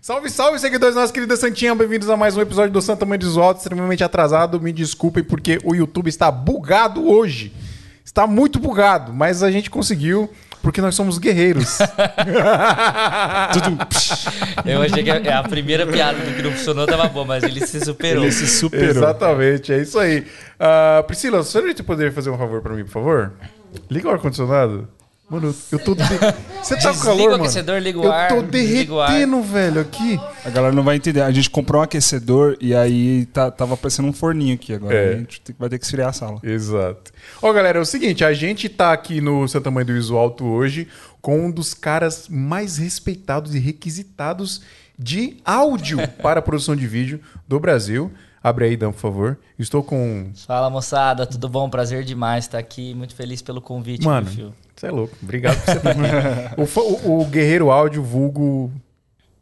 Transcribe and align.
Salve, 0.00 0.30
salve, 0.30 0.60
seguidores 0.60 0.94
da 0.94 1.00
nossa 1.00 1.12
querida 1.12 1.36
Santinha. 1.36 1.74
Bem-vindos 1.74 2.08
a 2.08 2.16
mais 2.16 2.36
um 2.36 2.40
episódio 2.40 2.72
do 2.72 2.80
Santa 2.80 3.04
Mãe 3.04 3.18
dos 3.18 3.36
Altos, 3.36 3.64
extremamente 3.64 4.04
atrasado. 4.04 4.60
Me 4.60 4.72
desculpem 4.72 5.24
porque 5.24 5.58
o 5.64 5.74
YouTube 5.74 6.06
está 6.08 6.30
bugado 6.30 7.10
hoje. 7.10 7.52
Está 8.04 8.24
muito 8.24 8.60
bugado, 8.60 9.12
mas 9.12 9.42
a 9.42 9.50
gente 9.50 9.68
conseguiu 9.68 10.30
porque 10.62 10.80
nós 10.80 10.94
somos 10.94 11.18
guerreiros. 11.18 11.78
Eu 14.64 14.82
achei 14.82 15.02
que 15.02 15.10
a 15.10 15.40
a 15.40 15.42
primeira 15.42 15.84
piada 15.84 16.18
do 16.18 16.32
que 16.32 16.42
não 16.42 16.52
funcionou 16.52 16.86
tava 16.86 17.08
boa, 17.08 17.24
mas 17.24 17.42
ele 17.42 17.66
se 17.66 17.80
superou. 17.80 18.22
Ele 18.22 18.32
se 18.32 18.46
superou. 18.46 18.88
Exatamente, 18.88 19.72
é 19.72 19.82
isso 19.82 19.98
aí. 19.98 20.24
Ah, 20.60 21.02
Priscila, 21.06 21.42
você 21.42 21.60
poderia 21.82 22.12
fazer 22.12 22.30
um 22.30 22.38
favor 22.38 22.62
pra 22.62 22.74
mim, 22.74 22.84
por 22.84 22.92
favor? 22.92 23.32
Liga 23.90 24.08
o 24.08 24.12
ar-condicionado. 24.12 24.88
Mano, 25.30 25.54
eu 25.70 25.78
tô. 25.78 25.94
de- 25.94 26.02
Você 26.04 26.74
tá 26.76 26.88
com 26.88 26.90
Desliga 26.92 27.04
calor, 27.04 27.28
o 27.28 27.30
mano? 27.32 27.44
aquecedor, 27.44 27.78
liga 27.80 27.98
o 27.98 28.04
eu 28.04 28.12
ar, 28.12 28.28
tô 28.28 28.36
o 28.36 28.38
ar. 28.38 28.44
derretendo, 28.44 29.42
velho, 29.42 29.80
aqui. 29.80 30.18
A 30.44 30.48
galera 30.48 30.74
não 30.74 30.82
vai 30.82 30.96
entender. 30.96 31.20
A 31.20 31.30
gente 31.30 31.50
comprou 31.50 31.80
um 31.80 31.84
aquecedor 31.84 32.56
e 32.60 32.74
aí 32.74 33.26
tá- 33.26 33.50
tava 33.50 33.76
parecendo 33.76 34.08
um 34.08 34.12
forninho 34.12 34.54
aqui 34.54 34.72
agora. 34.72 34.94
É. 34.94 35.12
A 35.14 35.16
gente 35.18 35.42
vai 35.58 35.68
ter 35.68 35.78
que 35.78 35.84
esfriar 35.84 36.08
a 36.08 36.12
sala. 36.14 36.40
Exato. 36.42 37.12
Ó, 37.42 37.52
galera, 37.52 37.78
é 37.78 37.80
o 37.82 37.84
seguinte, 37.84 38.24
a 38.24 38.32
gente 38.32 38.70
tá 38.70 38.90
aqui 38.92 39.20
no 39.20 39.46
Santa 39.46 39.70
Mãe 39.70 39.84
do 39.84 39.92
Iso 39.94 40.16
Alto 40.16 40.46
hoje 40.46 40.88
com 41.20 41.46
um 41.46 41.50
dos 41.50 41.74
caras 41.74 42.26
mais 42.30 42.78
respeitados 42.78 43.54
e 43.54 43.58
requisitados 43.58 44.62
de 44.98 45.36
áudio 45.44 45.98
para 46.22 46.38
a 46.38 46.42
produção 46.42 46.74
de 46.74 46.86
vídeo 46.86 47.20
do 47.46 47.60
Brasil. 47.60 48.10
Abre 48.42 48.64
aí, 48.66 48.76
Dan, 48.76 48.92
por 48.92 49.00
favor. 49.00 49.38
Estou 49.58 49.82
com... 49.82 50.30
Fala 50.46 50.70
moçada, 50.70 51.26
tudo 51.26 51.48
bom? 51.48 51.68
Prazer 51.68 52.02
demais 52.04 52.44
estar 52.44 52.56
aqui. 52.58 52.94
Muito 52.94 53.14
feliz 53.14 53.42
pelo 53.42 53.60
convite, 53.60 54.04
Mano, 54.06 54.26
meu 54.26 54.34
filho. 54.34 54.54
Você 54.80 54.86
é 54.86 54.90
louco. 54.90 55.14
Obrigado 55.22 55.56
por 55.56 55.64
você 55.64 55.76
estar 55.78 55.90
aqui. 55.90 56.00
o, 56.78 57.08
o- 57.10 57.20
o 57.22 57.24
Guerreiro 57.26 57.70
Áudio, 57.70 58.02
vulgo 58.02 58.70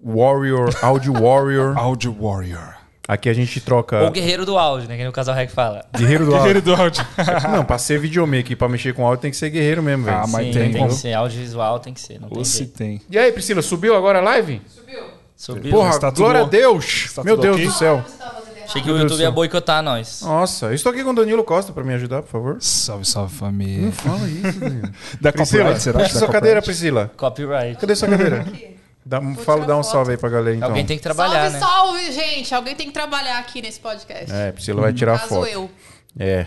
Warrior, 0.05 0.75
Áudio 0.83 1.13
Warrior. 1.13 1.77
Audio 1.79 2.17
Warrior. 2.21 2.75
Aqui 3.09 3.29
a 3.29 3.33
gente 3.33 3.61
troca... 3.61 4.03
Ou 4.03 4.11
guerreiro 4.11 4.45
do 4.45 4.59
áudio, 4.59 4.89
né? 4.89 4.97
Que 4.97 5.03
nem 5.03 5.09
o 5.09 5.13
Casal 5.13 5.33
Rec 5.33 5.49
fala. 5.49 5.85
Guerreiro 5.97 6.25
do 6.27 6.35
Áudio. 6.35 6.43
Guerreiro 6.43 6.63
do 6.63 6.75
áudio. 6.75 7.07
Não, 7.53 7.65
pra 7.65 7.79
ser 7.79 8.01
videomaker, 8.01 8.57
pra 8.57 8.69
mexer 8.69 8.93
com 8.95 9.07
áudio, 9.07 9.23
tem 9.23 9.31
que 9.31 9.37
ser 9.37 9.49
guerreiro 9.49 9.81
mesmo, 9.81 10.05
velho. 10.07 10.17
Ah, 10.17 10.27
mas 10.27 10.47
Sim, 10.47 10.53
tem 10.53 10.73
tem, 10.73 10.89
que 10.89 10.95
ser. 10.95 11.13
Audiovisual 11.13 11.79
tem 11.79 11.95
que 11.95 12.01
ser. 12.01 12.21
Não 12.21 12.29
tem 12.29 12.39
Ou 12.39 12.45
se 12.45 12.59
jeito. 12.59 12.73
tem. 12.77 13.01
E 13.09 13.17
aí, 13.17 13.31
Priscila, 13.31 13.63
subiu 13.63 13.95
agora 13.95 14.19
a 14.19 14.23
live? 14.23 14.61
Subiu. 15.37 15.71
Porra, 15.71 15.91
Está 15.91 16.11
tudo 16.11 16.23
glória 16.25 16.41
a? 16.41 16.45
Deus! 16.47 17.05
Está 17.07 17.23
Meu 17.23 17.37
Deus 17.37 17.61
do 17.61 17.71
céu. 17.71 18.03
Achei 18.67 18.83
que 18.83 18.91
o 18.91 18.99
YouTube 18.99 19.21
ia 19.21 19.31
boicotar 19.31 19.83
nós. 19.83 20.21
Nossa, 20.23 20.67
eu 20.67 20.75
estou 20.75 20.93
aqui 20.93 21.03
com 21.05 21.11
o 21.11 21.15
Danilo 21.15 21.43
Costa 21.45 21.73
pra 21.73 21.83
me 21.85 21.95
ajudar, 21.95 22.23
por 22.23 22.31
favor. 22.31 22.57
Salve, 22.61 23.05
salve 23.05 23.35
família. 23.35 23.87
Não 23.87 23.93
fala 23.93 24.29
isso, 24.29 24.53
Danilo. 24.61 24.91
Da 25.21 25.33
Priscila, 25.33 25.63
copyright, 25.65 25.83
será? 25.83 25.99
puxa 26.01 26.19
sua 26.19 26.29
cadeira? 26.29 26.61
Priscila. 26.63 27.11
Copyright. 27.17 27.79
Cadê 27.81 27.95
sua 27.97 28.09
cadeira? 28.09 28.45
Dá, 29.05 29.21
fala, 29.21 29.35
tirar 29.37 29.67
dá 29.67 29.77
um 29.77 29.83
foto. 29.85 29.93
salve 29.93 30.11
aí 30.13 30.17
pra 30.17 30.29
galera, 30.29 30.57
então. 30.57 30.69
Alguém 30.69 30.85
tem 30.85 30.97
que 30.97 31.03
trabalhar, 31.03 31.49
salve, 31.53 31.53
né? 31.53 31.61
salve, 31.61 32.13
gente. 32.13 32.55
Alguém 32.55 32.75
tem 32.75 32.87
que 32.89 32.93
trabalhar 32.93 33.39
aqui 33.39 33.63
nesse 33.63 33.79
podcast. 33.79 34.33
É, 34.33 34.51
Priscila 34.53 34.83
vai 34.83 34.93
tirar 34.93 35.19
Caso 35.19 35.29
foto. 35.29 35.47
eu. 35.47 35.71
É. 36.19 36.47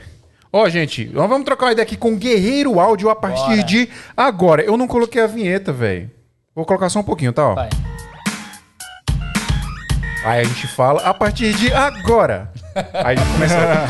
Ó, 0.51 0.67
gente, 0.67 1.05
nós 1.13 1.29
vamos 1.29 1.45
trocar 1.45 1.67
uma 1.67 1.71
ideia 1.71 1.83
aqui 1.83 1.95
com 1.95 2.17
Guerreiro 2.17 2.79
Áudio 2.79 3.09
a 3.09 3.15
partir 3.15 3.41
Bora. 3.45 3.63
de 3.63 3.89
agora. 4.17 4.61
Eu 4.63 4.75
não 4.75 4.87
coloquei 4.87 5.21
a 5.21 5.27
vinheta, 5.27 5.71
velho. 5.71 6.09
Vou 6.55 6.65
colocar 6.65 6.89
só 6.89 6.99
um 6.99 7.03
pouquinho, 7.03 7.31
tá? 7.31 7.47
Ó. 7.49 7.55
Vai. 7.55 7.69
Aí 10.23 10.41
a 10.41 10.43
gente 10.43 10.67
fala 10.67 11.01
a 11.01 11.13
partir 11.13 11.53
de 11.53 11.71
agora. 11.73 12.51
Aí 12.93 13.15
a 13.15 13.19
gente 13.19 13.31
começa. 13.33 13.89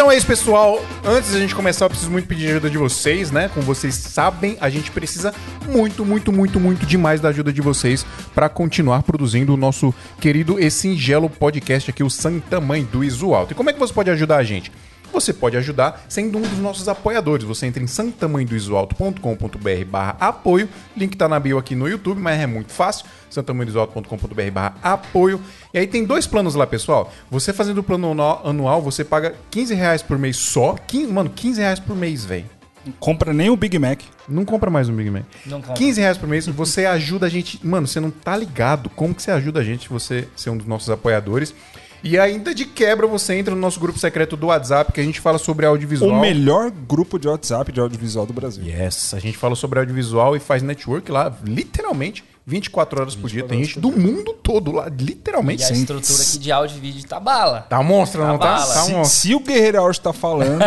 Então 0.00 0.10
é 0.10 0.16
isso, 0.16 0.26
pessoal. 0.26 0.82
Antes 1.04 1.32
da 1.32 1.38
gente 1.38 1.54
começar, 1.54 1.84
eu 1.84 1.90
preciso 1.90 2.10
muito 2.10 2.26
pedir 2.26 2.50
ajuda 2.52 2.70
de 2.70 2.78
vocês, 2.78 3.30
né? 3.30 3.50
Como 3.52 3.66
vocês 3.66 3.94
sabem, 3.94 4.56
a 4.60 4.70
gente 4.70 4.90
precisa 4.90 5.34
muito, 5.68 6.06
muito, 6.06 6.32
muito, 6.32 6.58
muito 6.58 6.86
demais 6.86 7.20
da 7.20 7.28
ajuda 7.28 7.52
de 7.52 7.60
vocês 7.60 8.06
para 8.34 8.48
continuar 8.48 9.02
produzindo 9.02 9.52
o 9.52 9.56
nosso 9.56 9.94
querido 10.18 10.58
e 10.58 10.70
singelo 10.70 11.28
podcast 11.28 11.90
aqui, 11.90 12.02
o 12.02 12.08
Santa 12.08 12.60
Mãe 12.60 12.82
do 12.82 13.04
Iso 13.04 13.34
Alto. 13.34 13.52
E 13.52 13.54
como 13.54 13.70
é 13.70 13.72
que 13.72 13.78
você 13.78 13.92
pode 13.92 14.08
ajudar 14.10 14.38
a 14.38 14.42
gente? 14.42 14.72
Você 15.12 15.32
pode 15.32 15.56
ajudar 15.56 16.04
sendo 16.08 16.38
um 16.38 16.42
dos 16.42 16.58
nossos 16.58 16.88
apoiadores. 16.88 17.44
Você 17.44 17.66
entra 17.66 17.82
em 17.82 17.86
santamanhodoisoalto.com.br 17.86 19.84
barra 19.86 20.16
apoio. 20.20 20.68
Link 20.96 21.16
tá 21.16 21.28
na 21.28 21.38
bio 21.40 21.58
aqui 21.58 21.74
no 21.74 21.88
YouTube, 21.88 22.20
mas 22.20 22.40
é 22.40 22.46
muito 22.46 22.72
fácil. 22.72 23.06
santamanhodoisoalto.com.br 23.28 24.50
barra 24.52 24.74
apoio. 24.82 25.40
E 25.74 25.78
aí 25.78 25.86
tem 25.86 26.04
dois 26.04 26.26
planos 26.26 26.54
lá, 26.54 26.66
pessoal. 26.66 27.12
Você 27.30 27.52
fazendo 27.52 27.78
o 27.78 27.82
plano 27.82 28.10
anu- 28.12 28.40
anual, 28.48 28.80
você 28.82 29.04
paga 29.04 29.34
15 29.50 29.74
reais 29.74 30.02
por 30.02 30.18
mês 30.18 30.36
só. 30.36 30.74
15, 30.86 31.12
mano, 31.12 31.30
15 31.30 31.60
reais 31.60 31.78
por 31.80 31.96
mês, 31.96 32.24
velho. 32.24 32.46
Não 32.84 32.92
compra 32.98 33.32
nem 33.34 33.50
o 33.50 33.56
Big 33.56 33.78
Mac. 33.78 34.00
Não 34.26 34.42
compra 34.44 34.70
mais 34.70 34.88
um 34.88 34.96
Big 34.96 35.10
Mac. 35.10 35.24
Não 35.44 35.60
compra. 35.60 35.74
15 35.74 36.00
reais 36.00 36.16
por 36.16 36.26
mês, 36.28 36.46
você 36.46 36.86
ajuda 36.86 37.26
a 37.26 37.28
gente. 37.28 37.60
Mano, 37.66 37.86
você 37.86 38.00
não 38.00 38.10
tá 38.10 38.34
ligado 38.36 38.88
como 38.88 39.14
que 39.14 39.22
você 39.22 39.30
ajuda 39.30 39.60
a 39.60 39.62
gente 39.64 39.88
você 39.90 40.26
ser 40.34 40.48
um 40.48 40.56
dos 40.56 40.66
nossos 40.66 40.88
apoiadores. 40.88 41.54
E 42.02 42.18
ainda 42.18 42.54
de 42.54 42.64
quebra, 42.64 43.06
você 43.06 43.34
entra 43.34 43.54
no 43.54 43.60
nosso 43.60 43.78
grupo 43.78 43.98
secreto 43.98 44.36
do 44.36 44.46
WhatsApp, 44.46 44.92
que 44.92 45.00
a 45.00 45.04
gente 45.04 45.20
fala 45.20 45.38
sobre 45.38 45.66
audiovisual. 45.66 46.10
O 46.10 46.20
melhor 46.20 46.70
grupo 46.70 47.18
de 47.18 47.28
WhatsApp 47.28 47.70
de 47.72 47.80
audiovisual 47.80 48.26
do 48.26 48.32
Brasil. 48.32 48.64
Yes, 48.64 49.14
a 49.14 49.18
gente 49.18 49.36
fala 49.36 49.54
sobre 49.54 49.78
audiovisual 49.78 50.34
e 50.36 50.40
faz 50.40 50.62
network 50.62 51.10
lá, 51.10 51.36
literalmente, 51.44 52.24
24 52.50 53.00
horas 53.00 53.14
por 53.14 53.30
dia. 53.30 53.44
Tem 53.44 53.62
gente 53.64 53.78
do 53.78 53.90
mundo 53.92 54.32
todo 54.42 54.72
lá, 54.72 54.88
literalmente. 54.88 55.62
E 55.62 55.66
a 55.66 55.70
estrutura 55.70 56.20
aqui 56.22 56.38
de 56.38 56.50
áudio 56.52 56.76
e 56.76 56.80
vídeo 56.80 57.06
tá 57.08 57.20
bala. 57.20 57.60
Tá 57.68 57.82
monstro, 57.82 58.26
não 58.26 58.36
tá? 58.38 58.56
bala. 58.56 58.74
Tá 58.74 59.04
Se, 59.04 59.18
se 59.28 59.34
o 59.34 59.40
Guerreiro 59.40 59.78
Áudio 59.80 60.00
tá 60.00 60.12
falando, 60.12 60.60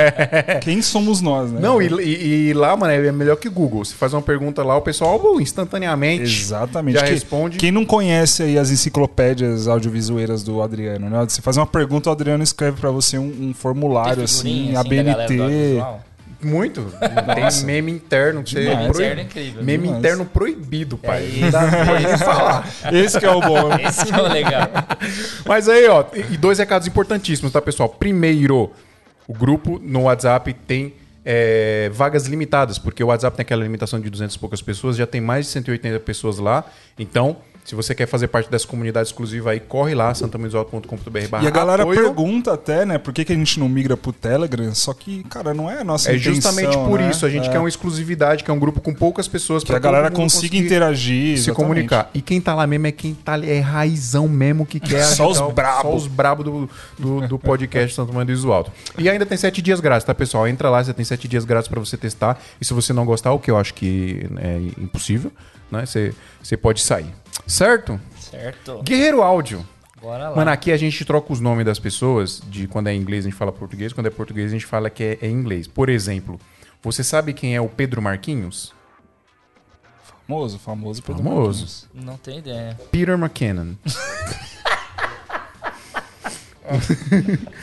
quem 0.62 0.80
somos 0.82 1.20
nós, 1.20 1.52
né? 1.52 1.60
Não, 1.60 1.80
e, 1.80 1.86
e- 2.02 2.48
e 2.48 2.52
lá, 2.54 2.76
mano, 2.76 2.92
é 2.92 3.12
melhor 3.12 3.36
que 3.36 3.48
Google. 3.48 3.84
Você 3.84 3.94
faz 3.94 4.12
uma 4.14 4.22
pergunta 4.22 4.62
lá, 4.64 4.76
o 4.76 4.82
pessoal 4.82 5.20
instantaneamente 5.40 6.22
Exatamente. 6.22 6.94
já 6.98 7.04
Que- 7.04 7.10
responde. 7.12 7.58
Quem 7.58 7.70
não 7.70 7.84
conhece 7.84 8.42
aí 8.42 8.58
as 8.58 8.70
enciclopédias 8.70 9.68
audiovisueiras 9.68 10.42
do 10.42 10.62
Adriano, 10.62 11.10
né? 11.10 11.24
Você 11.28 11.42
faz 11.42 11.56
uma 11.56 11.66
pergunta, 11.66 12.08
o 12.08 12.12
Adriano 12.12 12.42
escreve 12.42 12.80
pra 12.80 12.90
você 12.90 13.18
um, 13.18 13.48
um 13.50 13.54
formulário, 13.54 14.22
assim, 14.24 14.74
assim, 14.74 14.76
ABNT. 14.76 15.82
Muito. 16.46 16.82
Tem 17.34 17.64
meme 17.66 17.92
interno 17.92 18.42
que 18.42 18.50
você 18.50 18.60
Demais. 18.60 18.78
Meme 18.78 18.92
proib- 18.92 19.04
interno 19.04 19.20
é 19.20 19.24
incrível. 19.24 19.62
Meme 19.64 19.82
Demais. 19.84 19.98
interno 19.98 20.24
proibido, 20.26 20.96
pai. 20.98 21.30
É 21.36 21.40
Não 21.40 21.50
dá 21.50 21.66
pra 21.68 22.00
nem 22.00 22.18
falar. 22.18 22.68
Esse 22.92 23.18
que 23.18 23.26
é 23.26 23.30
o 23.30 23.40
bom. 23.40 23.70
Esse 23.86 24.06
que 24.06 24.12
é 24.14 24.22
o 24.22 24.28
legal. 24.28 24.68
Mas 25.46 25.68
aí, 25.68 25.86
ó, 25.88 26.04
e 26.14 26.34
e 26.34 26.36
dois 26.36 26.58
recados 26.58 26.86
importantíssimos, 26.88 27.52
tá, 27.52 27.60
pessoal? 27.62 27.88
Primeiro, 27.88 28.70
o 29.28 29.32
grupo 29.34 29.80
no 29.82 30.02
WhatsApp 30.02 30.52
tem 30.66 30.94
é, 31.24 31.90
vagas 31.92 32.26
limitadas, 32.26 32.78
porque 32.78 33.02
o 33.02 33.08
WhatsApp 33.08 33.36
tem 33.36 33.42
aquela 33.42 33.62
limitação 33.62 34.00
de 34.00 34.08
200 34.08 34.36
e 34.36 34.38
poucas 34.38 34.62
pessoas, 34.62 34.96
já 34.96 35.06
tem 35.06 35.20
mais 35.20 35.46
de 35.46 35.52
180 35.52 35.98
pessoas 36.00 36.38
lá. 36.38 36.64
Então, 36.98 37.38
se 37.66 37.74
você 37.74 37.94
quer 37.94 38.06
fazer 38.06 38.28
parte 38.28 38.48
dessa 38.50 38.66
comunidade 38.66 39.08
exclusiva 39.08 39.50
aí, 39.50 39.58
corre 39.60 39.94
lá, 39.94 40.14
santamanhodosalto.com.br 40.14 41.18
E 41.42 41.46
a 41.46 41.50
galera 41.50 41.82
apoio. 41.82 42.00
pergunta 42.00 42.52
até, 42.54 42.86
né, 42.86 42.96
por 42.96 43.12
que, 43.12 43.24
que 43.24 43.32
a 43.32 43.36
gente 43.36 43.58
não 43.58 43.68
migra 43.68 43.96
pro 43.96 44.12
Telegram, 44.12 44.72
só 44.74 44.94
que, 44.94 45.22
cara, 45.24 45.52
não 45.52 45.70
é 45.70 45.80
a 45.80 45.84
nossa 45.84 46.10
É 46.10 46.14
intenção, 46.16 46.34
justamente 46.34 46.76
por 46.78 47.00
né? 47.00 47.10
isso, 47.10 47.26
a 47.26 47.28
gente 47.28 47.48
É. 47.48 47.52
quer 47.52 47.58
uma 47.58 47.68
exclusividade, 47.68 48.44
que 48.44 48.50
é 48.50 48.54
um 48.54 48.58
grupo 48.58 48.80
com 48.80 48.94
poucas 48.94 49.26
pessoas 49.28 49.64
Que 49.64 49.72
a 49.74 49.78
galera 49.78 50.10
consiga 50.10 50.56
interagir, 50.56 51.36
se 51.38 51.50
exatamente. 51.50 51.54
comunicar. 51.56 52.10
E 52.14 52.22
quem 52.22 52.40
tá 52.40 52.54
lá 52.54 52.66
mesmo 52.66 52.86
é 52.86 52.92
quem 52.92 53.14
tá 53.14 53.32
ali, 53.34 53.50
é 53.50 53.58
raizão 53.58 54.28
mesmo 54.28 54.64
que 54.64 54.78
quer 54.80 55.02
Só 55.16 55.28
os 55.28 55.40
brabo. 55.52 55.82
Só 55.82 55.94
os 55.96 56.06
brabo 56.06 56.44
do, 56.44 56.70
do, 56.98 57.26
do 57.26 57.38
podcast 57.38 57.94
Santo 57.94 58.12
Mãe 58.12 58.24
do 58.24 58.32
Iso 58.32 58.52
Alto. 58.52 58.70
E 58.96 59.08
ainda 59.08 59.26
tem 59.26 59.36
sete 59.36 59.60
dias 59.60 59.80
grátis, 59.80 60.06
tá, 60.06 60.14
pessoal? 60.14 60.46
Entra 60.46 60.70
lá, 60.70 60.82
você 60.84 60.94
tem 60.94 61.04
sete 61.04 61.26
dias 61.26 61.44
grátis 61.44 61.68
pra 61.68 61.80
você 61.80 61.96
testar. 61.96 62.38
E 62.60 62.64
se 62.64 62.72
você 62.72 62.92
não 62.92 63.04
gostar, 63.04 63.32
o 63.32 63.38
que 63.40 63.50
eu 63.50 63.56
acho 63.56 63.74
que 63.74 64.24
é 64.38 64.58
impossível, 64.80 65.32
né? 65.70 65.84
Você, 65.84 66.14
você 66.42 66.56
pode 66.56 66.80
sair. 66.80 67.06
Certo? 67.46 68.00
Certo. 68.18 68.82
Guerreiro 68.82 69.22
Áudio. 69.22 69.66
Bora 70.00 70.28
lá. 70.28 70.36
Mano, 70.36 70.50
aqui 70.50 70.70
a 70.70 70.76
gente 70.76 71.04
troca 71.04 71.32
os 71.32 71.40
nomes 71.40 71.64
das 71.64 71.78
pessoas, 71.78 72.42
de 72.48 72.68
quando 72.68 72.88
é 72.88 72.94
inglês 72.94 73.24
a 73.24 73.28
gente 73.28 73.38
fala 73.38 73.50
português, 73.50 73.92
quando 73.92 74.06
é 74.06 74.10
português 74.10 74.48
a 74.48 74.52
gente 74.54 74.66
fala 74.66 74.90
que 74.90 75.02
é, 75.02 75.18
é 75.22 75.28
inglês. 75.28 75.66
Por 75.66 75.88
exemplo, 75.88 76.38
você 76.82 77.02
sabe 77.02 77.32
quem 77.32 77.56
é 77.56 77.60
o 77.60 77.68
Pedro 77.68 78.02
Marquinhos? 78.02 78.74
Famoso, 80.26 80.58
famoso. 80.58 81.02
Pedro 81.02 81.22
Famoso. 81.22 81.88
Não 81.94 82.16
tem 82.16 82.38
ideia. 82.38 82.78
Peter 82.90 83.16
McKinnon. 83.16 83.74
Marquinhos. 83.84 83.96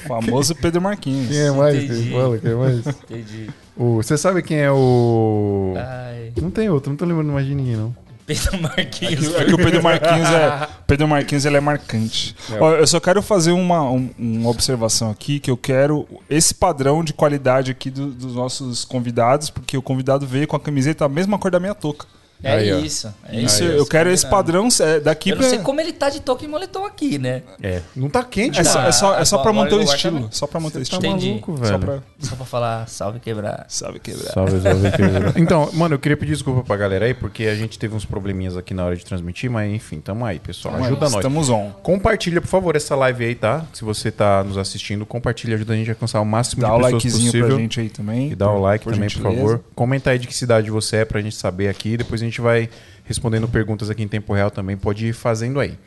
Famoso 0.07 0.55
Pedro 0.55 0.81
Marquinhos. 0.81 1.55
mais? 1.55 1.83
Entendi. 1.83 2.11
Fala, 2.11 2.37
quem 2.37 2.51
é 2.51 2.55
mais? 2.55 2.87
Entendi. 2.87 3.49
O, 3.75 3.95
você 3.95 4.17
sabe 4.17 4.41
quem 4.41 4.57
é 4.59 4.71
o. 4.71 5.73
Ai. 5.77 6.31
Não 6.41 6.49
tem 6.49 6.69
outro, 6.69 6.89
não 6.89 6.97
tô 6.97 7.05
lembrando 7.05 7.31
mais 7.31 7.45
de 7.45 7.53
ninguém, 7.53 7.75
não. 7.75 7.95
Pedro 8.25 8.61
Marquinhos. 8.61 9.35
É 9.35 9.45
que 9.45 9.53
o 9.53 9.57
Pedro 9.57 9.83
Marquinhos 9.83 10.29
é. 10.29 10.67
Pedro 10.87 11.07
Marquinhos 11.07 11.45
ele 11.45 11.57
é 11.57 11.59
marcante. 11.59 12.35
Ó, 12.59 12.71
eu 12.71 12.87
só 12.87 12.99
quero 12.99 13.21
fazer 13.21 13.51
uma, 13.51 13.81
um- 13.83 14.09
uma 14.17 14.49
observação 14.49 15.09
aqui, 15.11 15.39
que 15.39 15.51
eu 15.51 15.57
quero 15.57 16.07
esse 16.29 16.53
padrão 16.53 17.03
de 17.03 17.13
qualidade 17.13 17.71
aqui 17.71 17.89
do- 17.89 18.11
dos 18.11 18.35
nossos 18.35 18.85
convidados, 18.85 19.49
porque 19.49 19.77
o 19.77 19.81
convidado 19.81 20.25
veio 20.25 20.47
com 20.47 20.55
a 20.55 20.59
camiseta 20.59 21.05
a 21.05 21.09
mesma 21.09 21.37
cor 21.37 21.51
da 21.51 21.59
minha 21.59 21.75
touca. 21.75 22.05
É 22.43 22.55
Aí, 22.55 22.73
ó. 22.73 22.79
isso. 22.79 23.13
É 23.29 23.39
Isso, 23.39 23.63
isso. 23.63 23.63
eu 23.63 23.85
quero 23.85 24.09
esse 24.11 24.27
padrão 24.29 24.67
é, 24.81 24.99
daqui 24.99 25.29
Eu 25.29 25.35
não 25.37 25.41
pra. 25.41 25.49
sei 25.49 25.59
como 25.59 25.79
ele 25.79 25.93
tá 25.93 26.09
de 26.09 26.19
toque 26.19 26.43
e 26.43 26.47
moletom 26.47 26.83
aqui, 26.85 27.17
né? 27.17 27.41
É. 27.61 27.81
Não 27.95 28.09
tá 28.09 28.21
quente, 28.23 28.59
É 28.59 28.63
só, 28.65 28.75
mano. 28.79 28.89
é 28.89 28.91
só, 28.91 29.17
é 29.19 29.25
só 29.25 29.37
pra 29.37 29.53
manter 29.53 29.75
o 29.75 29.81
estilo. 29.81 30.15
também. 30.17 30.29
Só 30.31 30.45
pra 30.45 30.59
manter 30.59 30.79
o 30.79 30.81
tá 30.81 30.81
estilo. 30.83 31.05
Entendi. 31.05 31.29
maluco, 31.29 31.57
Só 31.57 31.63
velho. 31.63 31.79
pra. 31.79 31.99
Só 32.19 32.35
pra 32.35 32.45
falar 32.45 32.87
salve 32.89 33.19
quebrar. 33.19 33.65
Sabe 33.69 33.99
quebrar. 33.99 34.33
Salve, 34.33 34.59
salve, 34.61 34.91
querido. 34.91 35.33
Então, 35.39 35.69
mano, 35.73 35.95
eu 35.95 35.99
queria 35.99 36.17
pedir 36.17 36.33
desculpa 36.33 36.63
pra 36.63 36.75
galera 36.75 37.05
aí, 37.05 37.13
porque 37.13 37.45
a 37.45 37.55
gente 37.55 37.79
teve 37.79 37.95
uns 37.95 38.03
probleminhas 38.05 38.57
aqui 38.57 38.73
na 38.73 38.83
hora 38.85 38.95
de 38.95 39.05
transmitir, 39.05 39.49
mas 39.49 39.71
enfim, 39.73 39.99
tamo 40.01 40.25
aí, 40.25 40.37
pessoal. 40.39 40.75
Ajuda 40.75 41.05
nós. 41.05 41.15
Estamos 41.15 41.49
on. 41.49 41.71
Compartilha, 41.81 42.41
por 42.41 42.47
favor, 42.47 42.75
essa 42.75 42.93
live 42.95 43.23
aí, 43.25 43.35
tá? 43.35 43.65
Se 43.73 43.85
você 43.85 44.11
tá 44.11 44.43
nos 44.43 44.57
assistindo, 44.57 45.05
compartilha, 45.05 45.55
ajuda 45.55 45.73
a 45.73 45.75
gente 45.77 45.89
a 45.89 45.93
alcançar 45.93 46.19
o 46.19 46.25
máximo 46.25 46.61
Dá 46.61 46.67
de 46.67 46.73
o 46.73 46.77
pessoas 46.77 46.93
likezinho 46.93 47.25
possível. 47.31 47.47
pra 47.47 47.57
gente 47.57 47.79
aí 47.79 47.89
também. 47.89 48.31
E 48.31 48.35
dá 48.35 48.51
o 48.51 48.59
like 48.59 48.85
também, 48.85 49.09
por 49.09 49.21
favor. 49.21 49.63
Comenta 49.73 50.09
aí 50.11 50.19
de 50.19 50.27
que 50.27 50.35
cidade 50.35 50.69
você 50.69 50.97
é 50.97 51.05
pra 51.05 51.21
gente 51.21 51.35
saber 51.35 51.69
aqui. 51.69 51.95
Depois 51.97 52.21
a 52.21 52.25
gente 52.25 52.32
vai 52.41 52.69
respondendo 53.05 53.47
perguntas 53.47 53.89
aqui 53.89 54.01
em 54.03 54.07
tempo 54.07 54.33
real 54.33 54.49
também. 54.51 54.77
Pode 54.77 55.07
ir 55.07 55.13
fazendo 55.13 55.59
aí. 55.59 55.77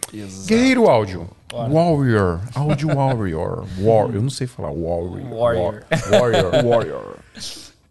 Guerreiro 0.47 0.89
Áudio. 0.89 1.29
Warrior. 1.53 2.41
Áudio 2.55 2.89
Warrior. 2.97 3.67
War. 3.79 4.11
Eu 4.15 4.23
não 4.23 4.31
sei 4.31 4.47
falar 4.47 4.71
warrior. 4.71 5.33
Warrior. 5.33 5.85
War- 5.91 6.21
Warrior. 6.21 6.53
Warrior. 6.67 7.17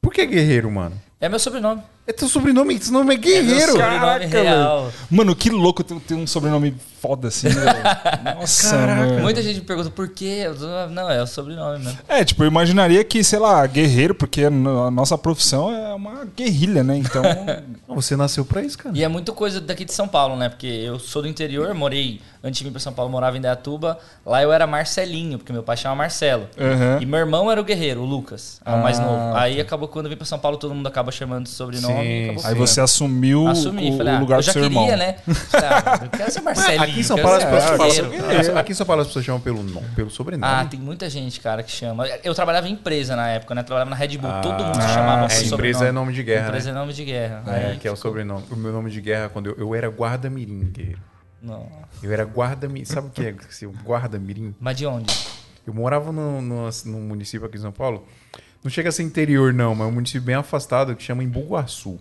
Por 0.01 0.13
que 0.13 0.25
guerreiro, 0.25 0.69
mano? 0.69 0.95
É 1.19 1.27
meu 1.27 1.39
sobrenome. 1.39 1.81
É 2.07 2.13
teu 2.13 2.27
sobrenome, 2.29 2.75
esse 2.75 2.91
nome 2.93 3.13
é 3.13 3.17
É 3.17 3.19
guerreiro. 3.19 3.71
sobrenome 3.71 3.99
Caraca, 3.99 4.27
real. 4.41 4.91
Mano, 5.09 5.35
que 5.35 5.49
louco 5.49 5.83
ter, 5.83 6.13
um 6.13 6.27
sobrenome 6.27 6.75
foda 7.01 7.29
assim, 7.29 7.49
velho. 7.49 7.65
Nossa, 8.39 8.77
mano. 8.77 9.19
Muita 9.21 9.41
gente 9.41 9.59
me 9.59 9.65
pergunta 9.65 9.89
por 9.89 10.07
quê. 10.09 10.43
Não, 10.91 11.09
é 11.09 11.21
o 11.21 11.27
sobrenome 11.27 11.79
mesmo. 11.83 11.97
É, 12.07 12.23
tipo, 12.23 12.43
eu 12.43 12.47
imaginaria 12.47 13.03
que, 13.03 13.23
sei 13.23 13.39
lá, 13.39 13.65
guerreiro, 13.65 14.13
porque 14.13 14.43
a 14.45 14.49
no- 14.51 14.83
a 14.85 14.91
nossa 14.91 15.17
profissão 15.17 15.71
é 15.73 15.93
uma 15.95 16.25
guerrilha, 16.37 16.83
né? 16.83 16.95
Então. 16.97 17.23
Você 17.95 18.15
nasceu 18.15 18.43
pra 18.45 18.61
isso, 18.61 18.77
cara. 18.77 18.95
E 18.95 19.03
é 19.03 19.07
muito 19.07 19.33
coisa 19.33 19.59
daqui 19.61 19.85
de 19.85 19.93
São 19.93 20.07
Paulo, 20.07 20.35
né? 20.35 20.49
Porque 20.49 20.67
eu 20.67 20.99
sou 20.99 21.21
do 21.21 21.27
interior, 21.27 21.73
morei, 21.73 22.19
antes 22.43 22.57
de 22.59 22.63
vir 22.65 22.71
pra 22.71 22.79
São 22.79 22.91
Paulo, 22.93 23.09
morava 23.11 23.37
em 23.37 23.41
Dayatuba. 23.41 23.97
Lá 24.25 24.41
eu 24.43 24.51
era 24.51 24.67
Marcelinho, 24.67 25.37
porque 25.39 25.53
meu 25.53 25.63
pai 25.63 25.77
chama 25.77 25.95
Marcelo. 25.95 26.47
Aham. 26.59 26.99
E 27.01 27.05
meu 27.05 27.19
irmão 27.19 27.51
era 27.51 27.59
o 27.59 27.63
guerreiro, 27.63 28.01
o 28.01 28.05
Lucas, 28.05 28.59
é 28.65 28.71
o 28.71 28.81
mais 28.83 28.99
Ah, 28.99 29.03
novo. 29.03 29.35
Aí 29.37 29.59
acabou 29.61 29.87
que 29.87 29.93
quando 29.93 30.05
eu 30.07 30.09
vim 30.09 30.17
pra 30.17 30.25
São 30.25 30.37
Paulo, 30.39 30.57
todo 30.57 30.73
mundo 30.75 30.87
acaba 30.87 31.11
chamando 31.11 31.43
de 31.45 31.49
sobrenome. 31.51 31.93
Sim, 31.94 31.94
e 32.03 32.39
sim. 32.39 32.47
Aí 32.47 32.55
você 32.55 32.81
assumiu 32.81 33.47
Assumi, 33.47 33.91
o, 33.91 33.97
falei, 33.97 34.13
o 34.13 34.17
ah, 34.17 34.19
lugar 34.19 34.35
eu 34.35 34.41
do 34.41 34.45
já 34.45 34.53
seu 34.53 34.61
queria, 34.63 34.79
irmão. 34.81 34.97
né? 34.97 35.15
Ah, 35.53 35.99
eu 36.03 36.09
quero 36.09 36.31
ser 36.31 36.41
Marcelinho. 36.41 36.81
Aqui 36.83 36.99
em 36.99 37.03
São 37.03 37.17
Paulo 37.17 37.37
as 37.37 37.43
pessoas 37.43 37.97
falam. 37.97 38.57
Aqui 38.57 38.71
em 38.71 38.75
São 38.75 38.85
Paulo 38.85 39.01
as 39.01 39.07
pessoas 39.07 39.25
chamam 39.25 39.41
pelo 39.41 39.63
nome, 39.63 39.87
pelo 39.95 40.09
sobrenome. 40.09 40.53
Ah, 40.53 40.65
tem 40.65 40.79
muita 40.79 41.09
gente, 41.09 41.39
cara, 41.39 41.63
que 41.63 41.71
chama. 41.71 42.07
Eu 42.23 42.33
trabalhava 42.35 42.67
em 42.67 42.73
empresa 42.73 43.15
na 43.15 43.29
época, 43.29 43.55
né? 43.55 43.63
Trabalhava 43.63 43.89
na 43.89 43.95
Red 43.95 44.17
Bull. 44.17 44.29
Ah, 44.29 44.41
Todo 44.41 44.63
mundo 44.63 44.81
se 44.81 44.87
chamava 44.89 45.25
é, 45.25 45.27
por 45.27 45.33
empresa 45.33 45.49
sobrenome. 45.49 45.85
é 45.87 45.91
nome 45.91 46.13
de 46.13 46.23
guerra, 46.23 46.47
Empresa 46.47 46.71
né? 46.71 46.77
é 46.77 46.79
nome 46.79 46.93
de 46.93 47.05
guerra. 47.05 47.43
É, 47.47 47.65
Aí 47.71 47.77
que 47.77 47.87
é 47.87 47.91
o 47.91 47.95
sobrenome. 47.95 48.43
O 48.51 48.55
meu 48.55 48.71
nome 48.71 48.89
de 48.91 49.01
guerra, 49.01 49.29
quando 49.29 49.47
eu, 49.47 49.55
eu 49.57 49.75
era 49.75 49.87
guarda-mirim, 49.89 50.71
guerreiro. 50.71 50.99
Não. 51.41 51.67
Eu 52.01 52.11
era 52.11 52.23
guarda-mirim. 52.23 52.85
Sabe 52.85 53.07
o 53.07 53.09
que 53.11 53.25
é 53.25 53.35
guarda-mirim? 53.83 54.55
Mas 54.59 54.77
de 54.77 54.85
onde? 54.85 55.13
Eu 55.65 55.73
morava 55.73 56.11
no, 56.11 56.41
no, 56.41 56.69
no 56.85 56.99
município 56.99 57.47
aqui 57.47 57.57
em 57.57 57.61
São 57.61 57.71
Paulo. 57.71 58.05
Não 58.63 58.71
chega 58.71 58.89
a 58.89 58.91
ser 58.91 59.03
interior, 59.03 59.53
não, 59.53 59.75
mas 59.75 59.87
é 59.87 59.89
um 59.89 59.93
município 59.93 60.21
bem 60.21 60.35
afastado 60.35 60.95
que 60.95 61.03
chama 61.03 61.23
Embu-Guaçu. 61.23 61.99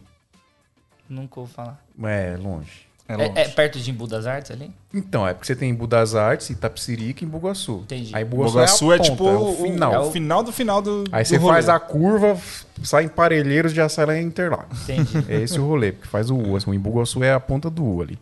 Nunca 1.08 1.40
ouvi 1.40 1.52
falar. 1.52 1.84
É, 2.02 2.37
longe. 2.38 2.87
É 3.06 3.16
longe. 3.16 3.32
É, 3.34 3.43
é 3.43 3.49
perto 3.49 3.78
de 3.78 3.90
Embu 3.90 4.06
das 4.06 4.26
Artes 4.26 4.50
ali? 4.50 4.72
Então, 4.93 5.28
é 5.28 5.34
porque 5.34 5.46
você 5.46 5.55
tem 5.55 5.69
Embu 5.69 5.87
das 5.87 6.14
Artes, 6.14 6.49
Itapsirica 6.49 7.22
e 7.22 7.26
Embu-Guaçu. 7.26 7.81
Entendi. 7.84 8.11
Aí 8.14 8.22
a 8.22 8.26
é, 8.26 8.28
ponta, 8.31 8.99
tipo 9.00 9.28
é 9.28 9.37
o 9.37 9.55
final. 9.55 9.93
é 9.93 9.99
o 9.99 10.11
final 10.11 10.43
do 10.43 10.52
final 10.52 10.81
do. 10.81 11.05
Aí 11.12 11.22
do 11.22 11.28
você 11.28 11.37
rolê. 11.37 11.52
faz 11.52 11.69
a 11.69 11.78
curva, 11.78 12.38
sai 12.82 13.05
em 13.05 13.08
Parelheiros, 13.08 13.72
já 13.72 13.88
sai 13.88 14.06
lá 14.06 14.16
em 14.16 14.25
Interlagos. 14.25 14.88
Entendi. 14.88 15.25
É 15.28 15.43
esse 15.43 15.61
o 15.61 15.66
rolê, 15.66 15.93
porque 15.93 16.08
faz 16.08 16.31
o 16.31 16.37
U. 16.37 16.56
Assim, 16.56 16.70
o 16.70 16.75
Embu-Guaçu 16.75 17.22
é 17.22 17.34
a 17.34 17.40
ponta 17.40 17.69
do 17.69 17.84
U 17.84 18.00
ali. 18.00 18.19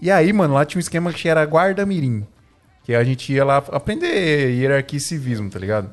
E 0.00 0.10
aí, 0.10 0.32
mano, 0.32 0.54
lá 0.54 0.64
tinha 0.64 0.78
um 0.78 0.80
esquema 0.80 1.12
que 1.12 1.28
era 1.28 1.44
guarda-mirim. 1.44 2.26
Que 2.84 2.94
a 2.94 3.04
gente 3.04 3.32
ia 3.32 3.44
lá 3.44 3.58
aprender 3.58 4.50
hierarquia 4.54 4.96
e 4.96 5.00
civismo, 5.00 5.48
tá 5.48 5.58
ligado? 5.58 5.90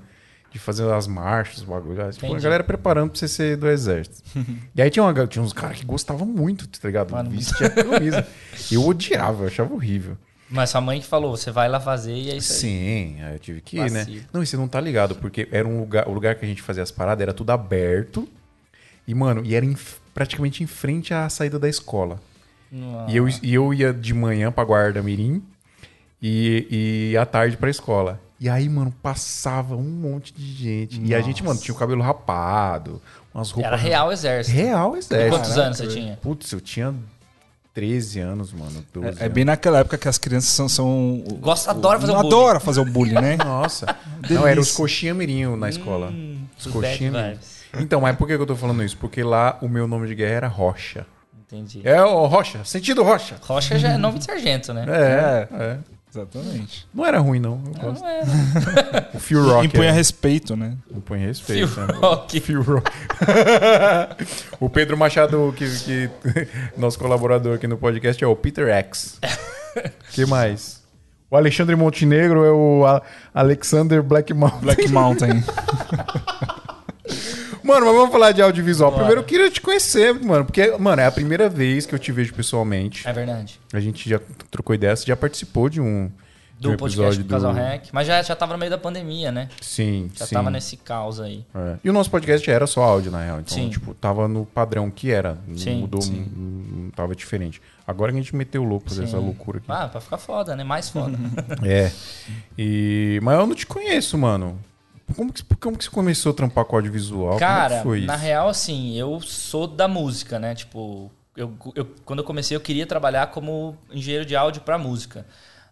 De 0.52 0.58
fazer 0.58 0.92
as 0.92 1.06
marchas, 1.06 1.58
os 1.60 1.64
bagulho. 1.64 2.12
Tipo, 2.12 2.34
a 2.36 2.40
galera 2.40 2.64
preparando 2.64 3.12
pra 3.12 3.20
você 3.20 3.28
ser 3.28 3.56
do 3.56 3.68
exército. 3.68 4.24
e 4.76 4.82
aí 4.82 4.90
tinha, 4.90 5.04
uma, 5.04 5.28
tinha 5.28 5.44
uns 5.44 5.54
caras 5.54 5.78
que 5.78 5.86
gostavam 5.86 6.26
muito, 6.26 6.68
tá 6.68 6.88
ligado? 6.88 7.12
Mano, 7.12 7.30
Vestia 7.30 7.68
a 7.68 7.70
camisa. 7.70 8.28
Eu 8.72 8.84
odiava, 8.88 9.44
eu 9.44 9.48
achava 9.48 9.74
horrível. 9.74 10.18
Mas 10.50 10.72
sua 10.72 10.82
mãe 10.82 11.00
que 11.00 11.06
falou, 11.06 11.38
você 11.38 11.52
vai 11.52 11.70
lá 11.70 11.80
fazer 11.80 12.14
e 12.16 12.32
é 12.32 12.38
isso 12.38 12.54
aí. 12.54 12.60
Sim, 12.60 13.18
aí 13.22 13.34
eu 13.34 13.40
tive 13.40 13.62
que 13.62 13.78
ir, 13.78 13.92
né? 13.92 14.00
Vacilo. 14.00 14.24
Não, 14.34 14.42
e 14.42 14.48
você 14.48 14.58
não 14.58 14.68
tá 14.68 14.82
ligado, 14.82 15.14
porque 15.14 15.48
era 15.52 15.68
um 15.68 15.80
lugar, 15.80 16.08
o 16.10 16.12
lugar 16.12 16.34
que 16.34 16.44
a 16.44 16.48
gente 16.48 16.64
fazia 16.64 16.82
as 16.82 16.90
paradas 16.90 17.22
era 17.22 17.32
tudo 17.34 17.52
aberto. 17.52 18.28
E, 19.08 19.14
mano, 19.14 19.44
e 19.46 19.54
era 19.54 19.64
em- 19.64 19.78
praticamente 20.12 20.64
em 20.64 20.68
frente 20.68 21.14
à 21.14 21.30
saída 21.30 21.60
da 21.60 21.70
escola. 21.70 22.20
Nossa. 22.72 23.12
E 23.12 23.18
eu, 23.18 23.28
e 23.30 23.54
eu 23.54 23.72
ia 23.72 23.94
de 23.94 24.12
manhã 24.16 24.52
pra 24.52 24.64
Guarda 24.64 25.04
Mirim 25.04 25.44
e, 26.22 27.10
e 27.12 27.18
à 27.18 27.26
tarde 27.26 27.58
pra 27.58 27.70
escola. 27.70 28.20
E 28.40 28.48
aí, 28.48 28.70
mano, 28.70 28.94
passava 29.04 29.76
um 29.76 29.84
monte 29.84 30.34
de 30.34 30.54
gente. 30.54 31.02
E 31.04 31.14
a 31.14 31.20
gente, 31.22 31.44
mano, 31.44 31.60
tinha 31.60 31.76
o 31.76 31.78
cabelo 31.78 32.02
rapado, 32.02 33.02
umas 33.34 33.52
roupas. 33.52 33.74
Era 33.74 33.82
real 33.82 34.12
exército. 34.12 34.56
Real 34.56 34.96
E 34.96 35.00
exército. 35.00 35.30
Quantos 35.36 35.58
anos 35.58 35.78
você 35.78 35.88
tinha? 35.88 36.18
Putz, 36.22 36.52
eu 36.54 36.62
tinha 36.62 36.96
13 37.74 38.20
anos, 38.22 38.54
mano. 38.54 38.84
12 38.94 39.08
É, 39.08 39.10
é 39.10 39.24
anos. 39.24 39.34
bem 39.34 39.44
naquela 39.46 39.80
época 39.80 39.98
que 39.98 40.08
as 40.08 40.18
crianças 40.18 40.52
são. 40.52 40.70
são 40.70 41.22
Gosta, 41.42 41.72
adora 41.72 42.00
fazer 42.00 42.14
o 42.14 42.16
bullying. 42.16 42.28
Adora 42.28 42.60
fazer 42.62 42.80
o 42.80 42.86
bullying, 42.86 43.14
né? 43.16 43.38
Nossa. 43.44 43.86
Não, 44.30 44.48
era 44.48 44.60
os 44.60 44.72
coxinha 44.72 45.14
mirim 45.14 45.46
na 45.58 45.68
escola. 45.70 46.08
Hum, 46.08 46.40
os 46.58 46.68
coxinha. 46.68 47.38
Então, 47.78 48.02
mas 48.02 48.16
por 48.16 48.26
que 48.28 48.36
que 48.36 48.42
eu 48.42 48.48
tô 48.48 48.56
falando 48.56 48.82
isso? 48.84 48.98
Porque 48.98 49.22
lá 49.22 49.58
o 49.62 49.68
meu 49.68 49.88
nome 49.88 50.08
de 50.08 50.16
guerra 50.16 50.34
era 50.34 50.48
Rocha. 50.48 51.06
Entendi. 51.46 51.82
É 51.84 52.02
o 52.04 52.26
Rocha, 52.26 52.64
sentido 52.64 53.04
Rocha. 53.04 53.36
Rocha 53.42 53.78
já 53.78 53.90
é 53.90 53.98
nome 53.98 54.20
de 54.20 54.26
sargento, 54.26 54.74
né? 54.74 54.86
É, 54.88 55.48
é. 55.52 55.78
Exatamente. 56.12 56.88
Não 56.94 57.06
era 57.06 57.20
ruim, 57.20 57.40
não. 57.40 57.62
Eu 57.68 57.82
gosto. 57.82 58.02
Não 58.02 58.10
é. 58.10 59.10
O 59.14 59.20
Phil 59.20 59.44
Rock. 59.44 59.68
Impunha 59.68 59.90
é. 59.90 59.92
respeito, 59.92 60.56
né? 60.56 60.76
Impõe 60.92 61.20
respeito. 61.20 61.68
Phil 61.68 61.88
né? 61.88 61.94
Rock. 61.94 62.40
Phil 62.42 62.62
Rock. 62.64 62.92
o 64.60 64.70
Pedro 64.70 64.98
Machado, 64.98 65.54
que, 65.56 65.66
que 65.80 66.10
nosso 66.76 66.98
colaborador 66.98 67.56
aqui 67.56 67.68
no 67.68 67.78
podcast, 67.78 68.24
é 68.24 68.28
o 68.28 68.36
Peter 68.36 68.70
X. 68.70 69.20
que 70.12 70.26
mais? 70.26 70.80
O 71.32 71.38
Alexandre 71.38 71.76
Montenegro 71.76 72.44
é 72.44 72.52
o 72.52 72.84
Alexander 73.32 74.02
Black 74.02 74.34
Mountain. 74.34 74.62
Black 74.62 74.88
Mountain. 74.90 75.44
Mano, 77.70 77.86
mas 77.86 77.96
vamos 77.96 78.12
falar 78.12 78.32
de 78.32 78.42
audiovisual. 78.42 78.92
Primeiro 78.92 79.22
eu 79.22 79.26
queria 79.26 79.52
te 79.52 79.62
conhecer, 79.62 80.14
mano, 80.14 80.44
porque, 80.44 80.76
mano, 80.78 81.02
é 81.02 81.06
a 81.06 81.12
primeira 81.12 81.48
vez 81.48 81.86
que 81.86 81.94
eu 81.94 82.00
te 82.00 82.12
vejo 82.12 82.34
pessoalmente. 82.34 83.08
É 83.08 83.14
verdade. 83.14 83.60
A 83.72 83.80
gente 83.80 84.10
já 84.10 84.20
trocou 84.50 84.74
ideia, 84.74 84.96
você 84.96 85.06
já 85.06 85.16
participou 85.16 85.70
de 85.70 85.80
um, 85.80 86.10
de 86.60 86.68
Do 86.68 86.72
um 86.72 86.78
podcast 86.78 87.22
do 87.22 87.30
Casal 87.30 87.54
Rec. 87.54 87.90
Mas 87.94 88.08
já, 88.08 88.22
já 88.24 88.36
tava 88.36 88.54
no 88.54 88.60
meio 88.60 88.72
da 88.72 88.78
pandemia, 88.78 89.32
né? 89.32 89.50
Sim, 89.62 90.10
Já 90.16 90.26
sim. 90.26 90.36
tava 90.36 90.50
nesse 90.50 90.76
caos 90.78 91.22
aí. 91.22 91.46
É. 91.54 91.76
E 91.84 91.90
o 91.90 91.94
nosso 91.94 92.10
podcast 92.10 92.50
era 92.50 92.66
só 92.66 92.82
áudio, 92.82 93.12
na 93.12 93.24
real. 93.24 93.40
Então, 93.40 93.56
Sim. 93.56 93.70
tipo, 93.70 93.94
tava 93.94 94.28
no 94.28 94.46
padrão 94.46 94.90
que 94.90 95.12
era. 95.12 95.38
Não 95.48 95.58
Sim, 95.58 95.82
mudou, 95.82 96.02
sim. 96.02 96.92
Tava 96.96 97.16
diferente. 97.16 97.62
Agora 97.88 98.12
que 98.12 98.18
a 98.18 98.22
gente 98.22 98.36
meteu 98.36 98.64
o 98.64 98.66
louco 98.66 98.90
fazer 98.90 99.04
essa 99.04 99.18
loucura 99.18 99.60
aqui. 99.60 99.68
Ah, 99.70 99.88
pra 99.88 100.02
ficar 100.02 100.18
foda, 100.18 100.56
né? 100.56 100.64
Mais 100.64 100.90
foda. 100.90 101.18
É. 101.64 101.92
E... 102.58 103.20
Mas 103.24 103.40
eu 103.40 103.46
não 103.46 103.56
te 103.56 103.66
conheço, 103.66 104.18
mano. 104.18 104.60
Como 105.16 105.32
que, 105.34 105.44
como 105.56 105.78
que 105.78 105.84
você 105.84 105.90
começou 105.90 106.32
a 106.32 106.36
trampar 106.36 106.66
com 106.66 106.76
audiovisual? 106.76 107.36
é 107.36 107.40
Cara, 107.40 107.84
na 107.84 107.96
isso? 107.98 108.24
real, 108.24 108.50
assim, 108.50 108.96
eu 108.98 109.20
sou 109.22 109.68
da 109.68 109.88
música, 109.88 110.38
né? 110.40 110.56
Tipo, 110.56 111.12
eu, 111.36 111.54
eu- 111.76 111.86
quando 112.06 112.20
eu 112.20 112.26
comecei, 112.26 112.56
eu 112.56 112.62
queria 112.62 112.86
trabalhar 112.86 113.28
como 113.28 113.78
engenheiro 113.92 114.26
de 114.26 114.36
áudio 114.36 114.62
pra 114.62 114.78
música. 114.78 115.26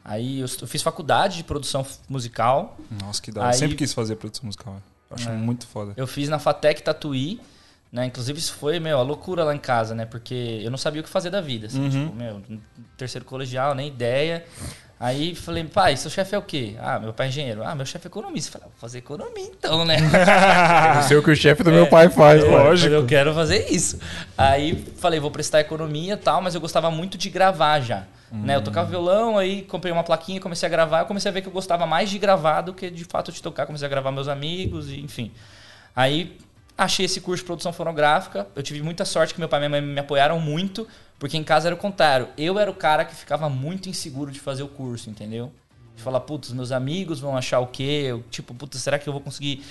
Aí 0.04 0.40
eu, 0.40 0.48
eu 0.62 0.68
fiz 0.68 0.82
faculdade 0.82 1.38
de 1.38 1.44
produção 1.44 1.86
musical. 2.08 2.78
Nossa, 3.02 3.22
que 3.22 3.32
da 3.32 3.42
hora. 3.42 3.50
Aí- 3.52 3.58
Sempre 3.58 3.76
quis 3.76 3.94
fazer 3.94 4.16
produção 4.16 4.46
musical. 4.46 4.82
Eu 5.10 5.16
Acho 5.16 5.30
muito 5.32 5.68
foda. 5.68 5.94
Eu 5.98 6.08
fiz 6.08 6.30
na 6.30 6.40
Fatec 6.40 6.82
Tatuí, 6.82 7.40
né? 7.92 8.06
Inclusive 8.06 8.40
isso 8.40 8.54
foi, 8.54 8.80
meu, 8.80 9.00
a 9.00 9.02
loucura 9.02 9.44
lá 9.44 9.54
em 9.56 9.60
casa, 9.60 9.94
né? 9.96 10.06
Porque 10.06 10.62
eu 10.64 10.70
não 10.72 10.78
sabia 10.78 11.02
o 11.02 11.04
que 11.04 11.10
fazer 11.10 11.30
da 11.30 11.40
vida, 11.42 11.68
assim, 11.68 11.90
tipo, 11.90 12.16
meu, 12.16 12.42
terceiro 12.98 13.26
colegial, 13.26 13.74
nem 13.76 13.88
ideia. 13.88 14.46
Aí 15.00 15.36
falei, 15.36 15.64
pai, 15.64 15.96
seu 15.96 16.10
chefe 16.10 16.34
é 16.34 16.38
o 16.38 16.42
quê? 16.42 16.76
Ah, 16.80 16.98
meu 17.00 17.14
pai 17.14 17.28
é 17.28 17.30
engenheiro. 17.30 17.64
Ah, 17.64 17.76
meu 17.76 17.86
chefe 17.86 18.08
é 18.08 18.10
economista. 18.10 18.54
Falei, 18.54 18.68
ah, 18.68 18.72
vou 18.72 18.80
fazer 18.82 18.98
economia 18.98 19.46
então, 19.46 19.86
né? 19.86 19.98
Eu 20.98 21.04
sei 21.04 21.18
o 21.18 21.24
que 21.24 21.30
o 21.30 21.36
chefe 21.36 21.62
do 21.62 21.72
meu 21.72 21.86
pai 21.88 22.10
faz, 22.10 22.44
Eu- 22.44 22.50
lógico. 22.50 22.94
Eu 22.96 23.06
quero 23.06 23.32
fazer 23.34 23.68
isso. 23.70 24.00
Aí 24.36 24.84
falei, 24.98 25.20
vou 25.20 25.30
prestar 25.30 25.60
economia 25.60 26.14
e 26.16 26.18
tal, 26.18 26.42
mas 26.42 26.56
eu 26.56 26.62
gostava 26.62 26.90
muito 26.90 27.16
de 27.18 27.30
gravar 27.30 27.80
já. 27.80 28.06
Né? 28.32 28.56
Eu 28.56 28.62
tocava 28.62 28.90
violão, 28.90 29.38
aí 29.38 29.62
comprei 29.62 29.94
uma 29.94 30.04
plaquinha, 30.04 30.42
comecei 30.42 30.66
a 30.68 30.70
gravar. 30.70 31.02
Eu 31.02 31.06
comecei 31.06 31.30
a 31.30 31.34
ver 31.34 31.42
que 31.42 31.48
eu 31.48 31.54
gostava 31.54 31.86
mais 31.86 32.10
de 32.10 32.18
gravar 32.20 32.62
do 32.62 32.74
que 32.74 32.90
de 32.90 33.06
fato 33.06 33.32
de 33.32 33.42
tocar. 33.42 33.66
Comecei 33.68 33.86
a 33.86 33.90
gravar 33.90 34.12
meus 34.12 34.28
amigos, 34.28 34.90
e 34.90 35.00
enfim. 35.00 35.32
Aí 35.96 36.38
achei 36.78 37.06
esse 37.06 37.22
curso 37.22 37.44
de 37.44 37.46
produção 37.46 37.72
fonográfica. 37.72 38.48
Eu 38.56 38.62
tive 38.64 38.82
muita 38.82 39.06
sorte 39.06 39.34
que 39.34 39.40
meu 39.40 39.48
pai 39.48 39.60
e 39.60 39.70
minha 39.70 39.82
mãe 39.82 39.94
me 39.94 40.00
apoiaram 40.00 40.40
muito, 40.40 40.86
porque 41.20 41.38
em 41.38 41.44
casa 41.44 41.68
era 41.68 41.76
o 41.76 41.78
contrário. 41.78 42.30
Eu 42.38 42.60
era 42.60 42.70
o 42.70 42.74
cara 42.74 43.06
que 43.06 43.16
ficava 43.16 43.50
muito 43.50 43.90
inseguro 43.90 44.32
de 44.32 44.40
fazer 44.40 44.64
o 44.64 44.68
curso, 44.68 45.10
entendeu? 45.10 45.52
De 45.96 46.04
falar, 46.04 46.20
putz, 46.20 46.52
meus 46.52 46.72
amigos 46.72 47.20
vão 47.20 47.36
achar 47.36 47.60
o 47.60 47.68
quê? 47.68 48.06
Eu, 48.08 48.24
tipo, 48.30 48.54
putz, 48.54 48.80
será 48.80 49.00
que 49.00 49.08
eu 49.08 49.14
vou 49.14 49.22
conseguir 49.22 49.64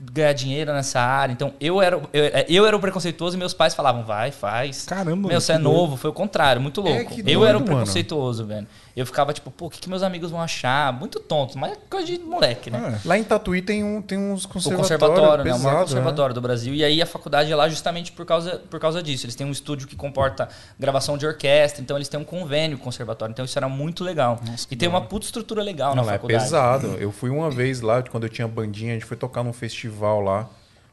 ganhar 0.00 0.32
dinheiro 0.32 0.72
nessa 0.72 1.00
área. 1.00 1.32
Então 1.32 1.52
eu 1.60 1.82
era, 1.82 1.96
eu, 2.12 2.24
eu 2.48 2.66
era 2.66 2.76
o 2.76 2.80
preconceituoso 2.80 3.36
e 3.36 3.38
meus 3.38 3.52
pais 3.52 3.74
falavam, 3.74 4.04
vai, 4.04 4.30
faz. 4.30 4.84
Caramba, 4.84 5.28
Meu, 5.28 5.40
você 5.40 5.52
é 5.52 5.58
novo. 5.58 5.96
Foi 5.96 6.10
o 6.10 6.12
contrário, 6.12 6.62
muito 6.62 6.80
louco. 6.80 7.14
É, 7.14 7.18
eu 7.18 7.24
doido, 7.24 7.46
era 7.46 7.58
o 7.58 7.60
mano. 7.60 7.76
preconceituoso, 7.76 8.46
velho. 8.46 8.66
Eu 8.98 9.06
ficava 9.06 9.32
tipo, 9.32 9.50
pô, 9.50 9.66
o 9.66 9.70
que, 9.70 9.80
que 9.80 9.88
meus 9.88 10.02
amigos 10.02 10.30
vão 10.30 10.40
achar? 10.40 10.92
Muito 10.92 11.20
tonto, 11.20 11.56
mas 11.56 11.72
é 11.72 11.76
coisa 11.88 12.06
de 12.06 12.18
moleque, 12.18 12.68
né? 12.70 13.00
É. 13.04 13.08
Lá 13.08 13.16
em 13.16 13.22
Tatuí 13.22 13.62
tem, 13.62 13.84
um, 13.84 14.02
tem 14.02 14.18
uns 14.18 14.44
O 14.44 14.48
conservatórios. 14.48 14.88
conservatório, 14.98 15.44
né? 15.44 15.50
O 15.54 15.58
maior 15.58 15.70
pesado, 15.70 15.84
conservatório 15.86 16.34
do 16.34 16.40
Brasil. 16.40 16.74
E 16.74 16.82
aí 16.82 17.00
a 17.00 17.06
faculdade 17.06 17.52
é 17.52 17.54
lá 17.54 17.68
justamente 17.68 18.10
por 18.10 18.26
causa, 18.26 18.56
por 18.68 18.80
causa 18.80 19.02
disso. 19.02 19.24
Eles 19.26 19.36
têm 19.36 19.46
um 19.46 19.52
estúdio 19.52 19.86
que 19.86 19.94
comporta 19.94 20.48
gravação 20.78 21.16
de 21.16 21.24
orquestra, 21.26 21.80
então 21.80 21.96
eles 21.96 22.08
têm 22.08 22.18
um 22.18 22.24
convênio 22.24 22.76
com 22.76 22.82
o 22.82 22.84
conservatório. 22.86 23.32
Então 23.32 23.44
isso 23.44 23.58
era 23.58 23.68
muito 23.68 24.02
legal. 24.02 24.40
e 24.70 24.74
tem 24.74 24.88
uma 24.88 25.02
puta 25.02 25.26
estrutura 25.26 25.62
legal 25.62 25.90
Não, 25.90 26.02
na 26.02 26.02
lá 26.02 26.12
é 26.14 26.14
faculdade. 26.16 26.42
pesado. 26.44 26.86
Eu 26.98 27.12
fui 27.12 27.30
uma 27.30 27.50
vez 27.50 27.80
lá, 27.80 28.02
quando 28.02 28.24
eu 28.24 28.28
tinha 28.30 28.48
bandinha, 28.48 28.90
a 28.90 28.94
gente 28.94 29.04
foi 29.06 29.16
tocar 29.16 29.44
num 29.44 29.52
festival 29.52 30.20
lá. 30.20 30.48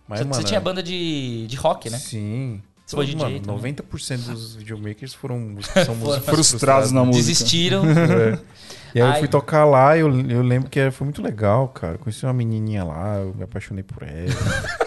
Mas, 0.07 0.19
Você, 0.19 0.25
mano, 0.25 0.35
você 0.35 0.43
tinha 0.43 0.59
banda 0.61 0.83
de, 0.83 1.47
de 1.47 1.55
rock, 1.55 1.89
né? 1.89 1.97
Sim. 1.97 2.61
DJ 2.87 3.15
mano, 3.15 3.39
também. 3.39 3.73
90% 3.73 4.17
dos 4.31 4.55
videomakers 4.57 5.13
foram 5.13 5.55
são 5.85 5.95
músicos 5.95 6.25
Frustrados 6.25 6.91
na 6.91 7.03
música. 7.03 7.27
Desistiram. 7.27 7.83
É. 8.95 8.99
E 8.99 9.01
aí 9.01 9.11
eu 9.11 9.19
fui 9.19 9.27
tocar 9.27 9.65
lá 9.65 9.97
e 9.97 9.99
eu, 9.99 10.21
eu 10.29 10.41
lembro 10.41 10.69
que 10.69 10.89
foi 10.89 11.03
muito 11.03 11.21
legal, 11.21 11.67
cara. 11.67 11.97
Conheci 11.97 12.25
uma 12.25 12.31
menininha 12.31 12.81
lá, 12.85 13.17
eu 13.17 13.35
me 13.35 13.43
apaixonei 13.43 13.83
por 13.83 14.03
ela. 14.03 14.84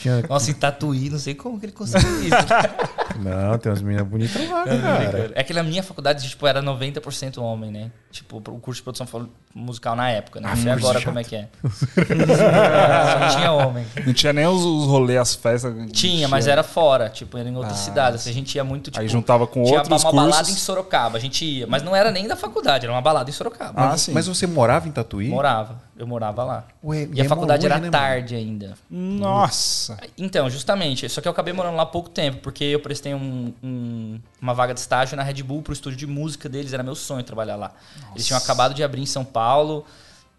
Tinha... 0.00 0.22
Nossa, 0.26 0.50
em 0.50 0.54
Tatuí, 0.54 1.10
não 1.10 1.18
sei 1.18 1.34
como 1.34 1.60
que 1.60 1.66
ele 1.66 1.72
conseguiu 1.72 2.22
isso. 2.24 2.36
Não, 3.20 3.58
tem 3.58 3.70
umas 3.70 3.82
meninas 3.82 4.06
bonitas 4.06 4.48
lá, 4.48 4.64
cara. 4.64 5.32
É 5.34 5.44
que 5.44 5.52
na 5.52 5.62
minha 5.62 5.82
faculdade, 5.82 6.26
tipo, 6.26 6.46
era 6.46 6.62
90% 6.62 7.36
homem, 7.38 7.70
né? 7.70 7.90
Tipo, 8.10 8.38
o 8.38 8.58
curso 8.58 8.78
de 8.78 8.82
produção 8.82 9.06
musical 9.54 9.94
na 9.94 10.10
época, 10.10 10.40
né? 10.40 10.48
Não 10.48 10.56
sei 10.56 10.70
agora 10.70 10.98
chato. 10.98 11.04
como 11.04 11.18
é 11.18 11.24
que 11.24 11.36
é. 11.36 11.48
Só 11.62 13.36
tinha 13.36 13.52
homem. 13.52 13.84
Não 14.06 14.12
tinha 14.14 14.32
nem 14.32 14.46
os, 14.46 14.64
os 14.64 14.86
rolês, 14.86 15.20
as 15.20 15.34
festas. 15.34 15.74
Tinha, 15.92 16.28
mas 16.28 16.46
era 16.46 16.62
fora, 16.62 17.10
tipo, 17.10 17.36
era 17.36 17.48
em 17.48 17.56
outras 17.56 17.78
cidades. 17.78 18.26
A 18.26 18.32
gente 18.32 18.54
ia 18.54 18.64
muito, 18.64 18.90
tipo... 18.90 19.00
Aí 19.00 19.08
juntava 19.08 19.46
com 19.46 19.64
tinha 19.64 19.78
outros 19.80 20.02
uma 20.02 20.12
balada 20.12 20.50
em. 20.50 20.54
Sorocaba, 20.54 21.18
a 21.18 21.20
gente 21.20 21.44
ia. 21.44 21.66
Mas 21.66 21.82
não 21.82 21.94
era 21.94 22.10
nem 22.10 22.26
da 22.26 22.36
faculdade, 22.36 22.86
era 22.86 22.92
uma 22.92 23.02
balada 23.02 23.28
em 23.28 23.32
Sorocaba. 23.32 23.74
Ah, 23.76 23.88
Mas, 23.88 24.00
sim. 24.02 24.12
mas 24.12 24.26
você 24.26 24.46
morava 24.46 24.88
em 24.88 24.92
Tatuí? 24.92 25.28
Morava, 25.28 25.76
eu 26.02 26.06
morava 26.06 26.42
lá. 26.44 26.64
Ué, 26.82 27.08
E 27.12 27.20
a 27.20 27.24
é 27.24 27.28
faculdade 27.28 27.64
era 27.66 27.74
né, 27.76 27.80
mano? 27.82 27.92
tarde 27.92 28.34
ainda. 28.34 28.74
Nossa. 28.90 29.98
Então, 30.16 30.48
justamente. 30.48 31.08
Só 31.08 31.20
que 31.20 31.28
eu 31.28 31.32
acabei 31.32 31.52
morando 31.52 31.76
lá 31.76 31.82
há 31.82 31.86
pouco 31.86 32.08
tempo, 32.08 32.38
porque 32.38 32.64
eu 32.64 32.80
prestei 32.80 33.14
um- 33.14 33.52
um- 33.62 34.20
uma 34.40 34.54
vaga 34.54 34.72
de 34.74 34.80
estágio 34.80 35.16
na 35.16 35.22
Red 35.22 35.42
Bull 35.42 35.62
pro 35.62 35.72
estúdio 35.72 35.98
de 35.98 36.06
música 36.06 36.48
deles. 36.48 36.72
Era 36.72 36.82
meu 36.82 36.94
sonho 36.94 37.22
trabalhar 37.22 37.56
lá. 37.56 37.72
Eles 38.14 38.26
tinham 38.26 38.38
acabado 38.38 38.74
de 38.74 38.82
abrir 38.82 39.02
em 39.02 39.06
São 39.06 39.24
Paulo. 39.24 39.84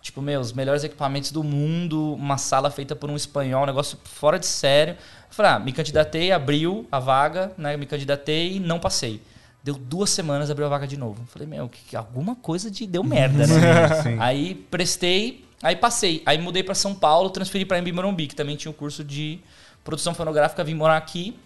Tipo, 0.01 0.19
meu, 0.21 0.41
os 0.41 0.51
melhores 0.51 0.83
equipamentos 0.83 1.31
do 1.31 1.43
mundo, 1.43 2.15
uma 2.15 2.37
sala 2.37 2.71
feita 2.71 2.95
por 2.95 3.09
um 3.11 3.15
espanhol, 3.15 3.63
um 3.63 3.67
negócio 3.67 3.99
fora 4.03 4.39
de 4.39 4.47
sério. 4.47 4.93
Eu 4.93 5.33
falei, 5.35 5.51
ah, 5.51 5.59
me 5.59 5.71
candidatei, 5.71 6.31
abriu 6.31 6.87
a 6.91 6.99
vaga, 6.99 7.51
né? 7.57 7.77
Me 7.77 7.85
candidatei 7.85 8.53
e 8.55 8.59
não 8.59 8.79
passei. 8.79 9.21
Deu 9.63 9.75
duas 9.75 10.09
semanas, 10.09 10.49
abriu 10.49 10.65
a 10.65 10.69
vaga 10.69 10.87
de 10.87 10.97
novo. 10.97 11.21
Eu 11.21 11.27
Falei, 11.27 11.47
meu, 11.47 11.69
que, 11.69 11.83
que- 11.89 11.95
alguma 11.95 12.35
coisa 12.35 12.71
de 12.71 12.87
deu 12.87 13.03
merda, 13.03 13.45
né? 13.45 13.87
Sim, 14.01 14.01
sim. 14.03 14.17
Aí 14.19 14.55
prestei, 14.55 15.45
aí 15.61 15.75
passei. 15.75 16.21
Aí 16.25 16.37
mudei 16.37 16.63
pra 16.63 16.75
São 16.75 16.93
Paulo, 16.93 17.29
transferi 17.29 17.65
pra 17.65 17.79
Embi 17.79 17.91
Morumbi, 17.91 18.27
que 18.27 18.35
também 18.35 18.55
tinha 18.55 18.71
o 18.71 18.73
curso 18.73 19.03
de 19.03 19.39
produção 19.83 20.13
fonográfica, 20.13 20.63
vim 20.63 20.75
morar 20.75 20.97
aqui. 20.97 21.37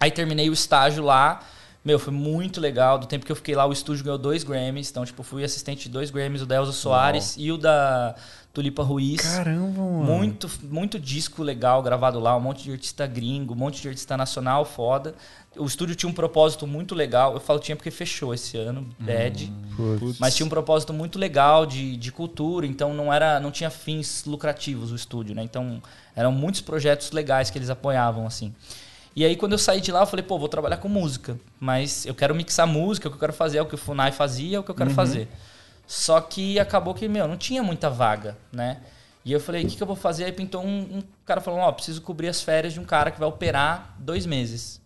Aí 0.00 0.10
terminei 0.10 0.48
o 0.48 0.52
estágio 0.52 1.04
lá. 1.04 1.40
Meu, 1.84 1.98
foi 1.98 2.12
muito 2.12 2.60
legal. 2.60 2.98
Do 2.98 3.06
tempo 3.06 3.24
que 3.24 3.32
eu 3.32 3.36
fiquei 3.36 3.54
lá, 3.54 3.64
o 3.66 3.72
estúdio 3.72 4.04
ganhou 4.04 4.18
dois 4.18 4.44
Grammys. 4.44 4.90
Então, 4.90 5.04
tipo, 5.04 5.22
fui 5.22 5.42
assistente 5.44 5.84
de 5.84 5.88
dois 5.88 6.10
Grammys, 6.10 6.42
o 6.42 6.46
da 6.46 6.56
Elza 6.56 6.72
Soares 6.72 7.34
e 7.38 7.50
o 7.50 7.56
da 7.56 8.14
Tulipa 8.58 8.82
Ruiz. 8.82 9.20
Caramba, 9.20 9.80
mano. 9.80 10.02
Muito, 10.02 10.50
muito 10.64 10.98
disco 10.98 11.44
legal 11.44 11.80
gravado 11.80 12.18
lá, 12.18 12.36
um 12.36 12.40
monte 12.40 12.64
de 12.64 12.72
artista 12.72 13.06
gringo, 13.06 13.54
um 13.54 13.56
monte 13.56 13.80
de 13.80 13.86
artista 13.86 14.16
nacional 14.16 14.64
foda. 14.64 15.14
O 15.56 15.64
estúdio 15.64 15.94
tinha 15.94 16.10
um 16.10 16.12
propósito 16.12 16.66
muito 16.66 16.92
legal. 16.92 17.34
Eu 17.34 17.40
falo 17.40 17.60
tinha 17.60 17.76
porque 17.76 17.92
fechou 17.92 18.34
esse 18.34 18.56
ano, 18.56 18.84
bad. 18.98 19.52
Putz. 19.76 20.18
Mas 20.18 20.34
tinha 20.34 20.44
um 20.44 20.48
propósito 20.48 20.92
muito 20.92 21.20
legal 21.20 21.64
de, 21.64 21.96
de 21.96 22.10
cultura, 22.10 22.66
então 22.66 22.92
não 22.92 23.12
era 23.12 23.38
não 23.38 23.52
tinha 23.52 23.70
fins 23.70 24.24
lucrativos 24.26 24.90
o 24.90 24.96
estúdio, 24.96 25.36
né? 25.36 25.44
Então 25.44 25.80
eram 26.16 26.32
muitos 26.32 26.60
projetos 26.60 27.12
legais 27.12 27.50
que 27.50 27.58
eles 27.58 27.70
apoiavam, 27.70 28.26
assim. 28.26 28.52
E 29.14 29.24
aí 29.24 29.36
quando 29.36 29.52
eu 29.52 29.58
saí 29.58 29.80
de 29.80 29.92
lá, 29.92 30.00
eu 30.00 30.06
falei, 30.06 30.24
pô, 30.24 30.36
vou 30.36 30.48
trabalhar 30.48 30.78
com 30.78 30.88
música. 30.88 31.38
Mas 31.60 32.04
eu 32.06 32.14
quero 32.14 32.34
mixar 32.34 32.66
música, 32.66 33.06
o 33.06 33.10
que 33.12 33.16
eu 33.16 33.20
quero 33.20 33.32
fazer 33.32 33.58
é 33.58 33.62
o 33.62 33.66
que 33.66 33.76
o 33.76 33.78
Funai 33.78 34.10
fazia, 34.10 34.56
é 34.56 34.60
o 34.60 34.64
que 34.64 34.70
eu 34.72 34.74
quero 34.74 34.90
fazer. 34.90 35.28
Só 35.88 36.20
que 36.20 36.60
acabou 36.60 36.92
que, 36.94 37.08
meu, 37.08 37.26
não 37.26 37.38
tinha 37.38 37.62
muita 37.62 37.88
vaga, 37.88 38.36
né? 38.52 38.76
E 39.24 39.32
eu 39.32 39.40
falei, 39.40 39.64
o 39.64 39.66
que, 39.68 39.74
que 39.76 39.82
eu 39.82 39.86
vou 39.86 39.96
fazer? 39.96 40.24
Aí 40.24 40.32
pintou 40.32 40.62
um, 40.62 40.98
um 40.98 41.02
cara 41.24 41.40
falou, 41.40 41.60
ó, 41.60 41.72
preciso 41.72 42.02
cobrir 42.02 42.28
as 42.28 42.42
férias 42.42 42.74
de 42.74 42.78
um 42.80 42.84
cara 42.84 43.10
que 43.10 43.18
vai 43.18 43.26
operar 43.28 43.94
dois 43.98 44.26
meses. 44.26 44.80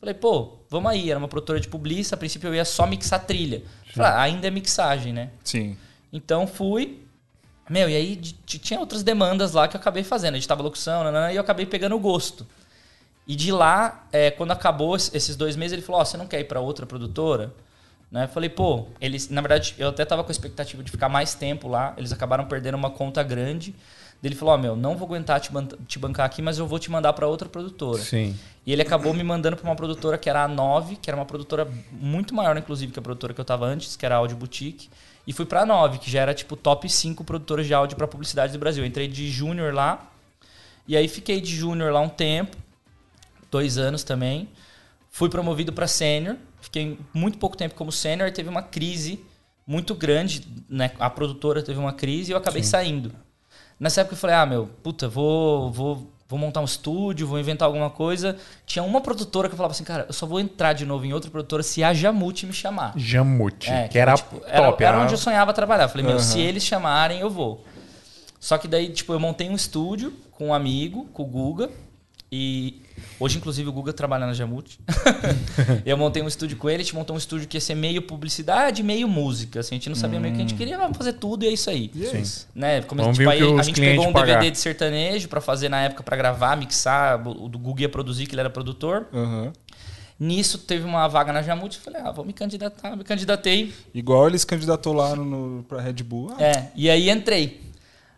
Falei, 0.00 0.14
pô, 0.14 0.54
vamos 0.70 0.90
aí. 0.90 1.10
Era 1.10 1.18
uma 1.18 1.28
produtora 1.28 1.60
de 1.60 1.68
publicidade. 1.68 2.14
A 2.14 2.16
princípio 2.16 2.48
eu 2.48 2.54
ia 2.54 2.64
só 2.64 2.86
mixar 2.86 3.24
trilha. 3.24 3.62
Falei, 3.94 4.10
ah, 4.10 4.20
ainda 4.22 4.46
é 4.46 4.50
mixagem, 4.50 5.12
né? 5.12 5.30
Sim. 5.44 5.76
Então 6.12 6.46
fui. 6.46 7.02
Meu, 7.68 7.88
e 7.90 7.94
aí 7.96 8.16
tinha 8.16 8.80
outras 8.80 9.02
demandas 9.02 9.52
lá 9.52 9.68
que 9.68 9.76
eu 9.76 9.80
acabei 9.80 10.04
fazendo. 10.04 10.36
Editava 10.36 10.62
locução, 10.62 11.04
nanana, 11.04 11.32
e 11.32 11.36
eu 11.36 11.42
acabei 11.42 11.66
pegando 11.66 11.96
o 11.96 12.00
gosto. 12.00 12.46
E 13.26 13.34
de 13.34 13.50
lá, 13.52 14.06
é, 14.12 14.30
quando 14.30 14.52
acabou 14.52 14.94
es- 14.96 15.10
esses 15.14 15.34
dois 15.36 15.54
meses, 15.56 15.72
ele 15.72 15.82
falou: 15.82 16.00
Ó, 16.00 16.04
você 16.04 16.16
não 16.16 16.26
quer 16.26 16.40
ir 16.40 16.44
pra 16.44 16.60
outra 16.60 16.86
produtora? 16.86 17.52
Né? 18.10 18.26
Falei, 18.28 18.48
pô, 18.48 18.86
eles, 19.00 19.28
na 19.30 19.40
verdade, 19.40 19.74
eu 19.78 19.88
até 19.88 20.04
tava 20.04 20.22
com 20.22 20.30
a 20.30 20.32
expectativa 20.32 20.82
de 20.82 20.90
ficar 20.90 21.08
mais 21.08 21.34
tempo 21.34 21.68
lá. 21.68 21.92
Eles 21.96 22.12
acabaram 22.12 22.46
perdendo 22.46 22.76
uma 22.76 22.90
conta 22.90 23.22
grande. 23.22 23.74
Ele 24.22 24.34
falou: 24.34 24.54
Ó, 24.54 24.58
meu, 24.58 24.74
não 24.74 24.96
vou 24.96 25.06
aguentar 25.06 25.38
te, 25.40 25.52
ban- 25.52 25.68
te 25.86 25.98
bancar 25.98 26.24
aqui, 26.26 26.40
mas 26.42 26.58
eu 26.58 26.66
vou 26.66 26.78
te 26.78 26.90
mandar 26.90 27.12
pra 27.12 27.26
outra 27.28 27.48
produtora. 27.48 28.00
Sim. 28.02 28.36
E 28.64 28.72
ele 28.72 28.82
acabou 28.82 29.12
me 29.12 29.22
mandando 29.22 29.56
para 29.56 29.64
uma 29.68 29.76
produtora 29.76 30.16
que 30.18 30.28
era 30.28 30.42
a 30.44 30.48
9, 30.48 30.96
que 30.96 31.08
era 31.10 31.16
uma 31.16 31.26
produtora 31.26 31.68
muito 31.92 32.34
maior, 32.34 32.56
inclusive, 32.56 32.90
que 32.92 32.98
a 32.98 33.02
produtora 33.02 33.34
que 33.34 33.40
eu 33.40 33.44
tava 33.44 33.66
antes, 33.66 33.94
que 33.94 34.04
era 34.06 34.14
a 34.16 34.18
Audio 34.18 34.36
Boutique. 34.36 34.88
E 35.26 35.32
fui 35.32 35.44
pra 35.44 35.66
9, 35.66 35.98
que 35.98 36.10
já 36.10 36.20
era 36.22 36.32
tipo 36.32 36.56
top 36.56 36.88
5 36.88 37.22
produtoras 37.24 37.66
de 37.66 37.74
áudio 37.74 37.96
para 37.96 38.06
publicidade 38.08 38.52
do 38.52 38.58
Brasil. 38.58 38.82
Eu 38.82 38.88
entrei 38.88 39.06
de 39.06 39.28
júnior 39.30 39.74
lá. 39.74 40.10
E 40.88 40.96
aí 40.96 41.06
fiquei 41.08 41.40
de 41.40 41.54
júnior 41.54 41.92
lá 41.92 42.00
um 42.00 42.08
tempo, 42.08 42.56
dois 43.50 43.76
anos 43.78 44.02
também. 44.02 44.48
Fui 45.10 45.28
promovido 45.28 45.72
para 45.72 45.86
sênior. 45.86 46.36
Fiquei 46.66 46.98
muito 47.14 47.38
pouco 47.38 47.56
tempo 47.56 47.76
como 47.76 47.92
sênior 47.92 48.28
e 48.28 48.32
teve 48.32 48.48
uma 48.48 48.60
crise 48.60 49.20
muito 49.64 49.94
grande, 49.94 50.44
né? 50.68 50.90
A 50.98 51.08
produtora 51.08 51.62
teve 51.62 51.78
uma 51.78 51.92
crise 51.92 52.30
e 52.30 52.34
eu 52.34 52.38
acabei 52.38 52.62
saindo. 52.64 53.12
Nessa 53.78 54.00
época 54.00 54.14
eu 54.14 54.18
falei, 54.18 54.34
ah, 54.34 54.44
meu, 54.44 54.66
puta, 54.82 55.08
vou, 55.08 55.70
vou, 55.70 56.10
vou 56.28 56.38
montar 56.40 56.60
um 56.60 56.64
estúdio, 56.64 57.24
vou 57.24 57.38
inventar 57.38 57.66
alguma 57.66 57.88
coisa. 57.88 58.36
Tinha 58.66 58.82
uma 58.82 59.00
produtora 59.00 59.48
que 59.48 59.54
eu 59.54 59.56
falava 59.56 59.72
assim, 59.74 59.84
cara, 59.84 60.06
eu 60.08 60.12
só 60.12 60.26
vou 60.26 60.40
entrar 60.40 60.72
de 60.72 60.84
novo 60.84 61.04
em 61.06 61.12
outra 61.12 61.30
produtora 61.30 61.62
se 61.62 61.84
a 61.84 61.94
Jamute 61.94 62.46
me 62.46 62.52
chamar. 62.52 62.92
Jamute, 62.96 63.70
É, 63.70 63.86
que 63.86 63.96
era 63.98 64.14
tipo, 64.14 64.40
era, 64.44 64.66
top. 64.72 64.82
era 64.82 64.96
era- 64.96 65.04
onde 65.04 65.14
eu 65.14 65.18
sonhava 65.18 65.52
trabalhar. 65.52 65.84
Eu 65.84 65.88
Falei, 65.88 66.04
meu, 66.04 66.16
Aham. 66.16 66.22
se 66.24 66.40
eles 66.40 66.64
chamarem, 66.64 67.20
eu 67.20 67.30
vou. 67.30 67.64
Só 68.40 68.58
que 68.58 68.66
daí, 68.66 68.88
tipo, 68.92 69.12
eu 69.12 69.20
montei 69.20 69.48
um 69.48 69.54
estúdio 69.54 70.12
com 70.32 70.48
um 70.48 70.54
amigo, 70.54 71.06
com 71.12 71.22
o 71.22 71.26
Guga. 71.26 71.70
E 72.38 72.74
hoje, 73.18 73.38
inclusive, 73.38 73.66
o 73.66 73.72
Guga 73.72 73.94
trabalha 73.94 74.26
na 74.26 74.34
Jamute. 74.34 74.78
eu 75.86 75.96
montei 75.96 76.22
um 76.22 76.28
estúdio 76.28 76.58
com 76.58 76.68
ele, 76.68 76.82
a 76.82 76.84
gente 76.84 76.94
montou 76.94 77.16
um 77.16 77.18
estúdio 77.18 77.48
que 77.48 77.56
ia 77.56 77.60
ser 77.60 77.74
meio 77.74 78.02
publicidade, 78.02 78.82
meio 78.82 79.08
música. 79.08 79.60
Assim, 79.60 79.76
a 79.76 79.78
gente 79.78 79.88
não 79.88 79.96
sabia 79.96 80.20
meio 80.20 80.34
o 80.34 80.36
que 80.36 80.42
a 80.42 80.46
gente 80.46 80.54
queria, 80.56 80.76
vamos 80.76 80.98
fazer 80.98 81.14
tudo 81.14 81.44
e 81.44 81.48
é 81.48 81.50
isso 81.52 81.70
aí. 81.70 81.90
É 81.98 82.18
isso. 82.18 82.46
Né? 82.54 82.82
Vamos 82.82 83.16
tipo, 83.16 83.30
aí 83.30 83.40
a 83.40 83.62
gente 83.62 83.80
pegou 83.80 84.06
um 84.06 84.12
pagar. 84.12 84.34
DVD 84.34 84.50
de 84.50 84.58
sertanejo 84.58 85.28
pra 85.28 85.40
fazer 85.40 85.70
na 85.70 85.80
época 85.80 86.02
pra 86.02 86.14
gravar, 86.14 86.56
mixar. 86.56 87.26
O 87.26 87.48
do 87.48 87.58
Guga 87.58 87.82
ia 87.82 87.88
produzir, 87.88 88.26
que 88.26 88.34
ele 88.34 88.40
era 88.40 88.50
produtor. 88.50 89.06
Aham. 89.14 89.52
Nisso 90.18 90.58
teve 90.58 90.84
uma 90.84 91.08
vaga 91.08 91.32
na 91.32 91.42
Jamute. 91.42 91.78
Falei, 91.78 92.02
ah, 92.02 92.10
vou 92.10 92.24
me 92.24 92.32
candidatar. 92.32 92.96
Me 92.96 93.04
candidatei. 93.04 93.72
Igual 93.94 94.26
eles 94.28 94.44
candidatou 94.44 94.92
lá 94.92 95.14
no, 95.14 95.24
no, 95.24 95.62
pra 95.62 95.80
Red 95.80 96.02
Bull. 96.02 96.34
Ah, 96.38 96.42
É, 96.42 96.70
e 96.74 96.88
aí 96.90 97.10
entrei. 97.10 97.60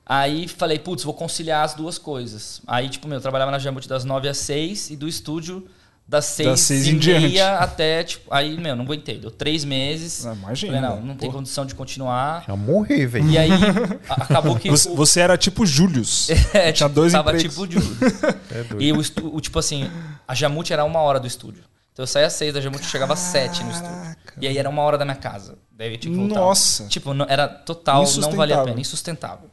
Aí 0.09 0.49
falei, 0.49 0.79
putz, 0.79 1.05
vou 1.05 1.13
conciliar 1.13 1.65
as 1.65 1.75
duas 1.75 1.99
coisas. 1.99 2.63
Aí, 2.67 2.89
tipo, 2.89 3.07
meu, 3.07 3.19
eu 3.19 3.23
trabalhava 3.23 3.51
na 3.51 3.59
Jamute 3.59 3.87
das 3.89 4.05
9 4.05 4.27
às 4.29 4.39
6 4.39 4.91
e 4.91 4.97
do 4.97 5.07
estúdio 5.07 5.69
das 6.09 6.25
6, 6.25 6.49
Das 6.49 6.61
seis 6.61 6.87
e 6.87 6.91
em 6.93 6.95
meia 6.95 7.21
diante. 7.29 7.39
até, 7.43 8.03
tipo, 8.03 8.33
aí, 8.33 8.57
meu, 8.59 8.75
não 8.75 8.85
aguentei. 8.87 9.19
Deu 9.19 9.31
três 9.31 9.63
meses. 9.65 10.25
Ah, 10.25 10.33
imagina, 10.35 10.81
Falei, 10.81 10.89
não, 11.01 11.07
não 11.09 11.15
tem 11.15 11.29
Pô. 11.31 11.37
condição 11.37 11.67
de 11.67 11.75
continuar. 11.75 12.45
Já 12.47 12.57
morrer, 12.57 13.07
velho. 13.07 13.29
E 13.29 13.37
aí, 13.37 13.51
acabou 14.09 14.57
que... 14.57 14.71
Você, 14.71 14.89
o- 14.89 14.95
você 14.97 15.21
era 15.21 15.37
tipo 15.37 15.67
Július. 15.67 16.31
é, 16.55 16.73
Tinha 16.73 16.89
tipo, 16.89 16.89
dois 16.89 17.13
tava 17.13 17.33
empregos. 17.37 17.55
tipo 17.55 17.67
de... 17.67 17.77
É 18.51 18.63
doido. 18.65 18.83
E 18.83 18.91
o, 18.95 19.01
estu- 19.03 19.37
o, 19.37 19.39
tipo 19.43 19.59
assim, 19.59 19.91
a 20.27 20.35
Jamute 20.35 20.73
era 20.73 20.83
uma 20.83 21.01
hora 21.01 21.21
do 21.21 21.27
estúdio. 21.27 21.63
Então 21.93 22.03
eu 22.05 22.07
saía 22.07 22.29
às 22.29 22.33
seis 22.33 22.55
da 22.55 22.61
Jamute 22.63 22.85
e 22.85 22.89
chegava 22.89 23.13
às 23.13 23.19
sete 23.19 23.63
no 23.63 23.71
estúdio. 23.71 24.17
E 24.41 24.47
aí 24.49 24.57
era 24.57 24.71
uma 24.71 24.81
hora 24.81 24.97
da 24.97 25.05
minha 25.05 25.17
casa. 25.17 25.59
Daí 25.77 25.93
eu 25.93 25.99
tinha 25.99 26.15
que 26.15 26.19
voltar. 26.21 26.37
Nossa. 26.41 26.87
Tipo, 26.87 27.13
não- 27.13 27.27
era 27.29 27.47
total, 27.47 28.03
não 28.17 28.31
valia 28.33 28.59
a 28.59 28.65
pena, 28.65 28.81
insustentável. 28.81 29.51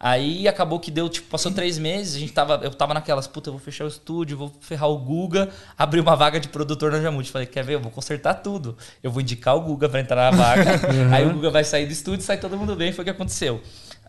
Aí 0.00 0.46
acabou 0.46 0.78
que 0.78 0.90
deu, 0.90 1.08
tipo, 1.08 1.28
passou 1.28 1.50
três 1.50 1.76
meses, 1.76 2.14
a 2.14 2.18
gente 2.20 2.32
tava, 2.32 2.60
eu 2.62 2.70
tava 2.70 2.94
naquelas, 2.94 3.26
puta, 3.26 3.48
eu 3.48 3.52
vou 3.52 3.60
fechar 3.60 3.84
o 3.84 3.88
estúdio, 3.88 4.38
vou 4.38 4.52
ferrar 4.60 4.88
o 4.88 4.96
Guga, 4.96 5.48
abrir 5.76 6.00
uma 6.00 6.14
vaga 6.14 6.38
de 6.38 6.48
produtor 6.48 6.92
na 6.92 7.00
Jamute. 7.00 7.30
Falei, 7.32 7.46
quer 7.46 7.64
ver? 7.64 7.74
Eu 7.74 7.80
vou 7.80 7.90
consertar 7.90 8.34
tudo. 8.34 8.76
Eu 9.02 9.10
vou 9.10 9.20
indicar 9.20 9.56
o 9.56 9.60
Guga 9.60 9.88
pra 9.88 10.00
entrar 10.00 10.30
na 10.30 10.36
vaga, 10.36 10.80
aí 11.12 11.26
o 11.26 11.32
Guga 11.32 11.50
vai 11.50 11.64
sair 11.64 11.86
do 11.86 11.92
estúdio, 11.92 12.24
sai 12.24 12.38
todo 12.38 12.56
mundo 12.56 12.76
bem, 12.76 12.92
foi 12.92 13.02
o 13.02 13.04
que 13.04 13.10
aconteceu. 13.10 13.60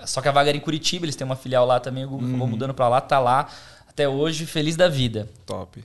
Só 0.05 0.22
que 0.22 0.27
a 0.27 0.31
vaga 0.31 0.50
era 0.50 0.58
em 0.58 0.62
Curitiba, 0.62 1.05
eles 1.05 1.15
têm 1.15 1.25
uma 1.25 1.36
filial 1.36 1.65
lá 1.65 1.79
também, 1.79 2.05
o 2.05 2.10
Guga 2.10 2.27
acabou 2.27 2.48
mudando 2.48 2.74
pra 2.74 2.88
lá, 2.88 3.01
tá 3.01 3.19
lá 3.19 3.50
até 3.88 4.08
hoje, 4.08 4.46
feliz 4.46 4.75
da 4.75 4.88
vida. 4.88 5.27
Top. 5.46 5.84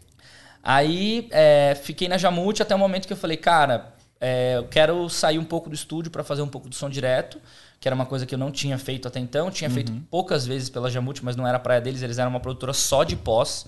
Aí 0.62 1.28
é, 1.30 1.76
fiquei 1.82 2.08
na 2.08 2.16
Jamute 2.16 2.62
até 2.62 2.74
o 2.74 2.78
momento 2.78 3.06
que 3.06 3.12
eu 3.12 3.16
falei, 3.16 3.36
cara, 3.36 3.92
é, 4.20 4.54
eu 4.56 4.64
quero 4.64 5.08
sair 5.10 5.38
um 5.38 5.44
pouco 5.44 5.68
do 5.68 5.74
estúdio 5.74 6.10
para 6.10 6.24
fazer 6.24 6.42
um 6.42 6.48
pouco 6.48 6.68
do 6.68 6.74
som 6.74 6.88
direto, 6.88 7.38
que 7.84 7.88
era 7.88 7.94
uma 7.94 8.06
coisa 8.06 8.24
que 8.24 8.34
eu 8.34 8.38
não 8.38 8.50
tinha 8.50 8.78
feito 8.78 9.06
até 9.06 9.20
então. 9.20 9.50
Tinha 9.50 9.68
feito 9.68 9.92
poucas 10.10 10.46
vezes 10.46 10.70
pela 10.70 10.90
Jamute, 10.90 11.22
mas 11.22 11.36
não 11.36 11.46
era 11.46 11.58
a 11.58 11.60
praia 11.60 11.82
deles, 11.82 12.00
eles 12.00 12.16
eram 12.16 12.30
uma 12.30 12.40
produtora 12.40 12.72
só 12.72 13.04
de 13.04 13.14
pós. 13.14 13.66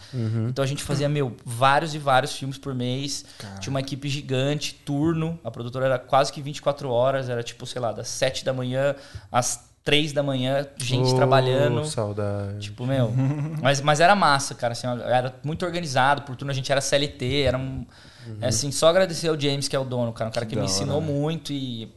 Então 0.48 0.64
a 0.64 0.66
gente 0.66 0.82
fazia, 0.82 1.06
meu, 1.06 1.36
vários 1.44 1.94
e 1.94 1.98
vários 1.98 2.32
filmes 2.34 2.56
por 2.56 2.74
mês. 2.74 3.26
Tinha 3.60 3.70
uma 3.70 3.80
equipe 3.80 4.08
gigante, 4.08 4.72
turno. 4.72 5.38
A 5.44 5.50
produtora 5.50 5.84
era 5.84 5.98
quase 5.98 6.32
que 6.32 6.40
24 6.40 6.88
horas, 6.88 7.28
era 7.28 7.42
tipo, 7.42 7.66
sei 7.66 7.78
lá, 7.78 7.92
das 7.92 8.08
7 8.08 8.42
da 8.42 8.54
manhã 8.54 8.94
às 9.30 9.68
3 9.84 10.14
da 10.14 10.22
manhã, 10.22 10.66
gente 10.78 11.12
Ô, 11.12 11.14
trabalhando. 11.16 11.84
Saudade. 11.84 12.58
Tipo, 12.58 12.86
meu. 12.86 13.12
mas, 13.60 13.82
mas 13.82 14.00
era 14.00 14.14
massa, 14.14 14.54
cara. 14.54 14.72
Assim, 14.72 14.86
era 15.04 15.34
muito 15.44 15.66
organizado. 15.66 16.22
Por 16.22 16.34
turno 16.36 16.50
a 16.50 16.54
gente 16.54 16.72
era 16.72 16.80
CLT. 16.80 17.42
Era 17.42 17.58
um. 17.58 17.84
é, 18.40 18.46
Assim, 18.48 18.72
só 18.72 18.88
agradecer 18.88 19.28
ao 19.28 19.38
James, 19.38 19.68
que 19.68 19.76
é 19.76 19.78
o 19.78 19.84
dono, 19.84 20.10
cara. 20.14 20.30
Um 20.30 20.32
cara 20.32 20.46
que 20.46 20.54
da 20.54 20.62
me 20.62 20.66
hora, 20.66 20.74
ensinou 20.74 21.02
né? 21.02 21.06
muito 21.06 21.52
e. 21.52 21.92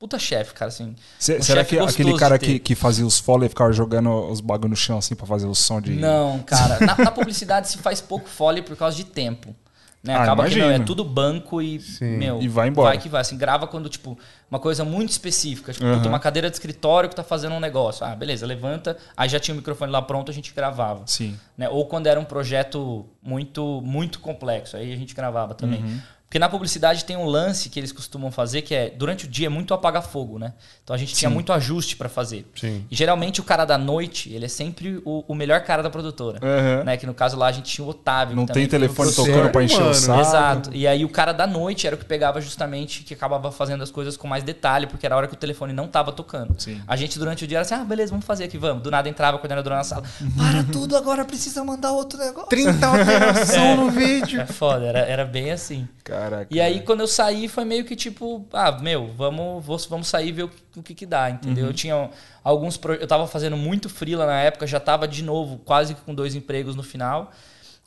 Puta 0.00 0.18
chefe, 0.18 0.54
cara, 0.54 0.70
assim. 0.70 0.96
Cê- 1.18 1.36
um 1.38 1.42
será 1.42 1.62
que 1.62 1.78
aquele 1.78 2.16
cara 2.16 2.38
de 2.38 2.46
que, 2.46 2.58
que 2.58 2.74
fazia 2.74 3.04
os 3.06 3.18
foley 3.20 3.50
ficava 3.50 3.70
jogando 3.70 4.10
os 4.30 4.40
bagulho 4.40 4.70
no 4.70 4.76
chão 4.76 4.96
assim 4.96 5.14
pra 5.14 5.26
fazer 5.26 5.46
o 5.46 5.54
som 5.54 5.78
de. 5.78 5.90
Não, 5.92 6.38
cara. 6.40 6.78
Na, 6.84 6.96
na 6.96 7.10
publicidade 7.10 7.68
se 7.68 7.76
faz 7.76 8.00
pouco 8.00 8.26
foley 8.26 8.62
por 8.62 8.74
causa 8.76 8.96
de 8.96 9.04
tempo. 9.04 9.54
Né? 10.02 10.14
Ah, 10.16 10.22
Acaba 10.22 10.48
que 10.48 10.56
não, 10.56 10.64
é 10.64 10.68
imagino. 10.68 10.86
tudo 10.86 11.04
banco 11.04 11.60
e, 11.60 11.78
meu, 12.00 12.40
E 12.40 12.48
vai 12.48 12.68
embora. 12.68 12.88
Vai 12.88 12.96
que 12.98 13.10
vai. 13.10 13.20
Assim, 13.20 13.36
grava 13.36 13.66
quando, 13.66 13.86
tipo, 13.90 14.18
uma 14.50 14.58
coisa 14.58 14.82
muito 14.82 15.10
específica. 15.10 15.74
Tipo, 15.74 15.84
puta, 15.94 16.08
uma 16.08 16.18
cadeira 16.18 16.48
de 16.48 16.56
escritório 16.56 17.06
que 17.10 17.14
tá 17.14 17.22
fazendo 17.22 17.54
um 17.54 17.60
negócio. 17.60 18.06
Ah, 18.06 18.16
beleza, 18.16 18.46
levanta. 18.46 18.96
Aí 19.14 19.28
já 19.28 19.38
tinha 19.38 19.52
o 19.54 19.58
microfone 19.58 19.92
lá 19.92 20.00
pronto, 20.00 20.30
a 20.30 20.34
gente 20.34 20.54
gravava. 20.54 21.02
Sim. 21.04 21.38
né? 21.58 21.68
Ou 21.68 21.84
quando 21.84 22.06
era 22.06 22.18
um 22.18 22.24
projeto 22.24 23.04
muito 23.22 23.82
muito 23.84 24.20
complexo, 24.20 24.78
aí 24.78 24.90
a 24.90 24.96
gente 24.96 25.14
gravava 25.14 25.54
também. 25.54 25.82
Uhum. 25.82 26.00
Porque 26.30 26.38
na 26.38 26.48
publicidade 26.48 27.04
tem 27.04 27.16
um 27.16 27.24
lance 27.24 27.68
que 27.68 27.80
eles 27.80 27.90
costumam 27.90 28.30
fazer 28.30 28.62
que 28.62 28.72
é 28.72 28.88
durante 28.88 29.24
o 29.24 29.28
dia 29.28 29.46
é 29.46 29.48
muito 29.48 29.74
apaga-fogo, 29.74 30.38
né? 30.38 30.52
Então 30.84 30.94
a 30.94 30.96
gente 30.96 31.12
tinha 31.12 31.28
muito 31.28 31.52
ajuste 31.52 31.96
para 31.96 32.08
fazer. 32.08 32.46
Sim. 32.54 32.86
E 32.88 32.94
geralmente 32.94 33.40
o 33.40 33.42
cara 33.42 33.64
da 33.64 33.76
noite, 33.76 34.32
ele 34.32 34.44
é 34.44 34.48
sempre 34.48 35.02
o, 35.04 35.24
o 35.26 35.34
melhor 35.34 35.62
cara 35.62 35.82
da 35.82 35.90
produtora. 35.90 36.38
Aham. 36.40 36.84
Né? 36.84 36.96
Que 36.96 37.04
no 37.04 37.14
caso 37.14 37.36
lá 37.36 37.48
a 37.48 37.52
gente 37.52 37.72
tinha 37.72 37.84
o 37.84 37.88
Otávio. 37.88 38.36
Não 38.36 38.46
tem 38.46 38.64
telefone 38.68 39.12
tocando 39.12 39.48
é 39.48 39.48
pra 39.48 39.64
encher 39.64 39.78
o 39.78 39.80
humano, 39.80 39.94
saco. 39.94 40.20
Exato. 40.20 40.70
E 40.72 40.86
aí 40.86 41.04
o 41.04 41.08
cara 41.08 41.32
da 41.32 41.48
noite 41.48 41.88
era 41.88 41.96
o 41.96 41.98
que 41.98 42.04
pegava 42.04 42.40
justamente, 42.40 43.02
que 43.02 43.12
acabava 43.12 43.50
fazendo 43.50 43.82
as 43.82 43.90
coisas 43.90 44.16
com 44.16 44.28
mais 44.28 44.44
detalhe, 44.44 44.86
porque 44.86 45.04
era 45.04 45.16
a 45.16 45.18
hora 45.18 45.26
que 45.26 45.34
o 45.34 45.36
telefone 45.36 45.72
não 45.72 45.88
tava 45.88 46.12
tocando. 46.12 46.54
Sim. 46.58 46.80
A 46.86 46.94
gente 46.94 47.18
durante 47.18 47.42
o 47.42 47.46
dia 47.48 47.58
era 47.58 47.62
assim, 47.62 47.74
ah, 47.74 47.84
beleza, 47.84 48.10
vamos 48.10 48.24
fazer 48.24 48.44
aqui, 48.44 48.56
vamos. 48.56 48.84
Do 48.84 48.90
nada 48.92 49.08
entrava 49.08 49.36
a 49.36 49.40
coordenadora 49.40 49.74
na 49.74 49.82
sala. 49.82 50.04
Para 50.36 50.62
tudo 50.62 50.96
agora, 50.96 51.24
precisa 51.24 51.64
mandar 51.64 51.90
outro 51.90 52.20
negócio. 52.20 52.50
30 52.50 52.86
alteração 52.86 53.76
no 53.76 53.90
vídeo. 53.90 54.40
É 54.40 54.46
foda, 54.46 54.86
era, 54.86 55.00
era 55.00 55.24
bem 55.24 55.50
assim. 55.50 55.88
Caraca. 56.20 56.46
E 56.54 56.60
aí, 56.60 56.80
quando 56.82 57.00
eu 57.00 57.06
saí, 57.06 57.48
foi 57.48 57.64
meio 57.64 57.84
que 57.84 57.96
tipo, 57.96 58.46
ah, 58.52 58.72
meu, 58.72 59.12
vamos, 59.14 59.64
vamos 59.86 60.06
sair 60.08 60.28
e 60.28 60.32
ver 60.32 60.42
o, 60.44 60.48
que- 60.48 60.78
o 60.78 60.82
que, 60.82 60.94
que 60.94 61.06
dá, 61.06 61.30
entendeu? 61.30 61.66
Eu 61.66 61.72
tinha 61.72 62.10
alguns. 62.44 62.78
Eu 63.00 63.06
tava 63.06 63.26
fazendo 63.26 63.56
muito 63.56 63.88
freela 63.88 64.26
na 64.26 64.40
época, 64.40 64.66
já 64.66 64.78
tava 64.80 65.08
de 65.08 65.22
novo, 65.22 65.58
quase 65.64 65.94
que 65.94 66.00
com 66.02 66.14
dois 66.14 66.34
empregos 66.34 66.76
no 66.76 66.82
final. 66.82 67.30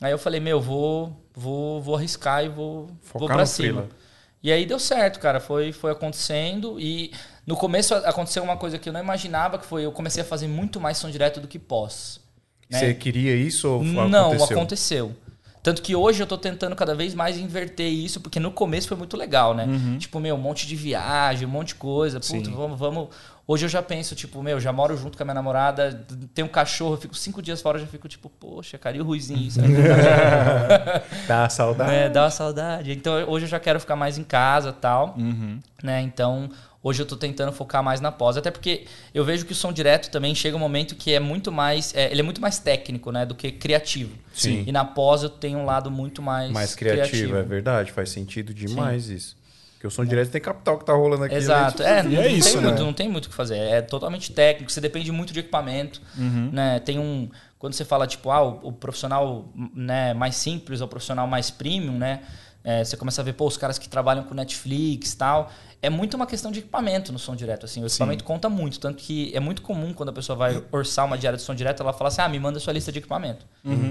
Aí 0.01 0.11
eu 0.11 0.17
falei, 0.17 0.39
meu, 0.39 0.59
vou, 0.59 1.15
vou, 1.33 1.81
vou 1.81 1.95
arriscar 1.95 2.43
e 2.43 2.49
vou, 2.49 2.87
Focar 3.01 3.19
vou 3.19 3.27
pra 3.29 3.45
cima. 3.45 3.87
E 4.41 4.51
aí 4.51 4.65
deu 4.65 4.77
certo, 4.79 5.19
cara. 5.19 5.39
Foi, 5.39 5.71
foi 5.71 5.91
acontecendo. 5.91 6.77
E 6.79 7.13
no 7.47 7.55
começo 7.55 7.93
aconteceu 7.95 8.43
uma 8.43 8.57
coisa 8.57 8.77
que 8.77 8.89
eu 8.89 8.93
não 8.93 8.99
imaginava, 8.99 9.57
que 9.57 9.65
foi 9.65 9.85
eu 9.85 9.91
comecei 9.91 10.21
a 10.21 10.25
fazer 10.25 10.47
muito 10.47 10.79
mais 10.81 10.97
som 10.97 11.09
direto 11.09 11.39
do 11.39 11.47
que 11.47 11.57
pós. 11.57 12.19
né? 12.69 12.79
Você 12.79 12.93
queria 12.93 13.35
isso 13.35 13.69
ou 13.69 13.83
Não, 13.83 14.27
aconteceu? 14.33 14.57
aconteceu. 14.57 15.15
Tanto 15.63 15.81
que 15.81 15.95
hoje 15.95 16.21
eu 16.21 16.27
tô 16.27 16.37
tentando 16.37 16.75
cada 16.75 16.93
vez 16.93 17.15
mais 17.15 17.37
inverter 17.37 17.89
isso, 17.89 18.19
porque 18.19 18.37
no 18.37 18.51
começo 18.51 18.85
foi 18.89 18.97
muito 18.97 19.15
legal, 19.15 19.55
né? 19.55 19.65
Tipo, 19.97 20.19
meu, 20.19 20.35
um 20.35 20.37
monte 20.37 20.67
de 20.67 20.75
viagem, 20.75 21.47
um 21.47 21.51
monte 21.51 21.69
de 21.69 21.75
coisa. 21.75 22.19
Puta, 22.19 22.51
vamos, 22.51 22.77
vamos. 22.77 23.07
Hoje 23.47 23.65
eu 23.65 23.69
já 23.69 23.81
penso, 23.81 24.13
tipo, 24.13 24.41
meu, 24.43 24.59
já 24.59 24.71
moro 24.73 24.95
junto 24.97 25.17
com 25.17 25.23
a 25.23 25.25
minha 25.25 25.33
namorada, 25.33 26.05
tem 26.33 26.43
um 26.43 26.49
cachorro, 26.49 26.95
eu 26.95 26.97
fico 26.97 27.15
cinco 27.15 27.41
dias 27.41 27.61
fora, 27.61 27.79
já 27.79 27.85
fico 27.85 28.07
tipo, 28.07 28.29
poxa, 28.29 28.77
cara, 28.77 28.95
e 28.95 29.01
o 29.01 29.05
Ruizinho? 29.05 29.51
Que 29.51 29.57
Dá 31.27 31.47
saudade. 31.49 31.93
é, 31.93 32.09
dá 32.09 32.23
uma 32.23 32.29
saudade. 32.29 32.91
Então 32.91 33.13
hoje 33.29 33.45
eu 33.45 33.49
já 33.49 33.59
quero 33.59 33.79
ficar 33.79 33.95
mais 33.95 34.17
em 34.17 34.23
casa 34.23 34.69
e 34.69 34.73
tal. 34.73 35.15
Uhum. 35.17 35.59
Né? 35.81 36.01
Então 36.01 36.49
hoje 36.83 37.01
eu 37.01 37.05
tô 37.05 37.15
tentando 37.15 37.51
focar 37.53 37.81
mais 37.81 38.01
na 38.01 38.11
pós. 38.11 38.35
Até 38.35 38.51
porque 38.51 38.83
eu 39.13 39.23
vejo 39.23 39.45
que 39.45 39.53
o 39.53 39.55
som 39.55 39.71
direto 39.71 40.11
também 40.11 40.35
chega 40.35 40.55
um 40.57 40.59
momento 40.59 40.95
que 40.95 41.13
é 41.13 41.19
muito 41.19 41.51
mais. 41.51 41.95
é, 41.95 42.11
ele 42.11 42.19
é 42.19 42.23
muito 42.23 42.41
mais 42.41 42.59
técnico, 42.59 43.11
né? 43.11 43.25
Do 43.25 43.33
que 43.33 43.51
criativo. 43.51 44.11
Sim. 44.33 44.63
E 44.67 44.71
na 44.71 44.83
pós 44.83 45.23
eu 45.23 45.29
tenho 45.29 45.57
um 45.59 45.65
lado 45.65 45.89
muito 45.89 46.21
mais. 46.21 46.51
Mais 46.51 46.75
criativo, 46.75 47.37
é 47.37 47.43
verdade. 47.43 47.91
Faz 47.91 48.09
sentido 48.09 48.53
demais 48.53 49.09
isso. 49.09 49.41
Porque 49.73 49.87
o 49.87 49.91
som 49.91 50.05
direto 50.05 50.31
tem 50.31 50.39
capital 50.39 50.77
que 50.77 50.85
tá 50.85 50.93
rolando 50.93 51.23
aqui. 51.25 51.35
Exato. 51.35 51.83
né? 51.83 51.99
É, 51.99 52.03
não, 52.03 52.11
E 52.11 52.15
é 52.15 52.21
não 52.23 52.29
isso, 52.29 52.53
tem 52.53 52.61
né? 52.61 52.67
muito, 52.67 52.83
não 52.83 52.93
tem 52.93 53.09
muito 53.09 53.25
o 53.25 53.29
que 53.29 53.35
fazer. 53.35 53.57
É 53.57 53.81
totalmente 53.81 54.31
técnico. 54.31 54.71
Você 54.71 54.79
depende 54.79 55.11
muito 55.11 55.33
de 55.33 55.39
equipamento. 55.39 56.01
Uhum. 56.17 56.49
Né? 56.51 56.79
Tem 56.79 56.99
um. 56.99 57.29
Quando 57.59 57.73
você 57.73 57.85
fala, 57.85 58.05
tipo, 58.07 58.29
ah, 58.29 58.41
o, 58.43 58.69
o 58.69 58.71
profissional 58.73 59.49
né, 59.73 60.13
mais 60.13 60.35
simples 60.35 60.81
ou 60.81 60.87
o 60.87 60.89
profissional 60.89 61.27
mais 61.27 61.49
premium, 61.49 61.97
né? 61.97 62.21
É, 62.63 62.83
você 62.83 62.95
começa 62.95 63.21
a 63.21 63.23
ver, 63.25 63.33
pô, 63.33 63.45
os 63.45 63.57
caras 63.57 63.77
que 63.77 63.89
trabalham 63.89 64.23
com 64.23 64.33
Netflix 64.33 65.11
e 65.13 65.17
tal. 65.17 65.51
É 65.81 65.89
muito 65.89 66.13
uma 66.13 66.25
questão 66.25 66.49
de 66.49 66.59
equipamento 66.59 67.11
no 67.11 67.19
som 67.19 67.35
direto. 67.35 67.65
Assim. 67.65 67.83
O 67.83 67.87
equipamento 67.87 68.23
conta 68.23 68.47
muito. 68.47 68.79
Tanto 68.79 68.95
que 69.03 69.35
é 69.35 69.39
muito 69.41 69.61
comum 69.61 69.91
quando 69.93 70.07
a 70.09 70.13
pessoa 70.13 70.33
vai 70.33 70.63
orçar 70.71 71.03
uma 71.05 71.17
diária 71.17 71.35
de 71.35 71.43
som 71.43 71.53
direto, 71.53 71.83
ela 71.83 71.91
fala 71.91 72.07
assim: 72.07 72.21
ah, 72.21 72.29
me 72.29 72.39
manda 72.39 72.57
sua 72.57 72.71
lista 72.71 72.89
de 72.89 72.99
equipamento. 72.99 73.45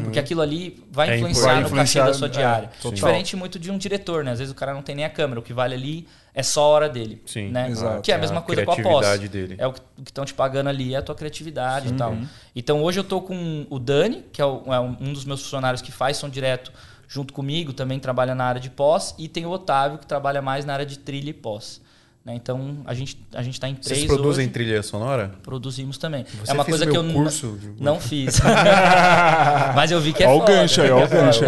Porque 0.05 0.19
aquilo 0.19 0.41
ali 0.41 0.83
vai 0.91 1.11
É 1.11 1.17
influenciar 1.19 1.61
no 1.61 1.69
cachê 1.71 1.99
da 1.99 2.15
sua 2.15 2.29
influenciar, 2.29 2.31
diária. 2.61 2.71
é. 2.83 2.91
Diferente 2.93 3.37
muito 3.37 3.59
de 3.59 3.71
um 3.71 3.77
diretor, 3.77 4.25
né? 4.25 4.33
Às 4.33 4.39
vezes 4.39 4.53
o 4.53 4.55
cara 4.57 4.73
não 4.73 4.81
tem 4.81 4.95
nem 4.95 5.05
a 5.05 5.11
câmera. 5.11 5.39
O 5.39 5.43
que 5.43 5.53
vale 5.53 5.75
ali 5.75 6.09
é 6.35 6.43
só 6.43 6.63
a 6.63 6.67
hora 6.69 6.89
dele. 6.89 7.21
Sim. 7.27 7.51
Né? 7.51 7.69
Exato. 7.69 8.01
Que 8.01 8.11
é 8.11 8.15
a 8.15 8.17
É 8.17 8.21
mesma 8.23 8.39
a 8.39 8.43
coisa 8.43 8.65
com 8.65 8.73
a 8.73 8.75
pós. 8.77 8.85
criatividade 8.85 9.29
dele. 9.29 9.57
É 9.59 9.67
o 9.67 9.73
que 9.75 9.81
estão 10.07 10.25
te 10.25 10.33
pagando 10.33 10.71
ali, 10.71 10.95
é 10.95 10.97
a 10.97 11.03
tua 11.03 11.15
criatividade 11.15 11.89
e 11.89 11.93
tal. 11.93 12.17
Então 12.57 12.83
hoje 12.83 13.01
eu 13.01 13.05
tô 13.05 13.21
com 13.21 13.67
o 13.69 13.79
Dani, 13.79 14.25
que 14.33 14.41
é, 14.41 14.45
é 14.47 14.81
um 14.81 15.13
dos 15.13 15.27
meus 15.27 15.43
funcionários 15.43 15.83
que 15.83 15.93
faz 15.93 16.17
som 16.17 16.31
direto 16.31 16.73
junto 17.13 17.33
comigo, 17.35 17.75
também 17.75 17.99
trabalha 18.01 18.35
na 18.35 18.45
área 18.45 18.61
de 18.61 18.71
pós, 18.71 19.15
e 19.19 19.29
tem 19.29 19.45
o 19.45 19.51
Otávio, 19.51 19.99
que 19.99 20.07
trabalha 20.07 20.41
mais 20.41 20.65
na 20.65 20.73
área 20.73 20.87
de 20.87 20.99
trilha 20.99 21.29
e 21.29 21.35
pós. 21.35 21.83
Né? 22.25 22.35
Então 22.37 22.79
a 22.87 22.95
gente, 22.95 23.19
a 23.35 23.43
gente 23.43 23.59
tá 23.61 23.69
em 23.69 23.75
três 23.75 23.99
Vocês 23.99 24.07
produzem 24.07 24.45
hoje. 24.45 24.53
trilha 24.55 24.81
sonora? 24.83 25.33
Produzimos 25.43 25.99
também. 25.99 26.25
Você 26.25 26.53
é 26.53 26.55
uma 26.55 26.65
fez 26.65 26.79
coisa 26.79 26.85
meu 26.91 27.03
que 27.03 27.11
eu 27.11 27.13
curso 27.15 27.59
de- 27.61 27.73
não 27.83 27.99
fiz. 28.01 28.39
Mas 29.75 29.91
eu 29.91 30.01
vi 30.01 30.13
que 30.13 30.23
é 30.23 30.29
Ó 30.29 30.37
o 30.37 30.45
gancho 30.45 30.81
aí, 30.83 30.89
é 30.89 30.95
o 30.95 31.09
gancho. 31.09 31.41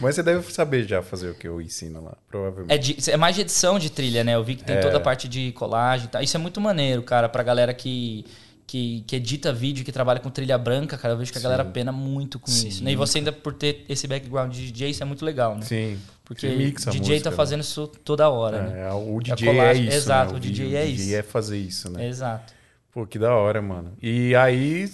Mas 0.00 0.14
você 0.14 0.22
deve 0.22 0.50
saber 0.52 0.86
já 0.88 1.02
fazer 1.02 1.30
o 1.30 1.34
que 1.34 1.46
eu 1.46 1.60
ensino 1.60 2.02
lá, 2.02 2.14
provavelmente. 2.28 2.72
É, 2.72 2.78
de- 2.78 3.10
é 3.10 3.16
mais 3.16 3.34
de 3.34 3.42
edição 3.42 3.78
de 3.78 3.90
trilha, 3.90 4.24
né? 4.24 4.34
Eu 4.34 4.42
vi 4.42 4.56
que 4.56 4.64
tem 4.64 4.76
É. 4.76 4.80
toda 4.80 4.96
a 4.96 5.00
parte 5.00 5.28
de 5.28 5.52
colagem 5.52 6.06
e 6.06 6.08
tal. 6.08 6.22
Isso 6.22 6.36
é 6.36 6.40
muito 6.40 6.60
maneiro, 6.60 7.02
cara, 7.02 7.28
pra 7.28 7.42
galera 7.42 7.74
que, 7.74 8.24
que, 8.72 9.04
que 9.06 9.16
edita 9.16 9.52
vídeo, 9.52 9.84
que 9.84 9.92
trabalha 9.92 10.18
com 10.18 10.30
trilha 10.30 10.56
branca, 10.56 10.96
cara. 10.96 11.12
Eu 11.12 11.18
vejo 11.18 11.30
que 11.30 11.36
a 11.36 11.42
galera 11.42 11.62
pena 11.62 11.92
muito 11.92 12.38
com 12.38 12.50
isso. 12.50 12.82
Né? 12.82 12.92
E 12.92 12.96
você 12.96 13.18
ainda 13.18 13.30
por 13.30 13.52
ter 13.52 13.84
esse 13.86 14.06
background 14.06 14.50
de 14.50 14.72
DJ, 14.72 14.88
isso 14.88 15.02
é 15.02 15.04
muito 15.04 15.26
legal, 15.26 15.54
né? 15.56 15.60
Sim. 15.66 15.98
Porque 16.24 16.46
a 16.46 16.50
DJ 16.50 16.70
música, 16.98 17.20
tá 17.24 17.30
né? 17.30 17.36
fazendo 17.36 17.60
isso 17.60 17.86
toda 18.02 18.30
hora, 18.30 18.62
né? 18.62 18.88
É, 18.88 18.92
o 18.94 19.20
DJ 19.20 19.46
é 19.46 19.52
colagem- 19.52 19.88
isso. 19.88 19.96
Exato, 19.98 20.32
né? 20.32 20.38
o 20.38 20.40
DJ 20.40 20.64
vídeo- 20.64 20.78
é 20.78 20.82
O 20.84 20.86
DJ 20.86 21.04
isso. 21.06 21.14
é 21.16 21.22
fazer 21.22 21.58
isso, 21.58 21.90
né? 21.90 22.08
Exato. 22.08 22.54
Pô, 22.90 23.06
que 23.06 23.18
da 23.18 23.34
hora, 23.34 23.60
mano. 23.60 23.92
E 24.00 24.34
aí, 24.34 24.90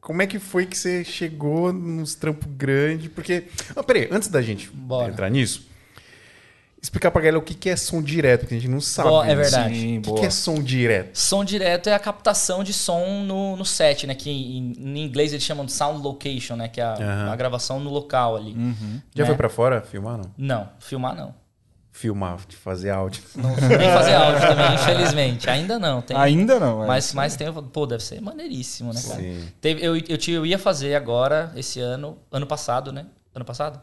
como 0.00 0.22
é 0.22 0.26
que 0.26 0.38
foi 0.38 0.64
que 0.64 0.78
você 0.78 1.04
chegou 1.04 1.70
nos 1.74 2.14
trampos 2.14 2.48
grandes? 2.56 3.08
Porque. 3.08 3.44
Ah, 3.76 3.82
peraí, 3.82 4.08
antes 4.10 4.28
da 4.30 4.40
gente 4.40 4.70
Bora. 4.72 5.12
entrar 5.12 5.28
nisso, 5.28 5.67
explicar 6.82 7.10
pra 7.10 7.20
galera 7.20 7.38
o 7.38 7.42
que 7.42 7.54
que 7.54 7.68
é 7.68 7.76
som 7.76 8.02
direto, 8.02 8.46
que 8.46 8.54
a 8.54 8.58
gente 8.58 8.68
não 8.70 8.80
sabe. 8.80 9.08
Bom, 9.08 9.22
é 9.24 9.28
né? 9.28 9.34
verdade. 9.34 9.74
Sim, 9.74 9.98
O 9.98 10.02
que, 10.02 10.08
boa. 10.10 10.20
que 10.20 10.26
é 10.26 10.30
som 10.30 10.62
direto? 10.62 11.16
Som 11.18 11.44
direto 11.44 11.88
é 11.88 11.94
a 11.94 11.98
captação 11.98 12.62
de 12.62 12.72
som 12.72 13.22
no, 13.24 13.56
no 13.56 13.64
set, 13.64 14.06
né? 14.06 14.14
Que 14.14 14.30
em, 14.30 14.72
em 14.78 14.98
inglês 15.04 15.32
eles 15.32 15.44
chamam 15.44 15.64
de 15.66 15.72
sound 15.72 16.02
location, 16.02 16.56
né? 16.56 16.68
Que 16.68 16.80
é 16.80 16.84
a, 16.84 16.92
Aham. 16.94 17.30
a 17.32 17.36
gravação 17.36 17.80
no 17.80 17.90
local 17.90 18.36
ali. 18.36 18.52
Já 19.14 19.22
Né? 19.24 19.26
foi 19.26 19.36
pra 19.36 19.48
fora 19.48 19.80
filmar, 19.82 20.16
não? 20.18 20.30
Não, 20.36 20.68
filmar 20.78 21.14
não. 21.16 21.34
Filmar, 21.90 22.38
de 22.46 22.54
fazer 22.54 22.90
áudio. 22.90 23.20
Não 23.34 23.50
nem 23.56 23.90
fazer 23.92 24.14
áudio 24.14 24.40
também, 24.40 24.74
infelizmente. 24.74 25.50
Ainda 25.50 25.80
não. 25.80 26.00
Tem, 26.00 26.16
Ainda 26.16 26.60
não. 26.60 26.84
é. 26.84 26.86
Mas, 26.86 27.12
mas 27.12 27.34
tem. 27.34 27.52
Pô, 27.52 27.86
deve 27.86 28.04
ser 28.04 28.20
maneiríssimo, 28.20 28.92
né, 28.92 29.02
cara? 29.02 29.20
Sim. 29.20 29.48
Teve, 29.60 29.84
eu, 29.84 29.96
eu, 29.96 30.16
eu 30.28 30.46
ia 30.46 30.58
fazer 30.60 30.94
agora, 30.94 31.50
esse 31.56 31.80
ano, 31.80 32.16
ano 32.30 32.46
passado, 32.46 32.92
né? 32.92 33.06
Ano 33.34 33.44
passado? 33.44 33.80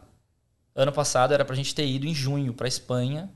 Ano 0.76 0.92
passado 0.92 1.32
era 1.32 1.44
pra 1.44 1.56
gente 1.56 1.74
ter 1.74 1.86
ido 1.86 2.06
em 2.06 2.14
junho 2.14 2.52
pra 2.52 2.68
Espanha, 2.68 3.30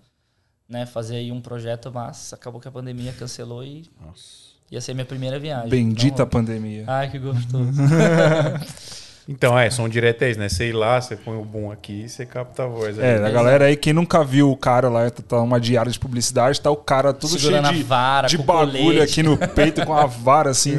né? 0.68 0.84
Fazer 0.86 1.16
aí 1.16 1.32
um 1.32 1.40
projeto, 1.40 1.90
mas 1.92 2.32
acabou 2.32 2.60
que 2.60 2.68
a 2.68 2.70
pandemia 2.70 3.12
cancelou 3.18 3.64
e 3.64 3.84
Nossa. 4.04 4.50
Ia 4.70 4.80
ser 4.80 4.94
minha 4.94 5.04
primeira 5.06 5.36
viagem. 5.38 5.68
Bendita 5.68 6.08
Então, 6.22 6.26
pandemia. 6.28 6.84
Ai, 6.86 7.10
que 7.10 7.18
gostoso. 7.18 7.72
Então, 9.28 9.56
é, 9.56 9.70
som 9.70 9.88
direto 9.88 10.22
é 10.22 10.30
isso, 10.30 10.40
né? 10.40 10.48
Você 10.48 10.70
ir 10.70 10.72
lá, 10.72 11.00
você 11.00 11.14
põe 11.14 11.36
o 11.36 11.44
boom 11.44 11.70
aqui 11.70 12.02
e 12.04 12.08
você 12.08 12.26
capta 12.26 12.64
a 12.64 12.66
voz. 12.66 12.98
É, 12.98 13.24
a 13.24 13.30
galera 13.30 13.66
aí, 13.66 13.76
quem 13.76 13.92
nunca 13.92 14.24
viu 14.24 14.50
o 14.50 14.56
cara 14.56 14.88
lá, 14.88 15.08
tá 15.08 15.40
uma 15.40 15.60
diária 15.60 15.92
de 15.92 16.00
publicidade, 16.00 16.60
tá 16.60 16.68
o 16.68 16.76
cara 16.76 17.12
todo 17.12 17.38
Segurando 17.38 17.66
cheio 17.66 17.74
a 17.74 17.78
de, 17.78 17.82
vara, 17.84 18.26
de 18.26 18.38
bagulho 18.38 18.82
colete. 18.82 19.02
aqui 19.02 19.22
no 19.22 19.36
peito, 19.36 19.86
com 19.86 19.94
a 19.94 20.04
vara 20.04 20.50
assim. 20.50 20.74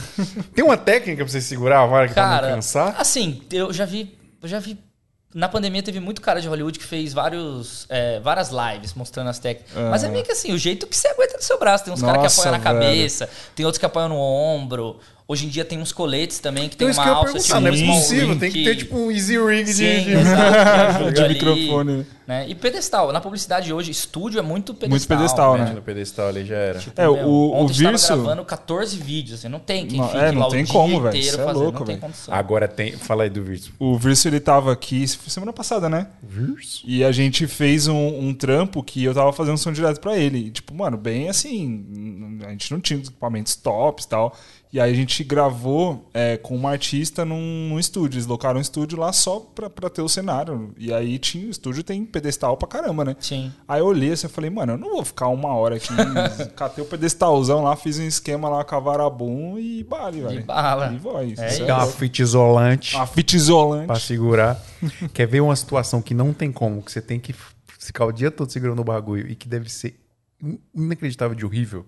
Tem 0.54 0.64
uma 0.64 0.76
técnica 0.78 1.22
pra 1.22 1.30
você 1.30 1.40
segurar 1.42 1.82
a 1.82 1.86
vara 1.86 2.08
que 2.08 2.14
pra 2.14 2.22
Cara, 2.22 2.48
não 2.48 2.54
cansar? 2.56 2.94
assim, 2.98 3.42
eu 3.52 3.70
já 3.74 3.84
vi. 3.84 4.16
Eu 4.40 4.48
já 4.48 4.58
vi. 4.58 4.78
Na 5.34 5.48
pandemia 5.48 5.82
teve 5.82 5.98
muito 5.98 6.20
cara 6.20 6.40
de 6.40 6.48
Hollywood 6.48 6.78
que 6.78 6.84
fez 6.84 7.12
vários, 7.14 7.86
é, 7.88 8.20
várias 8.20 8.50
lives 8.50 8.92
mostrando 8.94 9.30
as 9.30 9.38
técnicas. 9.38 9.72
Mas 9.90 10.04
é 10.04 10.08
meio 10.08 10.24
que 10.24 10.32
assim, 10.32 10.52
o 10.52 10.58
jeito 10.58 10.86
que 10.86 10.96
você 10.96 11.08
aguenta 11.08 11.36
no 11.36 11.42
seu 11.42 11.58
braço. 11.58 11.84
Tem 11.84 11.92
uns 11.92 12.02
caras 12.02 12.34
que 12.34 12.40
apoiam 12.40 12.58
na 12.58 12.58
velho. 12.58 12.80
cabeça, 12.80 13.30
tem 13.54 13.64
outros 13.64 13.78
que 13.78 13.86
apoiam 13.86 14.08
no 14.08 14.16
ombro. 14.16 14.98
Hoje 15.28 15.46
em 15.46 15.48
dia 15.48 15.64
tem 15.64 15.78
uns 15.78 15.92
coletes 15.92 16.40
também 16.40 16.68
que 16.68 16.74
Então 16.74 16.86
tem 16.88 16.90
isso 16.90 17.00
uma 17.00 17.04
que 17.06 17.10
alça 17.14 17.32
perguntar, 17.32 17.60
não 17.60 17.68
é 17.68 17.76
small 17.76 17.96
possível, 18.00 18.28
ring 18.30 18.38
tem 18.38 18.50
que 18.52 18.64
ter 18.64 18.76
tipo 18.76 18.96
um 18.98 19.10
easy 19.10 19.38
rig 19.38 19.64
de... 19.64 19.72
Sim, 19.72 20.02
de- 20.04 20.10
exato, 20.12 20.52
que 20.52 20.58
ajuda 20.96 21.12
De 21.12 21.22
ali, 21.22 21.34
microfone. 21.34 22.06
Né? 22.26 22.48
E 22.48 22.54
pedestal. 22.54 23.12
Na 23.12 23.20
publicidade 23.20 23.72
hoje, 23.72 23.90
estúdio 23.90 24.38
é 24.38 24.42
muito 24.42 24.74
pedestal. 24.74 24.90
Muito 24.90 25.08
pedestal, 25.08 25.58
né? 25.58 25.72
No 25.74 25.82
pedestal 25.82 26.28
ali 26.28 26.44
já 26.44 26.56
era. 26.56 26.78
Tipo, 26.78 27.00
É, 27.00 27.04
meu, 27.04 27.14
o- 27.26 27.50
o 27.50 27.54
ontem 27.54 27.72
Virso- 27.72 28.08
tava 28.08 28.22
gravando 28.22 28.44
14 28.44 28.96
vídeos, 28.96 29.38
assim, 29.38 29.48
não 29.48 29.58
tem 29.58 29.86
quem 29.86 29.98
Não, 29.98 30.08
fique 30.08 30.22
é, 30.22 30.32
não 30.32 30.42
lá 30.42 30.48
tem 30.48 30.62
o 30.62 30.64
dia 30.64 30.72
como, 30.72 31.00
velho, 31.00 31.16
inteiro 31.16 31.36
cê 31.36 31.40
é 31.40 31.44
fazendo, 31.44 31.62
louco, 31.62 31.78
não 31.80 31.86
tem 31.86 31.96
velho. 31.96 32.06
condição. 32.06 32.34
Agora 32.34 32.68
tem... 32.68 32.92
Fala 32.92 33.22
aí 33.24 33.30
do 33.30 33.42
Virtus. 33.42 33.70
O 33.78 33.96
Virso, 33.98 34.28
ele 34.28 34.40
tava 34.40 34.72
aqui 34.72 35.06
semana 35.08 35.52
passada, 35.52 35.88
né? 35.88 36.08
Virtus? 36.22 36.82
E 36.86 37.02
a 37.04 37.10
gente 37.12 37.46
fez 37.46 37.86
um, 37.88 37.96
um 38.28 38.34
trampo 38.34 38.82
que 38.82 39.02
eu 39.04 39.14
tava 39.14 39.32
fazendo 39.32 39.56
som 39.58 39.72
direto 39.72 40.00
pra 40.00 40.16
ele. 40.16 40.38
E, 40.46 40.50
tipo, 40.50 40.74
mano, 40.74 40.96
bem 40.96 41.28
assim, 41.28 42.38
a 42.46 42.50
gente 42.50 42.70
não 42.72 42.80
tinha 42.80 42.98
os 43.00 43.08
equipamentos 43.08 43.54
tops 43.56 44.04
e 44.04 44.08
tal. 44.08 44.36
E 44.72 44.80
aí 44.80 44.90
a 44.90 44.94
gente 44.96 45.22
gravou 45.22 46.08
é, 46.14 46.38
com 46.38 46.56
uma 46.56 46.70
artista 46.70 47.26
num, 47.26 47.68
num 47.68 47.78
estúdio. 47.78 48.16
Eles 48.16 48.26
locaram 48.26 48.56
um 48.58 48.62
estúdio 48.62 48.98
lá 48.98 49.12
só 49.12 49.38
pra, 49.38 49.68
pra 49.68 49.90
ter 49.90 50.00
o 50.00 50.08
cenário. 50.08 50.72
E 50.78 50.90
aí 50.94 51.18
tinha, 51.18 51.46
o 51.46 51.50
estúdio 51.50 51.84
tem 51.84 52.06
pedestal 52.06 52.56
pra 52.56 52.66
caramba, 52.66 53.04
né? 53.04 53.14
Sim. 53.20 53.52
Aí 53.68 53.80
eu 53.80 53.84
olhei 53.86 54.12
assim 54.12 54.26
e 54.26 54.30
falei, 54.30 54.48
mano, 54.48 54.72
eu 54.72 54.78
não 54.78 54.92
vou 54.92 55.04
ficar 55.04 55.28
uma 55.28 55.54
hora 55.54 55.76
aqui. 55.76 55.88
Catei 56.56 56.82
o 56.82 56.86
pedestalzão 56.86 57.62
lá, 57.62 57.76
fiz 57.76 57.98
um 57.98 58.06
esquema 58.06 58.48
lá 58.48 58.64
com 58.64 58.74
a 58.74 58.80
varabum 58.80 59.58
e 59.58 59.84
bale, 59.84 60.22
velho. 60.22 60.42
bala. 60.44 60.90
E 60.90 60.96
voz. 60.96 61.38
É 61.38 61.48
Tem 61.48 61.64
uma 61.70 61.86
fita 61.86 62.22
isolante 62.22 62.96
Uma 62.96 63.06
fita 63.06 63.36
isolante. 63.36 63.86
pra 63.88 63.96
segurar. 64.00 64.58
Quer 65.12 65.26
ver 65.26 65.40
uma 65.42 65.54
situação 65.54 66.00
que 66.00 66.14
não 66.14 66.32
tem 66.32 66.50
como, 66.50 66.80
que 66.82 66.90
você 66.90 67.02
tem 67.02 67.20
que 67.20 67.34
ficar 67.78 68.06
o 68.06 68.12
dia 68.12 68.30
todo 68.30 68.50
segurando 68.50 68.80
o 68.80 68.84
bagulho 68.84 69.28
e 69.30 69.34
que 69.34 69.46
deve 69.46 69.68
ser 69.70 70.00
in- 70.42 70.58
inacreditável 70.74 71.34
de 71.36 71.44
horrível? 71.44 71.84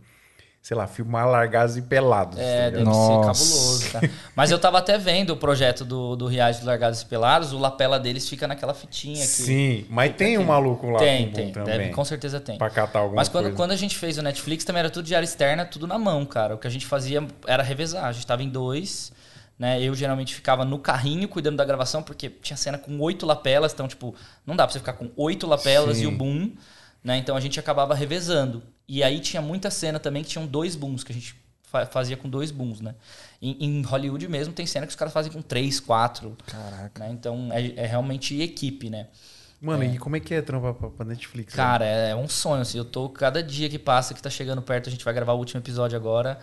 Sei 0.64 0.74
lá, 0.74 0.86
filmar 0.86 1.28
largados 1.28 1.76
e 1.76 1.82
pelados. 1.82 2.38
É, 2.38 2.64
tá 2.64 2.70
deve 2.70 2.78
ligado? 2.78 2.94
ser 2.94 3.00
Nossa. 3.12 3.44
cabuloso, 3.44 3.90
cara. 3.90 4.10
Mas 4.34 4.50
eu 4.50 4.58
tava 4.58 4.78
até 4.78 4.96
vendo 4.96 5.28
o 5.34 5.36
projeto 5.36 5.84
do, 5.84 6.16
do 6.16 6.26
Riage 6.26 6.56
dos 6.60 6.66
Largados 6.66 7.02
e 7.02 7.04
Pelados, 7.04 7.52
o 7.52 7.58
lapela 7.58 8.00
deles 8.00 8.26
fica 8.26 8.48
naquela 8.48 8.72
fitinha 8.72 9.18
aqui. 9.22 9.26
Sim, 9.26 9.86
mas 9.90 10.16
tem 10.16 10.38
um 10.38 10.44
maluco 10.44 10.88
lá 10.88 11.00
Tem, 11.00 11.30
tem. 11.30 11.52
também. 11.52 11.78
Deve, 11.78 11.90
com 11.90 12.02
certeza 12.02 12.40
tem. 12.40 12.56
Pra 12.56 12.70
catar 12.70 13.00
alguma 13.00 13.16
Mas 13.16 13.28
quando, 13.28 13.44
coisa. 13.44 13.56
quando 13.58 13.70
a 13.72 13.76
gente 13.76 13.98
fez 13.98 14.16
o 14.16 14.22
Netflix 14.22 14.64
também 14.64 14.80
era 14.80 14.88
tudo 14.88 15.04
de 15.04 15.14
área 15.14 15.26
externa, 15.26 15.66
tudo 15.66 15.86
na 15.86 15.98
mão, 15.98 16.24
cara. 16.24 16.54
O 16.54 16.58
que 16.58 16.66
a 16.66 16.70
gente 16.70 16.86
fazia 16.86 17.22
era 17.46 17.62
revezar. 17.62 18.06
A 18.06 18.12
gente 18.12 18.26
tava 18.26 18.42
em 18.42 18.48
dois, 18.48 19.12
né? 19.58 19.82
Eu 19.82 19.94
geralmente 19.94 20.34
ficava 20.34 20.64
no 20.64 20.78
carrinho 20.78 21.28
cuidando 21.28 21.56
da 21.58 21.64
gravação, 21.66 22.02
porque 22.02 22.30
tinha 22.30 22.56
cena 22.56 22.78
com 22.78 22.98
oito 23.00 23.26
lapelas, 23.26 23.74
então, 23.74 23.86
tipo, 23.86 24.14
não 24.46 24.56
dá 24.56 24.64
pra 24.66 24.72
você 24.72 24.78
ficar 24.78 24.94
com 24.94 25.10
oito 25.14 25.46
lapelas 25.46 25.98
Sim. 25.98 26.04
e 26.04 26.06
o 26.06 26.10
boom, 26.10 26.52
né? 27.04 27.18
Então 27.18 27.36
a 27.36 27.40
gente 27.40 27.60
acabava 27.60 27.94
revezando. 27.94 28.62
E 28.88 29.02
aí 29.04 29.20
tinha 29.20 29.40
muita 29.42 29.70
cena 29.70 30.00
também 30.00 30.24
que 30.24 30.30
tinham 30.30 30.46
dois 30.46 30.74
booms, 30.74 31.04
que 31.04 31.12
a 31.12 31.14
gente 31.14 31.34
fa- 31.62 31.86
fazia 31.86 32.16
com 32.16 32.28
dois 32.28 32.50
booms, 32.50 32.80
né? 32.80 32.94
Em, 33.40 33.56
em 33.64 33.82
Hollywood 33.82 34.26
mesmo 34.28 34.52
tem 34.54 34.66
cena 34.66 34.86
que 34.86 34.90
os 34.90 34.96
caras 34.96 35.12
fazem 35.12 35.30
com 35.30 35.40
três, 35.42 35.78
quatro. 35.78 36.36
Caraca. 36.46 36.98
Né? 37.04 37.10
Então 37.12 37.48
é, 37.52 37.72
é 37.76 37.86
realmente 37.86 38.40
equipe, 38.40 38.88
né? 38.90 39.08
Mano, 39.60 39.82
e 39.84 39.96
como 39.98 40.14
é 40.16 40.20
que 40.20 40.34
é 40.34 40.42
trampar 40.42 40.74
pra, 40.74 40.90
pra 40.90 41.06
Netflix? 41.06 41.54
Cara, 41.54 41.86
é 41.86 42.14
um 42.14 42.28
sonho, 42.28 42.60
assim. 42.60 42.76
Eu 42.76 42.84
tô, 42.84 43.08
cada 43.08 43.42
dia 43.42 43.68
que 43.68 43.78
passa, 43.78 44.12
que 44.12 44.20
tá 44.20 44.28
chegando 44.28 44.60
perto, 44.60 44.88
a 44.88 44.92
gente 44.92 45.02
vai 45.04 45.14
gravar 45.14 45.32
o 45.32 45.38
último 45.38 45.60
episódio 45.60 45.96
agora. 45.96 46.38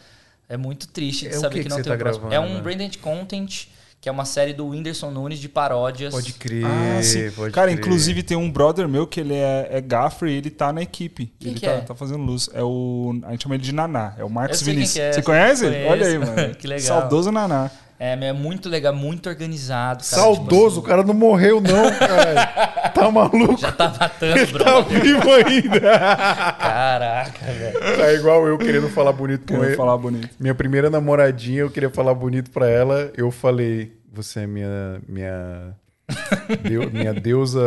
É 0.49 0.57
muito 0.57 0.87
triste 0.87 1.27
de 1.27 1.35
É 1.35 1.37
o 1.37 1.41
saber 1.41 1.55
que 1.55 1.59
que, 1.59 1.63
que 1.65 1.69
não 1.69 1.77
você 1.77 1.83
tem 1.83 1.91
tá 1.91 1.95
o 1.95 1.99
próximo. 1.99 2.29
gravando, 2.29 2.47
É 2.47 2.51
um 2.51 2.55
né? 2.55 2.61
branded 2.61 2.97
content, 2.97 3.67
que 4.01 4.09
é 4.09 4.11
uma 4.11 4.25
série 4.25 4.51
do 4.51 4.67
Whindersson 4.67 5.11
Nunes 5.11 5.37
de 5.37 5.47
paródias. 5.47 6.11
Pode 6.11 6.33
crer, 6.33 6.65
Ah, 6.65 7.01
sim. 7.03 7.29
pode 7.29 7.53
Cara, 7.53 7.67
crer. 7.71 7.79
inclusive 7.79 8.23
tem 8.23 8.35
um 8.35 8.51
brother 8.51 8.87
meu 8.89 9.05
que 9.05 9.19
ele 9.19 9.35
é, 9.35 9.67
é 9.71 9.79
gaffer 9.79 10.27
e 10.27 10.33
ele 10.33 10.49
tá 10.49 10.73
na 10.73 10.81
equipe. 10.81 11.31
Quem 11.39 11.51
ele 11.51 11.59
que 11.59 11.65
tá, 11.67 11.71
é? 11.73 11.81
tá 11.81 11.93
fazendo 11.93 12.23
luz. 12.23 12.49
É 12.51 12.63
o. 12.63 13.13
A 13.23 13.31
gente 13.31 13.43
chama 13.43 13.53
ele 13.55 13.63
de 13.63 13.71
Naná. 13.71 14.15
É 14.17 14.23
o 14.23 14.29
Marcos 14.29 14.61
Vinícius. 14.63 14.97
é, 14.97 15.13
Você 15.13 15.21
conhece? 15.21 15.65
conheço. 15.65 15.89
Olha 15.91 16.07
aí, 16.07 16.17
mano. 16.17 16.55
Que 16.57 16.67
legal. 16.67 16.99
Saudoso 17.01 17.31
Naná. 17.31 17.69
É, 18.03 18.13
é 18.29 18.33
muito 18.33 18.67
legal, 18.67 18.95
muito 18.95 19.29
organizado. 19.29 20.03
Cara, 20.03 20.21
Saudoso, 20.23 20.77
o 20.79 20.81
tipo 20.81 20.87
cara 20.89 21.03
não 21.03 21.13
morreu 21.13 21.61
não, 21.61 21.91
cara. 21.99 22.89
tá 22.89 23.11
maluco? 23.11 23.57
já 23.57 23.71
tá 23.71 23.89
matando, 23.89 24.47
bro. 24.51 24.63
Tá 24.63 24.81
vivo 24.81 25.31
ainda. 25.31 25.79
Caraca, 26.59 27.45
velho. 27.45 27.97
tá 27.97 28.11
igual 28.13 28.47
eu 28.47 28.57
querendo 28.57 28.89
falar 28.89 29.13
bonito 29.13 29.53
com 29.53 29.63
ele. 29.63 29.75
falar 29.75 29.97
bonito. 29.97 30.29
Minha 30.39 30.55
primeira 30.55 30.89
namoradinha, 30.89 31.59
eu 31.61 31.69
queria 31.69 31.91
falar 31.91 32.15
bonito 32.15 32.49
pra 32.49 32.67
ela. 32.67 33.11
Eu 33.15 33.29
falei, 33.29 33.93
você 34.11 34.39
é 34.41 34.47
minha. 34.47 34.99
Minha. 35.07 35.75
deu- 36.67 36.89
minha 36.91 37.13
deusa. 37.13 37.61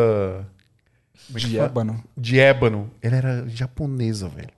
é 1.31 1.39
que 1.39 1.47
De 1.47 1.55
fala? 1.57 1.67
ébano. 1.69 2.05
De 2.17 2.41
ébano. 2.41 2.91
Ela 3.01 3.17
era 3.17 3.45
japonesa, 3.47 4.29
velho. 4.29 4.51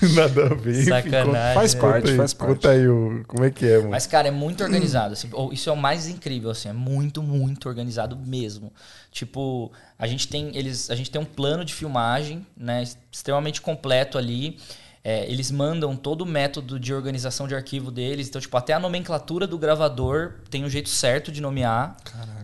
Nada 0.14 0.46
a 0.46 0.54
ver. 0.54 0.84
Sacanagem. 0.84 1.54
Faz 1.54 1.74
né? 1.74 1.80
Parte, 1.80 2.10
aí, 2.10 2.16
faz 2.16 2.34
parte. 2.34 2.54
Conta 2.54 2.70
aí 2.70 2.88
o, 2.88 3.24
como 3.26 3.44
é 3.44 3.50
que 3.50 3.66
é, 3.66 3.78
mano. 3.78 3.90
Mas, 3.90 4.06
cara, 4.06 4.28
é 4.28 4.30
muito 4.30 4.62
organizado. 4.64 5.12
assim. 5.12 5.30
Isso 5.52 5.68
é 5.68 5.72
o 5.72 5.76
mais 5.76 6.08
incrível, 6.08 6.50
assim. 6.50 6.68
É 6.68 6.72
muito, 6.72 7.22
muito 7.22 7.68
organizado 7.68 8.16
mesmo. 8.16 8.72
Tipo, 9.12 9.70
a 9.98 10.06
gente 10.06 10.28
tem, 10.28 10.56
eles, 10.56 10.90
a 10.90 10.94
gente 10.94 11.10
tem 11.10 11.20
um 11.20 11.24
plano 11.24 11.64
de 11.64 11.74
filmagem, 11.74 12.46
né? 12.56 12.82
Extremamente 13.12 13.60
completo 13.60 14.16
ali. 14.16 14.58
É, 15.02 15.30
eles 15.30 15.50
mandam 15.50 15.96
todo 15.96 16.22
o 16.22 16.26
método 16.26 16.78
de 16.78 16.92
organização 16.92 17.48
de 17.48 17.54
arquivo 17.54 17.90
deles. 17.90 18.28
Então, 18.28 18.40
tipo, 18.40 18.56
até 18.56 18.72
a 18.72 18.78
nomenclatura 18.78 19.46
do 19.46 19.58
gravador 19.58 20.34
tem 20.50 20.64
um 20.64 20.68
jeito 20.68 20.88
certo 20.88 21.32
de 21.32 21.40
nomear. 21.40 21.96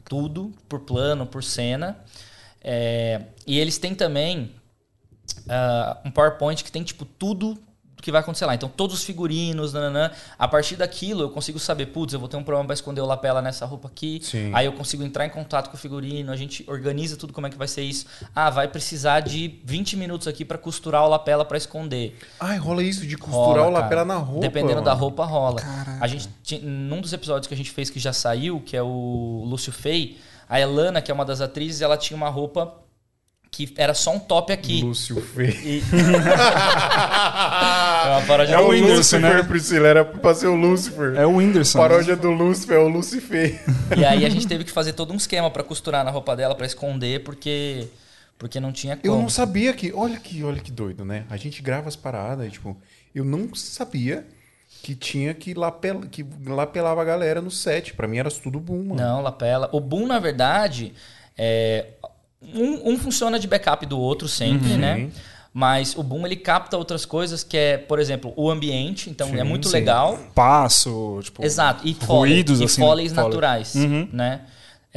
Tudo, 0.09 0.53
por 0.69 0.81
plano, 0.81 1.27
por 1.27 1.43
cena. 1.43 1.99
É, 2.63 3.23
e 3.47 3.59
eles 3.59 3.79
têm 3.79 3.95
também 3.95 4.53
ah, 5.49 5.99
um 6.05 6.11
PowerPoint 6.11 6.63
que 6.63 6.73
tem, 6.73 6.83
tipo, 6.83 7.05
tudo 7.05 7.59
que 8.07 8.13
vai 8.13 8.21
acontecer 8.21 8.47
lá. 8.47 8.55
Então, 8.55 8.69
todos 8.69 8.95
os 8.95 9.05
figurinos, 9.05 9.73
nananã. 9.73 10.13
A 10.39 10.47
partir 10.47 10.77
daquilo, 10.77 11.23
eu 11.23 11.31
consigo 11.31 11.59
saber, 11.59 11.87
putz, 11.87 12.13
eu 12.13 12.21
vou 12.21 12.29
ter 12.29 12.37
um 12.37 12.45
problema 12.45 12.67
para 12.67 12.75
esconder 12.75 13.01
o 13.01 13.07
lapela 13.07 13.43
nessa 13.43 13.67
roupa 13.67 13.89
aqui. 13.89 14.21
Sim. 14.23 14.53
Aí 14.55 14.67
eu 14.67 14.73
consigo 14.73 15.03
entrar 15.03 15.27
em 15.27 15.31
contato 15.31 15.71
com 15.71 15.77
o 15.77 15.79
figurino, 15.79 16.31
a 16.31 16.37
gente 16.37 16.65
organiza 16.69 17.17
tudo 17.17 17.33
como 17.33 17.49
é 17.49 17.51
que 17.51 17.57
vai 17.57 17.67
ser 17.67 17.83
isso. 17.83 18.07
Ah, 18.35 18.49
vai 18.49 18.69
precisar 18.69 19.21
de 19.21 19.61
20 19.65 19.97
minutos 19.97 20.29
aqui 20.29 20.45
para 20.45 20.57
costurar 20.57 21.05
o 21.05 21.09
lapela 21.09 21.45
para 21.45 21.57
esconder. 21.57 22.17
Ai, 22.39 22.59
rola 22.59 22.83
isso 22.83 23.05
de 23.05 23.17
costurar 23.17 23.65
Rola, 23.65 23.67
o 23.67 23.71
lapela 23.73 23.89
cara. 23.89 24.05
na 24.05 24.17
roupa. 24.17 24.41
Dependendo 24.41 24.83
da 24.83 24.91
mano. 24.91 25.01
roupa, 25.01 25.25
rola. 25.25 25.61
Caraca. 25.61 25.99
A 26.01 26.07
gente, 26.07 26.59
num 26.61 27.01
dos 27.01 27.13
episódios 27.13 27.49
que 27.49 27.55
a 27.55 27.57
gente 27.57 27.73
fez 27.73 27.91
que 27.91 27.99
já 27.99 28.13
saiu, 28.13 28.61
que 28.61 28.77
é 28.77 28.83
o 28.83 29.43
Lúcio 29.47 29.73
Fei, 29.73 30.19
a 30.49 30.61
Elana, 30.61 31.03
que 31.03 31.11
é 31.11 31.15
uma 31.15 31.25
das 31.25 31.41
atrizes, 31.41 31.81
ela 31.81 31.97
tinha 31.97 32.17
uma 32.17 32.29
roupa 32.29 32.86
que 33.57 33.73
era 33.79 33.95
só 33.95 34.15
um 34.15 34.19
top 34.19 34.53
aqui. 34.53 34.83
Lúcio 34.83 35.19
Fê. 35.19 35.49
E- 35.65 35.83
é 38.05 38.11
uma 38.11 38.23
paródia 38.27 38.55
É 38.55 38.59
o 38.59 38.69
Whindersson, 38.69 38.97
Lucifer, 39.17 39.21
né? 39.21 39.43
Priscila. 39.43 39.89
Era 39.89 40.05
pra 40.05 40.35
ser 40.35 40.49
o 40.49 40.55
Lucifer. 40.55 41.15
É 41.17 41.25
o 41.25 41.37
Whindersson. 41.37 41.79
Paródia 41.79 42.15
do 42.15 42.31
Lucifer, 42.31 42.77
é 42.77 42.81
o 42.81 42.89
Lucifer. 42.89 43.59
E 43.97 44.05
aí 44.05 44.27
a 44.27 44.29
gente 44.29 44.47
teve 44.47 44.63
que 44.63 44.71
fazer 44.71 44.93
todo 44.93 45.11
um 45.11 45.17
esquema 45.17 45.51
pra 45.51 45.63
costurar 45.63 46.05
na 46.05 46.11
roupa 46.11 46.37
dela, 46.37 46.55
pra 46.55 46.67
esconder, 46.67 47.25
porque 47.25 47.89
porque 48.37 48.61
não 48.61 48.73
tinha 48.73 48.95
como. 48.95 49.15
Eu 49.15 49.19
não 49.19 49.31
sabia 49.31 49.73
que. 49.73 49.91
Olha 49.95 50.19
que, 50.19 50.45
olha 50.45 50.61
que 50.61 50.71
doido, 50.71 51.03
né? 51.03 51.25
A 51.31 51.39
gente 51.39 51.63
grava 51.63 51.89
as 51.89 51.97
paradas, 51.97 52.47
e, 52.47 52.51
tipo, 52.51 52.77
eu 53.15 53.25
não 53.25 53.55
sabia 53.55 54.27
que 54.83 54.95
tinha 54.95 55.33
que 55.33 55.55
lapel, 55.55 56.03
que 56.03 56.27
lapelava 56.47 57.01
a 57.01 57.05
galera 57.07 57.41
no 57.41 57.51
set. 57.51 57.95
Pra 57.95 58.07
mim 58.07 58.19
era 58.19 58.31
tudo 58.31 58.61
boom, 58.61 58.89
mano. 58.89 58.97
Não, 58.97 59.23
lapela. 59.23 59.71
O 59.73 59.81
boom, 59.81 60.07
na 60.07 60.19
verdade, 60.19 60.93
é 61.39 61.87
um, 62.55 62.93
um 62.93 62.99
funciona 62.99 63.39
de 63.39 63.47
backup 63.47 63.85
do 63.87 63.99
outro 63.99 64.29
sempre, 64.29 64.73
Uhum. 64.73 64.79
né? 64.79 65.11
Mas 65.53 65.97
o 65.97 66.03
boom 66.03 66.27
ele 66.27 66.37
capta 66.37 66.77
outras 66.77 67.07
coisas 67.07 67.43
que 67.43 67.57
é, 67.57 67.79
por 67.79 67.99
exemplo, 67.99 68.31
o 68.37 68.51
ambiente, 68.51 69.09
então 69.09 69.29
Sim, 69.31 69.39
é 69.41 69.45
muito 69.45 69.69
sim. 69.69 69.73
legal. 69.73 70.19
Passo, 70.35 71.19
tipo. 71.23 71.43
Exato, 71.43 71.87
e 71.89 71.95
foley, 71.95 72.35
ruídos, 72.35 72.61
e 72.61 72.65
assim, 72.65 72.83
foleys 72.83 73.13
foley. 73.13 73.25
naturais, 73.27 73.75
Uhum. 73.75 74.09
né? 74.13 74.43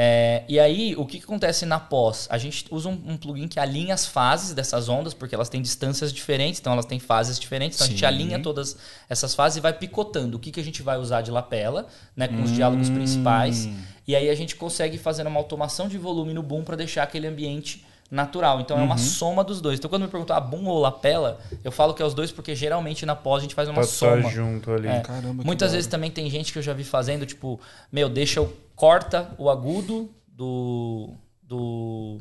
É, 0.01 0.43
e 0.47 0.57
aí, 0.57 0.95
o 0.97 1.05
que, 1.05 1.17
que 1.17 1.25
acontece 1.25 1.65
na 1.65 1.77
pós? 1.77 2.25
A 2.31 2.37
gente 2.37 2.65
usa 2.71 2.87
um, 2.87 2.97
um 3.05 3.17
plugin 3.17 3.49
que 3.49 3.59
alinha 3.59 3.93
as 3.93 4.05
fases 4.05 4.53
dessas 4.53 4.87
ondas, 4.87 5.13
porque 5.13 5.35
elas 5.35 5.49
têm 5.49 5.61
distâncias 5.61 6.13
diferentes, 6.13 6.59
então 6.61 6.71
elas 6.71 6.85
têm 6.85 6.99
fases 6.99 7.37
diferentes. 7.37 7.77
Então 7.77 7.85
a 7.87 7.89
gente 7.89 7.99
Sim. 7.99 8.05
alinha 8.05 8.39
todas 8.39 8.77
essas 9.09 9.35
fases 9.35 9.57
e 9.57 9.59
vai 9.61 9.73
picotando 9.73 10.37
o 10.37 10.39
que, 10.39 10.51
que 10.51 10.59
a 10.59 10.63
gente 10.63 10.81
vai 10.81 10.97
usar 10.97 11.21
de 11.21 11.31
lapela, 11.31 11.85
né? 12.15 12.29
Com 12.29 12.35
Hum. 12.35 12.43
os 12.43 12.51
diálogos 12.51 12.89
principais. 12.89 13.67
E 14.09 14.15
aí 14.15 14.27
a 14.27 14.33
gente 14.33 14.55
consegue 14.55 14.97
fazer 14.97 15.27
uma 15.27 15.39
automação 15.39 15.87
de 15.87 15.95
volume 15.95 16.33
no 16.33 16.41
boom 16.41 16.63
para 16.63 16.75
deixar 16.75 17.03
aquele 17.03 17.27
ambiente 17.27 17.85
natural. 18.09 18.59
Então 18.59 18.75
é 18.75 18.79
Uhum. 18.79 18.87
uma 18.87 18.97
soma 18.97 19.43
dos 19.43 19.61
dois. 19.61 19.77
Então 19.77 19.87
quando 19.87 20.01
me 20.01 20.07
perguntam 20.07 20.35
a 20.35 20.39
boom 20.39 20.65
ou 20.65 20.79
lapela, 20.79 21.39
eu 21.63 21.71
falo 21.71 21.93
que 21.93 22.01
é 22.01 22.05
os 22.05 22.15
dois 22.15 22.31
porque 22.31 22.55
geralmente 22.55 23.05
na 23.05 23.15
pós 23.15 23.37
a 23.37 23.41
gente 23.43 23.53
faz 23.53 23.69
uma 23.69 23.81
estar 23.83 24.15
soma. 24.17 24.27
junto 24.31 24.71
ali. 24.71 24.87
É. 24.87 25.01
Caramba, 25.01 25.43
Muitas 25.43 25.73
vezes 25.73 25.85
também 25.85 26.09
tem 26.09 26.27
gente 26.27 26.51
que 26.51 26.57
eu 26.57 26.63
já 26.63 26.73
vi 26.73 26.83
fazendo, 26.83 27.23
tipo, 27.23 27.59
meu, 27.91 28.09
deixa 28.09 28.39
eu 28.39 28.51
corta 28.75 29.29
o 29.37 29.47
agudo 29.47 30.09
do 30.27 31.11
do 31.43 32.17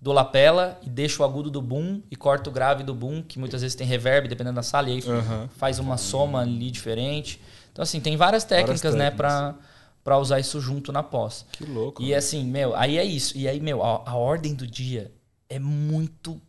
do 0.00 0.10
lapela 0.10 0.80
e 0.82 0.90
deixa 0.90 1.22
o 1.22 1.24
agudo 1.24 1.48
do 1.48 1.62
boom 1.62 2.00
e 2.10 2.16
corta 2.16 2.50
o 2.50 2.52
grave 2.52 2.82
do 2.82 2.92
boom, 2.92 3.22
que 3.22 3.38
muitas 3.38 3.62
vezes 3.62 3.76
tem 3.76 3.86
reverb 3.86 4.26
dependendo 4.26 4.56
da 4.56 4.64
sala 4.64 4.88
e 4.90 4.94
aí 4.94 5.04
Aham. 5.06 5.48
faz 5.58 5.78
uma 5.78 5.96
soma 5.96 6.40
ali 6.40 6.72
diferente. 6.72 7.40
Então 7.70 7.84
assim, 7.84 8.00
tem 8.00 8.16
várias 8.16 8.42
técnicas, 8.42 8.96
né, 8.96 9.10
técnicas. 9.12 9.16
pra 9.16 9.52
para 9.52 9.69
usar 10.04 10.40
isso 10.40 10.60
junto 10.60 10.92
na 10.92 11.02
pós. 11.02 11.46
Que 11.52 11.64
louco. 11.64 12.02
E 12.02 12.14
assim, 12.14 12.44
meu, 12.44 12.74
aí 12.74 12.98
é 12.98 13.04
isso. 13.04 13.36
E 13.36 13.48
aí, 13.48 13.60
meu, 13.60 13.82
a, 13.82 14.02
a 14.10 14.16
ordem 14.16 14.54
do 14.54 14.66
dia 14.66 15.12
é 15.48 15.58
muito 15.58 16.40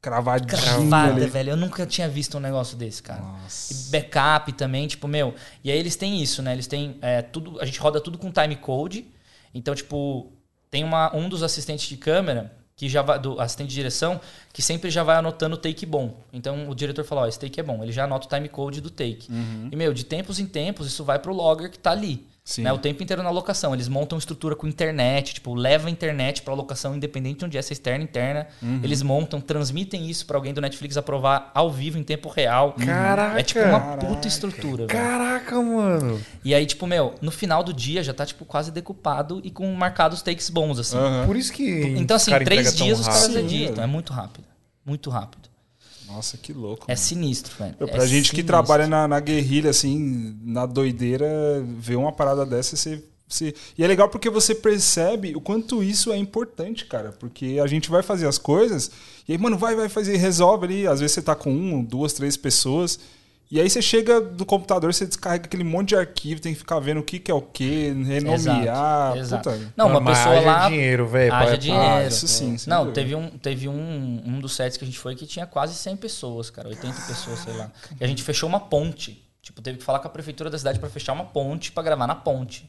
Cravadinho 0.00 0.48
cravada, 0.48 1.12
ali. 1.22 1.26
velho. 1.26 1.50
Eu 1.50 1.56
nunca 1.56 1.84
tinha 1.84 2.08
visto 2.08 2.36
um 2.36 2.40
negócio 2.40 2.76
desse, 2.76 3.02
cara. 3.02 3.22
Nossa. 3.22 3.72
E 3.72 3.90
backup 3.90 4.52
também, 4.52 4.86
tipo, 4.86 5.08
meu. 5.08 5.34
E 5.64 5.70
aí 5.70 5.78
eles 5.78 5.96
têm 5.96 6.22
isso, 6.22 6.42
né? 6.42 6.52
Eles 6.52 6.68
têm 6.68 6.96
é, 7.02 7.22
tudo. 7.22 7.60
A 7.60 7.64
gente 7.64 7.80
roda 7.80 8.00
tudo 8.00 8.16
com 8.16 8.30
time 8.30 8.54
code. 8.54 9.06
Então, 9.52 9.74
tipo, 9.74 10.32
tem 10.70 10.84
uma, 10.84 11.14
um 11.16 11.28
dos 11.28 11.42
assistentes 11.42 11.88
de 11.88 11.96
câmera 11.96 12.54
que 12.76 12.88
já 12.88 13.00
vai, 13.02 13.18
do 13.18 13.40
assistente 13.40 13.70
de 13.70 13.74
direção, 13.74 14.20
que 14.52 14.60
sempre 14.60 14.90
já 14.90 15.02
vai 15.02 15.16
anotando 15.16 15.56
o 15.56 15.58
take 15.58 15.86
bom. 15.86 16.20
Então 16.32 16.68
o 16.68 16.74
diretor 16.74 17.04
fala, 17.04 17.22
ó, 17.22 17.26
esse 17.26 17.40
take 17.40 17.58
é 17.58 17.62
bom. 17.62 17.82
Ele 17.82 17.90
já 17.90 18.04
anota 18.04 18.26
o 18.26 18.28
time 18.28 18.48
code 18.48 18.82
do 18.82 18.90
take. 18.90 19.32
Uhum. 19.32 19.70
E, 19.72 19.76
meu, 19.76 19.94
de 19.94 20.04
tempos 20.04 20.38
em 20.38 20.46
tempos, 20.46 20.86
isso 20.86 21.02
vai 21.02 21.18
pro 21.18 21.32
logger 21.34 21.70
que 21.70 21.78
tá 21.78 21.90
ali. 21.90 22.26
Sim. 22.46 22.62
Né, 22.62 22.72
o 22.72 22.78
tempo 22.78 23.02
inteiro 23.02 23.24
na 23.24 23.30
locação. 23.30 23.74
Eles 23.74 23.88
montam 23.88 24.16
estrutura 24.16 24.54
com 24.54 24.68
internet, 24.68 25.34
tipo, 25.34 25.52
leva 25.52 25.88
a 25.88 25.90
internet 25.90 26.42
pra 26.42 26.54
locação, 26.54 26.94
independente 26.94 27.40
de 27.40 27.44
onde 27.44 27.58
é, 27.58 27.62
se 27.62 27.72
é 27.72 27.74
externa, 27.74 28.04
interna. 28.04 28.46
Uhum. 28.62 28.80
Eles 28.84 29.02
montam, 29.02 29.40
transmitem 29.40 30.08
isso 30.08 30.24
pra 30.24 30.36
alguém 30.36 30.54
do 30.54 30.60
Netflix 30.60 30.96
aprovar 30.96 31.50
ao 31.52 31.72
vivo, 31.72 31.98
em 31.98 32.04
tempo 32.04 32.28
real. 32.28 32.72
Caraca! 32.74 33.40
É 33.40 33.42
tipo 33.42 33.58
uma 33.58 33.80
Caraca. 33.80 34.06
puta 34.06 34.28
estrutura, 34.28 34.86
velho. 34.86 34.88
Caraca, 34.88 35.60
mano. 35.60 36.22
E 36.44 36.54
aí, 36.54 36.64
tipo, 36.64 36.86
meu, 36.86 37.16
no 37.20 37.32
final 37.32 37.64
do 37.64 37.72
dia 37.72 38.00
já 38.04 38.14
tá, 38.14 38.24
tipo, 38.24 38.44
quase 38.44 38.70
decupado 38.70 39.40
e 39.42 39.50
com 39.50 39.66
marcados 39.74 40.22
takes 40.22 40.48
bons, 40.48 40.78
assim. 40.78 40.96
Aham. 40.96 41.26
Por 41.26 41.36
isso 41.36 41.52
que. 41.52 41.96
Então, 41.98 42.16
assim, 42.16 42.30
três 42.44 42.76
dias 42.76 43.00
os 43.00 43.08
caras 43.08 43.34
editam. 43.34 43.82
É 43.82 43.88
muito 43.88 44.12
rápido. 44.12 44.44
Muito 44.84 45.10
rápido. 45.10 45.48
Nossa, 46.06 46.36
que 46.36 46.52
louco. 46.52 46.84
É 46.88 46.92
mano. 46.92 46.98
sinistro, 46.98 47.54
velho. 47.58 47.74
Meu, 47.78 47.88
É 47.88 47.92
pra 47.92 48.06
gente 48.06 48.24
que 48.30 48.36
sinistro. 48.36 48.46
trabalha 48.46 48.86
na, 48.86 49.06
na 49.08 49.20
guerrilha, 49.20 49.70
assim, 49.70 50.36
na 50.42 50.66
doideira, 50.66 51.26
ver 51.78 51.96
uma 51.96 52.12
parada 52.12 52.46
dessa, 52.46 52.76
você, 52.76 53.02
você. 53.28 53.54
E 53.76 53.84
é 53.84 53.86
legal 53.86 54.08
porque 54.08 54.30
você 54.30 54.54
percebe 54.54 55.34
o 55.34 55.40
quanto 55.40 55.82
isso 55.82 56.12
é 56.12 56.16
importante, 56.16 56.84
cara. 56.86 57.12
Porque 57.12 57.58
a 57.62 57.66
gente 57.66 57.90
vai 57.90 58.02
fazer 58.02 58.26
as 58.26 58.38
coisas, 58.38 58.90
e 59.28 59.32
aí, 59.32 59.38
mano, 59.38 59.58
vai, 59.58 59.74
vai 59.74 59.88
fazer, 59.88 60.16
resolve 60.16 60.64
ali. 60.66 60.86
Às 60.86 61.00
vezes 61.00 61.14
você 61.14 61.22
tá 61.22 61.34
com 61.34 61.50
um, 61.50 61.82
duas, 61.82 62.12
três 62.12 62.36
pessoas. 62.36 62.98
E 63.48 63.60
aí 63.60 63.70
você 63.70 63.80
chega 63.80 64.20
do 64.20 64.44
computador, 64.44 64.92
você 64.92 65.06
descarrega 65.06 65.44
aquele 65.46 65.62
monte 65.62 65.90
de 65.90 65.96
arquivo, 65.96 66.40
tem 66.40 66.52
que 66.52 66.58
ficar 66.58 66.80
vendo 66.80 66.98
o 66.98 67.02
que, 67.04 67.20
que 67.20 67.30
é 67.30 67.34
o 67.34 67.40
que, 67.40 67.90
renomear. 68.04 69.16
Exato. 69.16 69.50
Puta. 69.50 69.72
Não, 69.76 69.88
uma 69.88 70.00
Mas 70.00 70.18
pessoa 70.18 70.36
haja 70.38 70.46
lá. 70.46 70.68
dinheiro, 70.68 71.06
velho. 71.06 71.32
Haja 71.32 71.46
pra- 71.48 71.56
dinheiro. 71.56 71.84
Ah, 71.86 72.04
isso 72.06 72.26
sim. 72.26 72.58
sem 72.58 72.68
Não, 72.70 72.92
teve, 72.92 73.14
um, 73.14 73.30
teve 73.30 73.68
um, 73.68 74.22
um 74.24 74.40
dos 74.40 74.54
sets 74.56 74.76
que 74.76 74.84
a 74.84 74.86
gente 74.86 74.98
foi 74.98 75.14
que 75.14 75.26
tinha 75.26 75.46
quase 75.46 75.74
100 75.74 75.96
pessoas, 75.96 76.50
cara. 76.50 76.68
80 76.68 77.00
pessoas, 77.02 77.38
sei 77.38 77.52
lá. 77.54 77.70
E 78.00 78.04
a 78.04 78.08
gente 78.08 78.22
fechou 78.22 78.48
uma 78.48 78.58
ponte. 78.60 79.22
Tipo, 79.40 79.62
teve 79.62 79.78
que 79.78 79.84
falar 79.84 80.00
com 80.00 80.08
a 80.08 80.10
prefeitura 80.10 80.50
da 80.50 80.58
cidade 80.58 80.80
pra 80.80 80.88
fechar 80.88 81.12
uma 81.12 81.24
ponte 81.26 81.70
pra 81.70 81.84
gravar 81.84 82.08
na 82.08 82.16
ponte. 82.16 82.68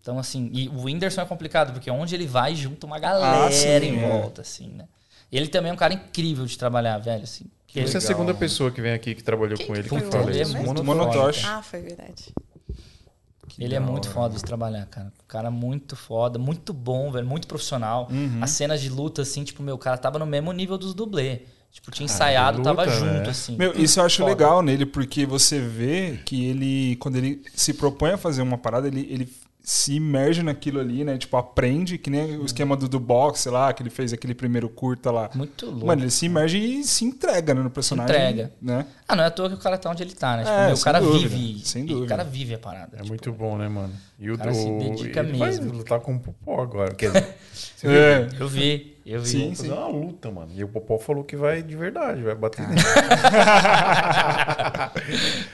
Então, 0.00 0.18
assim, 0.18 0.50
e 0.52 0.68
o 0.70 0.82
Whindersson 0.86 1.20
é 1.20 1.24
complicado, 1.24 1.72
porque 1.72 1.88
onde 1.90 2.14
ele 2.16 2.26
vai, 2.26 2.56
junta 2.56 2.84
uma 2.86 2.98
galera 2.98 3.46
Ah, 3.46 3.50
sim, 3.52 3.68
em 3.68 4.02
é. 4.02 4.08
volta, 4.08 4.40
assim, 4.40 4.68
né? 4.70 4.86
Ele 5.32 5.48
também 5.48 5.70
é 5.70 5.72
um 5.72 5.76
cara 5.76 5.94
incrível 5.94 6.44
de 6.46 6.58
trabalhar, 6.58 6.98
velho, 6.98 7.22
assim. 7.22 7.44
Você 7.72 7.96
é 7.96 7.98
a 7.98 8.00
segunda 8.00 8.28
mano. 8.28 8.38
pessoa 8.38 8.70
que 8.70 8.80
vem 8.80 8.92
aqui 8.92 9.14
que 9.14 9.22
trabalhou 9.22 9.56
Quem 9.56 9.66
com 9.66 9.72
que 9.72 9.78
ele 9.78 9.88
que 9.88 9.94
foi 9.94 10.02
eu 10.02 10.08
o 10.08 10.12
falei. 10.12 10.40
Ele 10.40 10.42
é 10.42 10.62
muito. 10.62 11.46
Ah, 11.46 11.62
foi 11.62 11.80
verdade. 11.80 12.32
Que 13.48 13.64
Ele 13.64 13.74
é 13.74 13.80
muito 13.80 14.06
hora. 14.06 14.14
foda 14.14 14.36
de 14.36 14.42
trabalhar, 14.42 14.86
cara. 14.86 15.12
O 15.20 15.26
cara 15.26 15.50
muito 15.50 15.96
foda, 15.96 16.38
muito 16.38 16.72
bom, 16.72 17.10
velho, 17.10 17.26
muito 17.26 17.46
profissional. 17.48 18.08
Uhum. 18.10 18.38
As 18.40 18.50
cenas 18.50 18.80
de 18.80 18.88
luta, 18.88 19.22
assim, 19.22 19.42
tipo, 19.44 19.62
meu, 19.62 19.74
o 19.74 19.78
cara 19.78 19.98
tava 19.98 20.18
no 20.18 20.26
mesmo 20.26 20.52
nível 20.52 20.78
dos 20.78 20.94
dublê. 20.94 21.42
Tipo, 21.72 21.90
tinha 21.92 22.04
ensaiado, 22.04 22.58
luta, 22.58 22.74
tava 22.74 22.86
né? 22.86 22.92
junto, 22.92 23.30
assim. 23.30 23.56
Meu, 23.56 23.72
isso 23.80 24.00
eu 24.00 24.04
acho 24.04 24.18
Foda. 24.18 24.30
legal 24.30 24.62
nele, 24.62 24.84
porque 24.84 25.24
você 25.24 25.60
vê 25.60 26.18
que 26.24 26.44
ele, 26.44 26.96
quando 26.96 27.16
ele 27.16 27.42
se 27.54 27.72
propõe 27.74 28.10
a 28.12 28.18
fazer 28.18 28.42
uma 28.42 28.58
parada, 28.58 28.88
ele, 28.88 29.06
ele 29.08 29.32
se 29.72 29.94
imerge 29.94 30.42
naquilo 30.42 30.80
ali, 30.80 31.04
né? 31.04 31.16
Tipo, 31.16 31.36
aprende, 31.36 31.96
que 31.96 32.10
nem 32.10 32.36
o 32.38 32.44
esquema 32.44 32.76
do, 32.76 32.88
do 32.88 32.98
boxe 32.98 33.48
lá, 33.48 33.72
que 33.72 33.80
ele 33.84 33.88
fez 33.88 34.12
aquele 34.12 34.34
primeiro 34.34 34.68
curta 34.68 35.12
lá. 35.12 35.30
Muito 35.32 35.66
louco. 35.66 35.86
Mano, 35.86 36.02
ele 36.02 36.10
se 36.10 36.26
imerge 36.26 36.58
e 36.58 36.82
se 36.82 37.04
entrega 37.04 37.54
né, 37.54 37.62
no 37.62 37.70
personagem. 37.70 38.16
entrega. 38.16 38.52
Né? 38.60 38.84
Ah, 39.06 39.14
não 39.14 39.22
é 39.22 39.28
à 39.28 39.30
toa 39.30 39.48
que 39.48 39.54
o 39.54 39.58
cara 39.58 39.78
tá 39.78 39.88
onde 39.88 40.02
ele 40.02 40.12
tá, 40.12 40.38
né? 40.38 40.42
Tipo, 40.42 40.54
É, 40.56 40.66
meu, 40.66 40.74
o 40.74 40.80
cara 40.80 40.98
dúvida, 41.00 41.28
vive. 41.28 41.64
sem 41.64 41.84
e 41.84 41.86
dúvida. 41.86 42.04
O 42.06 42.08
cara 42.08 42.24
vive 42.24 42.54
a 42.54 42.58
parada. 42.58 42.90
É 42.94 42.96
tipo, 42.96 43.08
muito 43.10 43.32
bom, 43.32 43.56
né, 43.56 43.68
mano? 43.68 43.92
E 44.18 44.28
o 44.28 44.36
cara 44.36 44.50
do. 44.50 44.56
se 44.56 44.68
dedica 44.78 45.20
ele 45.20 45.38
mesmo. 45.38 45.66
vai 45.68 45.76
lutar 45.78 46.00
com 46.00 46.16
o 46.16 46.18
Popó 46.18 46.62
agora. 46.62 46.92
Quer 46.92 47.12
dizer? 47.14 47.34
É. 47.84 48.28
Eu 48.40 48.48
vi, 48.48 48.96
eu 49.04 49.20
vi. 49.20 49.28
Sim, 49.28 49.46
Vai 49.48 49.56
fazer 49.56 49.72
uma 49.72 49.88
luta, 49.88 50.30
mano. 50.30 50.50
E 50.54 50.62
o 50.64 50.68
Popó 50.68 50.98
falou 50.98 51.24
que 51.24 51.36
vai 51.36 51.62
de 51.62 51.76
verdade, 51.76 52.22
vai 52.22 52.34
bater 52.34 52.66
nele. 52.68 52.80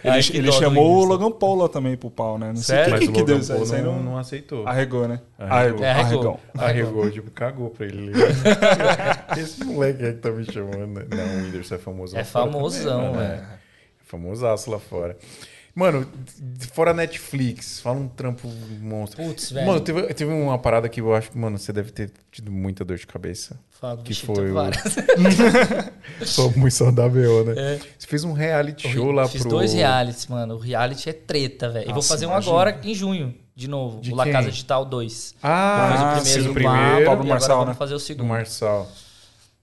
Ele, 0.04 0.14
Ai, 0.14 0.20
ele 0.34 0.52
chamou 0.52 1.02
o. 1.02 1.04
Logan 1.04 1.30
Paul 1.30 1.56
lá 1.56 1.68
também 1.68 1.96
pro 1.96 2.10
pau, 2.10 2.38
né? 2.38 2.48
Não 2.48 2.56
sei 2.56 2.76
Sério? 2.76 2.96
o 2.96 2.98
que, 2.98 3.04
o 3.04 3.08
que, 3.08 3.12
que 3.12 3.20
Logan 3.20 3.32
deu 3.32 3.38
isso 3.40 3.52
aí. 3.52 3.82
Paul 3.82 3.82
não, 3.82 3.96
não, 3.96 4.02
não 4.12 4.18
aceitou. 4.18 4.66
Arregou, 4.66 5.08
né? 5.08 5.20
Arregou. 5.38 5.84
É, 5.84 5.90
arregou. 5.90 6.40
Arregou, 6.56 7.10
tipo, 7.10 7.30
cagou 7.30 7.70
pra 7.70 7.86
ele. 7.86 8.12
Esse 9.38 9.64
moleque 9.64 10.04
aí 10.04 10.12
que 10.14 10.18
tá 10.20 10.30
me 10.30 10.44
chamando. 10.44 10.86
né? 10.86 11.04
Não, 11.10 11.24
o 11.24 11.44
Whindersson 11.44 11.74
é 11.74 11.78
famoso 11.78 12.16
É 12.16 12.24
famosão, 12.24 13.12
também, 13.12 13.12
mano. 13.16 13.28
velho. 13.28 13.42
É 13.42 13.56
famosaço 14.04 14.70
lá 14.70 14.78
fora. 14.78 15.16
Mano, 15.76 16.08
fora 16.72 16.94
Netflix, 16.94 17.80
fala 17.80 17.98
um 17.98 18.08
trampo 18.08 18.48
monstro. 18.80 19.22
Putz, 19.22 19.52
velho. 19.52 19.66
Mano, 19.66 19.80
teve, 19.82 20.02
teve 20.14 20.32
uma 20.32 20.58
parada 20.58 20.88
que 20.88 21.02
eu 21.02 21.14
acho 21.14 21.30
que, 21.30 21.36
mano, 21.36 21.58
você 21.58 21.70
deve 21.70 21.92
ter 21.92 22.10
tido 22.32 22.50
muita 22.50 22.82
dor 22.82 22.96
de 22.96 23.06
cabeça. 23.06 23.60
Fala, 23.78 24.00
que 24.02 24.14
foi 24.14 24.36
teve 24.36 24.52
o-. 24.52 26.24
Só 26.24 26.48
muito 26.56 26.72
saudável, 26.72 27.44
né? 27.44 27.74
É. 27.74 27.80
Você 27.98 28.06
fez 28.06 28.24
um 28.24 28.32
reality 28.32 28.88
show 28.88 29.10
lá 29.12 29.28
Fiz 29.28 29.42
pro... 29.42 29.50
dois 29.50 29.74
realities, 29.74 30.26
mano. 30.28 30.54
O 30.54 30.58
reality 30.58 31.10
é 31.10 31.12
treta, 31.12 31.68
velho. 31.68 31.90
E 31.90 31.92
vou 31.92 32.00
fazer 32.00 32.24
um 32.24 32.30
imagina. 32.30 32.52
agora 32.52 32.80
em 32.82 32.94
junho, 32.94 33.34
de 33.54 33.68
novo. 33.68 34.00
De 34.00 34.14
o 34.14 34.16
La 34.16 34.24
quem? 34.24 34.32
Casa 34.32 34.50
Digital 34.50 34.82
2. 34.86 35.34
Ah, 35.42 36.14
eu 36.16 36.22
fiz 36.22 36.32
sim, 36.32 36.40
o 36.40 36.50
o 36.52 36.54
primeiro, 36.54 36.78
do 36.78 36.80
primeiro. 36.80 37.04
Pablo, 37.04 37.26
e 37.26 37.28
Marçal, 37.28 37.50
agora 37.50 37.64
vamos 37.66 37.74
né? 37.74 37.78
fazer 37.78 37.94
o 37.94 37.98
Do 37.98 38.02
segundo. 38.02 38.26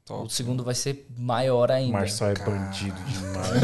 Marçal. 0.09 0.25
O 0.25 0.29
segundo 0.29 0.63
vai 0.63 0.75
ser 0.75 1.07
maior 1.17 1.71
ainda. 1.71 1.93
Marçal 1.93 2.29
é 2.29 2.33
bandido 2.33 2.97
demais. 3.03 3.61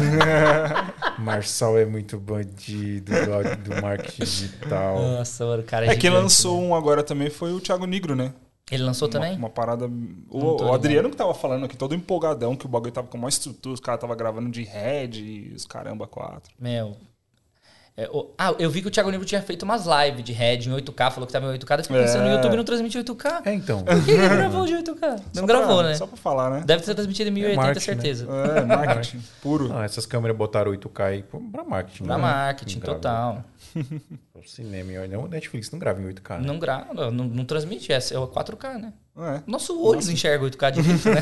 Marçal 1.20 1.78
é 1.78 1.86
muito 1.86 2.18
bandido 2.18 3.12
do, 3.12 3.76
do 3.76 3.82
marketing 3.82 4.24
digital. 4.24 5.02
Nossa, 5.02 5.46
mano, 5.46 5.62
o 5.64 5.66
cara 5.66 5.86
é 5.86 5.90
É 5.90 5.96
que 5.98 6.10
lançou 6.10 6.62
né? 6.62 6.68
um 6.68 6.76
agora 6.76 7.04
também 7.04 7.30
foi 7.30 7.52
o 7.54 7.60
Thiago 7.60 7.86
Negro, 7.86 8.16
né? 8.16 8.34
Ele 8.72 8.84
lançou 8.84 9.08
Uma- 9.08 9.12
também? 9.12 9.36
Uma, 9.38 9.50
parada. 9.50 9.86
O, 9.88 10.38
o 10.38 10.52
ligado. 10.54 10.74
Adriano 10.74 11.10
que 11.10 11.18
tava 11.18 11.34
falando 11.34 11.66
aqui, 11.66 11.76
todo 11.76 11.96
empolgadão, 11.96 12.56
que 12.56 12.66
o 12.66 12.70
bagulho 12.70 12.92
tava 12.92 13.08
com 13.08 13.18
uma 13.18 13.28
estrutura, 13.30 13.74
os 13.74 13.80
caras 13.80 14.00
tava 14.00 14.16
gravando 14.16 14.50
de 14.50 14.64
Red 14.64 15.20
e 15.20 15.54
os 15.56 15.66
caramba, 15.66 16.08
quatro. 16.08 16.54
Meu. 16.60 16.96
É, 18.02 18.10
o- 18.14 18.30
ah, 18.38 18.56
eu 18.58 18.70
vi 18.70 18.82
que 18.82 18.88
o 18.88 18.92
Thiago 18.92 19.12
Negro 19.12 19.26
tinha 19.26 19.42
feito 19.42 19.64
umas 19.64 19.86
lives 19.86 20.24
de 20.24 20.32
Red 20.32 20.60
em 20.60 20.72
8K, 20.72 21.12
falou 21.12 21.28
que 21.28 21.34
tava 21.34 21.48
em 21.48 21.50
8K, 21.50 21.80
eu 21.80 21.84
fiquei 21.84 22.02
pensando 22.02 22.22
É. 22.24 22.30
no 22.30 22.36
YouTube 22.36 22.56
não 22.56 22.64
transmite 22.64 22.98
8K. 22.98 23.42
É, 23.44 23.54
então. 23.54 23.84
Por 23.84 24.06
que 24.06 24.12
ele 24.12 24.30
gravou 24.30 24.66
de 24.66 24.74
8K? 24.76 25.08
Não 25.36 25.42
Só 25.42 25.46
gravou, 25.46 25.78
pra- 25.80 25.88
né? 25.90 25.96
Só 25.96 26.08
pra 26.08 26.16
falar, 26.18 26.50
né? 26.50 26.64
Deve 26.66 26.82
ter 26.84 26.96
transmitido 26.96 27.30
em 27.30 27.34
1080, 27.34 27.62
marketing, 27.62 27.90
né? 27.90 27.96
certeza. 27.96 28.28
É, 28.56 28.62
marketing 28.66 29.22
puro. 29.42 29.68
Não, 29.68 29.84
essas 29.84 30.06
câmeras 30.06 30.38
botaram 30.38 30.72
8K 30.72 31.04
aí 31.08 31.24
pra 31.24 31.64
marketing. 31.66 32.06
Pra 32.06 32.16
né? 32.18 32.22
marketing, 32.22 32.80
Não 32.80 32.86
total. 32.86 33.44
O 34.40 34.48
cinema, 34.48 34.94
e 34.94 35.08
não, 35.10 35.26
o 35.26 35.28
Netflix 35.28 35.70
não 35.70 35.78
grava 35.78 36.02
em 36.02 36.06
8K, 36.06 36.38
né? 36.40 36.48
Não 36.48 36.58
grava, 36.58 37.12
não, 37.12 37.26
não 37.26 37.44
transmite, 37.44 37.92
é, 37.92 37.98
é 38.14 38.18
o 38.18 38.26
4K, 38.26 38.78
né? 38.80 38.94
É. 39.18 39.42
Nosso 39.46 39.78
olho 39.78 40.00
enxerga 40.00 40.46
8K 40.46 40.72
direito, 40.72 41.10
né? 41.10 41.22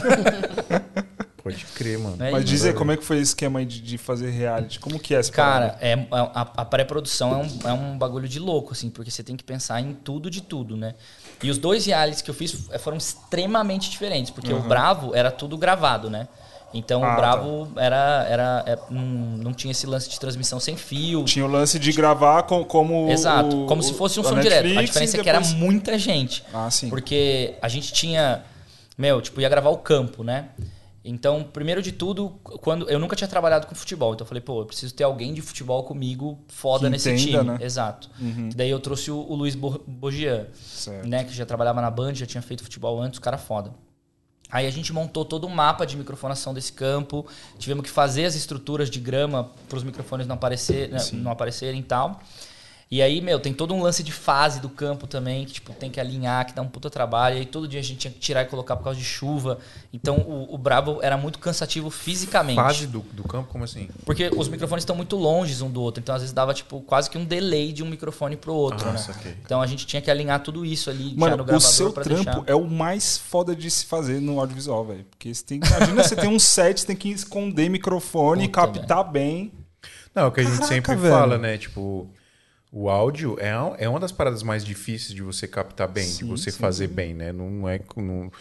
Pode 1.51 1.65
crer, 1.73 1.97
mano. 1.99 2.17
É 2.23 2.31
Mas 2.31 2.43
isso. 2.43 2.51
diz 2.53 2.65
aí, 2.65 2.73
como 2.73 2.91
é 2.91 2.97
que 2.97 3.03
foi 3.03 3.17
esse 3.17 3.31
esquema 3.31 3.59
aí 3.59 3.65
de, 3.65 3.79
de 3.81 3.97
fazer 3.97 4.29
reality? 4.29 4.79
Como 4.79 4.99
que 4.99 5.13
é 5.15 5.19
essa? 5.19 5.31
Cara, 5.31 5.77
é, 5.81 5.91
é- 5.93 6.07
a, 6.11 6.41
a 6.57 6.65
pré-produção 6.65 7.31
é 7.33 7.37
um, 7.37 7.69
é 7.69 7.73
um 7.73 7.97
bagulho 7.97 8.27
de 8.27 8.39
louco, 8.39 8.73
assim, 8.73 8.89
porque 8.89 9.09
você 9.11 9.23
tem 9.23 9.35
que 9.35 9.43
pensar 9.43 9.79
em 9.81 9.93
tudo 9.93 10.29
de 10.29 10.41
tudo, 10.41 10.75
né? 10.77 10.95
E 11.43 11.49
os 11.49 11.57
dois 11.57 11.85
realities 11.85 12.21
que 12.21 12.29
eu 12.29 12.35
fiz 12.35 12.67
foram 12.79 12.97
extremamente 12.97 13.89
diferentes, 13.89 14.31
porque 14.31 14.51
o 14.53 14.59
Bravo 14.61 15.13
era 15.15 15.29
tudo 15.31 15.57
gravado, 15.57 16.09
né? 16.09 16.27
Então 16.73 17.01
Ah, 17.03 17.13
o 17.13 17.15
Bravo 17.15 17.71
era. 17.77 18.27
era 18.29 18.63
é, 18.67 18.77
não, 18.89 19.01
não 19.01 19.53
tinha 19.53 19.71
esse 19.71 19.87
lance 19.87 20.09
de 20.09 20.19
transmissão 20.19 20.59
sem 20.59 20.75
fio. 20.75 21.23
Tinha 21.23 21.45
o 21.45 21.47
lance 21.47 21.79
de 21.79 21.93
gravar 21.93 22.43
com, 22.43 22.61
como. 22.65 23.09
Exato, 23.09 23.63
o- 23.63 23.65
como 23.67 23.81
se 23.81 23.93
fosse 23.93 24.19
um 24.19 24.23
som 24.23 24.37
direto. 24.37 24.65
A 24.65 24.67
Netflix 24.67 24.87
diferença 24.89 25.17
e 25.17 25.19
é 25.19 25.23
que 25.23 25.29
era 25.29 25.39
depois- 25.39 25.55
muita 25.57 25.97
gente. 25.97 26.43
Ah, 26.53 26.69
sim. 26.69 26.89
Porque 26.89 27.55
a 27.61 27.69
gente 27.69 27.93
tinha. 27.93 28.43
Meu, 28.97 29.21
tipo, 29.21 29.39
ia 29.39 29.47
gravar 29.47 29.69
o 29.69 29.77
campo, 29.77 30.23
né? 30.25 30.49
Então, 31.09 31.41
primeiro 31.43 31.81
de 31.81 31.91
tudo, 31.91 32.31
quando 32.43 32.89
eu 32.89 32.99
nunca 32.99 33.15
tinha 33.15 33.27
trabalhado 33.27 33.65
com 33.65 33.73
futebol, 33.73 34.13
então 34.13 34.25
eu 34.25 34.27
falei, 34.27 34.41
pô, 34.41 34.61
eu 34.61 34.65
preciso 34.65 34.93
ter 34.93 35.05
alguém 35.05 35.33
de 35.33 35.41
futebol 35.41 35.83
comigo 35.83 36.37
foda 36.49 36.85
Que 36.85 36.89
nesse 36.89 37.09
entenda, 37.11 37.39
time. 37.39 37.51
né? 37.51 37.57
Exato. 37.61 38.09
Daí 38.55 38.69
eu 38.69 38.79
trouxe 38.79 39.09
o, 39.09 39.17
o 39.17 39.33
Luiz 39.35 39.55
Bo- 39.55 39.81
Bogian, 39.87 40.47
né, 41.07 41.23
que 41.23 41.33
já 41.33 41.45
trabalhava 41.45 41.79
na 41.81 41.89
Band, 41.89 42.13
já 42.15 42.25
tinha 42.25 42.41
feito 42.41 42.61
futebol 42.63 43.01
antes, 43.01 43.19
o 43.19 43.21
cara 43.21 43.37
foda. 43.37 43.73
Aí 44.49 44.65
a 44.65 44.71
gente 44.71 44.93
montou 44.93 45.25
todo 45.25 45.45
um 45.45 45.49
mapa 45.49 45.85
de 45.85 45.97
microfonação 45.97 46.53
desse 46.53 46.71
campo. 46.71 47.25
Tivemos 47.59 47.83
que 47.83 47.89
fazer 47.89 48.23
as 48.25 48.33
estruturas 48.35 48.89
de 48.89 48.99
grama 48.99 49.51
para 49.67 49.77
os 49.77 49.83
microfones 49.83 50.25
não, 50.27 50.35
aparecer, 50.35 50.89
né, 50.89 50.99
não 51.13 51.31
aparecerem 51.31 51.79
e 51.81 51.83
tal. 51.83 52.21
E 52.89 53.01
aí, 53.01 53.19
meu, 53.19 53.37
tem 53.37 53.53
todo 53.53 53.73
um 53.73 53.81
lance 53.83 54.01
de 54.01 54.13
fase 54.13 54.61
do 54.61 54.69
campo 54.69 55.07
também, 55.07 55.43
que 55.45 55.51
tipo, 55.53 55.73
tem 55.73 55.91
que 55.91 55.99
alinhar, 55.99 56.45
que 56.45 56.53
dá 56.53 56.61
um 56.61 56.67
puta 56.69 56.89
trabalho. 56.89 57.35
E 57.35 57.39
aí 57.39 57.45
todo 57.45 57.67
dia 57.67 57.81
a 57.81 57.83
gente 57.83 57.97
tinha 57.99 58.13
que 58.13 58.17
tirar 58.19 58.43
e 58.43 58.45
colocar 58.45 58.77
por 58.77 58.85
causa 58.85 58.97
de 58.97 59.03
chuva. 59.03 59.59
Então 59.91 60.15
o, 60.19 60.55
o 60.55 60.57
Brabo 60.57 60.99
era 61.01 61.17
muito 61.17 61.37
cansativo 61.37 61.89
fisicamente. 61.89 62.55
Fase 62.55 62.87
do, 62.87 62.99
do 63.11 63.23
campo, 63.25 63.49
como 63.51 63.65
assim? 63.65 63.89
Porque 64.05 64.31
os 64.33 64.47
microfones 64.47 64.83
estão 64.83 64.95
muito 64.95 65.17
longe 65.17 65.61
um 65.61 65.69
do 65.69 65.81
outro. 65.81 65.99
Então 66.01 66.15
às 66.15 66.21
vezes 66.21 66.33
dava 66.33 66.53
tipo 66.53 66.79
quase 66.79 67.09
que 67.09 67.17
um 67.17 67.25
delay 67.25 67.73
de 67.73 67.83
um 67.83 67.87
microfone 67.89 68.37
pro 68.37 68.53
outro, 68.53 68.87
Ah, 68.87 68.93
né? 68.93 68.97
saquei. 68.99 69.35
Então 69.43 69.61
a 69.61 69.67
gente 69.67 69.85
tinha 69.85 70.01
que 70.01 70.09
alinhar 70.09 70.39
tudo 70.41 70.65
isso 70.65 70.89
ali 70.89 71.09
já 71.09 71.13
no 71.15 71.19
Mano, 71.19 71.33
o 71.33 71.45
gravador 71.45 71.59
seu 71.59 71.91
pra 71.91 72.03
trampo 72.05 72.23
deixar. 72.23 72.43
é 72.47 72.55
o 72.55 72.65
mais 72.69 73.17
foda 73.17 73.53
de 73.53 73.69
se 73.69 73.85
fazer 73.85 74.21
no 74.21 74.39
audiovisual, 74.39 74.85
velho. 74.85 75.03
Porque 75.11 75.33
você 75.33 75.43
tem, 75.43 75.57
imagina 75.61 76.03
você 76.03 76.15
tem 76.15 76.29
um 76.29 76.39
set, 76.39 76.79
você 76.79 76.87
tem 76.87 76.95
que 76.95 77.09
esconder 77.09 77.69
microfone, 77.69 78.47
Puta, 78.47 78.61
captar 78.61 79.03
bem. 79.11 79.51
Não, 80.15 80.23
é 80.23 80.25
o 80.27 80.31
que 80.31 80.39
a 80.39 80.43
gente 80.43 80.53
Caraca, 80.53 80.73
sempre 80.73 80.95
velho. 80.95 81.13
fala, 81.13 81.37
né? 81.37 81.57
Tipo, 81.57 82.09
o 82.71 82.89
áudio 82.89 83.37
é, 83.39 83.51
é 83.83 83.89
uma 83.89 83.99
das 83.99 84.11
paradas 84.11 84.43
mais 84.43 84.63
difíceis 84.63 85.13
de 85.13 85.21
você 85.21 85.47
captar 85.47 85.87
bem, 85.87 86.05
de 86.05 86.11
Sim, 86.11 86.27
você 86.27 86.51
sim, 86.51 86.57
fazer 86.59 86.87
bem, 86.87 87.13
né? 87.13 87.31
Não 87.31 87.67
é. 87.67 87.79
Não, 87.95 88.31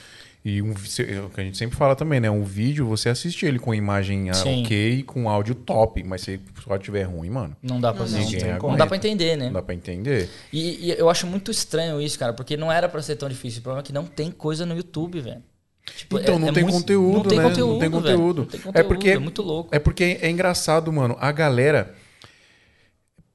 e 0.45 0.63
um, 0.63 0.71
é 0.71 1.21
o 1.21 1.29
que 1.29 1.41
a 1.41 1.45
gente 1.45 1.59
sempre 1.59 1.77
fala 1.77 1.97
também, 1.97 2.21
né? 2.21 2.31
Um 2.31 2.45
vídeo, 2.45 2.87
você 2.87 3.09
assiste 3.09 3.45
ele 3.45 3.59
com 3.59 3.75
imagem 3.75 4.31
ah, 4.31 4.35
Sim. 4.35 4.63
ok, 4.63 5.03
com 5.03 5.29
áudio 5.29 5.57
top, 5.57 6.05
mas 6.05 6.21
se 6.21 6.41
o 6.65 6.71
áudio 6.71 6.83
estiver 6.85 7.03
ruim, 7.03 7.31
mano, 7.31 7.57
Não 7.61 7.81
dá 7.81 7.93
pra 7.93 8.05
Não, 8.07 8.19
não, 8.21 8.69
não, 8.71 8.77
dá 8.77 8.87
pra 8.87 8.97
entender, 8.97 9.35
né? 9.37 9.47
Não 9.47 9.55
dá 9.55 9.63
pra 9.63 9.75
entender. 9.75 10.29
E, 10.53 10.87
e 10.87 10.91
eu 10.93 11.11
acho 11.11 11.27
muito 11.27 11.51
estranho 11.51 12.01
isso, 12.01 12.17
cara, 12.17 12.33
porque 12.33 12.57
não 12.57 12.71
era 12.71 12.89
pra 12.89 13.03
ser 13.03 13.17
tão 13.17 13.29
difícil. 13.29 13.59
O 13.59 13.63
problema 13.65 13.83
é 13.83 13.87
que 13.87 13.93
não 13.93 14.05
tem 14.05 14.31
coisa 14.31 14.65
no 14.65 14.77
YouTube, 14.77 15.21
velho. 15.21 15.43
Tipo, 15.97 16.19
Então, 16.21 16.37
é- 16.37 16.39
não 16.39 16.49
é 16.49 16.53
tem 16.53 16.63
muito- 16.63 16.77
conteúdo, 16.79 17.13
não 17.17 17.23
tem 17.25 17.39
né? 17.39 17.45
Conteúdo, 17.45 17.73
não 17.73 17.79
tem 17.81 17.91
conteúdo. 17.91 18.39
Não 18.43 18.47
tem 18.47 18.61
É 18.61 18.63
conteúdo, 18.63 18.89
porque 18.89 19.09
é 19.11 19.19
muito 19.19 19.43
louco. 19.43 19.75
É 19.75 19.79
porque 19.81 20.19
é 20.21 20.31
engraçado, 20.31 20.93
mano. 20.93 21.17
A 21.19 21.33
galera. 21.33 21.93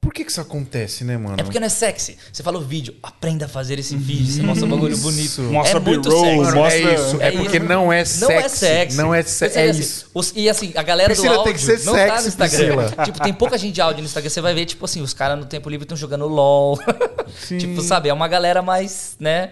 Por 0.02 0.12
que 0.12 0.24
que 0.24 0.32
isso 0.32 0.40
acontece, 0.40 1.04
né, 1.04 1.16
mano? 1.16 1.36
É 1.38 1.44
porque 1.44 1.60
não 1.60 1.66
é 1.68 1.70
sexy. 1.70 2.18
Você 2.32 2.42
fala 2.42 2.58
o 2.58 2.60
vídeo, 2.60 2.92
aprenda 3.00 3.44
a 3.44 3.48
fazer 3.48 3.78
esse 3.78 3.94
vídeo, 3.96 4.32
você 4.34 4.42
mostra 4.42 4.66
um 4.66 4.70
bagulho 4.70 4.94
Isso. 4.94 5.02
bonito. 5.02 5.42
Mostra 5.42 5.78
é 5.78 5.80
muito 5.80 6.10
sexy. 6.10 6.36
Mostra- 6.36 6.72
é 6.72 6.94
isso. 6.94 7.22
É, 7.22 7.28
É 7.28 7.30
porque 7.30 7.56
isso. 7.58 7.66
não 7.66 7.92
é 7.92 8.04
sexy. 8.04 8.20
Não 8.20 8.30
é 8.32 8.48
sexy. 8.48 8.96
Não 8.96 9.14
é 9.14 9.22
sexy. 9.22 9.44
É 9.44 9.48
Percebe 9.48 9.70
assim, 9.70 9.80
isso. 9.80 10.10
os- 10.12 10.32
e 10.34 10.50
assim, 10.50 10.72
a 10.74 10.82
galera 10.82 11.08
Priscila, 11.08 11.34
do 11.34 11.38
áudio 11.38 11.52
tem 11.54 11.54
que 11.54 11.64
ser 11.78 11.84
não 11.86 11.92
tá 11.94 12.00
no 12.00 12.10
sexy, 12.14 12.28
Instagram. 12.28 12.76
Priscila. 12.88 13.04
tipo, 13.04 13.20
tem 13.22 13.32
pouca 13.32 13.56
gente 13.56 13.74
de 13.74 13.80
áudio 13.80 14.00
no 14.02 14.06
Instagram. 14.06 14.28
Você 14.30 14.40
vai 14.40 14.54
ver, 14.54 14.66
tipo 14.66 14.84
assim, 14.84 15.00
os 15.00 15.14
caras 15.14 15.38
no 15.38 15.44
tempo 15.44 15.70
livre 15.70 15.84
estão 15.84 15.96
jogando 15.96 16.26
LOL. 16.26 16.76
tipo, 17.46 17.80
sabe? 17.80 18.08
É 18.08 18.12
uma 18.12 18.26
galera 18.26 18.60
mais, 18.60 19.14
né? 19.20 19.50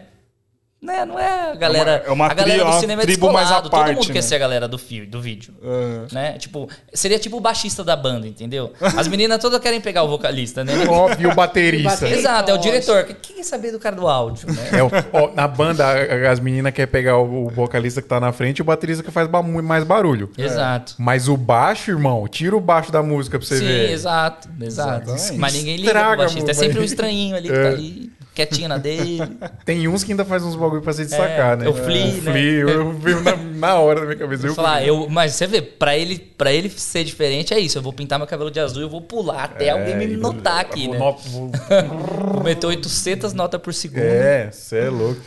Né? 0.83 1.05
Não 1.05 1.19
é 1.19 1.51
a 1.51 1.55
galera. 1.55 2.03
é 2.07 2.11
uma 2.11 2.25
a 2.25 2.33
galera 2.33 2.55
tri- 2.55 2.65
do 2.65 2.71
uma 2.71 2.81
cinema 2.81 3.03
é 3.03 3.05
tribo 3.05 3.27
mais 3.31 3.49
à 3.49 3.61
descolado. 3.61 3.71
Todo 3.71 3.81
parte, 3.81 3.97
mundo 3.97 4.09
né? 4.09 4.13
quer 4.15 4.23
ser 4.23 4.35
a 4.37 4.39
galera 4.39 4.67
do, 4.67 4.79
fio, 4.79 5.07
do 5.07 5.21
vídeo. 5.21 5.53
Ah, 5.63 6.07
Né? 6.11 6.33
Tipo, 6.39 6.71
seria 6.95 7.19
tipo 7.19 7.37
o 7.37 7.41
baixista 7.41 7.85
da 7.85 7.95
banda, 7.95 8.27
entendeu? 8.27 8.73
As 8.97 9.07
meninas 9.07 9.39
todas 9.41 9.61
querem 9.61 9.79
pegar 9.79 10.05
o 10.05 10.09
vocalista, 10.09 10.65
né? 10.65 10.73
Óbvio, 10.89 11.33
o 11.33 11.35
baterista. 11.35 11.89
O 11.89 11.91
baterista. 11.93 12.19
Exato, 12.19 12.51
é 12.51 12.55
o 12.55 12.59
diretor. 12.59 13.05
Quem 13.21 13.37
quer 13.37 13.43
saber 13.43 13.73
do 13.73 13.79
cara 13.79 13.95
do 13.95 14.09
áudio, 14.09 14.49
né? 14.51 14.71
É 14.79 14.83
o- 14.83 14.91
ó, 15.13 15.31
na 15.35 15.47
banda, 15.47 15.85
as 16.31 16.41
meninas 16.41 16.73
querem 16.73 16.91
pegar 16.91 17.19
o, 17.19 17.47
o 17.47 17.51
vocalista 17.51 18.01
que 18.01 18.09
tá 18.09 18.19
na 18.19 18.33
frente 18.33 18.61
e 18.61 18.63
o 18.63 18.65
baterista 18.65 19.03
que 19.05 19.11
faz 19.11 19.29
ba- 19.29 19.43
mais 19.43 19.85
barulho. 19.85 20.31
Exato. 20.39 20.95
Mas 20.99 21.29
o 21.29 21.37
baixo, 21.37 21.91
irmão, 21.91 22.27
tira 22.27 22.57
o 22.57 22.61
baixo 22.61 22.91
da 22.91 23.03
música 23.03 23.39
pra 23.39 23.47
você 23.47 23.59
Sim, 23.59 23.67
ver. 23.67 23.91
exato, 23.91 24.49
exato. 24.63 25.11
Exatamente. 25.11 25.39
Mas 25.39 25.53
ninguém 25.53 25.77
liga 25.77 25.93
pro 25.93 26.17
baixista. 26.17 26.51
É 26.51 26.55
sempre 26.55 26.79
um 26.81 26.85
estranhinho 26.85 27.37
ali 27.37 27.49
que 27.49 27.55
É. 27.55 27.63
tá 27.65 27.69
ali, 27.69 28.11
quietinho 28.47 28.69
na 28.69 28.79
dele. 28.79 29.19
Tem 29.65 29.87
uns 29.89 30.03
que 30.05 30.13
ainda 30.13 30.25
faz 30.25 30.43
uns 30.43 30.57
bagulho 30.57 30.83
pra 30.83 30.93
se 30.93 31.03
destacar, 31.05 31.53
É, 31.55 31.57
né? 31.57 31.69
o 31.69 31.75
Flea, 31.75 32.05
o 32.07 32.23
né? 32.23 32.33
Flea, 32.33 32.61
eu 32.61 32.93
vi 32.93 33.15
na, 33.17 33.37
na 33.37 33.75
hora 33.79 34.01
da 34.01 34.07
minha 34.07 34.19
cabeça. 34.19 34.45
Eu 34.47 34.51
Eu 34.51 34.55
falar, 34.55 34.85
eu, 34.87 35.09
mas 35.09 35.33
você 35.35 35.47
vê, 35.47 35.61
pra 35.63 35.97
ele, 35.97 36.19
pra 36.19 36.53
ele 36.53 36.69
ser 36.71 37.05
diferente 37.05 37.53
é 37.55 37.59
isso. 37.61 37.77
Eu 37.79 37.83
vou 37.83 37.93
pintar 37.93 38.19
meu 38.19 38.27
cabelo 38.27 38.51
de 38.51 38.59
azul 38.61 38.83
e 38.83 38.85
eu 38.85 38.91
vou 38.91 39.01
pular 39.03 39.45
até 39.45 39.71
alguém 39.71 39.97
me 39.97 40.05
É, 40.05 40.17
notar 40.17 40.55
vou- 40.55 40.61
aqui, 40.73 40.85
vou 40.87 40.93
né? 40.95 40.99
no- 40.99 41.13
vou- 41.17 41.51
Vou 42.35 42.43
meter 42.45 42.67
800 42.67 43.33
notas 43.33 43.61
por 43.61 43.75
segundo. 43.75 44.01
É, 44.03 44.51
você 44.51 44.79
é 44.79 44.89
louco. 44.91 45.21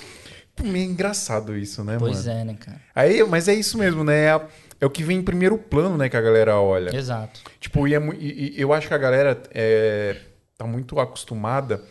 Meio 0.63 0.89
engraçado 0.91 1.57
isso, 1.57 1.83
né, 1.83 1.95
Pois 1.99 2.25
mano? 2.27 2.39
é, 2.39 2.43
né, 2.43 2.55
cara? 2.59 2.79
Aí, 2.95 3.23
mas 3.23 3.47
é 3.47 3.53
isso 3.55 3.77
mesmo, 3.77 4.03
né? 4.03 4.25
É, 4.27 4.41
é 4.81 4.85
o 4.85 4.89
que 4.89 5.03
vem 5.03 5.17
em 5.17 5.23
primeiro 5.23 5.57
plano, 5.57 5.97
né, 5.97 6.07
que 6.09 6.15
a 6.15 6.21
galera 6.21 6.59
olha. 6.59 6.95
Exato. 6.95 7.41
Tipo, 7.59 7.87
e, 7.87 7.95
é 7.95 7.99
e- 8.19 8.53
e 8.57 8.61
eu 8.61 8.71
acho 8.71 8.87
que 8.87 8.93
a 8.93 8.97
galera 8.97 9.41
é, 9.53 10.15
tá 10.57 10.65
muito 10.67 10.99
acostumada 10.99 11.81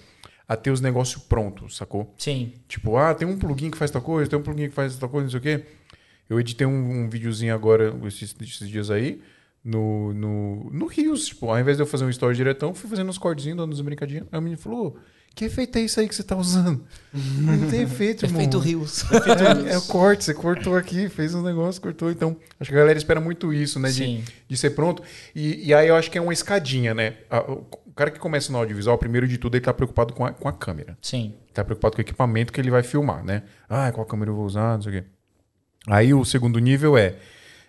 a 0.47 0.57
ter 0.57 0.71
os 0.71 0.81
negócios 0.81 1.23
prontos, 1.23 1.77
sacou? 1.77 2.13
Sim. 2.19 2.53
Tipo, 2.69 2.97
ah, 2.97 3.15
tem 3.15 3.27
um 3.27 3.39
plugin 3.39 3.71
que 3.71 3.79
faz 3.79 3.91
tal 3.91 4.03
coisa, 4.03 4.29
tem 4.29 4.39
um 4.39 4.43
plugin 4.43 4.69
que 4.69 4.75
faz 4.75 4.97
tal 4.97 5.09
coisa, 5.09 5.25
não 5.25 5.31
sei 5.31 5.39
o 5.39 5.43
quê. 5.43 5.65
Eu 6.29 6.41
editei 6.41 6.67
um, 6.67 7.03
um 7.05 7.09
videozinho 7.09 7.55
agora, 7.55 7.95
esses, 8.07 8.35
esses 8.41 8.69
dias 8.69 8.91
aí, 8.91 9.21
no, 9.65 10.13
no, 10.13 10.71
no 10.71 10.87
Rios. 10.87 11.27
Tipo, 11.27 11.51
ao 11.51 11.59
invés 11.59 11.77
de 11.77 11.83
eu 11.83 11.87
fazer 11.87 12.05
um 12.05 12.11
story 12.11 12.37
diretão, 12.37 12.75
fui 12.75 12.89
fazendo 12.89 13.09
uns 13.09 13.19
cortezinhos, 13.19 13.59
dando 13.59 13.73
uns 13.73 13.81
brincadinhas. 13.81 14.27
Aí 14.31 14.39
o 14.39 14.43
menino 14.43 14.61
falou, 14.61 14.99
que 15.35 15.47
efeito 15.47 15.79
é 15.79 15.83
isso 15.83 15.99
aí 15.99 16.07
que 16.07 16.15
você 16.15 16.23
tá 16.23 16.37
usando? 16.37 16.85
Não 17.13 17.71
tem 17.71 17.83
efeito, 17.83 18.27
irmão. 18.27 18.41
Efeito 18.41 18.59
Rios. 18.59 19.05
É, 19.67 19.73
é 19.73 19.79
o 19.79 19.83
corte, 19.83 20.25
você 20.25 20.35
cortou 20.35 20.77
aqui, 20.77 21.09
fez 21.09 21.35
um 21.35 21.43
negócio, 21.43 21.81
cortou. 21.81 22.11
Então, 22.11 22.37
acho 22.61 22.71
que 22.71 22.77
a 22.77 22.81
galera 22.81 22.99
espera 22.99 23.21
muito 23.21 23.53
isso, 23.53 23.79
né? 23.81 23.89
De, 23.89 23.95
Sim. 23.95 24.25
de 24.47 24.57
ser 24.57 24.71
pronto. 24.71 25.03
E, 25.35 25.69
e 25.69 25.75
aí 25.75 25.89
eu 25.89 25.97
acho 25.97 26.11
que 26.11 26.19
é 26.19 26.21
uma 26.21 26.33
escadinha, 26.33 26.93
né? 26.93 27.17
O 27.93 27.95
cara 27.95 28.11
que 28.11 28.19
começa 28.19 28.51
no 28.51 28.57
audiovisual, 28.57 28.97
primeiro 28.97 29.29
de 29.29 29.37
tudo, 29.37 29.55
ele 29.55 29.65
tá 29.65 29.73
preocupado 29.73 30.15
com 30.15 30.25
a, 30.25 30.33
com 30.33 30.49
a 30.49 30.53
câmera. 30.53 30.97
Sim. 31.03 31.35
Tá 31.53 31.63
preocupado 31.63 31.95
com 31.95 32.01
o 32.01 32.03
equipamento 32.03 32.51
que 32.51 32.59
ele 32.59 32.71
vai 32.71 32.83
filmar, 32.83 33.23
né? 33.23 33.43
Ah, 33.69 33.93
qual 33.93 34.07
câmera 34.07 34.31
eu 34.31 34.35
vou 34.35 34.47
usar, 34.47 34.77
não 34.77 34.83
sei 34.83 34.99
o 34.99 35.03
quê. 35.03 35.09
Aí 35.87 36.15
o 36.15 36.25
segundo 36.25 36.59
nível 36.59 36.97
é, 36.97 37.17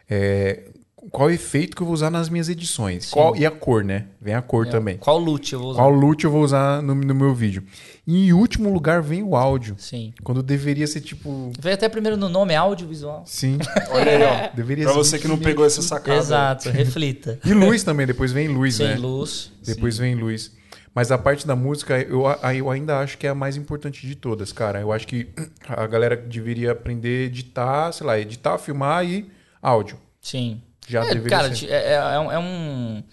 é, 0.09 0.71
qual 1.11 1.29
efeito 1.29 1.75
que 1.75 1.81
eu 1.81 1.85
vou 1.85 1.93
usar 1.93 2.09
nas 2.09 2.29
minhas 2.29 2.49
edições. 2.49 3.09
Qual, 3.09 3.35
e 3.35 3.45
a 3.45 3.51
cor, 3.51 3.83
né? 3.83 4.07
Vem 4.21 4.33
a 4.33 4.41
cor 4.41 4.67
também. 4.67 4.97
Qual 4.97 5.17
loot 5.19 5.53
eu 5.53 5.59
vou 5.59 5.69
usar? 5.71 5.81
Qual 5.81 5.91
loot 5.91 6.23
eu 6.23 6.31
vou 6.31 6.43
usar 6.43 6.81
no, 6.81 6.95
no 6.95 7.15
meu 7.15 7.33
vídeo. 7.33 7.63
E 8.05 8.27
em 8.27 8.33
último 8.33 8.71
lugar 8.71 9.01
vem 9.01 9.23
o 9.23 9.35
áudio. 9.35 9.75
Sim. 9.77 10.13
Quando 10.23 10.43
deveria 10.43 10.87
ser 10.87 11.01
tipo... 11.01 11.51
Veio 11.59 11.75
até 11.75 11.87
primeiro 11.87 12.17
no 12.17 12.27
nome, 12.27 12.55
audiovisual. 12.55 13.23
Sim. 13.25 13.57
Olha 13.91 14.11
aí, 14.11 14.23
ó. 14.23 14.55
Deveria 14.55 14.85
Pra 14.85 14.93
ser 14.93 14.99
você 14.99 15.19
que 15.19 15.27
não 15.27 15.37
pegou 15.37 15.65
essa 15.65 15.81
sacada. 15.81 16.17
Exato, 16.17 16.69
reflita. 16.71 17.39
E 17.45 17.53
luz 17.53 17.83
também, 17.83 18.05
depois 18.05 18.31
vem 18.31 18.47
luz, 18.47 18.75
Sem 18.75 18.87
né? 18.87 18.95
luz. 18.95 19.51
Depois 19.65 19.97
vem 19.97 20.15
luz. 20.15 20.51
Mas 20.95 21.11
a 21.11 21.17
parte 21.17 21.47
da 21.47 21.55
música, 21.55 21.99
eu, 21.99 22.23
eu 22.55 22.69
ainda 22.69 22.99
acho 22.99 23.17
que 23.17 23.25
é 23.25 23.29
a 23.31 23.35
mais 23.35 23.57
importante 23.57 24.05
de 24.05 24.15
todas, 24.15 24.51
cara. 24.51 24.79
Eu 24.79 24.91
acho 24.91 25.07
que 25.07 25.27
a 25.67 25.87
galera 25.87 26.15
deveria 26.15 26.71
aprender 26.71 27.23
a 27.23 27.25
editar, 27.25 27.91
sei 27.91 28.05
lá, 28.05 28.19
editar, 28.19 28.57
filmar 28.57 29.03
e 29.05 29.25
áudio. 29.61 29.97
Sim. 30.21 30.61
Já 30.87 31.05
é, 31.05 31.19
cara, 31.21 31.55
ser. 31.55 31.69
é, 31.69 31.93
é 31.93 32.19
um- 32.19 32.31
é 32.31 32.39
um. 32.39 33.03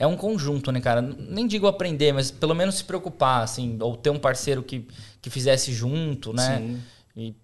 É 0.00 0.06
um 0.06 0.16
conjunto, 0.16 0.70
né, 0.70 0.80
cara? 0.80 1.02
Nem 1.02 1.44
digo 1.46 1.66
aprender, 1.66 2.12
mas 2.12 2.30
pelo 2.30 2.54
menos 2.54 2.76
se 2.76 2.84
preocupar, 2.84 3.42
assim, 3.42 3.76
ou 3.80 3.96
ter 3.96 4.10
um 4.10 4.18
parceiro 4.18 4.62
que, 4.62 4.86
que 5.20 5.28
fizesse 5.28 5.72
junto, 5.72 6.32
né? 6.32 6.58
Sim. 6.58 6.82
E, 7.16 7.34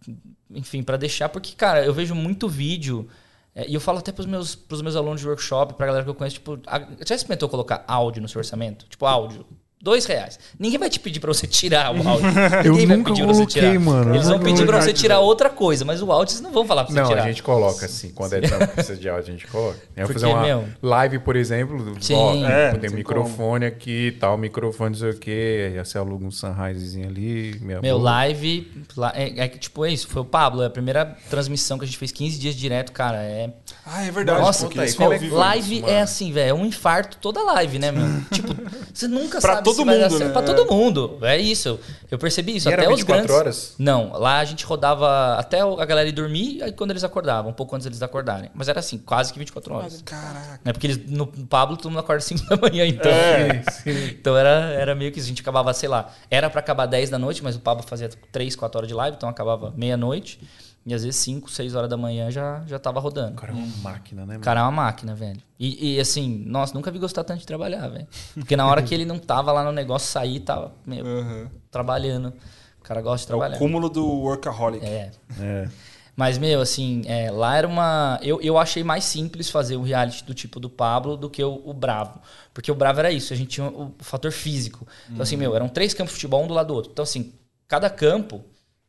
enfim, 0.53 0.81
pra 0.83 0.97
deixar, 0.97 1.29
porque, 1.29 1.53
cara, 1.57 1.85
eu 1.85 1.93
vejo 1.93 2.15
muito 2.15 2.49
vídeo. 2.49 3.09
é, 3.57 3.69
e 3.69 3.75
eu 3.75 3.81
falo 3.81 3.99
até 3.99 4.13
pros 4.13 4.27
meus, 4.27 4.55
pros 4.55 4.83
meus 4.83 4.95
alunos 4.97 5.21
de 5.21 5.27
workshop, 5.29 5.75
pra 5.75 5.87
galera 5.87 6.05
que 6.05 6.11
eu 6.11 6.15
conheço, 6.15 6.35
tipo, 6.37 6.59
a- 6.67 6.87
já 7.07 7.15
experimentou 7.17 7.49
colocar 7.49 7.85
áudio 7.89 8.23
no 8.23 8.29
seu 8.29 8.39
orçamento? 8.41 8.87
Tipo, 8.89 9.05
áudio. 9.07 9.45
Dois 9.85 10.07
reais. 10.07 10.39
Ninguém 10.59 10.79
vai 10.79 10.89
te 10.89 10.99
pedir 10.99 11.21
pra 11.21 11.29
você 11.33 11.47
tirar 11.47 11.95
o 11.95 12.09
áudio. 12.09 12.27
Eu 12.65 12.73
Ninguém 12.73 12.87
vai 12.87 12.97
nunca 12.97 13.11
pedir 13.11 13.23
pra 13.25 13.35
você 13.35 13.45
tirar. 13.47 13.79
mano. 13.79 14.15
Eles 14.15 14.27
Eu 14.27 14.31
vão 14.33 14.41
pedir 14.41 14.65
pra 14.65 14.81
você 14.81 14.95
tirar 14.95 15.21
outra 15.21 15.51
coisa, 15.51 15.85
mas 15.85 16.01
o 16.01 16.11
áudio 16.11 16.33
eles 16.33 16.41
não 16.41 16.51
vão 16.53 16.67
falar 16.67 16.85
pra 16.85 16.95
você 16.95 17.01
Não, 17.03 17.07
tirar. 17.09 17.23
a 17.23 17.27
gente 17.27 17.43
coloca 17.43 17.85
assim. 17.85 18.09
Quando 18.09 18.33
é 18.33 18.41
que 18.49 18.67
precisa 18.69 18.97
de 18.99 19.09
áudio, 19.11 19.29
a 19.29 19.37
gente 19.37 19.47
coloca. 19.47 19.77
Eu 19.95 20.07
Porque, 20.07 20.21
fazer 20.21 20.33
uma 20.33 20.43
meu- 20.43 20.65
live, 20.83 21.19
por 21.19 21.37
exemplo. 21.37 21.97
Sim. 22.01 22.15
Ó, 22.15 22.35
É, 22.47 22.71
tem 22.71 22.81
tem 22.81 22.91
microfone 22.91 23.67
aqui, 23.67 24.17
tal, 24.19 24.39
microfone, 24.39 24.91
não 24.93 24.99
sei 24.99 25.11
o 25.11 25.19
quê. 25.19 25.75
Aí 25.77 25.85
você 25.85 25.99
aluga 25.99 26.25
um 26.25 26.31
sunrisezinho 26.31 27.07
ali. 27.07 27.59
Minha 27.61 27.83
Meu, 27.83 27.99
boa. 27.99 28.11
live. 28.13 28.73
É, 29.13 29.45
é 29.45 29.49
que, 29.49 29.59
tipo, 29.59 29.85
é 29.85 29.93
isso. 29.93 30.09
Foi 30.09 30.23
o 30.23 30.25
Pablo. 30.25 30.63
É 30.63 30.67
a 30.67 30.71
primeira 30.71 31.15
transmissão 31.29 31.77
que 31.79 31.85
a 31.85 31.87
gente 31.87 31.99
fez 31.99 32.11
15 32.11 32.39
dias 32.39 32.55
direto, 32.55 32.91
cara. 32.91 33.19
É. 33.19 33.51
Ah, 33.85 34.03
é 34.03 34.11
verdade. 34.11 34.41
Nossa, 34.41 34.65
porque 34.65 34.79
conta 34.79 34.89
aí, 34.91 34.95
como 34.97 35.13
é 35.13 35.19
que 35.19 35.29
live 35.29 35.77
isso, 35.77 35.85
é 35.87 35.91
mano? 35.93 36.03
assim, 36.05 36.33
velho. 36.33 36.49
É 36.51 36.55
um 36.55 36.65
infarto 36.65 37.19
toda 37.21 37.43
live, 37.43 37.79
né, 37.79 37.93
meu? 37.93 38.05
tipo, 38.33 38.55
você 38.95 39.07
nunca 39.07 39.41
Pra 39.43 39.57
sabe 39.57 39.65
todo 39.75 39.81
se 39.81 39.85
vai 39.85 39.99
dar 39.99 40.09
mundo, 40.11 40.19
certo. 40.19 40.27
né? 40.29 40.33
Pra 40.33 40.43
É. 40.43 40.55
todo 40.55 40.73
mundo. 40.73 41.19
É 41.23 41.37
isso. 41.39 41.79
Eu, 42.11 42.19
percebi 42.19 42.57
isso. 42.57 42.69
E 42.69 42.73
era 42.73 42.83
até 42.83 42.91
os 42.93 43.01
24 43.01 43.27
grandes. 43.27 43.41
horas? 43.41 43.75
Não, 43.79 44.13
lá 44.19 44.39
a 44.39 44.45
gente 44.45 44.65
rodava 44.65 45.35
até 45.35 45.61
a 45.61 45.85
galera 45.85 46.09
ir 46.09 46.13
dormir 46.13 46.63
aí 46.63 46.73
quando 46.73 46.91
eles 46.91 47.05
acordavam, 47.05 47.51
um 47.51 47.55
pouco 47.55 47.75
antes 47.75 47.85
deles 47.87 48.03
acordarem. 48.03 48.51
Mas 48.55 48.69
era 48.69 48.81
assim, 48.81 48.99
quase 48.99 49.33
que 49.33 49.39
24 49.39 49.75
horas. 49.75 50.03
Caraca. 50.05 50.61
Né? 50.65 50.73
Porque 50.73 50.87
eles, 50.87 51.01
no 51.11 51.27
Pablo 51.27 51.77
todo 51.77 51.91
mundo 51.91 52.01
acorda 52.01 52.21
5 52.23 52.47
da 52.49 52.57
manhã, 52.57 52.87
então. 52.87 53.11
É. 53.11 53.63
Então 54.11 54.37
era, 54.37 54.73
era 54.73 54.95
meio 54.95 55.11
que 55.13 55.19
isso. 55.19 55.27
A 55.27 55.29
gente 55.31 55.43
acabava, 55.43 55.73
sei 55.75 55.89
lá, 55.89 56.11
era 56.31 56.49
pra 56.49 56.61
acabar 56.61 56.87
10 56.87 57.11
da 57.11 57.19
noite, 57.19 57.43
mas 57.43 57.57
o 57.57 57.61
Pablo 57.61 57.85
fazia 57.87 58.09
3, 58.33 58.55
4 58.57 58.79
horas 58.79 58.89
de 58.89 58.95
live, 58.95 59.17
então 59.17 59.29
acabava 59.29 59.73
meia-noite. 59.77 60.41
E 60.87 60.93
às 60.93 61.03
vezes 61.03 61.19
5, 61.23 61.51
6 61.51 61.75
horas 61.75 61.89
da 61.89 61.97
manhã 61.97 62.31
já, 62.31 62.63
já 62.67 62.79
tava 62.79 63.01
rodando. 63.01 63.33
O 63.33 63.37
cara 63.37 63.53
é 63.53 63.55
uma 63.57 63.67
máquina, 63.83 64.21
né, 64.23 64.25
O 64.25 64.29
mano? 64.29 64.41
cara 64.41 64.61
é 64.61 64.63
uma 64.65 64.71
máquina, 64.71 65.15
velho. 65.15 65.41
E, 65.59 65.95
e, 65.97 66.01
assim, 66.01 66.45
nossa, 66.47 66.75
nunca 66.75 66.91
vi 66.91 66.99
gostar 66.99 67.25
tanto 67.25 67.41
de 67.41 67.47
trabalhar, 67.47 67.89
velho. 67.89 68.07
Porque 68.35 68.55
na 68.55 68.67
hora 68.67 68.83
que 68.83 68.93
ele 68.95 69.07
não 69.07 69.19
tava 69.19 69.51
lá 69.51 69.65
no 69.65 69.73
negócio, 69.73 70.09
sair, 70.11 70.41
tava, 70.41 70.73
meu, 70.87 71.07
Aham. 71.07 71.51
trabalhando. 71.71 72.35
O 72.81 72.83
cara 72.83 73.01
gosta 73.01 73.27
de 73.27 73.33
É 73.33 73.35
o 73.35 73.39
trabalhar. 73.39 73.59
cúmulo 73.59 73.89
do 73.89 74.07
workaholic. 74.07 74.85
É. 74.85 75.11
É. 75.41 75.69
Mas, 76.15 76.37
meu, 76.37 76.61
assim, 76.61 77.03
é, 77.07 77.31
lá 77.31 77.57
era 77.57 77.67
uma. 77.67 78.21
Eu, 78.23 78.41
eu 78.43 78.57
achei 78.59 78.85
mais 78.85 79.05
simples 79.05 79.49
fazer 79.51 79.77
um 79.79 79.83
reality 79.83 80.23
do 80.23 80.35
tipo 80.35 80.61
do 80.61 80.69
Pablo 80.69 81.17
do 81.17 81.29
que 81.31 81.43
o, 81.43 81.63
o 81.65 81.73
Bravo. 81.73 82.21
Porque 82.53 82.71
o 82.71 82.75
Bravo 82.75 83.01
era 83.01 83.11
isso, 83.11 83.33
a 83.33 83.37
gente 83.37 83.49
tinha 83.49 83.67
o, 83.67 83.87
o 83.99 84.05
fator 84.05 84.31
físico. 84.31 84.87
Então, 85.11 85.23
assim, 85.23 85.37
meu, 85.37 85.57
eram 85.57 85.67
três 85.69 85.93
campos 85.95 86.13
de 86.13 86.17
futebol 86.21 86.45
um 86.45 86.47
do 86.47 86.55
lado 86.55 86.69
do 86.69 86.75
outro. 86.75 86.93
Então, 86.93 87.03
assim, 87.03 87.33
cada 87.67 87.89
campo, 87.91 88.45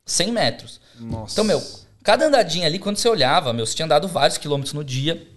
100 0.05 0.32
metros. 0.34 0.82
Nossa. 0.99 1.34
Então, 1.34 1.43
meu, 1.45 1.59
cada 2.06 2.28
andadinha 2.28 2.68
ali, 2.68 2.80
quando 2.80 2.97
você 2.97 3.10
olhava, 3.10 3.51
meu, 3.51 3.66
você 3.66 3.76
tinha 3.76 3.86
andado 3.86 4.08
vários 4.08 4.38
quilômetros 4.38 4.74
no 4.74 4.84
dia. 4.84 5.28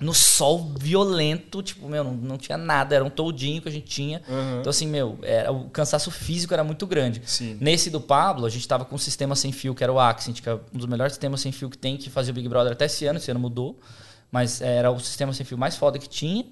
No 0.00 0.14
sol 0.14 0.72
violento, 0.78 1.62
tipo, 1.62 1.86
meu, 1.86 2.02
não, 2.02 2.14
não 2.14 2.38
tinha 2.38 2.56
nada, 2.56 2.94
era 2.94 3.04
um 3.04 3.10
toldinho 3.10 3.60
que 3.60 3.68
a 3.68 3.70
gente 3.70 3.84
tinha. 3.86 4.22
Uhum. 4.26 4.60
Então, 4.60 4.70
assim, 4.70 4.86
meu, 4.86 5.18
era, 5.22 5.52
o 5.52 5.68
cansaço 5.68 6.10
físico 6.10 6.54
era 6.54 6.64
muito 6.64 6.86
grande. 6.86 7.20
Sim. 7.26 7.58
Nesse 7.60 7.90
do 7.90 8.00
Pablo, 8.00 8.46
a 8.46 8.48
gente 8.48 8.66
tava 8.66 8.86
com 8.86 8.94
um 8.94 8.98
sistema 8.98 9.36
sem 9.36 9.52
fio, 9.52 9.74
que 9.74 9.84
era 9.84 9.92
o 9.92 10.00
Accent, 10.00 10.40
que 10.40 10.48
é 10.48 10.54
um 10.54 10.78
dos 10.78 10.86
melhores 10.86 11.12
sistemas 11.12 11.42
sem 11.42 11.52
fio 11.52 11.68
que 11.68 11.76
tem, 11.76 11.98
que 11.98 12.08
fazia 12.08 12.32
o 12.32 12.34
Big 12.34 12.48
Brother 12.48 12.72
até 12.72 12.86
esse 12.86 13.04
ano, 13.04 13.18
esse 13.18 13.30
ano 13.30 13.38
mudou. 13.38 13.78
Mas 14.32 14.62
era 14.62 14.90
o 14.90 14.98
sistema 14.98 15.34
sem 15.34 15.44
fio 15.44 15.58
mais 15.58 15.76
foda 15.76 15.98
que 15.98 16.08
tinha. 16.08 16.46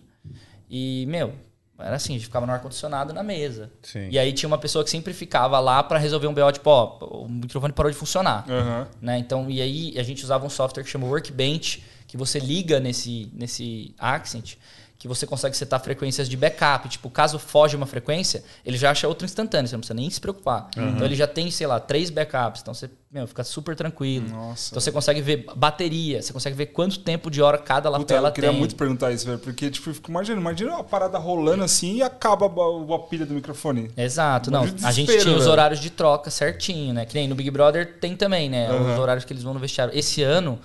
E, 0.68 1.06
meu, 1.06 1.32
era 1.78 1.96
assim, 1.96 2.14
a 2.14 2.16
gente 2.16 2.26
ficava 2.26 2.44
no 2.44 2.52
ar-condicionado 2.52 3.12
na 3.12 3.22
mesa. 3.22 3.70
Sim. 3.82 4.08
E 4.10 4.18
aí 4.18 4.32
tinha 4.32 4.48
uma 4.48 4.58
pessoa 4.58 4.82
que 4.82 4.90
sempre 4.90 5.12
ficava 5.12 5.60
lá 5.60 5.82
pra 5.82 5.98
resolver 5.98 6.26
um 6.26 6.34
BO, 6.34 6.50
tipo, 6.52 6.68
ó, 6.68 6.98
o 7.00 7.28
microfone 7.28 7.72
parou 7.72 7.90
de 7.90 7.96
funcionar. 7.96 8.44
Aham. 8.48 8.88
Né? 9.00 9.18
Então, 9.18 9.48
e 9.48 9.62
aí 9.62 9.94
a 9.96 10.02
gente 10.02 10.24
usava 10.24 10.44
um 10.44 10.50
software 10.50 10.82
que 10.82 10.90
chama 10.90 11.06
Workbench, 11.06 11.84
que 12.06 12.16
você 12.16 12.38
liga 12.38 12.80
nesse, 12.80 13.30
nesse 13.32 13.94
Accent, 13.98 14.56
que 14.98 15.06
você 15.06 15.26
consegue 15.26 15.56
setar 15.56 15.80
frequências 15.80 16.28
de 16.28 16.36
backup. 16.36 16.88
Tipo, 16.88 17.08
caso 17.08 17.38
foge 17.38 17.76
uma 17.76 17.86
frequência, 17.86 18.42
ele 18.64 18.76
já 18.76 18.90
acha 18.90 19.06
outra 19.06 19.24
instantânea, 19.24 19.68
você 19.68 19.76
não 19.76 19.80
precisa 19.80 19.94
nem 19.94 20.10
se 20.10 20.20
preocupar. 20.20 20.68
Então 20.76 21.04
ele 21.06 21.14
já 21.14 21.26
tem, 21.26 21.50
sei 21.50 21.66
lá, 21.66 21.78
três 21.78 22.10
backups. 22.10 22.62
Então 22.62 22.74
você 22.74 22.90
meu, 23.10 23.26
fica 23.26 23.42
super 23.42 23.74
tranquilo. 23.74 24.28
Nossa. 24.28 24.68
Então 24.70 24.80
você 24.80 24.92
consegue 24.92 25.22
ver 25.22 25.46
bateria, 25.56 26.20
você 26.20 26.30
consegue 26.30 26.54
ver 26.54 26.66
quanto 26.66 26.98
tempo 26.98 27.30
de 27.30 27.40
hora 27.40 27.56
cada 27.56 27.90
Puta, 27.90 28.00
lapela 28.00 28.28
eu 28.28 28.32
queria 28.32 28.50
tem. 28.50 28.58
muito 28.58 28.76
perguntar 28.76 29.10
isso, 29.12 29.24
velho. 29.24 29.38
Porque, 29.38 29.70
tipo, 29.70 29.88
eu 29.88 29.94
fico 29.94 30.10
imaginando, 30.10 30.42
imagina 30.42 30.72
uma 30.72 30.84
parada 30.84 31.16
rolando 31.16 31.64
assim 31.64 31.96
e 31.96 32.02
acaba 32.02 32.44
a, 32.46 32.94
a 32.94 32.98
pilha 32.98 33.24
do 33.24 33.32
microfone. 33.32 33.90
Exato, 33.96 34.50
não. 34.50 34.66
Imagina 34.66 34.84
o 34.84 34.86
A 34.86 34.92
gente 34.92 35.18
tinha 35.18 35.34
os 35.34 35.46
horários 35.46 35.80
de 35.80 35.88
troca 35.88 36.30
certinho, 36.30 36.92
né? 36.92 37.06
Que 37.06 37.14
nem 37.14 37.26
no 37.26 37.34
Big 37.34 37.50
Brother 37.50 37.98
tem 37.98 38.14
também, 38.14 38.50
né? 38.50 38.68
Aham. 38.68 38.92
Os 38.92 38.98
horários 38.98 39.24
que 39.24 39.32
eles 39.32 39.42
vão 39.42 39.54
no 39.54 39.60
vestiário. 39.60 39.96
Esse 39.96 40.22
ano, 40.22 40.58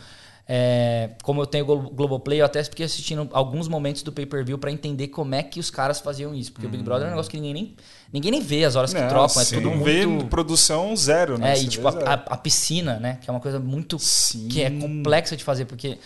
é, 0.47 1.11
como 1.23 1.41
eu 1.41 1.45
tenho 1.45 1.65
Globoplay, 1.65 2.41
eu 2.41 2.45
até 2.45 2.61
fiquei 2.63 2.85
assistindo 2.85 3.29
alguns 3.31 3.67
momentos 3.69 4.03
do 4.03 4.11
pay-per-view 4.11 4.57
pra 4.57 4.69
entender 4.71 5.07
como 5.07 5.33
é 5.35 5.41
que 5.41 5.59
os 5.59 5.69
caras 5.69 5.99
faziam 6.01 6.33
isso. 6.35 6.51
Porque 6.51 6.67
o 6.67 6.69
Big 6.69 6.83
Brother 6.83 7.05
é 7.05 7.07
um 7.07 7.11
negócio 7.11 7.31
que 7.31 7.37
ninguém 7.37 7.53
nem, 7.53 7.75
ninguém 8.11 8.31
nem 8.31 8.41
vê 8.41 8.65
as 8.65 8.75
horas 8.75 8.93
que 8.93 8.99
Não, 8.99 9.07
trocam. 9.07 9.41
É 9.41 9.45
você 9.45 9.55
tudo 9.55 9.69
não 9.69 9.77
muito... 9.77 9.85
vê 10.19 10.25
produção 10.29 10.93
zero, 10.97 11.37
né? 11.37 11.53
É, 11.57 11.61
e 11.61 11.67
tipo, 11.67 11.87
a, 11.87 11.91
a- 11.91 12.13
a 12.13 12.37
piscina, 12.37 12.99
né? 12.99 13.19
Que 13.21 13.29
é 13.29 13.31
uma 13.33 13.39
coisa 13.39 13.57
muito. 13.59 13.97
Sim. 13.99 14.47
que 14.49 14.61
é 14.61 14.69
complexa 14.69 15.37
de 15.37 15.43
fazer, 15.43 15.63
porque 15.65 15.97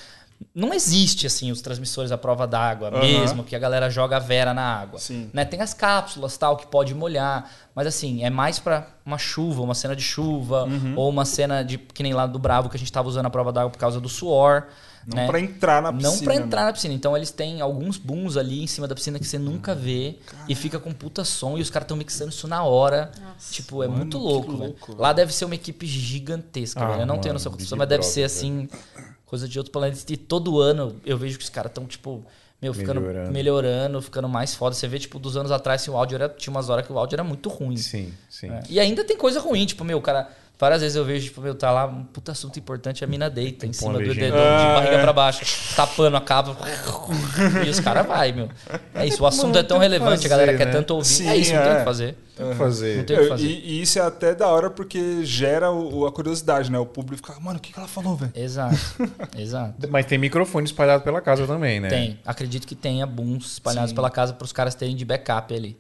não 0.54 0.74
existe, 0.74 1.26
assim, 1.28 1.52
os 1.52 1.62
transmissores 1.62 2.12
à 2.12 2.18
prova 2.18 2.46
d'água 2.48 2.90
Aham. 2.90 3.00
mesmo, 3.02 3.44
que 3.44 3.56
a 3.56 3.60
galera 3.60 3.90
joga 3.90 4.18
a 4.18 4.20
vera 4.20 4.54
na 4.54 4.62
água. 4.64 5.00
Sim. 5.00 5.30
Né? 5.34 5.46
Tem 5.46 5.62
as 5.62 5.74
cápsulas, 5.74 6.38
tal, 6.38 6.58
que 6.58 6.68
pode 6.68 6.94
molhar, 6.94 7.50
mas 7.76 7.88
assim, 7.88 8.24
é 8.24 8.30
mais 8.30 8.60
pra 8.60 8.88
uma 9.06 9.18
chuva, 9.18 9.62
uma 9.62 9.76
cena 9.76 9.96
de 9.96 10.02
chuva, 10.04 10.64
Uhum. 10.66 10.94
ou 10.96 11.10
uma 11.10 11.26
cena 11.26 11.64
de, 11.64 11.78
que 11.78 12.04
nem 12.04 12.14
lá 12.14 12.26
do 12.28 12.38
Bravo, 12.40 12.70
que 12.70 12.76
a 12.76 12.80
gente 12.80 12.92
tava 12.92 13.08
usando 13.08 13.26
a 13.26 13.30
prova 13.30 13.52
d'água 13.52 13.70
por 13.72 13.78
causa 13.80 14.00
do 14.00 14.10
suor. 14.10 14.66
Não 15.10 15.16
né? 15.16 15.26
pra 15.26 15.40
entrar 15.40 15.82
na 15.82 15.94
piscina. 15.94 16.12
Não 16.12 16.20
pra 16.22 16.36
entrar 16.36 16.66
na 16.66 16.74
piscina. 16.74 16.94
Então 16.94 17.16
eles 17.16 17.32
têm 17.32 17.62
alguns 17.62 17.98
booms 17.98 18.36
ali 18.36 18.62
em 18.62 18.68
cima 18.68 18.90
da 18.90 18.94
piscina 18.94 19.18
que 19.18 19.26
você 19.26 19.40
nunca 19.40 19.74
vê 19.74 20.18
e 20.50 20.54
fica 20.54 20.80
com 20.80 20.92
puta 20.92 21.24
som 21.24 21.58
e 21.58 21.62
os 21.62 21.70
caras 21.70 21.86
estão 21.86 21.96
mixando 21.96 22.30
isso 22.30 22.46
na 22.46 22.62
hora. 22.66 23.10
Tipo, 23.50 23.82
é 23.84 23.88
Mano, 23.88 24.00
muito 24.00 24.18
louco, 24.18 24.52
louco. 24.52 24.96
Lá 24.98 25.14
deve 25.14 25.34
ser 25.34 25.46
uma 25.46 25.56
equipe 25.56 25.88
gigantesca, 25.88 26.84
Ah, 26.84 26.88
velho. 26.90 27.02
Eu 27.04 27.06
não 27.06 27.16
tenho 27.20 27.28
mano, 27.28 27.34
noção 27.36 27.54
quanto 27.54 27.60
Big 27.60 27.70
são, 27.70 27.78
mas 27.78 27.88
deve 27.88 28.04
ser 28.04 28.24
assim, 28.26 28.68
coisa 29.28 29.48
de 29.48 29.60
outro 29.60 29.72
planeta. 29.72 30.00
E 30.10 30.18
todo 30.18 30.60
ano 30.60 31.00
eu 31.06 31.18
vejo 31.18 31.38
que 31.38 31.44
os 31.44 31.50
caras 31.50 31.70
estão, 31.70 31.86
tipo, 31.86 32.26
meu, 32.60 32.74
ficando 32.74 33.00
Melhorando. 33.00 33.32
melhorando. 33.32 34.02
ficando 34.02 34.28
mais 34.28 34.56
foda. 34.56 34.74
Você 34.74 34.88
vê, 34.88 34.98
tipo, 34.98 35.20
dos 35.20 35.38
anos 35.38 35.52
atrás, 35.52 35.82
assim, 35.82 35.92
o 35.92 35.96
áudio 35.98 36.16
era, 36.16 36.28
tinha 36.30 36.50
umas 36.52 36.70
horas 36.70 36.88
que 36.88 36.92
o 36.92 36.98
áudio 36.98 37.16
era 37.16 37.24
muito 37.24 37.50
ruim. 37.50 37.78
Sim, 37.78 38.12
sim. 38.28 38.50
É. 38.50 38.62
E 38.68 38.80
ainda 38.80 39.04
tem 39.04 39.16
coisa 39.16 39.40
ruim, 39.40 39.66
tipo, 39.68 39.84
meu, 39.84 40.00
o 40.00 40.02
cara. 40.02 40.28
Várias 40.60 40.82
vezes 40.82 40.96
eu 40.96 41.06
vejo, 41.06 41.26
tipo, 41.26 41.40
meu, 41.40 41.54
tá 41.54 41.70
lá 41.70 41.86
um 41.86 42.04
puta 42.04 42.32
assunto 42.32 42.58
importante, 42.58 43.04
a 43.04 43.08
mina 43.08 43.30
deita 43.30 43.68
em 43.68 43.74
cima 43.74 43.94
do 43.94 44.00
dedão, 44.00 44.38
de 44.40 44.44
Ah, 44.44 44.74
barriga 44.74 44.96
é. 44.96 45.02
pra 45.04 45.14
baixo, 45.14 45.46
tapando 45.76 46.18
a 46.18 46.22
capa. 46.22 46.58
e 47.64 47.70
os 47.70 47.80
caras 47.80 48.08
vai, 48.08 48.32
meu. 48.32 48.50
É 48.96 49.06
isso, 49.06 49.22
o 49.22 49.28
assunto 49.28 49.56
é 49.56 49.62
tão 49.62 49.78
relevante, 49.78 50.26
a 50.26 50.30
galera 50.30 50.52
fazer, 50.54 50.58
quer 50.58 50.66
né? 50.66 50.72
tanto 50.72 50.96
ouvir. 50.96 51.06
Sim, 51.08 51.30
é 51.30 51.38
isso, 51.38 51.54
não 51.54 51.62
tem 51.62 51.72
o 51.72 51.76
é. 51.76 51.78
que 51.80 51.86
fazer. 51.86 52.18
Tem 52.36 52.50
que 52.50 52.56
fazer. 52.56 52.98
Não 52.98 53.04
tem 53.04 53.16
o 53.16 53.20
que 53.20 53.26
Eu- 53.26 53.30
fazer. 53.30 53.46
E, 53.46 53.70
e 53.70 53.82
isso 53.84 54.00
é 54.00 54.02
até 54.02 54.34
da 54.34 54.48
hora 54.48 54.70
porque 54.72 55.24
gera 55.24 55.72
o- 55.72 56.08
a 56.08 56.12
curiosidade, 56.12 56.72
né? 56.72 56.80
O 56.80 56.86
público 56.88 57.28
fica, 57.28 57.40
mano, 57.40 57.60
o 57.60 57.62
que, 57.62 57.72
que 57.72 57.78
ela 57.78 57.88
falou, 57.88 58.16
velho? 58.16 58.32
Exato, 58.36 58.76
exato. 59.38 59.88
Mas 59.92 60.08
tem 60.08 60.18
microfone 60.18 60.66
espalhado 60.66 61.04
pela 61.04 61.22
casa 61.22 61.46
também, 61.46 61.80
né? 61.80 61.88
Tem. 61.90 62.20
Acredito 62.26 62.66
que 62.66 62.74
tenha 62.76 63.06
booms 63.06 63.54
espalhados 63.54 63.92
Sim. 63.92 63.96
pela 63.96 64.10
casa 64.10 64.34
para 64.34 64.46
os 64.46 64.52
caras 64.52 64.74
terem 64.74 64.96
de 64.96 65.06
backup 65.06 65.54
ali. 65.54 65.78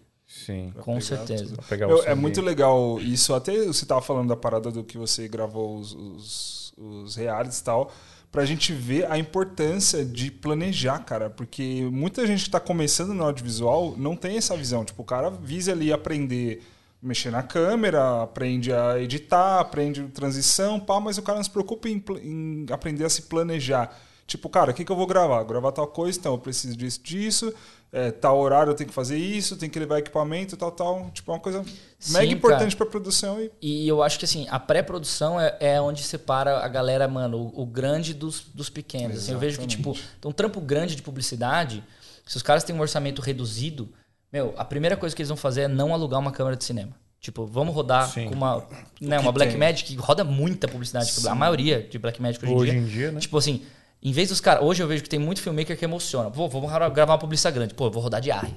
Sim. 0.47 0.73
Com 0.79 1.01
certeza. 1.01 1.57
Pegar 1.67 1.89
Eu- 1.89 2.03
é 2.05 2.15
muito 2.15 2.41
legal 2.41 2.97
isso. 3.01 3.33
Até 3.33 3.65
você 3.65 3.85
tava 3.85 4.01
falando 4.01 4.29
da 4.29 4.35
parada 4.37 4.71
do 4.71 4.81
que 4.81 4.97
você 4.97 5.27
gravou 5.27 5.77
os, 5.77 5.93
os, 5.93 6.73
os 6.77 7.15
realities 7.17 7.59
e 7.59 7.63
tal. 7.65 7.91
Pra 8.31 8.45
gente 8.45 8.71
ver 8.71 9.11
a 9.11 9.17
importância 9.17 10.05
de 10.05 10.31
planejar, 10.31 10.99
cara. 10.99 11.29
Porque 11.29 11.85
muita 11.91 12.25
gente 12.25 12.45
que 12.45 12.49
tá 12.49 12.61
começando 12.61 13.13
no 13.13 13.25
audiovisual 13.25 13.93
não 13.97 14.15
tem 14.15 14.37
essa 14.37 14.55
visão. 14.55 14.85
Tipo, 14.85 15.01
o 15.01 15.05
cara 15.05 15.29
visa 15.29 15.73
ali 15.73 15.91
aprender 15.91 16.63
a 17.03 17.05
mexer 17.07 17.29
na 17.29 17.43
câmera, 17.43 18.21
aprende 18.23 18.71
a 18.71 18.99
editar, 19.01 19.59
aprende 19.59 20.01
transição, 20.13 20.79
pá, 20.79 20.97
mas 20.99 21.17
o 21.17 21.21
cara 21.21 21.37
não 21.39 21.43
se 21.43 21.49
preocupa 21.49 21.89
em, 21.89 22.01
em 22.23 22.65
aprender 22.71 23.03
a 23.03 23.09
se 23.09 23.23
planejar. 23.23 23.93
Tipo, 24.27 24.49
cara, 24.49 24.71
o 24.71 24.73
que, 24.73 24.83
que 24.83 24.91
eu 24.91 24.95
vou 24.95 25.07
gravar? 25.07 25.41
Gravar 25.43 25.71
tal 25.71 25.87
coisa, 25.87 26.19
então 26.19 26.33
eu 26.33 26.37
preciso 26.37 26.75
disso, 26.75 27.01
disso. 27.01 27.53
É, 27.93 28.11
tal 28.11 28.37
horário 28.37 28.69
eu 28.71 28.75
tenho 28.75 28.89
que 28.89 28.93
fazer 28.93 29.17
isso, 29.17 29.55
tenho 29.55 29.71
que 29.71 29.79
levar 29.79 29.99
equipamento, 29.99 30.57
tal, 30.57 30.69
tal. 30.69 31.09
Tipo, 31.13 31.31
é 31.31 31.35
uma 31.35 31.39
coisa 31.39 31.63
Sim, 31.97 32.13
mega 32.13 32.33
importante 32.33 32.75
pra 32.75 32.85
produção 32.85 33.41
e 33.41 33.49
E 33.61 33.87
eu 33.87 34.03
acho 34.03 34.19
que 34.19 34.25
assim, 34.25 34.45
a 34.49 34.59
pré-produção 34.59 35.39
é, 35.39 35.55
é 35.61 35.81
onde 35.81 36.03
separa 36.03 36.57
a 36.57 36.67
galera, 36.67 37.07
mano, 37.07 37.37
o, 37.55 37.61
o 37.61 37.65
grande 37.65 38.13
dos, 38.13 38.41
dos 38.53 38.69
pequenos. 38.69 39.17
Assim, 39.19 39.31
eu 39.31 39.39
vejo 39.39 39.57
que, 39.59 39.65
tipo, 39.65 39.97
um 40.25 40.31
trampo 40.33 40.59
grande 40.59 40.97
de 40.97 41.01
publicidade, 41.01 41.81
se 42.25 42.35
os 42.35 42.43
caras 42.43 42.65
têm 42.65 42.75
um 42.75 42.81
orçamento 42.81 43.21
reduzido, 43.21 43.87
meu, 44.31 44.53
a 44.57 44.65
primeira 44.65 44.97
coisa 44.97 45.15
que 45.15 45.21
eles 45.21 45.29
vão 45.29 45.37
fazer 45.37 45.61
é 45.61 45.67
não 45.69 45.93
alugar 45.93 46.19
uma 46.19 46.33
câmera 46.33 46.57
de 46.57 46.65
cinema. 46.65 46.91
Tipo, 47.21 47.45
vamos 47.45 47.73
rodar 47.73 48.09
Sim. 48.09 48.27
com 48.27 48.35
uma, 48.35 48.57
né, 49.01 49.17
que 49.17 49.23
uma 49.23 49.31
Black 49.31 49.51
tem. 49.51 49.59
Magic 49.59 49.95
que 49.95 49.95
roda 49.95 50.23
muita 50.25 50.67
publicidade. 50.67 51.09
A 51.27 51.33
maioria 51.33 51.81
de 51.81 51.97
Black 51.97 52.21
Magic 52.21 52.43
hoje, 52.45 52.53
Hoje 52.53 52.71
em 52.71 52.79
em 52.79 52.83
dia. 52.83 52.91
dia, 52.93 53.11
né? 53.13 53.19
Tipo 53.19 53.37
assim, 53.37 53.63
em 54.07 54.11
vez 54.13 54.29
dos 54.29 54.39
caras. 54.39 54.63
Hoje 54.63 54.81
eu 54.81 54.87
vejo 54.87 55.03
que 55.03 55.09
tem 55.09 55.19
muito 55.19 55.41
filmmaker 55.41 55.77
que 55.77 55.83
emociona. 55.83 56.31
Pô, 56.31 56.47
vamos 56.47 56.71
gravar 56.93 57.13
uma 57.13 57.19
publicidade 57.19 57.55
grande. 57.55 57.73
Pô, 57.73 57.87
eu 57.87 57.91
vou 57.91 58.01
rodar 58.01 58.21
de 58.21 58.31
ar. 58.31 58.49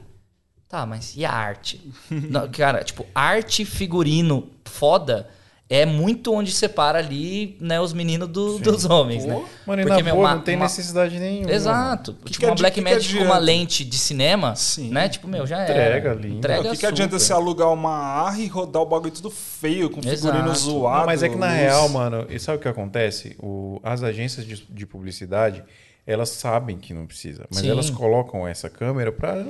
Tá, 0.69 0.87
mas 0.87 1.17
e 1.17 1.25
a 1.25 1.33
arte? 1.33 1.93
Não, 2.09 2.49
cara, 2.49 2.85
tipo, 2.85 3.05
arte 3.13 3.65
figurino 3.65 4.49
foda 4.65 5.29
é 5.73 5.87
muito 5.87 6.35
onde 6.35 6.51
separa 6.51 6.99
ali, 6.99 7.57
né, 7.61 7.81
os 7.81 7.93
meninos 7.93 8.27
do- 8.29 8.59
dos 8.59 8.85
homens, 8.85 9.25
né? 9.25 9.35
Mano, 9.65 9.83
e 9.83 9.85
Porque, 9.85 9.99
na 9.99 10.03
meu, 10.05 10.17
boa, 10.17 10.27
uma- 10.29 10.35
não 10.35 10.43
tem 10.43 10.57
uma- 10.57 10.65
necessidade 10.65 11.17
nenhuma. 11.19 11.49
Exato. 11.53 12.13
que 12.25 12.33
tipo, 12.33 12.45
uma 12.47 12.53
adi- 12.53 12.61
Black 12.63 12.75
que 12.75 12.85
que 12.85 12.93
Magic 12.93 13.17
com 13.19 13.25
uma 13.25 13.39
lente 13.39 13.85
de 13.85 13.97
cinema, 13.97 14.57
Sim. 14.57 14.91
né? 14.91 15.09
Tipo, 15.09 15.29
meu, 15.29 15.47
já 15.47 15.63
Entrega 15.63 16.09
é. 16.09 16.13
ali. 16.13 16.35
Entrega 16.37 16.61
o 16.69 16.73
que, 16.73 16.79
que 16.79 16.87
adianta 16.87 17.17
você 17.17 17.33
alugar 17.33 17.73
uma 17.73 17.93
AR 17.93 18.41
e 18.41 18.49
rodar 18.49 18.83
o 18.83 18.87
bagulho 18.87 19.13
tudo 19.13 19.31
feio, 19.31 19.89
com 19.89 20.03
figurino 20.03 20.45
Exato. 20.47 20.59
zoado? 20.59 20.99
Não, 20.99 21.07
mas 21.07 21.23
é 21.23 21.29
que 21.29 21.37
na 21.37 21.47
luz? 21.47 21.57
real, 21.59 21.89
mano, 21.89 22.27
e 22.29 22.41
sabe 22.41 22.59
o 22.59 22.61
que 22.61 22.69
acontece? 22.69 23.37
O, 23.39 23.79
as 23.85 24.03
agências 24.03 24.45
de, 24.45 24.67
de 24.69 24.85
publicidade, 24.87 25.63
elas 26.05 26.31
sabem 26.31 26.79
que 26.79 26.93
não 26.93 27.07
precisa, 27.07 27.47
mas 27.49 27.61
Sim. 27.61 27.71
elas 27.71 27.89
colocam 27.91 28.45
essa 28.49 28.69
câmera 28.69 29.13
pra 29.13 29.45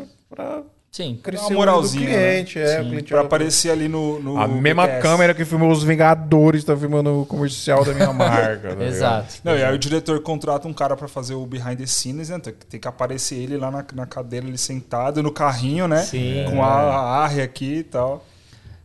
Sim. 0.92 1.18
crescer 1.22 1.44
uma 1.46 1.54
moralzinha, 1.54 2.04
do 2.04 2.10
cliente. 2.12 2.58
É, 2.58 2.66
Sim. 2.66 2.80
o 2.86 2.90
cliente 2.90 3.04
Pra 3.08 3.18
olha- 3.18 3.26
aparecer 3.26 3.70
ali 3.70 3.88
no. 3.88 4.18
no 4.20 4.38
A 4.38 4.48
mesma 4.48 4.86
BTS. 4.86 5.02
câmera 5.02 5.34
que 5.34 5.44
filmou 5.44 5.70
os 5.70 5.84
Vingadores 5.84 6.64
tá 6.64 6.76
filmando 6.76 7.22
o 7.22 7.26
comercial 7.26 7.84
da 7.84 7.94
minha 7.94 8.10
marca. 8.12 8.74
tá? 8.74 8.84
Exato. 8.84 9.34
Não, 9.44 9.56
e 9.56 9.62
aí 9.62 9.72
o 9.72 9.78
diretor 9.78 10.20
contrata 10.20 10.66
um 10.66 10.72
cara 10.72 10.96
pra 10.96 11.06
fazer 11.06 11.34
o 11.34 11.46
behind 11.46 11.78
the 11.78 11.86
scenes, 11.86 12.28
né? 12.28 12.40
Tem, 12.68 12.80
que 12.80 12.88
aparecer 12.88 13.36
ele 13.36 13.56
lá 13.56 13.70
na, 13.70 13.84
na 13.94 14.04
cadeira, 14.04 14.46
ele 14.46 14.58
sentado, 14.58 15.22
no 15.22 15.30
carrinho, 15.30 15.86
né? 15.86 16.02
Sim. 16.02 16.44
Com 16.50 16.62
a, 16.62 16.66
a 16.68 17.24
arre 17.24 17.40
aqui 17.40 17.76
e 17.78 17.82
tal. 17.84 18.26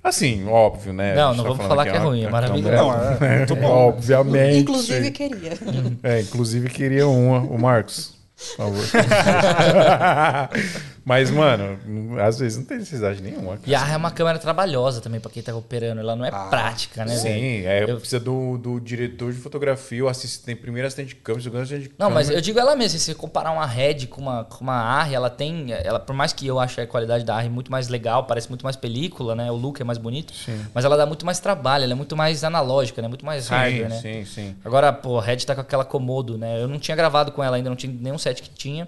Assim, 0.04 0.48
óbvio, 0.48 0.94
né? 0.94 1.16
Não, 1.16 1.34
não 1.34 1.44
tá 1.44 1.50
vamos 1.50 1.66
falar 1.66 1.86
que 1.86 1.90
é 1.90 1.98
ruim, 1.98 2.24
é 2.26 2.30
maravilhoso. 2.30 2.72
Não, 2.72 2.94
é 3.26 3.38
muito 3.40 3.56
bom. 3.58 3.88
Obviamente. 3.88 4.60
Inclusive, 4.60 5.10
queria. 5.10 5.54
É, 6.04 6.22
inclusive 6.22 6.70
queria 6.70 7.08
uma, 7.08 7.40
o 7.40 7.60
Marcos. 7.60 8.14
Por 8.38 8.58
favor. 8.58 8.84
Mas, 11.06 11.30
mano, 11.30 11.78
às 12.20 12.40
vezes 12.40 12.58
não 12.58 12.66
tem 12.66 12.80
necessidade 12.80 13.22
nenhuma. 13.22 13.60
E 13.64 13.76
a 13.76 13.88
é 13.90 13.96
uma 13.96 14.10
câmera 14.10 14.40
trabalhosa 14.40 15.02
também 15.02 15.20
pra 15.20 15.30
quem 15.30 15.44
tá 15.44 15.56
operando. 15.56 16.02
Ela 16.02 16.16
não 16.16 16.26
é 16.26 16.32
prática, 16.32 17.06
né, 17.06 17.16
velho? 17.16 17.22
Sim, 17.22 17.66
é, 17.68 17.84
Eu- 17.84 17.98
precisa 18.00 18.20
do, 18.20 18.58
do 18.58 18.80
diretor 18.80 19.32
de 19.32 19.38
fotografia, 19.40 20.04
o 20.04 20.08
assistente, 20.08 20.60
primeiro 20.60 20.88
assistente 20.88 21.10
de 21.10 21.16
câmera, 21.16 21.44
segundo 21.44 21.62
assistente 21.62 21.84
de 21.84 21.90
Não, 21.90 22.08
câmera. 22.08 22.16
mas 22.16 22.30
eu 22.32 22.42
digo 22.42 22.58
ela 22.60 22.76
mesma, 22.76 22.98
se 22.98 23.06
você 23.06 23.14
comparar 23.14 23.52
uma 23.52 23.68
Red 23.68 24.08
com 24.08 24.20
uma, 24.20 24.46
com 24.46 24.64
uma 24.64 24.74
ARRI, 24.74 25.14
ela 25.14 25.30
tem. 25.30 25.72
Ela, 25.72 26.00
por 26.00 26.16
mais 26.16 26.34
que 26.34 26.48
eu 26.48 26.60
ache 26.60 26.82
a 26.82 26.88
qualidade 26.88 27.24
da 27.24 27.36
ARRI 27.36 27.50
muito 27.50 27.72
mais 27.72 27.88
legal, 27.88 28.26
parece 28.26 28.50
muito 28.50 28.64
mais 28.64 28.76
película, 28.76 29.36
né? 29.36 29.52
O 29.52 29.56
look 29.56 29.80
é 29.80 29.84
mais 29.84 30.00
bonito. 30.00 30.34
Mas 30.74 30.86
ela 30.86 30.98
dá 30.98 31.06
muito 31.06 31.24
mais 31.24 31.40
trabalho, 31.40 31.84
ela 31.84 31.94
é 31.94 31.96
muito 31.96 32.18
mais 32.18 32.44
analógica, 32.44 33.00
né? 33.00 33.08
Muito 33.08 33.24
mais 33.24 33.44
sim, 33.46 33.52
hardware, 33.54 33.90
né? 33.90 34.00
sim, 34.02 34.26
sim. 34.26 34.56
Agora, 34.66 34.92
pô, 34.92 35.20
a 35.20 35.22
Red 35.22 35.38
tá 35.38 35.54
com 35.54 35.62
aquela 35.62 35.86
Komodo, 35.86 36.36
né? 36.36 36.60
Eu 36.62 36.68
não 36.68 36.80
tinha 36.80 36.96
gravado 36.98 37.32
com 37.32 37.44
ela 37.44 37.58
ainda, 37.58 37.70
não 37.70 37.76
tinha 37.78 37.94
nenhum 37.94 38.18
set 38.18 38.42
que 38.42 38.50
tinha. 38.50 38.88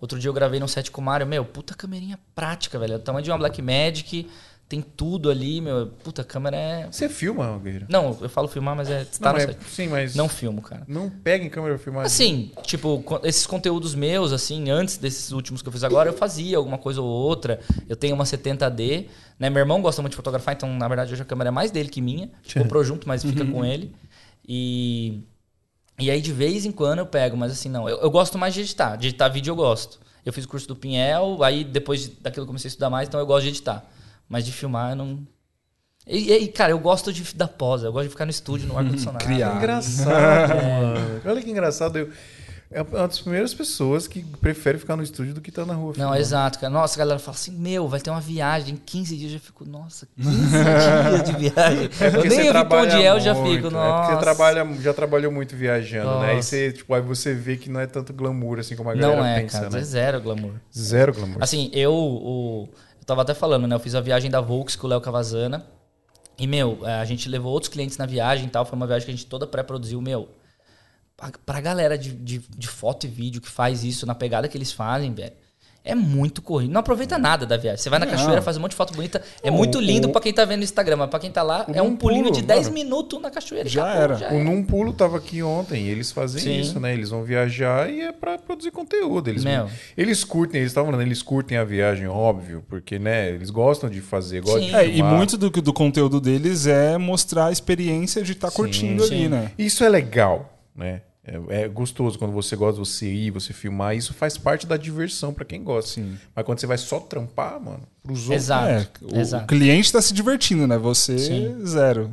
Outro 0.00 0.18
dia 0.18 0.28
eu 0.28 0.32
gravei 0.32 0.58
num 0.58 0.68
set 0.68 0.90
com 0.90 1.00
o 1.00 1.04
Mário, 1.04 1.26
meu, 1.26 1.44
puta 1.44 1.74
câmerinha 1.74 2.18
prática, 2.34 2.78
velho. 2.78 2.94
É 2.94 2.96
o 2.96 3.00
tamanho 3.00 3.22
de 3.22 3.30
uma 3.30 3.38
Blackmagic, 3.38 4.26
tem 4.70 4.80
tudo 4.80 5.28
ali, 5.28 5.60
meu. 5.60 5.88
Puta, 6.04 6.22
a 6.22 6.24
câmera 6.24 6.56
é. 6.56 6.86
Você 6.86 7.08
filma, 7.08 7.58
Guerreiro? 7.58 7.86
Não, 7.88 8.16
eu 8.20 8.28
falo 8.28 8.46
filmar, 8.46 8.76
mas 8.76 8.88
é. 8.88 9.04
Tá 9.04 9.32
Não, 9.32 9.40
é-. 9.40 9.56
Sim, 9.68 9.88
mas 9.88 10.14
Não 10.14 10.28
filmo, 10.28 10.62
cara. 10.62 10.84
não 10.86 11.10
pega 11.10 11.44
em 11.44 11.50
câmera 11.50 11.74
pra 11.74 11.82
filmar. 11.82 12.06
Assim, 12.06 12.52
tipo, 12.62 13.04
esses 13.24 13.48
conteúdos 13.48 13.96
meus, 13.96 14.32
assim, 14.32 14.70
antes 14.70 14.96
desses 14.96 15.32
últimos 15.32 15.60
que 15.60 15.66
eu 15.66 15.72
fiz 15.72 15.82
agora, 15.82 16.08
eu 16.10 16.12
fazia 16.16 16.56
alguma 16.56 16.78
coisa 16.78 17.02
ou 17.02 17.08
outra. 17.08 17.58
Eu 17.88 17.96
tenho 17.96 18.14
uma 18.14 18.22
70D, 18.22 19.08
né? 19.40 19.50
Meu 19.50 19.58
irmão 19.58 19.82
gosta 19.82 20.00
muito 20.00 20.12
de 20.12 20.16
fotografar, 20.16 20.54
então, 20.54 20.72
na 20.72 20.86
verdade, 20.86 21.12
hoje 21.12 21.22
a 21.22 21.24
câmera 21.26 21.48
é 21.48 21.50
mais 21.50 21.72
dele 21.72 21.88
que 21.88 22.00
minha. 22.00 22.30
Gente 22.40 22.60
comprou 22.60 22.84
junto, 22.84 23.08
mas 23.08 23.24
fica 23.24 23.44
com 23.44 23.64
ele. 23.64 23.92
E. 24.46 25.20
E 26.00 26.10
aí, 26.10 26.20
de 26.20 26.32
vez 26.32 26.64
em 26.64 26.72
quando, 26.72 26.98
eu 27.00 27.06
pego, 27.06 27.36
mas 27.36 27.52
assim, 27.52 27.68
não. 27.68 27.88
Eu, 27.88 27.98
eu 27.98 28.10
gosto 28.10 28.38
mais 28.38 28.54
de 28.54 28.60
editar. 28.60 28.96
De 28.96 29.08
editar 29.08 29.28
vídeo 29.28 29.50
eu 29.52 29.56
gosto. 29.56 29.98
Eu 30.24 30.32
fiz 30.32 30.44
o 30.44 30.48
curso 30.48 30.66
do 30.68 30.76
Pinhel, 30.76 31.42
aí 31.42 31.64
depois 31.64 32.02
de- 32.02 32.10
daquilo 32.20 32.44
eu 32.44 32.46
comecei 32.46 32.68
a 32.68 32.70
estudar 32.70 32.90
mais, 32.90 33.08
então 33.08 33.18
eu 33.20 33.26
gosto 33.26 33.42
de 33.44 33.48
editar. 33.50 33.84
Mas 34.28 34.44
de 34.44 34.52
filmar, 34.52 34.90
eu 34.92 34.96
não. 34.96 35.18
E, 36.06 36.32
e, 36.32 36.48
cara, 36.48 36.72
eu 36.72 36.78
gosto 36.78 37.12
de, 37.12 37.22
da 37.34 37.46
pós, 37.46 37.82
eu 37.82 37.92
gosto 37.92 38.04
de 38.06 38.10
ficar 38.10 38.24
no 38.24 38.30
estúdio, 38.30 38.66
no 38.68 38.76
ar-condicionado. 38.78 39.24
criar. 39.24 39.50
Que 39.52 39.56
engraçado, 39.58 40.54
mano. 40.62 41.20
Olha 41.24 41.42
que 41.42 41.50
engraçado. 41.50 41.96
Eu, 41.98 42.10
é 42.72 42.82
uma 42.82 43.08
das 43.08 43.18
primeiras 43.18 43.52
pessoas 43.52 44.06
que 44.06 44.22
prefere 44.22 44.78
ficar 44.78 44.94
no 44.94 45.02
estúdio 45.02 45.34
do 45.34 45.40
que 45.40 45.50
tá 45.50 45.66
na 45.66 45.74
rua. 45.74 45.88
Não, 45.88 45.94
filmando. 45.94 46.20
exato, 46.20 46.58
cara. 46.60 46.72
Nossa, 46.72 46.96
a 46.96 46.98
galera 47.00 47.18
fala 47.18 47.36
assim, 47.36 47.50
meu, 47.50 47.88
vai 47.88 47.98
ter 47.98 48.10
uma 48.10 48.20
viagem 48.20 48.74
em 48.74 48.76
15 48.76 49.16
dias. 49.16 49.32
Eu 49.32 49.38
já 49.38 49.44
fico, 49.44 49.64
nossa, 49.64 50.06
15 50.16 50.30
dias 50.30 51.22
de 51.24 51.50
viagem. 51.50 51.90
É 52.00 52.06
eu 52.06 52.24
nem 52.24 52.52
vi 52.52 52.74
onde 52.74 53.02
é, 53.02 53.10
eu 53.10 53.20
já 53.20 53.34
fico, 53.34 53.66
É 53.66 53.70
porque 53.70 54.14
você 54.14 54.20
trabalha, 54.20 54.64
já 54.80 54.94
trabalhou 54.94 55.32
muito 55.32 55.56
viajando, 55.56 56.20
né? 56.20 56.32
E 56.32 56.36
Nossa. 56.36 56.48
você, 56.48 56.72
tipo, 56.72 56.94
aí 56.94 57.00
você 57.02 57.34
vê 57.34 57.56
que 57.56 57.68
não 57.68 57.80
é 57.80 57.86
tanto 57.86 58.12
glamour 58.12 58.60
assim 58.60 58.76
como 58.76 58.88
a 58.90 58.94
galera 58.94 59.20
Não 59.20 59.26
é, 59.26 59.40
pensa, 59.40 59.58
cara, 59.58 59.70
né? 59.70 59.78
é 59.80 59.82
zero 59.82 60.20
glamour. 60.20 60.52
Zero 60.76 61.12
glamour. 61.12 61.38
Assim, 61.40 61.70
eu, 61.72 61.92
o, 61.92 62.68
eu 62.98 63.04
tava 63.04 63.22
até 63.22 63.34
falando, 63.34 63.66
né? 63.66 63.74
Eu 63.74 63.80
fiz 63.80 63.94
a 63.94 64.00
viagem 64.00 64.30
da 64.30 64.40
Volks 64.40 64.76
com 64.76 64.86
o 64.86 64.90
Léo 64.90 65.00
Cavazana. 65.00 65.66
E, 66.38 66.46
meu, 66.46 66.78
eh, 66.84 67.00
a 67.00 67.04
gente 67.04 67.28
levou 67.28 67.52
outros 67.52 67.70
clientes 67.70 67.98
na 67.98 68.06
viagem 68.06 68.46
e 68.46 68.48
tal. 68.48 68.64
Foi 68.64 68.76
uma 68.76 68.86
viagem 68.86 69.04
que 69.06 69.12
a 69.12 69.14
gente 69.14 69.26
toda 69.26 69.46
pré-produziu, 69.46 70.00
meu. 70.00 70.28
Pra, 71.44 71.60
galera 71.60 71.96
de, 71.98 72.12
de, 72.12 72.38
de 72.56 72.68
foto 72.68 73.04
e 73.06 73.08
vídeo 73.08 73.40
que 73.40 73.48
faz 73.48 73.84
isso 73.84 74.06
na 74.06 74.14
pegada 74.14 74.48
que 74.48 74.56
eles 74.56 74.72
fazem, 74.72 75.12
velho. 75.12 75.32
É 75.82 75.94
muito 75.94 76.42
corrido. 76.42 76.70
Não 76.72 76.80
aproveita 76.80 77.16
nada 77.16 77.46
da 77.46 77.56
viagem. 77.56 77.78
Você 77.82 77.88
vai 77.88 77.98
na 77.98 78.04
Não. 78.04 78.12
cachoeira, 78.12 78.42
faz 78.42 78.58
um 78.58 78.60
monte 78.60 78.72
de 78.72 78.76
foto 78.76 78.92
bonita. 78.92 79.22
É 79.42 79.50
O- 79.50 79.54
muito 79.54 79.80
lindo 79.80 80.08
o- 80.08 80.12
pra 80.12 80.20
quem 80.20 80.30
tá 80.30 80.44
vendo 80.44 80.58
no 80.58 80.64
Instagram, 80.64 80.96
mas 80.98 81.08
pra 81.08 81.18
quem 81.18 81.30
tá 81.30 81.42
lá, 81.42 81.64
é 81.72 81.80
um 81.80 81.96
pulinho 81.96 82.24
pulo, 82.24 82.34
de 82.36 82.42
10 82.42 82.64
mano. 82.68 82.74
minutos 82.74 83.18
na 83.22 83.30
cachoeira. 83.30 83.66
Já 83.66 83.84
acabou, 83.84 84.02
era. 84.02 84.14
Já 84.18 84.28
O 84.30 84.44
Num 84.44 84.62
Pulo 84.62 84.92
tava 84.92 85.16
aqui 85.16 85.42
ontem 85.42 85.84
e 85.86 85.88
eles 85.88 86.12
fazem 86.12 86.42
Sim. 86.42 86.60
isso, 86.60 86.78
né? 86.78 86.92
Eles 86.92 87.08
vão 87.08 87.24
viajar 87.24 87.90
e 87.90 88.02
é 88.02 88.12
pra 88.12 88.36
produzir 88.36 88.70
conteúdo. 88.72 89.28
Eles, 89.30 89.42
Meu. 89.42 89.70
eles 89.96 90.22
curtem, 90.22 90.60
eles 90.60 90.70
estavam 90.70 90.90
falando, 90.90 91.06
eles 91.06 91.22
curtem 91.22 91.56
a 91.56 91.64
viagem, 91.64 92.06
óbvio, 92.06 92.62
porque, 92.68 92.98
né? 92.98 93.30
Eles 93.30 93.48
gostam 93.48 93.88
de 93.88 94.02
fazer, 94.02 94.42
gostam 94.42 94.60
Sim. 94.62 94.68
de 94.68 94.74
É, 94.76 94.86
e 94.86 95.02
muito 95.02 95.38
do, 95.38 95.48
do 95.48 95.72
conteúdo 95.72 96.20
deles 96.20 96.66
é 96.66 96.98
mostrar 96.98 97.46
a 97.46 97.52
experiência 97.52 98.22
de 98.22 98.32
estar 98.32 98.50
Sim, 98.50 98.56
curtindo 98.56 99.02
ali, 99.02 99.16
sim. 99.22 99.28
né? 99.28 99.50
Isso 99.58 99.82
é 99.82 99.88
legal, 99.88 100.58
né? 100.76 101.00
É, 101.48 101.62
é 101.62 101.68
gostoso 101.68 102.18
quando 102.18 102.32
você 102.32 102.56
gosta 102.56 102.82
de 102.82 102.88
você 102.88 103.06
ir, 103.06 103.30
você 103.30 103.52
filmar. 103.52 103.94
Isso 103.94 104.12
faz 104.12 104.36
parte 104.36 104.66
da 104.66 104.76
diversão 104.76 105.32
pra 105.32 105.44
quem 105.44 105.62
gosta. 105.62 105.92
Sim. 105.92 106.18
Mas 106.34 106.44
quando 106.44 106.58
você 106.58 106.66
vai 106.66 106.76
só 106.76 106.98
trampar, 106.98 107.60
mano, 107.60 107.82
pros 108.02 108.22
outros. 108.22 108.36
Exato. 108.42 108.68
É, 108.68 109.14
o, 109.16 109.20
exato. 109.20 109.44
o 109.44 109.46
cliente 109.46 109.92
tá 109.92 110.02
se 110.02 110.12
divertindo, 110.12 110.66
né? 110.66 110.76
Você, 110.76 111.16
Sim. 111.18 111.64
zero. 111.64 112.10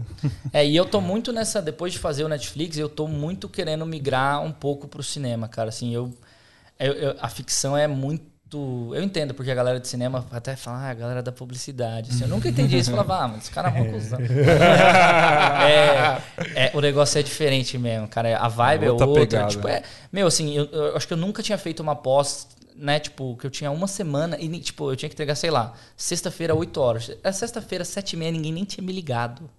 É, 0.53 0.63
e 0.63 0.75
eu 0.75 0.85
tô 0.85 1.01
muito 1.01 1.33
nessa, 1.33 1.61
depois 1.61 1.93
de 1.93 1.99
fazer 1.99 2.23
o 2.23 2.29
Netflix, 2.29 2.77
eu 2.77 2.87
tô 2.89 3.07
muito 3.07 3.49
querendo 3.49 3.85
migrar 3.87 4.43
um 4.43 4.51
pouco 4.51 4.87
pro 4.87 5.01
cinema, 5.01 5.47
cara. 5.47 5.69
Assim, 5.69 5.91
eu, 5.95 6.13
eu- 6.79 6.93
eu- 6.93 7.15
a 7.19 7.27
ficção 7.27 7.75
é 7.75 7.87
muito. 7.87 8.36
Eu 8.93 9.03
entendo, 9.03 9.33
porque 9.33 9.51
a 9.51 9.55
galera 9.55 9.79
de 9.79 9.87
cinema 9.87 10.25
até 10.31 10.55
fala, 10.55 10.77
ah, 10.77 10.89
a 10.89 10.93
galera 10.93 11.21
da 11.21 11.31
publicidade. 11.31 12.11
Assim, 12.11 12.23
eu 12.23 12.29
nunca 12.29 12.47
entendi 12.47 12.77
isso. 12.77 12.91
Eu 12.91 12.95
falava, 12.95 13.25
ah, 13.25 13.27
mas 13.27 13.43
esse 13.43 13.51
cara 13.51 13.69
é 13.69 13.81
uma 13.81 13.91
cuzão. 13.91 14.19
é, 15.67 16.21
é, 16.55 16.71
o 16.73 16.79
negócio 16.79 17.19
é 17.19 17.23
diferente 17.23 17.77
mesmo, 17.77 18.07
cara. 18.07 18.37
A 18.37 18.47
vibe 18.47 18.85
é 18.85 18.91
Outra 18.91 19.07
outra. 19.07 19.25
pegada. 19.25 19.49
Tipo, 19.49 19.67
é, 19.67 19.83
meu, 20.11 20.27
assim, 20.27 20.55
eu, 20.55 20.65
eu 20.65 20.95
acho 20.95 21.07
que 21.07 21.13
eu 21.13 21.17
nunca 21.17 21.43
tinha 21.43 21.57
feito 21.57 21.81
uma 21.81 21.95
pós, 21.95 22.47
né? 22.75 22.99
Tipo, 22.99 23.35
que 23.35 23.45
eu 23.45 23.49
tinha 23.49 23.69
uma 23.69 23.87
semana 23.87 24.37
e, 24.39 24.47
tipo, 24.59 24.91
eu 24.91 24.95
tinha 24.95 25.09
que 25.09 25.15
entregar, 25.15 25.35
sei 25.35 25.51
lá, 25.51 25.73
sexta-feira, 25.95 26.55
8 26.55 26.77
horas. 26.79 27.11
Era 27.23 27.33
sexta-feira, 27.33 27.83
7 27.83 28.13
e 28.13 28.17
meia, 28.17 28.31
ninguém 28.31 28.53
nem 28.53 28.63
tinha 28.63 28.85
me 28.85 28.93
ligado. 28.93 29.49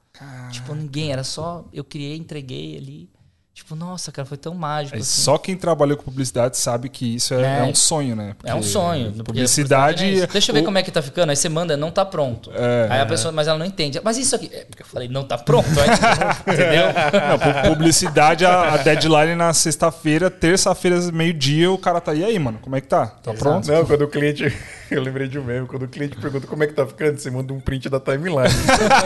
Tipo, 0.50 0.74
ninguém, 0.74 1.12
era 1.12 1.22
só. 1.22 1.64
Eu 1.72 1.84
criei, 1.84 2.16
entreguei 2.16 2.76
ali. 2.76 3.10
Tipo, 3.58 3.74
nossa, 3.74 4.12
cara, 4.12 4.24
foi 4.24 4.38
tão 4.38 4.54
mágico. 4.54 4.96
É, 4.96 5.00
assim. 5.00 5.20
Só 5.22 5.36
quem 5.36 5.56
trabalhou 5.56 5.96
com 5.96 6.04
publicidade 6.04 6.56
sabe 6.56 6.88
que 6.88 7.16
isso 7.16 7.34
é, 7.34 7.42
É. 7.42 7.58
é 7.58 7.62
um 7.64 7.74
sonho, 7.74 8.14
né? 8.14 8.36
É 8.44 8.54
um 8.54 8.58
Porque 8.58 8.70
sonho. 8.72 9.06
porque 9.10 9.22
Publicidade. 9.24 10.04
é 10.04 10.10
isso. 10.10 10.26
Deixa 10.28 10.50
eu 10.52 10.54
ver 10.54 10.60
o- 10.60 10.64
como 10.64 10.78
é 10.78 10.82
que 10.84 10.92
tá 10.92 11.02
ficando. 11.02 11.30
Aí 11.30 11.36
você 11.36 11.48
manda, 11.48 11.76
não 11.76 11.90
tá 11.90 12.04
pronto. 12.04 12.52
É. 12.54 12.86
Aí 12.88 13.00
a 13.00 13.06
pessoa, 13.06 13.32
mas 13.32 13.48
ela 13.48 13.58
não 13.58 13.66
entende. 13.66 14.00
Mas 14.04 14.16
isso 14.16 14.36
aqui. 14.36 14.48
É 14.54 14.64
porque 14.64 14.84
eu 14.84 14.86
falei, 14.86 15.08
não 15.08 15.24
tá 15.24 15.36
pronto. 15.36 15.66
Aí, 15.80 15.88
entendeu? 16.54 16.84
Não, 16.86 17.38
pu- 17.38 17.68
publicidade, 17.70 18.46
a, 18.46 18.74
a 18.74 18.76
deadline 18.76 19.34
na 19.34 19.52
sexta-feira, 19.52 20.30
terça-feira, 20.30 21.00
meio-dia, 21.12 21.68
o 21.70 21.76
cara 21.78 22.00
tá. 22.00 22.14
E 22.14 22.24
aí, 22.24 22.38
mano, 22.38 22.60
como 22.62 22.76
é 22.76 22.80
que 22.80 22.86
tá? 22.86 23.06
Tá 23.06 23.32
Exato. 23.32 23.38
pronto? 23.38 23.66
Não, 23.72 23.84
quando 23.84 24.02
o 24.02 24.08
cliente. 24.08 24.56
Eu 24.88 25.02
lembrei 25.02 25.28
de 25.28 25.38
um 25.38 25.44
meme. 25.44 25.66
Quando 25.66 25.82
o 25.82 25.88
cliente 25.88 26.16
pergunta 26.16 26.46
como 26.46 26.62
é 26.64 26.66
que 26.68 26.72
tá 26.72 26.86
ficando, 26.86 27.18
você 27.18 27.30
manda 27.30 27.52
um 27.52 27.60
print 27.60 27.90
da 27.90 28.00
timeline. 28.00 28.48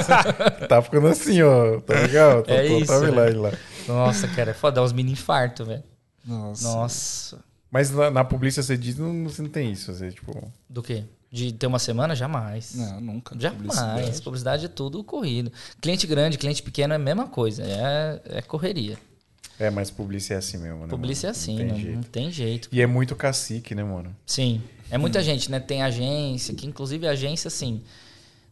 tá 0.68 0.80
ficando 0.82 1.08
assim, 1.08 1.42
ó. 1.42 1.80
Tá 1.80 1.94
legal? 1.94 2.42
Tá, 2.42 2.52
É 2.52 2.56
tá 2.68 2.74
isso, 2.74 2.92
timeline 3.00 3.38
lá. 3.38 3.50
Nossa, 3.88 4.28
cara, 4.28 4.50
é 4.50 4.54
foda, 4.54 4.76
dá 4.76 4.82
uns 4.82 4.92
mini 4.92 5.12
infarto, 5.12 5.64
velho. 5.64 5.82
Nossa. 6.24 6.64
Nossa. 6.64 7.44
Mas 7.70 7.90
na, 7.90 8.10
na 8.10 8.24
publicidade 8.24 8.66
você 8.66 8.76
diz, 8.76 8.96
não, 8.98 9.24
você 9.24 9.42
não 9.42 9.48
tem 9.48 9.72
isso. 9.72 9.92
Você, 9.92 10.10
tipo. 10.10 10.52
Do 10.68 10.82
quê? 10.82 11.04
De 11.30 11.50
ter 11.52 11.66
uma 11.66 11.78
semana? 11.78 12.14
Jamais. 12.14 12.74
Não, 12.74 13.00
nunca. 13.00 13.34
Jamais. 13.38 13.62
Publicidade. 13.62 14.22
Publicidade. 14.22 14.64
é 14.66 14.68
tudo 14.68 15.02
corrido. 15.02 15.50
Cliente 15.80 16.06
grande, 16.06 16.36
cliente 16.36 16.62
pequeno 16.62 16.92
é 16.92 16.96
a 16.96 16.98
mesma 16.98 17.26
coisa. 17.26 17.62
É, 17.64 18.20
é 18.38 18.42
correria. 18.42 18.98
É, 19.58 19.70
mas 19.70 19.90
publicidade 19.90 20.34
é 20.34 20.38
assim 20.38 20.58
mesmo, 20.58 20.80
né? 20.80 20.88
Publicidade 20.88 21.36
é 21.36 21.40
assim, 21.40 21.52
Não 21.52 21.58
tem 21.58 21.68
não, 21.68 21.76
jeito. 21.80 21.94
não 21.96 22.02
tem 22.02 22.30
jeito. 22.32 22.68
E 22.72 22.82
é 22.82 22.86
muito 22.86 23.16
cacique, 23.16 23.74
né, 23.74 23.82
mano? 23.82 24.14
Sim. 24.26 24.60
É 24.90 24.98
muita 24.98 25.20
Hum. 25.20 25.22
gente, 25.22 25.50
né? 25.50 25.58
Tem 25.60 25.82
agência, 25.82 26.54
que 26.54 26.66
inclusive 26.66 27.06
agência, 27.06 27.48
assim, 27.48 27.82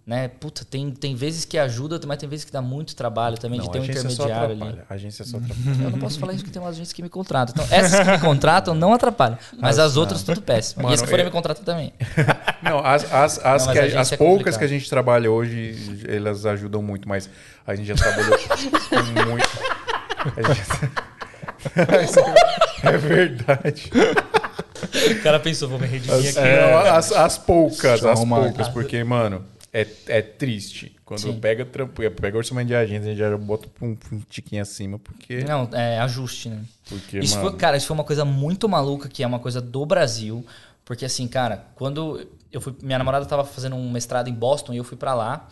né? 0.07 0.29
Puta, 0.29 0.65
tem, 0.65 0.91
tem 0.91 1.15
vezes 1.15 1.45
que 1.45 1.57
ajuda, 1.59 2.01
mas 2.07 2.19
tem 2.19 2.29
vezes 2.29 2.45
que 2.45 2.51
dá 2.51 2.61
muito 2.61 2.97
trabalho 2.97 3.39
também 3.39 3.61
de 3.61 3.71
ter 3.71 3.79
um 3.81 3.85
intermediário 3.85 4.51
ali. 4.63 4.81
A 4.89 4.95
agência 4.95 5.25
só 5.25 5.37
atrapalha. 5.37 5.85
Eu 5.85 5.91
não 5.91 5.99
posso 5.99 6.19
falar 6.19 6.33
isso 6.33 6.45
que 6.45 6.51
tem 6.51 6.61
umas 6.61 6.75
agências 6.75 6.93
que 6.93 7.03
me 7.03 7.09
contratam. 7.09 7.55
Então, 7.55 7.77
essas 7.79 8.01
que 8.01 8.11
me 8.11 8.19
contratam 8.19 8.75
não 8.75 8.93
atrapalham. 8.93 9.39
Mas 9.59 9.79
as 9.79 9.97
outras, 9.97 10.23
tudo 10.23 10.43
péssimo. 10.43 10.83
Mano, 10.83 10.93
e 10.93 10.95
as 10.95 11.03
que 11.03 11.09
forem 11.09 11.25
eu- 11.25 11.29
me 11.29 11.33
contratar 11.33 11.65
também. 11.65 11.93
Não, 12.63 12.85
as, 12.85 13.05
as, 13.13 13.39
as, 13.45 13.67
Não, 13.67 13.73
que 13.73 13.79
a 13.79 14.01
as 14.01 14.13
é 14.13 14.17
poucas 14.17 14.57
que 14.57 14.65
a 14.65 14.67
gente 14.67 14.89
trabalha 14.91 15.31
hoje, 15.31 16.05
elas 16.09 16.45
ajudam 16.45 16.83
muito, 16.83 17.09
mas 17.09 17.29
a 17.67 17.75
gente 17.75 17.87
já 17.87 17.95
trabalhou 17.95 18.37
com 18.91 19.27
muito. 19.29 19.49
gente- 20.55 20.91
é 22.83 22.97
verdade. 22.99 23.91
O 25.19 25.23
cara 25.23 25.39
pensou, 25.41 25.69
vou 25.69 25.79
me 25.79 25.87
redimir 25.87 26.31
aqui. 26.31 26.39
não, 26.39 26.79
as, 26.95 27.13
as 27.13 27.39
poucas, 27.39 28.03
eu 28.03 28.11
as 28.11 28.25
poucas, 28.25 28.69
porque, 28.69 29.03
mano, 29.05 29.45
é, 29.73 29.87
é 30.07 30.23
triste. 30.23 30.97
Quando 31.05 31.21
Sim. 31.21 31.41
pega 31.41 31.65
trampo, 31.65 32.03
pega 32.13 32.37
orçamento 32.37 32.69
de 32.69 32.75
agência, 32.75 33.07
a 33.07 33.15
gente 33.15 33.19
já 33.19 33.37
bota 33.37 33.69
um, 33.81 33.97
um 34.13 34.21
tiquinho 34.29 34.63
acima, 34.63 34.99
porque. 34.99 35.45
Não, 35.45 35.69
é 35.73 35.99
ajuste, 36.01 36.49
né? 36.49 36.65
porque 36.89 37.19
Isso 37.19 37.37
mano, 37.37 37.51
foi, 37.51 37.59
cara, 37.59 37.77
isso 37.77 37.87
foi 37.87 37.95
uma 37.95 38.05
coisa 38.05 38.25
muito 38.25 38.69
maluca, 38.69 39.09
que 39.09 39.23
é 39.23 39.27
uma 39.27 39.39
coisa 39.39 39.61
do 39.61 39.87
Brasil. 39.87 40.45
Porque 40.85 41.05
assim, 41.05 41.29
cara, 41.29 41.67
quando 41.75 42.27
eu 42.51 42.61
fui. 42.61 42.75
Minha 42.83 42.99
namorada 42.99 43.25
tava 43.27 43.45
fazendo 43.45 43.77
um 43.77 43.91
mestrado 43.91 44.29
em 44.29 44.35
Boston 44.35 44.75
e 44.75 44.77
eu 44.77 44.85
fui 44.85 44.97
pra 44.97 45.15
lá. 45.15 45.49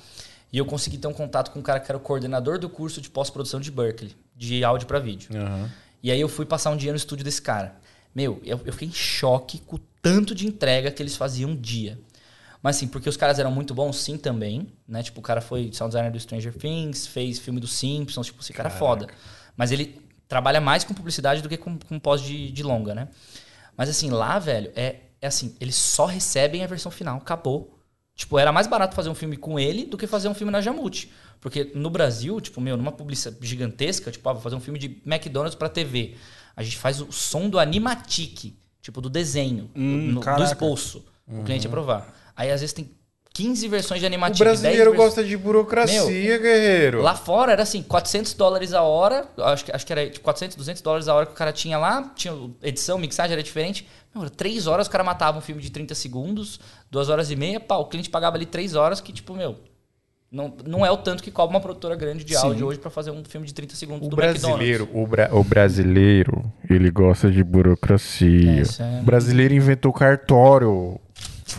E 0.53 0.59
eu 0.59 0.65
consegui 0.65 0.97
ter 0.97 1.07
um 1.07 1.13
contato 1.13 1.51
com 1.51 1.59
um 1.59 1.63
cara 1.63 1.79
que 1.79 1.91
era 1.91 1.99
o 1.99 2.01
coordenador 2.01 2.59
do 2.59 2.71
curso 2.71 3.03
de 3.03 3.11
pós-produção 3.11 3.61
de 3.61 3.71
Berkeley, 3.71 4.17
de 4.35 4.65
áudio 4.65 4.87
pra 4.87 4.99
vídeo. 4.99 5.29
Aham. 5.37 5.71
E 6.03 6.11
aí 6.11 6.21
eu 6.21 6.29
fui 6.29 6.47
passar 6.47 6.71
um 6.71 6.77
dia 6.77 6.91
no 6.91 6.97
estúdio 6.97 7.25
desse 7.25 7.43
cara. 7.43 7.77
Meu, 8.15 8.41
eu, 8.45 8.59
eu 8.65 8.73
fiquei 8.73 8.89
em 8.89 8.93
choque 8.93 9.59
com 9.59 9.77
o 9.77 9.81
tanto 10.01 10.35
de 10.35 10.47
entrega 10.47 10.91
que 10.91 11.03
eles 11.03 11.17
faziam 11.17 11.51
um 11.51 11.57
dia. 11.57 11.99
Mas 12.69 12.77
assim, 12.77 12.87
porque 12.87 13.09
os 13.09 13.17
caras 13.17 13.39
eram 13.39 13.51
muito 13.51 13.73
bons, 13.73 13.97
sim, 13.97 14.19
também. 14.19 14.69
Né? 14.87 15.03
Tipo, 15.03 15.21
o 15.21 15.23
cara 15.23 15.41
foi 15.41 15.71
sound 15.73 15.91
designer 15.91 16.13
do 16.13 16.21
Stranger 16.21 16.53
Things, 16.55 17.07
fez 17.07 17.39
filme 17.39 17.59
dos 17.59 17.73
Simpsons, 17.73 18.27
tipo, 18.27 18.43
esse 18.43 18.53
cara 18.53 18.69
é 18.69 18.73
foda. 18.73 19.07
Mas 19.57 19.73
ele 19.73 19.99
trabalha 20.29 20.61
mais 20.61 20.85
com 20.85 20.93
publicidade 20.93 21.41
do 21.41 21.49
que 21.49 21.57
com, 21.57 21.79
com 21.79 21.99
pós 21.99 22.21
de, 22.21 22.51
de 22.53 22.63
longa, 22.63 22.95
né? 22.95 23.09
Mas 23.75 23.89
assim, 23.89 24.11
lá, 24.11 24.39
velho, 24.39 24.71
é 24.77 24.97
é 25.23 25.27
assim, 25.29 25.57
eles 25.59 25.77
só 25.77 26.05
recebem 26.05 26.63
a 26.63 26.67
versão 26.67 26.93
final, 26.93 27.17
acabou. 27.17 27.79
Tipo, 28.15 28.39
era 28.39 28.53
mais 28.53 28.67
barato 28.67 28.95
fazer 28.95 29.09
um 29.09 29.15
filme 29.15 29.37
com 29.39 29.59
ele 29.59 29.87
do 29.87 29.97
que 29.97 30.07
fazer 30.07 30.29
um 30.29 30.35
filme 30.35 30.53
na 30.53 30.61
Jamute. 30.61 31.11
Porque 31.41 31.73
no 31.75 31.89
Brasil, 31.89 32.39
tipo, 32.41 32.61
meu, 32.61 32.77
numa 32.77 32.93
publicidade 32.93 33.39
gigantesca, 33.47 34.11
tipo, 34.13 34.29
ah, 34.29 34.35
vou 34.35 34.43
fazer 34.43 34.57
um 34.57 34.61
filme 34.61 34.79
de 34.79 35.01
McDonald's 35.07 35.55
pra 35.57 35.69
TV. 35.71 36.17
A 36.55 36.63
gente 36.63 36.77
faz 36.77 37.01
o 37.01 37.11
som 37.11 37.49
do 37.49 37.59
animatic, 37.59 38.53
tipo, 38.83 39.01
do 39.01 39.09
desenho, 39.09 39.71
Hum, 39.75 40.09
no- 40.13 40.21
do 40.21 40.25
caraca. 40.25 40.45
esboço. 40.45 41.05
O 41.27 41.43
cliente 41.45 41.67
aprovar. 41.67 42.15
Aí, 42.39 42.51
às 42.51 42.61
vezes, 42.61 42.73
tem 42.73 42.91
15 43.35 43.69
versões 43.69 44.01
de 44.01 44.07
O 44.07 44.09
animatic. 44.09 44.39
brasileiro 44.39 44.77
10 44.91 44.97
vers- 44.97 44.97
gosta 44.97 45.23
de 45.25 45.37
burocracia, 45.37 46.39
guerreiro. 46.39 47.03
Lá 47.03 47.15
fora 47.15 47.53
era 47.53 47.63
assim, 47.63 47.83
400 47.83 48.33
dólares 48.35 48.73
a 48.73 48.83
hora. 48.83 49.29
Acho 49.39 49.65
que, 49.65 49.73
acho 49.73 49.85
que 49.87 49.93
era 49.93 50.09
tipo, 50.09 50.25
400, 50.25 50.57
200 50.57 50.81
dólares 50.83 51.09
a 51.09 51.15
hora 51.15 51.27
que 51.27 51.33
o 51.33 51.35
cara 51.37 51.53
tinha 51.53 51.77
lá. 51.79 52.11
Tinha 52.17 52.33
edição, 52.63 52.97
mixagem, 52.99 53.33
era 53.35 53.43
diferente. 53.43 53.87
Meu, 54.15 54.23
era 54.23 54.31
3 54.31 54.67
horas 54.67 54.87
o 54.87 54.91
cara 54.91 55.05
matava 55.05 55.37
um 55.39 55.41
filme 55.41 55.61
de 55.61 55.71
30 55.71 55.95
segundos, 55.95 56.59
2 56.91 57.09
horas 57.11 57.31
e 57.31 57.37
meia. 57.37 57.61
Pá, 57.61 57.77
o 57.77 57.85
cliente 57.87 58.09
pagava 58.09 58.37
ali 58.37 58.47
3 58.47 58.75
horas, 58.75 59.01
que 59.01 59.13
tipo, 59.13 59.35
meu. 59.35 59.57
Não, 60.31 60.53
não 60.67 60.85
é 60.85 60.91
o 60.91 60.97
tanto 60.99 61.23
que 61.23 61.31
cobra 61.31 61.55
uma 61.57 61.61
produtora 61.61 61.97
grande 61.97 62.23
de 62.23 62.37
áudio 62.37 62.67
hoje 62.67 62.79
pra 62.79 62.91
fazer 62.91 63.11
um 63.11 63.25
filme 63.25 63.47
de 63.47 63.55
30 63.55 63.75
segundos 63.75 64.07
O 64.07 64.11
do 64.11 64.17
brasileiro, 64.17 64.85
McDonald's. 64.85 65.03
o, 65.03 65.07
bra- 65.11 65.31
o 65.33 65.43
brasileiro, 65.43 66.53
ele 66.69 66.91
gosta 66.91 67.31
de 67.31 67.43
burocracia. 67.43 68.63
É, 68.79 68.83
é- 68.99 69.01
O 69.01 69.05
brasileiro 69.05 69.55
inventou 69.55 69.91
cartório. 69.91 71.01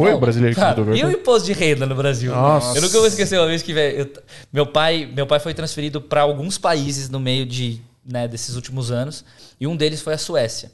Foi 0.06 0.14
o 0.14 0.20
brasileiro 0.20 0.56
que 0.56 0.62
cara, 0.62 0.82
E 0.96 1.04
o 1.04 1.12
imposto 1.12 1.46
de 1.46 1.54
renda 1.54 1.86
no 1.86 1.96
Brasil? 1.96 2.32
Nossa. 2.32 2.78
Eu 2.78 2.82
nunca 2.82 2.98
vou 2.98 3.08
esquecer 3.08 3.38
uma 3.38 3.48
vez 3.48 3.62
que, 3.62 3.72
eu- 3.72 4.10
meu 4.52 4.66
pai, 4.66 5.10
meu 5.14 5.28
pai 5.28 5.40
foi 5.40 5.54
transferido 5.54 6.02
para 6.02 6.22
alguns 6.22 6.58
países 6.58 7.10
no 7.10 7.20
meio 7.20 7.46
de, 7.46 7.82
né, 8.06 8.28
desses 8.28 8.56
últimos 8.56 8.92
anos, 8.92 9.24
e 9.60 9.68
um 9.68 9.76
deles 9.76 10.02
foi 10.02 10.14
a 10.14 10.18
Suécia. 10.18 10.72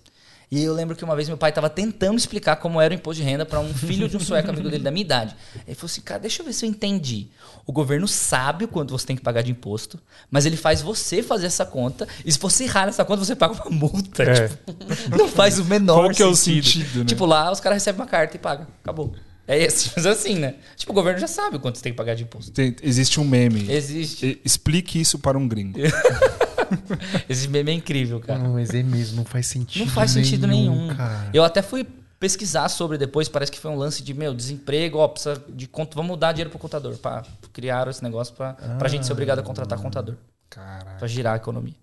E 0.55 0.63
eu 0.63 0.73
lembro 0.73 0.95
que 0.95 1.03
uma 1.03 1.17
vez 1.17 1.27
meu 1.27 1.37
pai 1.37 1.49
estava 1.49 1.69
tentando 1.69 2.17
explicar 2.17 2.55
como 2.55 2.79
era 2.79 2.93
o 2.93 2.95
imposto 2.95 3.21
de 3.21 3.27
renda 3.29 3.45
para 3.45 3.59
um 3.59 3.73
filho 3.73 4.07
de 4.07 4.15
um 4.15 4.21
sueco 4.21 4.49
amigo 4.51 4.69
dele 4.69 4.81
da 4.81 4.89
minha 4.89 5.01
idade. 5.01 5.35
Ele 5.67 5.75
falou 5.75 5.87
assim: 5.87 5.99
"Cara, 5.99 6.21
deixa 6.21 6.41
eu 6.41 6.45
ver 6.45 6.53
se 6.53 6.65
eu 6.65 6.69
entendi. 6.69 7.27
O 7.65 7.73
governo 7.73 8.07
sabe 8.07 8.63
o 8.63 8.67
quanto 8.69 8.97
você 8.97 9.05
tem 9.05 9.17
que 9.17 9.21
pagar 9.21 9.41
de 9.41 9.51
imposto, 9.51 9.99
mas 10.31 10.45
ele 10.45 10.55
faz 10.55 10.81
você 10.81 11.21
fazer 11.21 11.47
essa 11.47 11.65
conta, 11.65 12.07
e 12.23 12.31
se 12.31 12.39
você 12.39 12.63
errar 12.63 12.85
nessa 12.85 13.03
conta, 13.03 13.25
você 13.25 13.35
paga 13.35 13.53
uma 13.53 13.69
multa. 13.69 14.23
É. 14.23 14.47
Tipo, 14.47 14.75
não 15.17 15.27
faz 15.27 15.59
o 15.59 15.65
menor 15.65 16.03
Qual 16.05 16.09
que 16.11 16.23
é 16.23 16.25
o 16.25 16.33
sentido. 16.33 16.85
sentido, 16.85 16.99
né? 16.99 17.05
Tipo, 17.05 17.25
lá 17.25 17.51
os 17.51 17.59
caras 17.59 17.75
recebem 17.75 17.99
uma 17.99 18.07
carta 18.07 18.37
e 18.37 18.39
pagam. 18.39 18.65
Acabou. 18.81 19.13
É 19.47 19.57
esse, 19.63 19.91
mas 19.95 20.05
assim, 20.05 20.35
né? 20.39 20.55
Tipo, 20.75 20.91
o 20.91 20.95
governo 20.95 21.19
já 21.19 21.27
sabe 21.27 21.57
o 21.57 21.59
quanto 21.59 21.77
você 21.77 21.83
tem 21.83 21.93
que 21.93 21.97
pagar 21.97 22.15
de 22.15 22.23
imposto. 22.23 22.51
Tem- 22.51 22.75
existe 22.81 23.19
um 23.19 23.23
meme. 23.25 23.71
Existe. 23.71 24.25
E- 24.25 24.41
Explique 24.43 24.99
isso 24.99 25.19
para 25.19 25.37
um 25.37 25.47
gringo. 25.47 25.77
Esse 27.29 27.47
meme 27.47 27.71
é 27.71 27.75
incrível, 27.75 28.19
cara. 28.19 28.39
Não, 28.39 28.53
mas 28.53 28.71
é 28.71 28.81
mesmo, 28.81 29.17
não 29.17 29.25
faz 29.25 29.47
sentido 29.47 29.85
Não 29.85 29.91
faz 29.91 30.11
sentido 30.11 30.47
nenhum. 30.47 30.93
cara. 30.95 31.29
Eu 31.33 31.43
até 31.43 31.61
fui 31.61 31.85
pesquisar 32.19 32.69
sobre 32.69 32.97
depois, 32.97 33.29
parece 33.29 33.51
que 33.51 33.59
foi 33.59 33.69
um 33.69 33.75
lance 33.77 34.01
de, 34.01 34.13
meu, 34.13 34.33
desemprego, 34.33 34.97
ó, 34.97 35.07
precisa 35.07 35.41
de 35.49 35.67
conta, 35.67 35.95
vamos 35.95 36.17
dar 36.17 36.31
dinheiro 36.31 36.49
pro 36.49 36.57
contador. 36.57 36.97
Pá, 36.97 37.23
criaram 37.53 37.91
esse 37.91 38.01
negócio 38.03 38.33
pra, 38.33 38.53
pra 38.53 38.87
gente 38.89 39.05
ser 39.05 39.11
obrigado 39.13 39.39
a 39.39 39.43
contratar 39.43 39.79
contador. 39.79 40.15
Caralho. 40.49 40.97
Pra 40.97 41.07
girar 41.07 41.33
a 41.33 41.37
economia. 41.37 41.73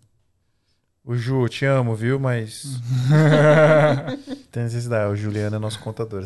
O 1.04 1.16
Ju, 1.16 1.48
te 1.48 1.66
amo, 1.66 1.96
viu? 1.96 2.18
Mas. 2.20 2.80
Tem 4.52 4.62
necessidade. 4.62 5.12
O 5.12 5.16
Juliano 5.16 5.56
é 5.56 5.58
nosso 5.58 5.80
contador. 5.80 6.24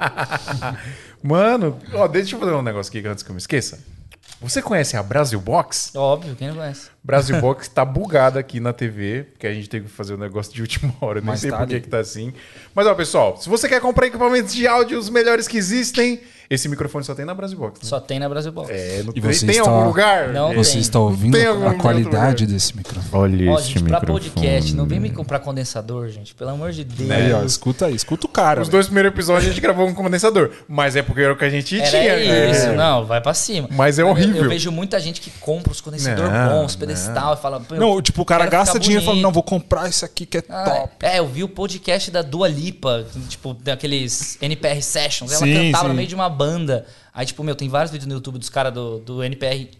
Mano, 1.22 1.78
ó, 1.92 2.08
deixa 2.08 2.36
eu 2.36 2.40
fazer 2.40 2.52
um 2.52 2.62
negócio 2.62 2.88
aqui 2.88 3.06
antes 3.06 3.22
que 3.22 3.30
eu 3.30 3.34
me 3.34 3.40
esqueça. 3.40 3.78
Você 4.40 4.62
conhece 4.62 4.96
a 4.96 5.02
Brasil 5.02 5.38
Box? 5.40 5.94
Óbvio, 5.94 6.34
quem 6.36 6.48
não 6.48 6.56
conhece? 6.56 6.88
Brasil 7.06 7.40
Box 7.40 7.68
tá 7.68 7.84
bugada 7.84 8.40
aqui 8.40 8.58
na 8.58 8.72
TV, 8.72 9.26
porque 9.32 9.46
a 9.46 9.54
gente 9.54 9.68
teve 9.68 9.86
que 9.86 9.92
fazer 9.92 10.14
um 10.14 10.18
negócio 10.18 10.52
de 10.52 10.60
última 10.60 10.92
hora. 11.00 11.20
Nem 11.20 11.26
Mas 11.26 11.40
sei 11.40 11.50
por 11.52 11.66
que 11.66 11.80
tá 11.80 11.98
assim. 12.00 12.32
Mas 12.74 12.86
ó, 12.86 12.94
pessoal, 12.94 13.36
se 13.40 13.48
você 13.48 13.68
quer 13.68 13.80
comprar 13.80 14.06
equipamentos 14.08 14.52
de 14.52 14.66
áudio 14.66 14.98
os 14.98 15.08
melhores 15.08 15.46
que 15.46 15.56
existem, 15.56 16.20
esse 16.48 16.68
microfone 16.68 17.04
só 17.04 17.12
tem 17.14 17.24
na 17.24 17.34
Brasil 17.34 17.58
Box. 17.58 17.80
Né? 17.82 17.88
Só 17.88 17.98
tem 18.00 18.18
na 18.20 18.28
Brasil 18.28 18.52
Box. 18.52 18.70
É, 18.70 19.02
não 19.02 19.10
E 19.14 19.20
tem, 19.20 19.32
você 19.32 19.46
tem 19.46 19.56
está- 19.58 19.68
algum 19.70 19.86
lugar? 19.86 20.28
Não 20.28 20.52
É. 20.52 20.54
Você 20.56 20.72
tem. 20.72 20.80
está 20.80 20.98
ouvindo 21.00 21.36
a 21.68 21.74
qualidade 21.74 22.46
desse 22.46 22.76
microfone. 22.76 23.34
Olha 23.48 23.50
Ó, 23.52 23.58
esse 23.58 23.68
gente, 23.68 23.82
pra 23.84 24.00
microfone. 24.00 24.30
podcast, 24.30 24.74
não 24.74 24.86
vem 24.86 25.00
me 25.00 25.10
comprar 25.10 25.40
condensador, 25.40 26.08
gente. 26.08 26.34
Pelo 26.34 26.50
amor 26.50 26.70
de 26.72 26.84
Deus. 26.84 27.10
Aí, 27.10 27.32
ó, 27.32 27.42
escuta 27.44 27.86
aí, 27.86 27.94
escuta 27.96 28.26
o 28.26 28.28
cara. 28.28 28.60
Os 28.62 28.68
dois 28.68 28.86
primeiros 28.86 29.12
episódios 29.12 29.46
a 29.46 29.52
gente 29.52 29.60
gravou 29.60 29.86
um 29.88 29.94
condensador, 29.94 30.50
mas 30.68 30.94
é 30.94 31.02
porque 31.02 31.20
era 31.22 31.32
o 31.32 31.36
que 31.36 31.44
a 31.44 31.50
gente 31.50 31.80
Era 31.80 31.88
tinha. 31.90 32.50
isso, 32.50 32.66
É. 32.66 32.74
não, 32.76 33.04
vai 33.04 33.20
pra 33.20 33.34
cima. 33.34 33.68
Mas 33.72 33.98
é 33.98 34.02
Eu- 34.02 34.08
horrível. 34.08 34.44
Eu, 34.44 34.48
vejo 34.48 34.70
muita 34.70 35.00
gente 35.00 35.20
que 35.20 35.30
compra 35.40 35.72
os 35.72 35.80
condensadores 35.80 36.30
bons, 36.50 36.76
pedestal, 37.04 37.34
e 37.34 37.36
fala. 37.36 37.60
"Pô, 37.60 37.74
eu 37.74 37.80
Não, 37.80 38.02
tipo, 38.02 38.22
o 38.22 38.24
cara 38.24 38.46
gasta 38.46 38.78
dinheiro 38.78 39.02
e 39.02 39.04
fala, 39.04 39.14
bonito." 39.14 39.24
não, 39.24 39.32
vou 39.32 39.42
comprar 39.42 39.88
isso 39.88 40.04
aqui 40.04 40.26
que 40.26 40.38
é 40.38 40.42
Ah, 40.48 40.64
top. 40.64 40.94
É, 41.06 41.18
eu 41.18 41.26
vi 41.26 41.44
o 41.44 41.48
podcast 41.48 42.10
da 42.10 42.22
Dua 42.22 42.48
Lipa, 42.48 43.06
tipo, 43.28 43.54
daqueles 43.54 44.38
NPR 44.40 44.80
Sessions. 44.82 45.30
Ela 45.32 45.40
Sim, 45.46 45.54
cantava 45.72 45.84
no 45.84 45.90
sim. 45.90 45.96
meio 45.96 46.08
de 46.08 46.14
uma 46.14 46.28
banda. 46.28 46.86
Aí, 47.14 47.24
tipo, 47.26 47.42
meu, 47.44 47.54
tem 47.54 47.68
vários 47.68 47.90
vídeos 47.90 48.06
no 48.08 48.14
YouTube 48.14 48.38
dos 48.38 48.48
caras 48.50 48.72
do, 48.72 48.98
do 48.98 49.22
NPR 49.24 49.70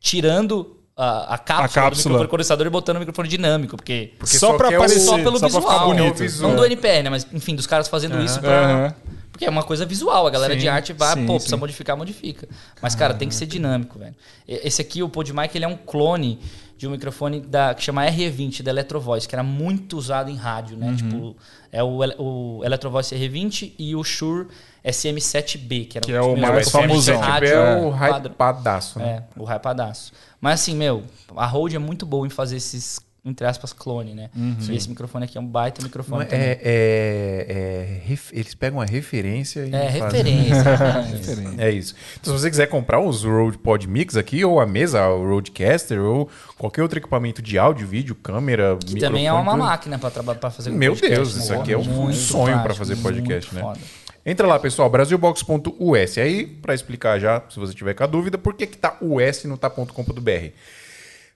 tirando 0.00 0.76
a, 0.96 1.34
a 1.34 1.38
cápsula, 1.38 1.68
do 1.68 1.72
cápsula. 1.72 2.12
microfone 2.14 2.28
condensador 2.28 2.66
e 2.66 2.70
botando 2.70 2.96
o 2.96 3.00
microfone 3.00 3.28
dinâmico, 3.28 3.76
porque... 3.76 4.12
Porque 4.18 4.36
só, 4.38 4.48
só 4.50 4.56
pra 4.56 4.68
quer 4.68 4.74
o- 4.78 4.82
aparecer, 4.82 5.00
Só 5.00 5.16
pelo 5.18 5.38
só 5.38 5.48
pra 5.48 5.48
visual. 5.48 5.62
ficar 5.72 5.84
bonito. 5.86 6.14
É 6.22 6.26
visual. 6.26 6.50
Não 6.50 6.56
do 6.58 6.64
NPR, 6.64 7.02
né? 7.04 7.10
Mas, 7.10 7.26
enfim, 7.32 7.54
dos 7.54 7.66
caras 7.66 7.88
fazendo 7.88 8.20
isso 8.22 8.40
pra... 8.40 8.50
Aham. 8.64 8.94
Porque 9.40 9.46
é 9.48 9.50
uma 9.50 9.62
coisa 9.62 9.86
visual, 9.86 10.26
a 10.26 10.30
galera 10.30 10.52
Sim, 10.52 10.60
de 10.60 10.68
arte 10.68 10.92
vai, 10.92 11.14
sim, 11.14 11.24
pô, 11.24 11.32
sim. 11.32 11.36
precisa 11.38 11.56
modificar, 11.56 11.96
modifica. 11.96 12.46
Mas, 12.82 12.94
cara, 12.94 13.14
tem 13.14 13.26
que 13.26 13.34
ser 13.34 13.46
dinâmico, 13.46 13.98
velho. 13.98 14.14
Esse 14.46 14.82
aqui, 14.82 15.02
o 15.02 15.08
PodMic, 15.08 15.56
ele 15.56 15.64
é 15.64 15.68
um 15.68 15.78
clone 15.78 16.38
de 16.76 16.86
um 16.86 16.90
microfone 16.90 17.40
da, 17.40 17.72
que 17.74 17.82
chama 17.82 18.04
RE20, 18.04 18.62
da 18.62 18.70
Electrovoice, 18.70 19.26
que 19.26 19.34
era 19.34 19.42
muito 19.42 19.96
usado 19.96 20.30
em 20.30 20.36
rádio, 20.36 20.76
Uhum. 20.76 20.90
né? 20.90 20.94
Tipo, 20.94 21.36
é 21.72 21.82
o, 21.82 22.00
o 22.18 22.60
Electrovoice 22.62 23.14
RE20 23.16 23.72
e 23.78 23.96
o 23.96 24.04
Shure 24.04 24.48
SM7B, 24.84 25.88
que 25.88 25.96
era 25.98 26.04
Que 26.06 26.12
é 26.12 26.20
o 26.20 26.36
mais 26.36 26.70
famosão. 26.70 27.18
rádio 27.18 27.48
é 27.48 27.76
o 27.80 27.90
hypadaço, 27.90 28.98
né? 28.98 29.24
É, 29.36 29.40
o 29.40 29.44
hypadaço. 29.44 30.12
Mas 30.38 30.60
assim, 30.60 30.74
meu, 30.74 31.02
a 31.34 31.46
Rode 31.46 31.76
é 31.76 31.78
muito 31.78 32.04
boa 32.04 32.26
em 32.26 32.30
fazer 32.30 32.56
esses, 32.56 33.00
entre 33.24 33.46
aspas, 33.46 33.72
clone, 33.72 34.14
né? 34.14 34.30
E 34.68 34.74
esse 34.74 34.88
microfone 34.88 35.24
aqui 35.26 35.36
é 35.36 35.40
um 35.40 35.46
baita 35.46 35.82
microfone 35.82 36.24
é- 36.30 36.34
é- 36.34 36.60
é- 36.62 38.02
é 38.08 38.16
eles 38.32 38.54
pegam 38.54 38.80
a 38.80 38.84
referência 38.84 39.60
e 39.66 39.74
É, 39.74 39.92
fazem- 39.92 40.22
referência. 40.52 41.54
É 41.58 41.70
isso. 41.70 41.94
Então, 42.20 42.34
se 42.34 42.40
você 42.42 42.48
quiser 42.50 42.66
comprar 42.66 43.00
os 43.00 43.22
Rode 43.24 43.58
Pod 43.58 43.86
Mix 43.88 44.16
aqui, 44.16 44.44
ou 44.44 44.58
a 44.60 44.66
mesa, 44.66 45.06
o 45.08 45.28
Rodecaster, 45.28 46.00
ou 46.00 46.28
qualquer 46.56 46.82
outro 46.82 46.98
equipamento 46.98 47.42
de 47.42 47.58
áudio, 47.58 47.86
vídeo, 47.86 48.14
câmera, 48.14 48.78
Que 48.84 48.98
também 48.98 49.26
é 49.26 49.32
uma 49.32 49.52
tudo. 49.52 49.62
máquina 49.64 49.98
pra, 49.98 50.10
traba- 50.10 50.34
pra 50.34 50.50
fazer 50.50 50.70
Meu 50.70 50.92
podcast, 50.92 51.14
Deus, 51.16 51.36
né? 51.36 51.42
isso 51.42 51.54
aqui 51.54 51.72
é 51.72 51.78
um 51.78 52.12
sonho 52.12 52.54
pra 52.54 52.62
prático, 52.62 52.86
fazer 52.86 52.96
podcast, 53.02 53.54
né? 53.54 53.60
foda. 53.60 53.78
Entra 54.24 54.46
lá, 54.46 54.58
pessoal, 54.58 54.88
brasilbox.us. 54.90 56.18
Aí, 56.18 56.46
pra 56.46 56.74
explicar 56.74 57.18
já, 57.18 57.42
se 57.48 57.58
você 57.58 57.72
tiver 57.74 57.94
com 57.94 58.04
a 58.04 58.06
dúvida, 58.06 58.36
por 58.38 58.54
que, 58.54 58.66
que 58.66 58.76
tá 58.76 58.96
US 59.00 59.44
e 59.44 59.48
não 59.48 59.56
tá 59.56 59.68
.com.br. 59.70 60.50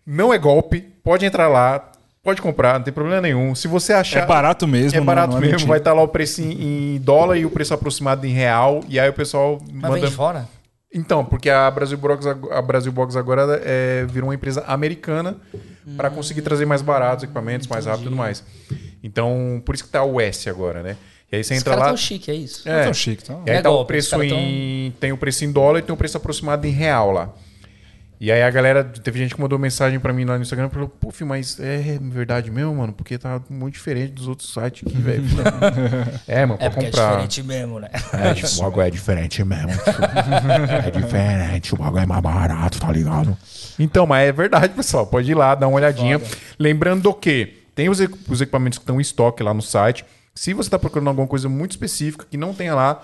Não 0.07 0.33
é 0.35 0.39
golpe, 0.39 0.93
pode 1.05 1.25
entrar 1.27 1.47
lá, 1.49 1.93
pode 2.23 2.41
comprar, 2.43 2.79
não 2.79 2.85
tem 2.85 2.93
problema 2.93 3.21
nenhum. 3.21 3.55
Se 3.55 3.69
você 3.69 3.93
achar. 3.93 4.23
É 4.25 4.27
barato 4.27 4.67
mesmo. 4.67 4.97
É 4.97 4.99
não- 4.99 5.07
barato 5.07 5.35
não 5.35 5.39
mesmo, 5.41 5.53
mentira. 5.53 5.69
vai 5.69 5.79
estar 5.79 5.93
lá 5.93 6.03
o 6.03 6.09
preço 6.09 6.41
em, 6.43 6.95
em 6.97 6.99
dólar 6.99 7.37
e 7.37 7.45
o 7.47 7.51
preço 7.51 7.73
aproximado 7.75 8.27
em 8.27 8.31
real. 8.33 8.81
E 8.89 8.99
aí 8.99 9.09
o 9.09 9.13
pessoal 9.13 9.61
Mas 9.71 9.83
manda. 9.83 9.95
vem 10.01 10.05
de 10.09 10.11
fora? 10.11 10.49
Então, 10.97 11.25
porque 11.25 11.51
a 11.51 11.69
Brasil 11.71 11.99
Box, 11.99 12.25
a 12.27 12.63
Brasil 12.63 12.93
Box 12.93 13.17
agora 13.17 13.61
é, 13.65 14.07
virou 14.09 14.29
uma 14.29 14.35
empresa 14.35 14.63
americana 14.67 15.37
para 15.97 16.09
conseguir 16.09 16.41
trazer 16.43 16.67
mais 16.67 16.83
baratos 16.83 17.25
equipamentos, 17.25 17.67
mais 17.67 17.85
rápido 17.87 18.03
e 18.03 18.05
tudo 18.05 18.17
mais. 18.17 18.45
Então, 19.03 19.61
por 19.67 19.75
isso 19.75 19.85
que 19.85 19.91
tá 19.91 20.05
o 20.05 20.21
S 20.21 20.49
agora, 20.49 20.83
né? 20.83 20.97
E 21.33 21.37
aí 21.37 21.43
você 21.43 21.55
Esse 21.55 21.63
entra 21.63 21.75
lá. 21.75 21.87
tão 21.89 21.97
chique, 21.97 22.31
é 22.31 22.35
isso? 22.35 22.63
Não 22.69 22.75
é 22.77 22.85
tão 22.85 22.95
chique, 22.95 23.25
então. 23.25 23.43
E 23.45 23.51
aí 23.51 23.57
É 23.57 23.61
tá 23.63 23.71
o 23.71 23.75
golpe, 23.75 23.89
preço 23.89 24.11
caras 24.11 24.29
tão- 24.29 24.39
em. 24.39 24.95
Tem 25.01 25.11
o 25.13 25.17
preço 25.17 25.45
em 25.45 25.51
dólar 25.51 25.81
e 25.81 25.83
tem 25.83 25.93
o 25.93 25.97
preço 25.97 26.17
aproximado 26.17 26.65
em 26.65 26.71
real 26.71 27.11
lá. 27.11 27.31
E 28.21 28.31
aí 28.33 28.43
a 28.43 28.51
galera, 28.51 28.83
teve 28.85 29.19
gente 29.19 29.35
que 29.35 29.41
mandou 29.41 29.59
mensagem 29.59 29.99
pra 30.01 30.13
mim 30.13 30.25
lá 30.25 30.37
no 30.37 30.43
Instagram 30.43 30.69
e 30.69 30.71
falou, 30.71 30.91
filho, 31.13 31.29
mas 31.29 31.59
é 31.61 31.99
verdade 32.01 32.51
mesmo, 32.51 32.75
mano? 32.77 32.93
Porque 32.93 33.19
tá 33.19 33.41
muito 33.51 33.75
diferente 33.75 34.13
dos 34.13 34.29
outros 34.29 34.53
sites 34.55 34.83
aqui, 34.87 34.97
velho. 34.97 35.25
é, 36.27 36.47
mano, 36.47 36.59
É 36.61 36.71
pra 36.71 36.71
porque 36.71 36.87
é 36.87 36.91
comprar. 36.91 37.09
diferente 37.11 37.43
mesmo, 37.43 37.81
né? 37.81 37.89
É, 38.13 38.33
tipo, 38.35 38.49
o 38.49 38.63
bagulho 38.63 38.87
é 38.87 38.91
diferente 38.91 39.45
mesmo. 39.45 39.69
tipo, 39.73 39.91
é 40.87 40.91
diferente, 40.91 41.75
o 41.75 41.77
bagulho 41.77 42.03
é 42.03 42.07
mais 42.07 42.23
barato, 42.23 42.79
tá 42.81 42.91
ligado? 42.91 43.37
Então, 43.79 44.07
mas 44.07 44.29
é 44.29 44.33
verdade, 44.33 44.73
pessoal. 44.73 45.07
Pode 45.07 45.31
ir 45.31 45.35
lá, 45.35 45.55
dar 45.55 45.67
uma 45.69 45.77
olhadinha. 45.77 46.21
Lembrando 46.59 47.13
que 47.13 47.63
tem 47.75 47.89
os, 47.89 48.01
equ- 48.01 48.17
os 48.29 48.41
equipamentos 48.41 48.79
que 48.79 48.83
estão 48.85 48.99
em 48.99 49.03
estoque 49.03 49.43
lá 49.43 49.53
no 49.53 49.61
site. 49.63 50.05
Se 50.35 50.55
você 50.55 50.69
está 50.69 50.79
procurando 50.79 51.09
alguma 51.09 51.27
coisa 51.27 51.49
muito 51.49 51.73
específica 51.73 52.25
que 52.31 52.37
não 52.37 52.55
tenha 52.55 52.75
lá, 52.75 53.03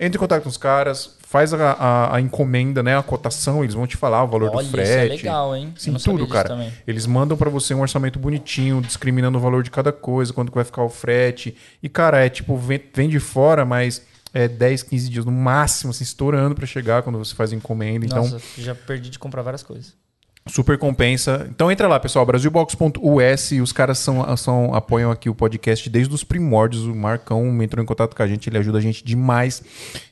entre 0.00 0.16
em 0.16 0.20
contato 0.20 0.42
com 0.42 0.48
os 0.48 0.56
caras, 0.56 1.16
faz 1.32 1.54
a, 1.54 1.72
a- 1.72 2.16
a 2.16 2.20
encomenda, 2.20 2.82
né? 2.82 2.96
A 2.96 3.02
cotação, 3.02 3.64
eles 3.64 3.74
vão 3.74 3.86
te 3.86 3.96
falar 3.96 4.22
o 4.22 4.28
valor 4.28 4.50
Olha, 4.50 4.56
do 4.58 4.62
isso 4.62 4.76
é 4.80 4.84
frete. 5.06 5.16
legal, 5.24 5.56
hein? 5.56 5.72
Sim, 5.78 5.94
tudo, 5.94 6.28
cara. 6.28 6.46
também. 6.48 6.70
Eles 6.86 7.06
mandam 7.06 7.38
pra 7.38 7.48
você 7.48 7.72
um 7.72 7.80
orçamento 7.80 8.18
bonitinho, 8.18 8.82
discriminando 8.82 9.38
o 9.38 9.40
valor 9.40 9.62
de 9.62 9.70
cada 9.70 9.90
coisa, 9.90 10.30
quanto 10.32 10.50
que 10.52 10.56
vai 10.56 10.64
ficar 10.64 10.82
o 10.84 10.90
frete. 10.90 11.56
E, 11.82 11.88
cara, 11.88 12.22
é 12.24 12.28
tipo, 12.28 12.54
vem, 12.58 12.78
vem 12.94 13.08
de 13.08 13.18
fora, 13.18 13.64
mas 13.64 14.02
é 14.34 14.46
10, 14.46 14.82
15 14.82 15.08
dias 15.08 15.24
no 15.24 15.32
máximo, 15.32 15.90
assim, 15.90 16.04
estourando 16.04 16.54
pra 16.54 16.66
chegar 16.66 17.02
quando 17.02 17.18
você 17.18 17.34
faz 17.34 17.50
a 17.50 17.56
encomenda. 17.56 18.04
Então, 18.04 18.22
Nossa, 18.24 18.40
já 18.58 18.74
perdi 18.74 19.08
de 19.08 19.18
comprar 19.18 19.40
várias 19.40 19.62
coisas. 19.62 19.94
Super 20.46 20.76
compensa. 20.76 21.46
Então 21.48 21.70
entra 21.70 21.86
lá, 21.86 22.00
pessoal, 22.00 22.26
brasilbox.us. 22.26 23.52
Os 23.62 23.72
caras 23.72 23.98
são, 23.98 24.36
são, 24.36 24.74
apoiam 24.74 25.10
aqui 25.10 25.30
o 25.30 25.34
podcast 25.34 25.88
desde 25.88 26.12
os 26.12 26.24
primórdios. 26.24 26.84
O 26.84 26.94
Marcão 26.94 27.62
entrou 27.62 27.82
em 27.82 27.86
contato 27.86 28.16
com 28.16 28.22
a 28.22 28.26
gente, 28.26 28.50
ele 28.50 28.58
ajuda 28.58 28.78
a 28.78 28.80
gente 28.80 29.04
demais. 29.04 29.62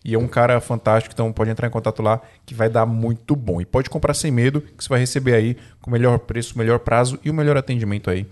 E 0.04 0.14
é 0.14 0.18
um 0.18 0.28
cara 0.28 0.60
fantástico, 0.60 1.12
então 1.12 1.32
pode 1.32 1.50
entrar 1.50 1.66
em 1.66 1.70
contato 1.70 2.00
lá 2.00 2.20
que 2.46 2.54
vai 2.54 2.68
dar 2.68 2.86
muito 2.86 3.34
bom. 3.34 3.60
E 3.60 3.64
pode 3.64 3.90
comprar 3.90 4.14
sem 4.14 4.30
medo, 4.30 4.60
que 4.60 4.84
você 4.84 4.88
vai 4.88 5.00
receber 5.00 5.34
aí 5.34 5.56
com 5.82 5.90
o 5.90 5.92
melhor 5.92 6.20
preço, 6.20 6.56
melhor 6.56 6.78
prazo 6.78 7.18
e 7.24 7.30
o 7.30 7.34
melhor 7.34 7.56
atendimento 7.56 8.08
aí 8.08 8.24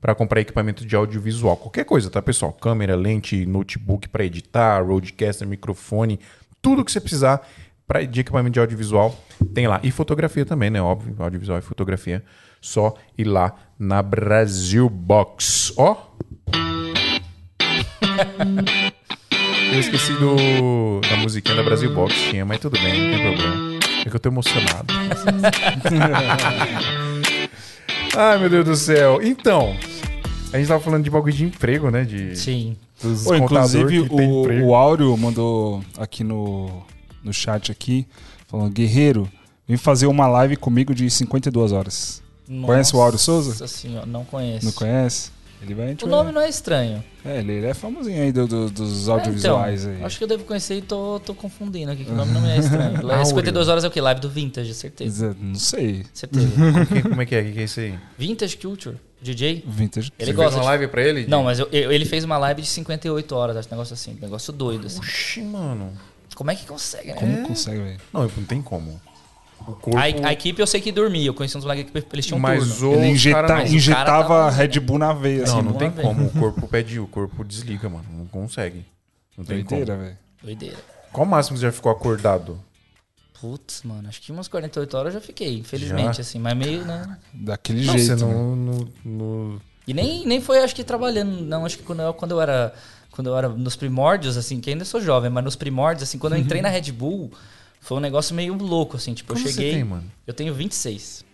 para 0.00 0.14
comprar 0.14 0.40
equipamento 0.40 0.84
de 0.84 0.96
audiovisual. 0.96 1.56
Qualquer 1.56 1.84
coisa, 1.84 2.10
tá, 2.10 2.20
pessoal? 2.20 2.52
Câmera, 2.52 2.96
lente, 2.96 3.46
notebook 3.46 4.08
para 4.08 4.24
editar, 4.24 4.84
roadcaster, 4.84 5.48
microfone, 5.48 6.18
tudo 6.60 6.84
que 6.84 6.90
você 6.90 7.00
precisar 7.00 7.46
pra, 7.86 8.02
de 8.02 8.20
equipamento 8.20 8.54
de 8.54 8.60
audiovisual 8.60 9.14
tem 9.52 9.66
lá. 9.66 9.80
E 9.82 9.90
fotografia 9.90 10.44
também, 10.44 10.70
né? 10.70 10.80
Óbvio, 10.80 11.14
audiovisual 11.18 11.58
e 11.58 11.62
fotografia. 11.62 12.22
Só 12.60 12.94
ir 13.16 13.24
lá 13.24 13.54
na 13.78 14.02
Brasil 14.02 14.88
Box. 14.88 15.74
Ó! 15.76 15.96
Eu 19.72 19.80
esqueci 19.80 20.12
do, 20.14 21.00
da 21.00 21.16
musiquinha 21.16 21.56
da 21.56 21.62
Brasil 21.62 21.92
Box, 21.92 22.14
tinha, 22.30 22.44
mas 22.44 22.60
tudo 22.60 22.78
bem, 22.80 23.10
não 23.10 23.16
tem 23.16 23.34
problema. 23.34 23.74
É 24.06 24.10
que 24.10 24.16
eu 24.16 24.20
tô 24.20 24.28
emocionado. 24.28 24.94
Ai, 28.16 28.38
meu 28.38 28.48
Deus 28.48 28.64
do 28.64 28.76
céu. 28.76 29.20
Então, 29.20 29.76
a 30.52 30.58
gente 30.58 30.68
tava 30.68 30.80
falando 30.80 31.02
de 31.02 31.10
bagulho 31.10 31.32
de 31.32 31.44
emprego, 31.44 31.90
né? 31.90 32.04
De, 32.04 32.36
Sim. 32.36 32.76
dos 33.02 33.24
Pô, 33.24 33.34
inclusive, 33.34 34.00
o, 34.00 34.66
o 34.66 34.74
Áureo 34.74 35.16
mandou 35.16 35.82
aqui 35.98 36.22
no, 36.22 36.84
no 37.24 37.32
chat 37.32 37.72
aqui, 37.72 38.06
falando, 38.46 38.70
Guerreiro, 38.72 39.28
vem 39.66 39.76
fazer 39.76 40.06
uma 40.06 40.26
live 40.28 40.56
comigo 40.56 40.94
de 40.94 41.08
52 41.10 41.72
horas. 41.72 42.22
Conhece 42.66 42.94
o 42.94 43.00
Áureo 43.00 43.18
Souza? 43.18 43.50
Nossa 43.50 43.66
senhora, 43.66 44.04
não 44.06 44.24
conheço. 44.24 44.66
Não 44.66 44.72
conhece? 44.72 45.32
Ele 45.62 45.74
vai... 45.74 45.92
O 45.94 45.96
vai- 45.96 46.10
nome 46.10 46.30
não 46.30 46.42
é 46.42 46.48
estranho. 46.50 47.02
É, 47.24 47.38
ele, 47.38 47.52
ele 47.52 47.66
é 47.66 47.72
famosinho 47.72 48.22
aí 48.22 48.30
do- 48.30 48.46
do- 48.46 48.68
dos 48.70 49.08
É, 49.08 49.12
audiovisuais 49.12 49.84
então, 49.84 49.96
aí. 49.96 50.04
Acho 50.04 50.18
que 50.18 50.24
eu 50.24 50.28
devo 50.28 50.44
conhecer 50.44 50.74
e 50.76 50.82
tô, 50.82 51.18
tô 51.24 51.34
confundindo 51.34 51.90
aqui, 51.90 52.04
que 52.04 52.10
o 52.10 52.14
nome 52.14 52.32
não 52.32 52.44
é 52.46 52.58
estranho. 52.58 53.00
Lá 53.06 53.14
é 53.14 53.16
Áureo. 53.16 53.28
52 53.30 53.68
horas 53.68 53.82
é 53.82 53.88
o 53.88 53.90
que? 53.90 53.98
Live 53.98 54.20
do 54.20 54.28
Vintage, 54.28 54.74
certeza. 54.74 55.28
É, 55.40 55.42
Não 55.42 55.54
sei. 55.54 56.04
Certeza. 56.12 56.48
Como 57.08 57.22
é 57.22 57.24
que 57.24 57.34
é? 57.34 57.40
O 57.40 57.44
que 57.46 57.52
que 57.52 57.60
é 57.60 57.64
isso 57.64 57.80
aí? 57.80 57.98
Vintage 58.18 58.58
Culture, 58.58 58.96
DJ. 59.22 59.64
Vintage. 59.66 60.12
Ele 60.18 60.32
Você 60.32 60.36
gosta 60.36 60.50
fez 60.50 60.56
uma 60.56 60.60
de- 60.60 60.66
live 60.80 60.88
pra 60.88 61.02
ele? 61.02 61.26
Não, 61.26 61.42
mas 61.44 61.58
eu- 61.58 61.68
eu- 61.72 61.90
ele 61.90 62.04
fez 62.04 62.24
uma 62.24 62.36
live 62.36 62.60
de 62.60 62.68
58 62.68 63.34
horas, 63.34 63.56
acho 63.56 63.68
um 63.68 63.70
negócio 63.70 63.94
assim, 63.94 64.10
um 64.18 64.20
negócio 64.20 64.52
doido, 64.52 64.86
assim. 64.86 64.98
Oxi, 64.98 65.40
mano. 65.40 65.92
Como 66.34 66.50
é 66.50 66.54
que 66.54 66.66
consegue, 66.66 67.08
né? 67.08 67.14
Como 67.14 67.48
consegue, 67.48 67.78
velho? 67.78 68.00
Não, 68.12 68.22
não 68.22 68.44
tem 68.44 68.60
como. 68.62 69.00
O 69.60 69.72
corpo... 69.72 69.96
A, 69.96 70.02
a 70.02 70.32
equipe 70.32 70.60
eu 70.60 70.66
sei 70.66 70.80
que 70.80 70.92
dormia, 70.92 71.26
eu 71.26 71.32
conheci 71.34 71.56
uns 71.56 71.64
moleques 71.64 71.90
que 71.90 72.06
eles 72.14 72.26
tinham 72.26 72.38
mas 72.38 72.76
turno. 72.78 72.90
o 72.90 72.94
Ele 72.96 73.06
injeta- 73.12 73.34
cara 73.36 73.48
não. 73.48 73.54
mas 73.62 73.72
injetava 73.72 74.50
Red 74.50 74.80
Bull 74.80 74.98
na 74.98 75.12
veia, 75.12 75.44
assim. 75.44 75.54
Não, 75.56 75.62
não 75.62 75.74
tem 75.74 75.90
como. 75.90 76.26
O 76.26 76.30
corpo 76.30 76.66
pede, 76.68 77.00
o 77.00 77.06
corpo 77.06 77.42
desliga, 77.44 77.88
mano. 77.88 78.04
Não 78.10 78.26
consegue. 78.26 78.84
Não 79.38 79.44
tem 79.44 79.64
Doideira, 79.64 79.96
velho. 79.96 80.18
Doideira. 80.42 80.76
Qual 81.12 81.26
o 81.26 81.30
máximo 81.30 81.54
que 81.56 81.60
você 81.60 81.66
já 81.66 81.72
ficou 81.72 81.90
acordado? 81.90 82.60
Putz, 83.40 83.82
mano, 83.82 84.08
acho 84.08 84.20
que 84.22 84.32
umas 84.32 84.48
48 84.48 84.96
horas 84.96 85.14
eu 85.14 85.20
já 85.20 85.26
fiquei, 85.26 85.58
infelizmente, 85.58 86.16
Já? 86.16 86.20
assim, 86.22 86.38
mas 86.38 86.56
meio, 86.56 86.84
né? 86.84 87.18
Daquele 87.32 87.84
Não, 87.84 87.92
jeito. 87.98 88.18
você 88.18 88.24
né? 88.24 88.32
não... 88.32 88.56
No, 88.56 88.88
no- 89.04 89.60
E 89.86 89.92
nem, 89.92 90.26
nem 90.26 90.40
foi, 90.40 90.58
acho 90.60 90.74
que 90.74 90.82
trabalhando, 90.84 91.42
não, 91.44 91.66
acho 91.66 91.76
que 91.76 91.82
quando 91.82 92.00
eu, 92.00 92.14
quando 92.14 92.30
eu 92.30 92.40
era 92.40 92.72
quando 93.14 93.28
eu 93.28 93.38
era 93.38 93.48
nos 93.48 93.76
primórdios, 93.76 94.36
assim, 94.36 94.60
que 94.60 94.70
ainda 94.70 94.84
sou 94.84 95.00
jovem, 95.00 95.30
mas 95.30 95.44
nos 95.44 95.54
primórdios, 95.54 96.02
assim, 96.02 96.18
quando 96.18 96.32
eu 96.32 96.38
entrei 96.40 96.60
na 96.60 96.68
Red 96.68 96.90
Bull, 96.90 97.30
foi 97.80 97.96
um 97.96 98.00
negócio 98.00 98.34
meio 98.34 98.54
louco, 98.54 98.96
assim, 98.96 99.14
tipo, 99.14 99.32
Como 99.32 99.38
eu 99.38 99.48
você 99.48 99.54
cheguei... 99.54 99.74
tem, 99.74 99.84
mano? 99.84 100.10
Eu 100.26 100.34
tenho 100.34 100.52
26. 100.52 101.24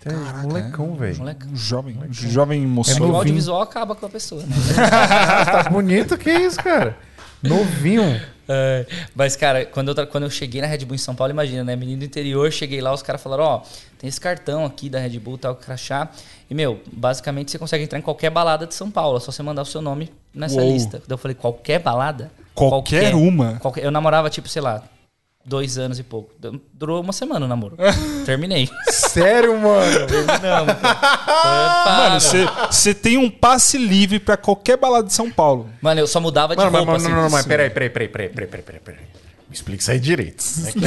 Você 0.00 0.08
é 0.08 0.42
molecão, 0.42 0.96
velho. 0.96 1.22
Um 1.52 1.56
jovem, 1.56 1.96
um 1.96 2.12
jovem 2.12 2.64
É 2.64 3.00
O 3.00 3.16
audiovisual 3.16 3.62
acaba 3.62 3.94
com 3.94 4.06
a 4.06 4.08
pessoa, 4.08 4.42
né? 4.42 4.56
tá 5.46 5.70
bonito, 5.70 6.18
que 6.18 6.32
isso, 6.32 6.56
cara? 6.56 6.98
Novinho. 7.40 8.20
É, 8.52 8.84
mas, 9.14 9.36
cara, 9.36 9.64
quando 9.64 9.96
eu, 9.96 10.06
quando 10.08 10.24
eu 10.24 10.30
cheguei 10.30 10.60
na 10.60 10.66
Red 10.66 10.78
Bull 10.78 10.96
em 10.96 10.98
São 10.98 11.14
Paulo, 11.14 11.30
imagina, 11.32 11.62
né? 11.62 11.76
Menino 11.76 12.00
do 12.00 12.04
interior, 12.04 12.50
cheguei 12.50 12.80
lá, 12.80 12.92
os 12.92 13.00
caras 13.02 13.22
falaram, 13.22 13.44
ó, 13.44 13.62
tem 13.96 14.08
esse 14.08 14.20
cartão 14.20 14.64
aqui 14.64 14.88
da 14.88 14.98
Red 14.98 15.18
Bull, 15.20 15.38
tal, 15.38 15.54
crachá. 15.54 16.08
E, 16.50 16.54
meu, 16.54 16.80
basicamente 16.92 17.52
você 17.52 17.58
consegue 17.58 17.84
entrar 17.84 17.98
em 17.98 18.02
qualquer 18.02 18.30
balada 18.30 18.66
de 18.66 18.74
São 18.74 18.90
Paulo, 18.90 19.18
é 19.18 19.20
só 19.20 19.30
você 19.30 19.42
mandar 19.42 19.62
o 19.62 19.66
seu 19.66 19.80
nome 19.80 20.10
nessa 20.34 20.60
Uou. 20.60 20.72
lista. 20.72 20.98
Daí 20.98 21.14
eu 21.14 21.18
falei, 21.18 21.34
qualquer 21.36 21.78
balada? 21.78 22.32
Qualquer 22.54 23.14
uma? 23.14 23.58
Qualquer- 23.60 23.84
eu 23.84 23.90
namorava, 23.92 24.28
tipo, 24.28 24.48
sei 24.48 24.60
lá, 24.60 24.82
dois 25.44 25.78
anos 25.78 25.98
e 25.98 26.02
pouco. 26.02 26.32
Durou 26.72 27.00
uma 27.00 27.12
semana 27.12 27.46
o 27.46 27.48
namoro. 27.48 27.76
Terminei. 28.26 28.68
Sério, 28.88 29.58
mano? 29.58 30.06
Terminamos. 30.06 30.76
Mano, 31.86 32.20
você 32.70 32.94
tem 32.94 33.16
um 33.16 33.30
passe 33.30 33.78
livre 33.78 34.18
pra 34.20 34.36
qualquer 34.36 34.76
balada 34.76 35.06
de 35.06 35.12
São 35.12 35.30
Paulo. 35.30 35.68
Mano, 35.80 36.00
eu 36.00 36.06
só 36.06 36.20
mudava 36.20 36.54
de 36.54 36.62
Mano, 36.62 36.76
roupa, 36.76 36.92
mas, 36.92 37.02
assim. 37.04 37.12
não, 37.12 37.22
não, 37.22 37.30
mas 37.30 37.46
peraí, 37.46 37.70
peraí, 37.70 37.88
peraí, 37.90 38.08
peraí, 38.08 38.28
peraí, 38.28 38.48
peraí, 38.48 38.62
peraí, 38.62 38.80
peraí. 38.80 39.00
Me 39.48 39.54
explica 39.54 39.80
isso 39.82 39.90
aí 39.90 39.98
direito. 39.98 40.44
É 40.66 40.72
que- 40.72 40.80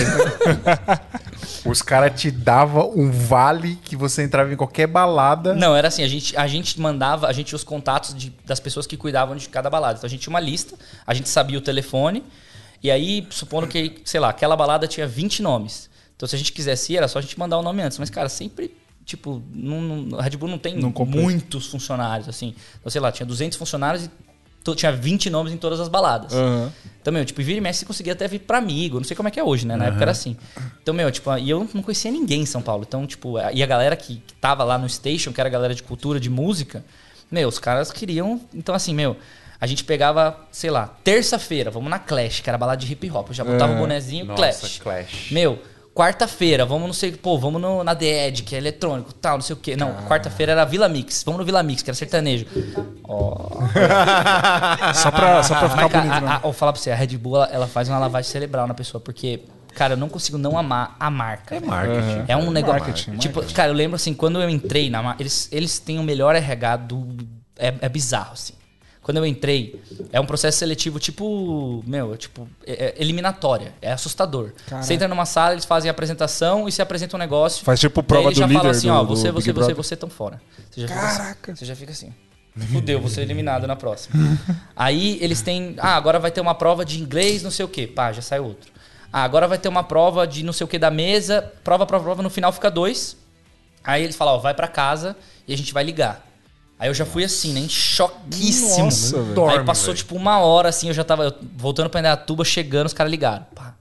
Os 1.70 1.82
caras 1.82 2.18
te 2.20 2.32
davam 2.32 2.92
um 2.96 3.12
vale 3.12 3.76
que 3.84 3.94
você 3.96 4.24
entrava 4.24 4.54
em 4.54 4.56
qualquer 4.56 4.88
balada. 4.88 5.54
Não, 5.54 5.76
era 5.76 5.90
assim, 5.90 6.02
a 6.02 6.08
gente, 6.08 6.36
a 6.38 6.48
gente 6.48 6.80
mandava, 6.80 7.28
a 7.28 7.34
gente 7.34 7.48
tinha 7.48 7.58
os 7.58 7.64
contatos 7.64 8.16
de- 8.16 8.32
das 8.46 8.62
pessoas 8.62 8.88
que 8.88 8.96
cuidavam 8.96 9.36
de 9.36 9.50
cada 9.50 9.70
balada. 9.70 9.98
Então 9.98 10.08
a 10.08 10.10
gente 10.10 10.22
tinha 10.22 10.32
uma 10.32 10.40
lista, 10.40 10.76
a 11.06 11.14
gente 11.14 11.28
sabia 11.28 11.58
o 11.58 11.62
telefone, 11.62 12.24
e 12.84 12.92
aí, 12.92 13.26
supondo 13.30 13.68
que, 13.68 14.02
sei 14.04 14.20
lá, 14.20 14.30
aquela 14.30 14.56
balada 14.56 14.88
tinha 14.88 15.08
20 15.08 15.42
nomes. 15.42 15.90
Então 16.16 16.28
se 16.28 16.36
a 16.36 16.38
gente 16.38 16.52
quisesse 16.52 16.94
ir, 16.94 16.98
era 16.98 17.08
só 17.08 17.20
a 17.20 17.22
gente 17.22 17.38
mandar 17.40 17.58
o 17.58 17.62
nome 17.62 17.82
antes. 17.82 17.98
Mas, 17.98 18.10
cara, 18.10 18.30
sempre, 18.30 18.76
tipo, 19.06 19.42
não, 19.54 19.82
não- 19.82 20.20
a 20.20 20.22
Red 20.24 20.38
Bull 20.38 20.50
não 20.50 20.58
tem 20.58 20.76
Não 20.78 20.92
muitos 21.06 21.68
funcionários, 21.68 22.28
assim. 22.30 22.54
Então, 22.80 22.90
sei 22.92 23.02
lá, 23.02 23.12
tinha 23.12 23.26
200 23.26 23.58
funcionários 23.58 24.06
e 24.06 24.76
tinha 24.76 24.92
20 24.94 25.30
nomes 25.30 25.52
em 25.52 25.58
todas 25.58 25.80
as 25.80 25.88
baladas. 25.90 26.34
Aham. 26.34 26.72
Então, 27.02 27.12
meu, 27.12 27.26
tipo, 27.26 27.42
vira 27.44 27.58
e 27.58 27.62
mexe, 27.62 27.80
você 27.80 27.86
conseguia 27.86 28.14
até 28.14 28.28
vir 28.30 28.40
pra 28.40 28.60
amigo. 28.60 28.98
Não 28.98 29.04
sei 29.04 29.16
como 29.18 29.28
é 29.28 29.32
que 29.32 29.38
é 29.40 29.44
hoje, 29.44 29.68
né? 29.68 29.76
Na 29.76 29.86
época 29.88 30.04
era 30.04 30.12
assim. 30.12 30.38
Então, 30.82 30.94
meu, 30.94 31.12
tipo, 31.12 31.36
e 31.38 31.50
eu 31.50 31.68
não 31.74 31.84
conhecia 31.84 32.10
ninguém 32.10 32.42
em 32.44 32.46
São 32.46 32.62
Paulo. 32.62 32.86
Então, 32.88 33.06
tipo, 33.06 33.38
e 33.54 33.62
a 33.62 33.66
galera 33.66 33.96
que, 33.98 34.16
que 34.26 34.34
tava 34.36 34.64
lá 34.64 34.78
no 34.78 34.88
station, 34.88 35.34
que 35.34 35.42
era 35.42 35.50
a 35.50 35.52
galera 35.52 35.76
de 35.76 35.84
cultura, 35.84 36.18
de 36.18 36.30
música, 36.30 36.86
meu, 37.30 37.50
os 37.50 37.60
caras 37.60 37.92
queriam. 37.92 38.40
Então, 38.54 38.74
assim, 38.74 38.94
meu, 38.94 39.18
a 39.64 39.66
gente 39.66 39.86
pegava, 39.86 40.38
sei 40.52 40.70
lá, 40.70 40.90
terça-feira, 41.06 41.72
vamos 41.72 41.90
na 41.90 41.98
Clash, 41.98 42.42
que 42.42 42.50
era 42.50 42.58
balada 42.58 42.82
de 42.82 42.92
hip 42.92 43.10
hop. 43.10 43.30
Eu 43.30 43.34
já 43.34 43.46
botava 43.46 43.72
o 43.72 43.78
bonezinho 43.78 44.26
Nossa, 44.26 44.36
Clash. 44.36 44.80
Clash. 44.80 45.32
Meu, 45.32 45.58
quarta-feira, 45.96 46.66
vamos 46.66 46.86
não 46.86 46.94
sei, 46.94 47.14
pô, 47.14 47.38
vamos 47.38 47.62
no, 47.62 47.82
na 47.82 47.96
The 47.96 48.28
Edge, 48.28 48.44
que 48.44 48.56
é 48.56 48.58
eletrônico, 48.58 49.14
tal, 49.14 49.38
não 49.38 49.42
sei 49.42 49.54
o 49.54 49.58
quê. 49.58 49.78
Não, 49.78 49.94
quarta-feira 50.06 50.52
era 50.52 50.66
Vila 50.66 50.90
Mix. 50.90 51.24
Vamos 51.24 51.40
no 51.40 51.46
Vila 51.46 51.64
Mix, 51.64 51.82
que 51.82 51.90
era 51.90 51.96
sertanejo. 51.96 52.46
Só 54.96 55.12
pra, 55.12 55.42
só 55.44 55.56
pra 55.56 55.70
ficar 55.70 55.90
Mas, 55.90 55.92
bonito, 55.94 56.12
a, 56.12 56.20
né? 56.20 56.28
a, 56.34 56.38
vou 56.40 56.52
falar 56.52 56.74
pra 56.74 56.82
você, 56.82 56.92
a 56.92 56.96
Red 56.96 57.18
Bull, 57.18 57.38
ela, 57.38 57.50
ela 57.54 57.68
faz 57.68 57.88
uma 57.88 57.98
lavagem 58.00 58.30
cerebral 58.30 58.68
na 58.68 58.74
pessoa, 58.74 59.00
porque, 59.00 59.46
cara, 59.76 59.94
eu 59.94 59.98
não 59.98 60.10
consigo 60.10 60.38
não 60.38 60.58
amar 60.58 60.98
a 61.00 61.10
marca. 61.10 61.56
É 61.56 61.62
marketing. 61.62 62.26
É 62.28 62.36
um 62.36 62.52
negócio. 62.52 62.82
marketing, 62.82 63.18
tipo, 63.18 63.36
marketing. 63.38 63.56
cara, 63.56 63.70
eu 63.72 63.76
lembro 63.76 63.96
assim, 63.96 64.14
quando 64.14 64.42
eu 64.42 64.50
entrei 64.50 64.90
na 64.90 65.02
marca, 65.02 65.24
eles, 65.24 65.48
eles 65.54 65.80
têm 65.80 66.00
o 66.00 66.04
melhor 66.04 66.36
RH 66.36 66.76
do. 66.76 67.16
É, 67.58 67.74
é 67.80 67.88
bizarro, 67.88 68.34
assim. 68.34 68.54
Quando 69.04 69.18
eu 69.18 69.26
entrei, 69.26 69.82
é 70.14 70.20
um 70.20 70.26
processo 70.26 70.58
seletivo 70.60 70.98
tipo. 70.98 71.84
Meu, 71.86 72.16
tipo, 72.16 72.48
é- 72.66 72.86
é 72.86 72.96
eliminatória. 72.98 73.74
É 73.82 73.92
assustador. 73.92 74.52
Você 74.82 74.94
entra 74.94 75.08
numa 75.10 75.26
sala, 75.26 75.54
eles 75.54 75.66
fazem 75.66 75.90
a 75.90 75.92
apresentação 75.92 76.68
e 76.68 76.72
se 76.72 76.82
apresenta 76.82 77.16
um 77.16 77.20
negócio. 77.20 77.66
Faz 77.66 77.80
tipo 77.82 78.00
aí 78.00 78.06
prova 78.08 78.24
eles 78.30 78.38
do 78.38 78.40
já 78.40 78.48
falam 78.48 78.62
líder 78.64 78.78
assim, 78.78 78.88
do- 78.88 78.94
ó, 78.94 79.04
você, 79.04 79.30
você, 79.30 79.32
você, 79.32 79.54
Brother. 79.54 79.76
você 79.76 79.94
estão 79.94 80.10
fora. 80.10 80.42
Você 80.72 80.82
já 80.82 80.88
Caraca. 80.88 81.34
Fica 81.36 81.52
assim, 81.52 81.60
você 81.60 81.66
já 81.66 81.76
fica 81.76 81.92
assim. 81.92 82.14
Fudeu, 82.72 83.02
vou 83.02 83.10
ser 83.10 83.22
eliminado 83.24 83.66
na 83.68 83.76
próxima. 83.76 84.16
Aí 84.76 85.18
eles 85.22 85.42
têm. 85.42 85.76
Ah, 85.80 85.96
agora 85.96 86.20
vai 86.20 86.32
ter 86.32 86.40
uma 86.40 86.56
prova 86.56 86.86
de 86.86 87.02
inglês, 87.02 87.44
não 87.44 87.52
sei 87.52 87.66
o 87.66 87.68
quê. 87.68 87.86
Pá, 87.88 88.12
já 88.14 88.22
sai 88.22 88.40
outro. 88.40 88.72
Ah, 89.12 89.24
agora 89.24 89.48
vai 89.48 89.58
ter 89.58 89.68
uma 89.70 89.84
prova 89.84 90.26
de 90.26 90.44
não 90.44 90.54
sei 90.54 90.64
o 90.64 90.68
que 90.68 90.80
da 90.80 90.90
mesa. 90.90 91.52
Prova, 91.64 91.86
prova, 91.86 92.04
prova. 92.06 92.24
No 92.24 92.30
final 92.30 92.52
fica 92.54 92.72
dois. 92.72 93.18
Aí 93.84 94.02
eles 94.04 94.16
falam, 94.16 94.36
ó, 94.36 94.38
vai 94.38 94.54
pra 94.54 94.68
casa 94.68 95.16
e 95.48 95.54
a 95.54 95.58
gente 95.58 95.74
vai 95.74 95.84
ligar. 95.84 96.26
Aí 96.84 96.90
eu 96.90 96.94
já 96.94 97.06
fui 97.06 97.24
assim, 97.24 97.54
né? 97.54 97.62
Em 97.62 97.70
choquíssimo. 97.70 98.84
Nossa, 98.86 99.16
velho. 99.16 99.30
Aí 99.30 99.36
Dorme, 99.36 99.66
passou 99.66 99.86
velho. 99.94 99.98
tipo 99.98 100.16
uma 100.18 100.40
hora 100.40 100.68
assim, 100.68 100.90
eu 100.90 100.94
já 100.94 101.04
tava 101.04 101.24
eu, 101.24 101.34
voltando 101.56 101.90
pra 101.90 102.02
Indaiatuba, 102.02 102.44
chegando, 102.44 102.88
os 102.88 102.94
caras 102.94 103.10
ligaram. 103.10 103.46
Pá. 103.56 103.74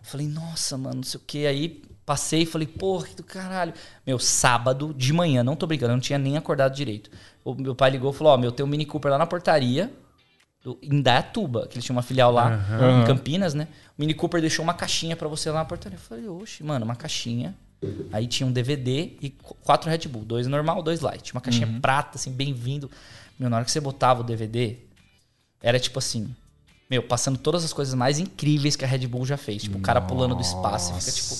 Falei, 0.00 0.26
nossa, 0.26 0.78
mano, 0.78 0.96
não 0.96 1.02
sei 1.02 1.20
o 1.20 1.22
que. 1.26 1.46
Aí 1.46 1.82
passei 2.06 2.42
e 2.42 2.46
falei, 2.46 2.66
porra, 2.66 3.08
que 3.08 3.14
do 3.14 3.22
caralho. 3.22 3.74
Meu, 4.06 4.18
sábado 4.18 4.94
de 4.96 5.12
manhã, 5.12 5.44
não 5.44 5.54
tô 5.54 5.66
brincando, 5.66 5.92
eu 5.92 5.96
não 5.96 6.00
tinha 6.00 6.18
nem 6.18 6.38
acordado 6.38 6.74
direito. 6.74 7.10
O 7.44 7.54
meu 7.54 7.74
pai 7.74 7.90
ligou 7.90 8.10
e 8.10 8.14
falou, 8.14 8.32
ó, 8.32 8.36
meu, 8.38 8.50
tem 8.50 8.64
um 8.64 8.68
Mini 8.68 8.86
Cooper 8.86 9.10
lá 9.12 9.18
na 9.18 9.26
portaria, 9.26 9.92
do- 10.64 10.78
em 10.82 10.94
Indaiatuba, 10.96 11.66
que 11.66 11.74
eles 11.74 11.84
tinham 11.84 11.96
uma 11.96 12.02
filial 12.02 12.32
lá, 12.32 12.58
em 13.02 13.04
Campinas, 13.06 13.52
né? 13.52 13.68
O 13.98 14.00
Mini 14.00 14.14
Cooper 14.14 14.40
deixou 14.40 14.62
uma 14.62 14.72
caixinha 14.72 15.14
pra 15.14 15.28
você 15.28 15.50
lá 15.50 15.58
na 15.58 15.64
portaria. 15.66 15.98
Eu 15.98 16.00
falei, 16.00 16.26
oxe, 16.26 16.64
mano, 16.64 16.86
uma 16.86 16.96
caixinha. 16.96 17.54
Aí 18.12 18.26
tinha 18.26 18.46
um 18.46 18.52
DVD 18.52 19.12
e 19.20 19.30
qu- 19.30 19.54
quatro 19.62 19.90
Red 19.90 20.08
Bull, 20.08 20.24
dois 20.24 20.46
normal, 20.46 20.82
dois 20.82 21.00
light. 21.00 21.32
Uma 21.32 21.40
caixinha 21.40 21.66
prata, 21.80 22.16
assim, 22.16 22.32
bem-vindo. 22.32 22.90
Meu, 23.38 23.50
na 23.50 23.56
hora 23.56 23.64
que 23.64 23.70
você 23.70 23.80
botava 23.80 24.20
o 24.20 24.24
DVD, 24.24 24.76
era 25.62 25.78
tipo 25.78 25.98
assim, 25.98 26.34
meu, 26.88 27.02
passando 27.02 27.38
todas 27.38 27.64
as 27.64 27.72
coisas 27.72 27.94
mais 27.94 28.18
incríveis 28.18 28.76
que 28.76 28.84
a 28.84 28.88
Red 28.88 29.06
Bull 29.06 29.26
já 29.26 29.36
fez. 29.36 29.62
Tipo, 29.64 29.78
o 29.78 29.80
cara 29.80 30.00
pulando 30.00 30.34
do 30.34 30.40
espaço, 30.42 30.94
fica 30.94 31.12
tipo. 31.12 31.34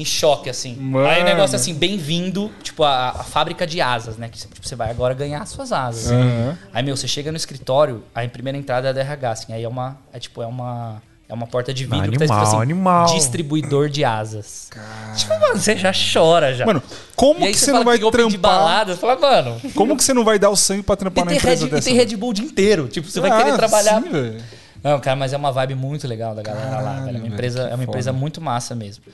em 0.00 0.04
choque, 0.04 0.48
assim. 0.48 0.76
Mano. 0.76 1.06
Aí 1.06 1.20
o 1.22 1.24
negócio 1.24 1.56
assim, 1.56 1.74
bem-vindo, 1.74 2.50
tipo, 2.62 2.82
a, 2.84 3.10
a 3.10 3.24
fábrica 3.24 3.66
de 3.66 3.80
asas, 3.80 4.16
né? 4.16 4.28
Que 4.28 4.38
tipo, 4.38 4.54
você 4.66 4.76
vai 4.76 4.90
agora 4.90 5.12
ganhar 5.14 5.44
suas 5.46 5.72
asas. 5.72 6.10
Aham. 6.12 6.58
Aí, 6.72 6.82
meu, 6.82 6.96
você 6.96 7.08
chega 7.08 7.30
no 7.32 7.36
escritório, 7.36 8.02
aí 8.14 8.26
a 8.26 8.30
primeira 8.30 8.56
entrada 8.56 8.88
é 8.88 8.92
da 8.92 9.00
RH, 9.00 9.30
assim. 9.30 9.52
Aí 9.52 9.62
é 9.64 9.68
uma. 9.68 9.98
É 10.12 10.18
tipo, 10.20 10.40
é 10.42 10.46
uma. 10.46 11.02
É 11.32 11.34
uma 11.34 11.46
porta 11.46 11.72
de 11.72 11.86
vidro 11.86 12.12
que 12.12 12.18
tá 12.18 12.24
escrito 12.26 12.32
Animal, 12.32 12.46
assim, 12.46 12.62
animal. 12.62 13.06
distribuidor 13.14 13.88
de 13.88 14.04
asas. 14.04 14.68
Tipo, 15.16 15.40
mano, 15.40 15.56
você 15.58 15.74
já 15.78 15.90
chora 16.12 16.54
já. 16.54 16.66
Mano, 16.66 16.82
como 17.16 17.40
e 17.48 17.52
que 17.52 17.58
você 17.58 17.64
você 17.64 17.72
não 17.72 17.84
vai 17.84 17.98
que 17.98 18.04
open 18.04 18.28
de 18.28 18.36
trampar? 18.38 18.58
balada, 18.58 18.94
você 18.94 19.00
fala, 19.00 19.18
mano, 19.18 19.60
Como 19.74 19.96
que 19.96 20.04
você 20.04 20.12
não 20.12 20.24
vai 20.24 20.38
dar 20.38 20.50
o 20.50 20.56
sangue 20.56 20.82
pra 20.82 20.94
trampar 20.94 21.22
e 21.22 21.24
na 21.24 21.30
tem, 21.30 21.38
empresa 21.38 21.62
Red, 21.64 21.68
e 21.68 21.70
dessa? 21.70 21.88
tem 21.88 21.96
Red 21.96 22.16
Bull 22.16 22.30
o 22.30 22.34
dia 22.34 22.44
inteiro. 22.44 22.86
Tipo, 22.86 23.08
você 23.08 23.18
vai 23.18 23.30
Ah, 23.30 23.38
querer 23.42 23.56
trabalhar. 23.56 24.02
sim. 24.02 24.38
Não, 24.84 25.00
cara, 25.00 25.16
mas 25.16 25.32
é 25.32 25.36
uma 25.38 25.50
vibe 25.50 25.74
muito 25.74 26.06
legal 26.06 26.34
da 26.34 26.42
galera 26.42 26.68
lá, 26.76 26.82
Caralho, 26.82 27.04
velho. 27.06 27.16
É 27.16 27.20
uma 27.20 27.28
empresa, 27.28 27.64
que 27.66 27.72
é 27.72 27.74
uma 27.76 27.84
empresa 27.84 28.10
foda. 28.10 28.20
muito 28.20 28.40
massa 28.42 28.74
mesmo. 28.74 29.04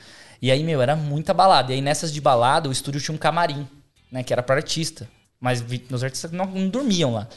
E 0.42 0.50
aí, 0.50 0.64
meu, 0.64 0.82
era 0.82 0.96
muita 0.96 1.32
balada. 1.32 1.70
E 1.72 1.76
aí 1.76 1.80
nessas 1.80 2.12
de 2.12 2.20
balada, 2.20 2.68
o 2.68 2.72
estúdio 2.72 3.00
tinha 3.00 3.14
um 3.14 3.18
camarim, 3.18 3.64
né? 4.10 4.24
Que 4.24 4.32
era 4.32 4.42
pra 4.42 4.56
artista. 4.56 5.08
Mas 5.40 5.60
vi- 5.60 5.84
os 5.90 6.02
artistas 6.02 6.32
não, 6.32 6.46
não 6.46 6.68
dormiam 6.68 7.12
lá. 7.12 7.28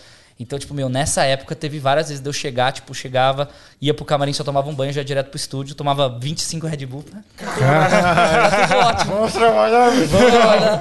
Então, 0.42 0.58
tipo, 0.58 0.74
meu, 0.74 0.90
nessa 0.90 1.24
época 1.24 1.56
teve 1.56 1.78
várias 1.80 2.10
vezes 2.10 2.22
de 2.22 2.28
eu 2.28 2.34
chegar, 2.34 2.72
tipo, 2.72 2.94
chegava, 2.96 3.48
ia 3.80 3.94
pro 3.94 4.04
camarim, 4.04 4.34
só 4.34 4.44
tomava 4.44 4.68
um 4.70 4.74
banho, 4.74 4.92
já 4.92 5.02
ia 5.02 5.06
direto 5.06 5.28
pro 5.28 5.38
estúdio, 5.38 5.76
tomava 5.76 6.10
25 6.20 6.66
Red 6.66 6.86
Bull. 6.88 7.06
né? 7.14 7.24
tá 7.38 8.68
tudo 8.68 8.80
ótimo. 8.80 9.16
Vamos 9.16 9.34
trabalhar, 9.34 9.90
velho. 9.90 10.08
Vamos 10.08 10.32
trabalhar. 10.32 10.80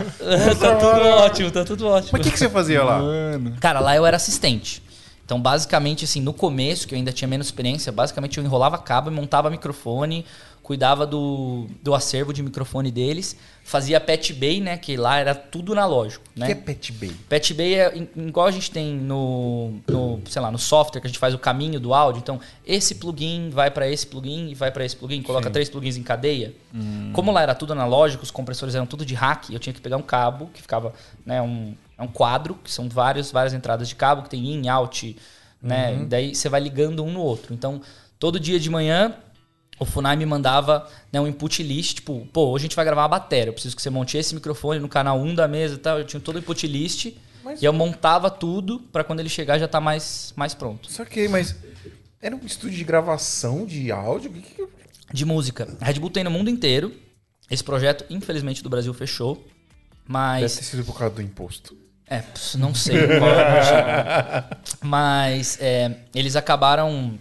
tá 0.58 0.74
tudo 0.76 1.08
ótimo, 1.08 1.50
tá 1.50 1.64
tudo 1.64 1.86
ótimo. 1.88 2.10
Mas 2.12 2.20
o 2.20 2.24
que, 2.24 2.30
que 2.30 2.38
você 2.38 2.48
fazia 2.48 2.82
lá? 2.82 2.98
Mano. 3.00 3.56
Cara, 3.60 3.80
lá 3.80 3.94
eu 3.94 4.06
era 4.06 4.16
assistente. 4.16 4.82
Então, 5.30 5.40
basicamente, 5.40 6.04
assim, 6.04 6.20
no 6.20 6.32
começo, 6.34 6.88
que 6.88 6.92
eu 6.92 6.98
ainda 6.98 7.12
tinha 7.12 7.28
menos 7.28 7.46
experiência, 7.46 7.92
basicamente 7.92 8.36
eu 8.36 8.42
enrolava 8.42 8.76
cabo 8.76 9.08
e 9.08 9.14
montava 9.14 9.48
microfone, 9.48 10.26
cuidava 10.60 11.06
do, 11.06 11.68
do 11.80 11.94
acervo 11.94 12.32
de 12.32 12.42
microfone 12.42 12.90
deles, 12.90 13.36
fazia 13.62 14.00
pet 14.00 14.32
bay, 14.32 14.60
né? 14.60 14.76
Que 14.76 14.96
lá 14.96 15.18
era 15.18 15.32
tudo 15.32 15.72
analógico, 15.72 16.24
O 16.36 16.40
né? 16.40 16.46
que 16.46 16.52
é 16.52 16.54
Pet 16.56 16.92
Bay? 16.92 17.12
Pet 17.28 17.54
Bay 17.54 17.74
é 17.74 18.08
igual 18.16 18.46
a 18.46 18.50
gente 18.50 18.72
tem 18.72 18.92
no, 18.92 19.74
no, 19.88 20.20
sei 20.28 20.42
lá, 20.42 20.50
no 20.50 20.58
software 20.58 21.00
que 21.00 21.06
a 21.06 21.10
gente 21.10 21.20
faz 21.20 21.32
o 21.32 21.38
caminho 21.38 21.78
do 21.78 21.94
áudio. 21.94 22.18
Então, 22.20 22.40
esse 22.66 22.96
plugin 22.96 23.50
vai 23.50 23.70
para 23.70 23.88
esse 23.88 24.08
plugin 24.08 24.48
e 24.48 24.54
vai 24.56 24.72
para 24.72 24.84
esse 24.84 24.96
plugin, 24.96 25.22
coloca 25.22 25.48
três 25.48 25.68
plugins 25.68 25.96
em 25.96 26.02
cadeia. 26.02 26.54
Como 27.12 27.30
lá 27.30 27.42
era 27.42 27.54
tudo 27.54 27.72
analógico, 27.72 28.24
os 28.24 28.32
compressores 28.32 28.74
eram 28.74 28.86
tudo 28.86 29.04
de 29.04 29.14
hack, 29.14 29.50
eu 29.50 29.60
tinha 29.60 29.72
que 29.72 29.80
pegar 29.80 29.96
um 29.96 30.02
cabo 30.02 30.50
que 30.52 30.60
ficava, 30.60 30.92
né, 31.24 31.40
um, 31.40 31.74
é 32.00 32.02
um 32.02 32.08
quadro, 32.08 32.54
que 32.64 32.70
são 32.72 32.88
vários, 32.88 33.30
várias 33.30 33.52
entradas 33.54 33.88
de 33.88 33.94
cabo, 33.94 34.22
que 34.22 34.30
tem 34.30 34.44
in, 34.54 34.68
out, 34.68 35.16
né? 35.62 36.00
E 36.02 36.06
daí 36.06 36.34
você 36.34 36.48
vai 36.48 36.60
ligando 36.60 37.04
um 37.04 37.12
no 37.12 37.20
outro. 37.20 37.52
Então, 37.54 37.80
todo 38.18 38.40
dia 38.40 38.58
de 38.58 38.70
manhã 38.70 39.14
o 39.78 39.84
Funai 39.86 40.14
me 40.16 40.26
mandava 40.26 40.86
né, 41.10 41.18
um 41.20 41.26
input 41.26 41.62
list, 41.62 41.94
tipo, 41.96 42.26
pô, 42.32 42.48
hoje 42.50 42.62
a 42.62 42.66
gente 42.66 42.76
vai 42.76 42.84
gravar 42.84 43.02
uma 43.02 43.08
bateria. 43.08 43.48
Eu 43.48 43.52
preciso 43.54 43.74
que 43.74 43.80
você 43.80 43.88
monte 43.88 44.18
esse 44.18 44.34
microfone 44.34 44.78
no 44.78 44.88
canal 44.88 45.18
1 45.18 45.34
da 45.34 45.48
mesa 45.48 45.74
e 45.74 45.78
tal. 45.78 45.98
Eu 45.98 46.04
tinha 46.04 46.20
todo 46.20 46.36
o 46.36 46.38
input 46.38 46.66
list 46.66 47.06
e 47.06 47.64
eu 47.64 47.72
montava 47.72 48.30
tudo 48.30 48.78
pra 48.92 49.02
quando 49.04 49.20
ele 49.20 49.30
chegar 49.30 49.58
já 49.58 49.66
tá 49.66 49.80
mais, 49.80 50.34
mais 50.36 50.52
pronto. 50.54 50.90
Só 50.92 51.02
que, 51.04 51.26
mas 51.28 51.56
era 52.20 52.36
um 52.36 52.44
estúdio 52.44 52.76
de 52.76 52.84
gravação 52.84 53.64
de 53.64 53.90
áudio? 53.90 54.30
Que 54.32 54.40
que- 54.42 54.68
De 55.14 55.24
música. 55.24 55.66
A 55.80 55.86
Red 55.86 55.94
Bull 55.94 56.10
tem 56.10 56.24
no 56.24 56.30
mundo 56.30 56.50
inteiro. 56.50 56.94
Esse 57.50 57.64
projeto, 57.64 58.04
infelizmente, 58.10 58.62
do 58.62 58.68
Brasil 58.68 58.92
fechou. 58.92 59.36
Deve 59.36 59.48
Mas. 60.06 60.56
ter 60.56 60.62
sido 60.64 60.84
por 60.84 60.98
causa 60.98 61.14
do 61.14 61.22
imposto. 61.22 61.74
É, 62.10 62.18
ps, 62.18 62.56
não 62.56 62.74
sei 62.74 63.06
qual 63.18 63.30
é 63.30 63.46
o 63.46 63.50
motivo. 63.54 64.56
Mas 64.82 65.56
é, 65.60 65.94
eles 66.12 66.34
acabaram. 66.34 67.16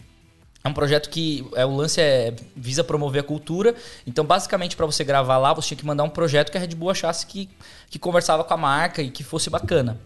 É 0.63 0.67
um 0.67 0.73
projeto 0.73 1.09
que 1.09 1.47
é, 1.55 1.63
o 1.63 1.75
lance 1.75 2.01
é 2.01 2.33
visa 2.55 2.83
promover 2.83 3.21
a 3.21 3.23
cultura. 3.23 3.75
Então, 4.05 4.25
basicamente, 4.25 4.75
para 4.75 4.87
você 4.87 5.03
gravar 5.03 5.37
lá, 5.37 5.53
você 5.53 5.69
tinha 5.69 5.77
que 5.77 5.85
mandar 5.85 6.03
um 6.03 6.09
projeto 6.09 6.51
que 6.51 6.57
a 6.57 6.59
Red 6.59 6.69
Bull 6.69 6.89
achasse 6.89 7.25
que, 7.27 7.47
que 7.89 7.99
conversava 7.99 8.43
com 8.43 8.53
a 8.53 8.57
marca 8.57 9.01
e 9.01 9.11
que 9.11 9.23
fosse 9.23 9.49
bacana, 9.49 9.97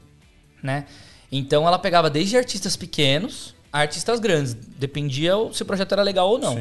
né? 0.62 0.86
Então, 1.32 1.66
ela 1.66 1.80
pegava 1.80 2.10
desde 2.10 2.38
artistas 2.38 2.76
pequenos 2.76 3.56
a 3.72 3.80
artistas 3.80 4.20
grandes. 4.20 4.54
Dependia 4.54 5.34
se 5.54 5.64
o 5.64 5.66
projeto 5.66 5.94
era 5.94 6.04
legal 6.04 6.30
ou 6.30 6.38
não. 6.38 6.56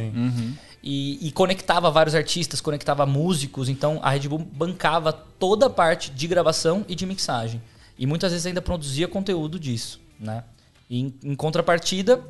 E, 0.82 1.28
e 1.28 1.32
conectava 1.32 1.90
vários 1.90 2.14
artistas, 2.14 2.60
conectava 2.60 3.04
músicos. 3.04 3.68
Então, 3.68 3.98
a 4.02 4.10
Red 4.10 4.28
Bull 4.28 4.38
bancava 4.38 5.12
toda 5.12 5.66
a 5.66 5.70
parte 5.70 6.10
de 6.10 6.26
gravação 6.26 6.84
e 6.88 6.94
de 6.94 7.04
mixagem. 7.04 7.60
E 7.98 8.06
muitas 8.06 8.32
vezes 8.32 8.46
ainda 8.46 8.62
produzia 8.62 9.06
conteúdo 9.08 9.58
disso, 9.58 10.00
né? 10.18 10.44
E 10.88 11.00
em, 11.00 11.14
em 11.24 11.34
contrapartida, 11.34 12.20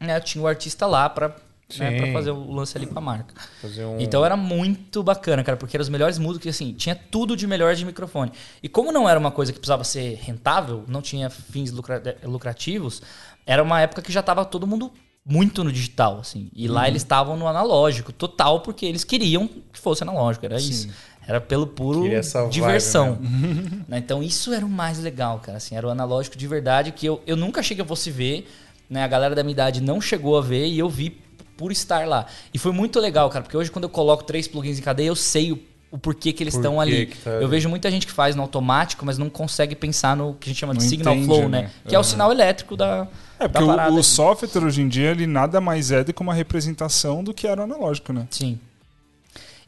né, 0.00 0.20
tinha 0.20 0.42
o 0.42 0.46
artista 0.46 0.86
lá 0.86 1.08
pra, 1.08 1.28
né, 1.28 1.34
Sim. 1.68 1.96
pra 1.98 2.12
fazer 2.12 2.30
o 2.30 2.52
lance 2.52 2.76
ali 2.76 2.86
com 2.86 2.98
a 2.98 3.00
marca. 3.02 3.34
Um... 3.64 4.00
Então 4.00 4.24
era 4.24 4.36
muito 4.36 5.02
bacana, 5.02 5.42
cara, 5.42 5.56
porque 5.56 5.76
eram 5.76 5.82
os 5.82 5.88
melhores 5.88 6.18
músicos 6.18 6.48
assim, 6.48 6.72
tinha 6.72 6.94
tudo 6.94 7.36
de 7.36 7.46
melhor 7.46 7.74
de 7.74 7.84
microfone. 7.84 8.32
E 8.62 8.68
como 8.68 8.92
não 8.92 9.08
era 9.08 9.18
uma 9.18 9.30
coisa 9.30 9.52
que 9.52 9.58
precisava 9.58 9.84
ser 9.84 10.14
rentável, 10.22 10.84
não 10.86 11.02
tinha 11.02 11.28
fins 11.30 11.72
eh, 11.72 12.16
lucrativos, 12.26 13.02
era 13.46 13.62
uma 13.62 13.80
época 13.80 14.02
que 14.02 14.12
já 14.12 14.22
tava 14.22 14.44
todo 14.44 14.66
mundo 14.66 14.92
muito 15.24 15.62
no 15.62 15.70
digital, 15.70 16.20
assim. 16.20 16.50
E 16.54 16.68
Uhum. 16.68 16.74
lá 16.74 16.88
eles 16.88 17.02
estavam 17.02 17.36
no 17.36 17.46
analógico, 17.46 18.12
total, 18.12 18.60
porque 18.60 18.86
eles 18.86 19.04
queriam 19.04 19.46
que 19.46 19.78
fosse 19.78 20.02
analógico, 20.02 20.46
era 20.46 20.56
isso. 20.56 20.88
Era 21.28 21.40
pelo 21.42 21.66
puro 21.66 22.04
diversão. 22.50 23.18
Né? 23.86 23.98
Então 23.98 24.22
isso 24.22 24.52
era 24.52 24.64
o 24.64 24.68
mais 24.68 24.98
legal, 24.98 25.38
cara. 25.40 25.58
Assim, 25.58 25.76
era 25.76 25.86
o 25.86 25.90
analógico 25.90 26.36
de 26.38 26.46
verdade 26.46 26.90
que 26.90 27.04
eu, 27.06 27.20
eu 27.26 27.36
nunca 27.36 27.60
achei 27.60 27.76
que 27.76 27.82
eu 27.82 27.86
fosse 27.86 28.10
ver. 28.10 28.48
Né? 28.88 29.04
A 29.04 29.06
galera 29.08 29.34
da 29.34 29.42
minha 29.42 29.52
idade 29.52 29.82
não 29.82 30.00
chegou 30.00 30.38
a 30.38 30.40
ver 30.40 30.66
e 30.66 30.78
eu 30.78 30.88
vi 30.88 31.20
por 31.56 31.70
estar 31.70 32.06
lá. 32.08 32.24
E 32.54 32.58
foi 32.58 32.72
muito 32.72 32.98
legal, 32.98 33.28
cara, 33.28 33.42
porque 33.42 33.56
hoje 33.56 33.70
quando 33.70 33.84
eu 33.84 33.90
coloco 33.90 34.24
três 34.24 34.48
plugins 34.48 34.78
em 34.78 34.82
cadeia, 34.82 35.08
eu 35.08 35.16
sei 35.16 35.52
o, 35.52 35.58
o 35.90 35.98
porquê 35.98 36.32
que 36.32 36.42
eles 36.42 36.54
Por 36.54 36.60
estão 36.60 36.74
que 36.76 36.80
ali. 36.80 37.06
que 37.06 37.18
tá 37.18 37.30
Eu 37.32 37.48
vejo 37.48 37.68
muita 37.68 37.90
gente 37.90 38.06
que 38.06 38.12
faz 38.12 38.34
no 38.34 38.42
automático, 38.42 39.04
mas 39.04 39.18
não 39.18 39.28
consegue 39.28 39.74
pensar 39.74 40.16
no 40.16 40.34
que 40.34 40.48
a 40.48 40.50
gente 40.52 40.60
chama 40.60 40.72
de 40.74 40.80
Não 40.82 40.88
signal 40.88 41.14
entende, 41.14 41.26
flow, 41.26 41.48
né? 41.48 41.62
né? 41.62 41.70
Que 41.86 41.94
é 41.94 41.98
o 41.98 42.04
sinal 42.04 42.32
elétrico 42.32 42.76
da, 42.76 43.06
É, 43.38 43.42
da 43.42 43.48
porque 43.50 43.64
o, 43.64 43.66
parada. 43.66 43.92
o 43.92 44.02
software 44.02 44.64
hoje 44.64 44.80
em 44.80 44.88
dia, 44.88 45.10
ele 45.10 45.26
nada 45.26 45.60
mais 45.60 45.90
é 45.90 46.02
do 46.04 46.12
que 46.14 46.22
uma 46.22 46.32
representação 46.32 47.22
do 47.22 47.34
que 47.34 47.46
era 47.46 47.60
o 47.60 47.64
analógico, 47.64 48.12
né? 48.12 48.26
Sim. 48.30 48.58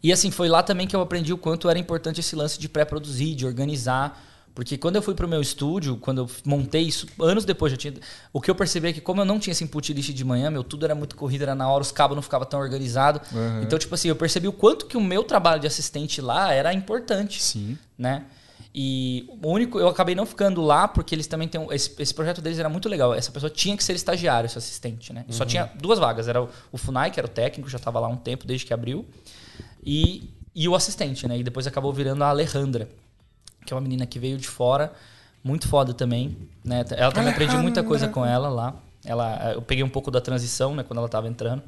E 0.03 0.12
assim, 0.12 0.30
foi 0.30 0.48
lá 0.48 0.62
também 0.62 0.86
que 0.86 0.96
eu 0.96 1.01
aprendi 1.01 1.32
o 1.32 1.38
quanto 1.38 1.68
era 1.68 1.78
importante 1.78 2.20
esse 2.20 2.34
lance 2.34 2.59
de 2.59 2.68
pré-produzir, 2.68 3.34
de 3.34 3.46
organizar. 3.46 4.26
Porque 4.55 4.76
quando 4.76 4.96
eu 4.96 5.03
fui 5.03 5.14
pro 5.14 5.28
meu 5.28 5.40
estúdio, 5.40 5.96
quando 5.96 6.22
eu 6.22 6.30
montei 6.44 6.82
isso, 6.82 7.07
anos 7.20 7.44
depois 7.44 7.70
já 7.70 7.76
tinha. 7.76 7.94
O 8.32 8.40
que 8.40 8.51
eu 8.51 8.55
percebi 8.55 8.88
é 8.88 8.92
que, 8.92 9.01
como 9.01 9.20
eu 9.20 9.24
não 9.24 9.38
tinha 9.38 9.53
esse 9.53 9.62
input 9.62 9.92
list 9.92 10.11
de 10.11 10.24
manhã, 10.24 10.51
meu, 10.51 10.64
tudo 10.64 10.84
era 10.84 10.94
muito 10.94 11.14
corrido, 11.16 11.42
era 11.42 11.55
na 11.55 11.70
hora, 11.70 11.82
os 11.82 11.92
cabos 11.92 12.16
não 12.16 12.22
ficavam 12.22 12.46
tão 12.46 12.59
organizados. 12.59 13.30
Uhum. 13.30 13.62
Então, 13.62 13.78
tipo 13.78 13.94
assim, 13.94 14.09
eu 14.09 14.16
percebi 14.16 14.48
o 14.48 14.53
quanto 14.53 14.86
que 14.86 14.96
o 14.96 15.01
meu 15.01 15.22
trabalho 15.22 15.61
de 15.61 15.66
assistente 15.66 16.20
lá 16.20 16.53
era 16.53 16.72
importante 16.74 17.42
Sim. 17.42 17.78
né? 17.96 18.24
E 18.72 19.28
o 19.42 19.48
único, 19.48 19.80
eu 19.80 19.88
acabei 19.88 20.14
não 20.14 20.24
ficando 20.24 20.61
lá 20.61 20.86
porque 20.86 21.12
eles 21.12 21.26
também 21.26 21.48
têm 21.48 21.66
esse, 21.72 21.92
esse 21.98 22.14
projeto 22.14 22.40
deles 22.40 22.59
era 22.59 22.68
muito 22.68 22.88
legal. 22.88 23.12
Essa 23.12 23.32
pessoa 23.32 23.51
tinha 23.51 23.76
que 23.76 23.82
ser 23.82 23.94
estagiário, 23.94 24.46
esse 24.46 24.59
assistente, 24.59 25.12
né? 25.12 25.24
Só 25.28 25.44
tinha 25.44 25.70
duas 25.80 25.98
vagas, 25.98 26.28
era 26.28 26.42
o, 26.42 26.48
o 26.70 26.78
Funai, 26.78 27.11
que 27.11 27.18
era 27.18 27.26
o 27.26 27.30
técnico, 27.30 27.68
já 27.68 27.78
estava 27.78 27.98
lá 27.98 28.07
há 28.07 28.11
um 28.11 28.16
tempo 28.16 28.46
desde 28.46 28.64
que 28.64 28.72
abriu, 28.72 29.05
e, 29.85 30.31
e 30.55 30.68
o 30.68 30.74
assistente, 30.74 31.26
né? 31.26 31.39
E 31.39 31.43
depois 31.43 31.66
acabou 31.66 31.93
virando 31.93 32.22
a 32.24 32.28
Alejandra, 32.28 32.89
que 33.64 33.72
é 33.72 33.76
uma 33.76 33.81
menina 33.81 34.07
que 34.07 34.18
veio 34.18 34.37
de 34.37 34.49
fora, 34.49 34.93
muito 35.43 35.68
foda 35.68 35.95
também, 35.95 36.37
né? 36.64 36.85
Ela 36.91 37.12
também 37.12 37.33
aprendi 37.33 37.57
muita 37.57 37.83
coisa 37.83 38.09
com 38.09 38.24
ela 38.24 38.49
lá. 38.49 38.74
Ela, 39.05 39.53
eu 39.55 39.62
peguei 39.62 39.83
um 39.83 39.89
pouco 39.89 40.11
da 40.11 40.20
transição, 40.20 40.74
né, 40.74 40.83
quando 40.83 40.99
ela 40.99 41.07
estava 41.07 41.26
entrando. 41.26 41.62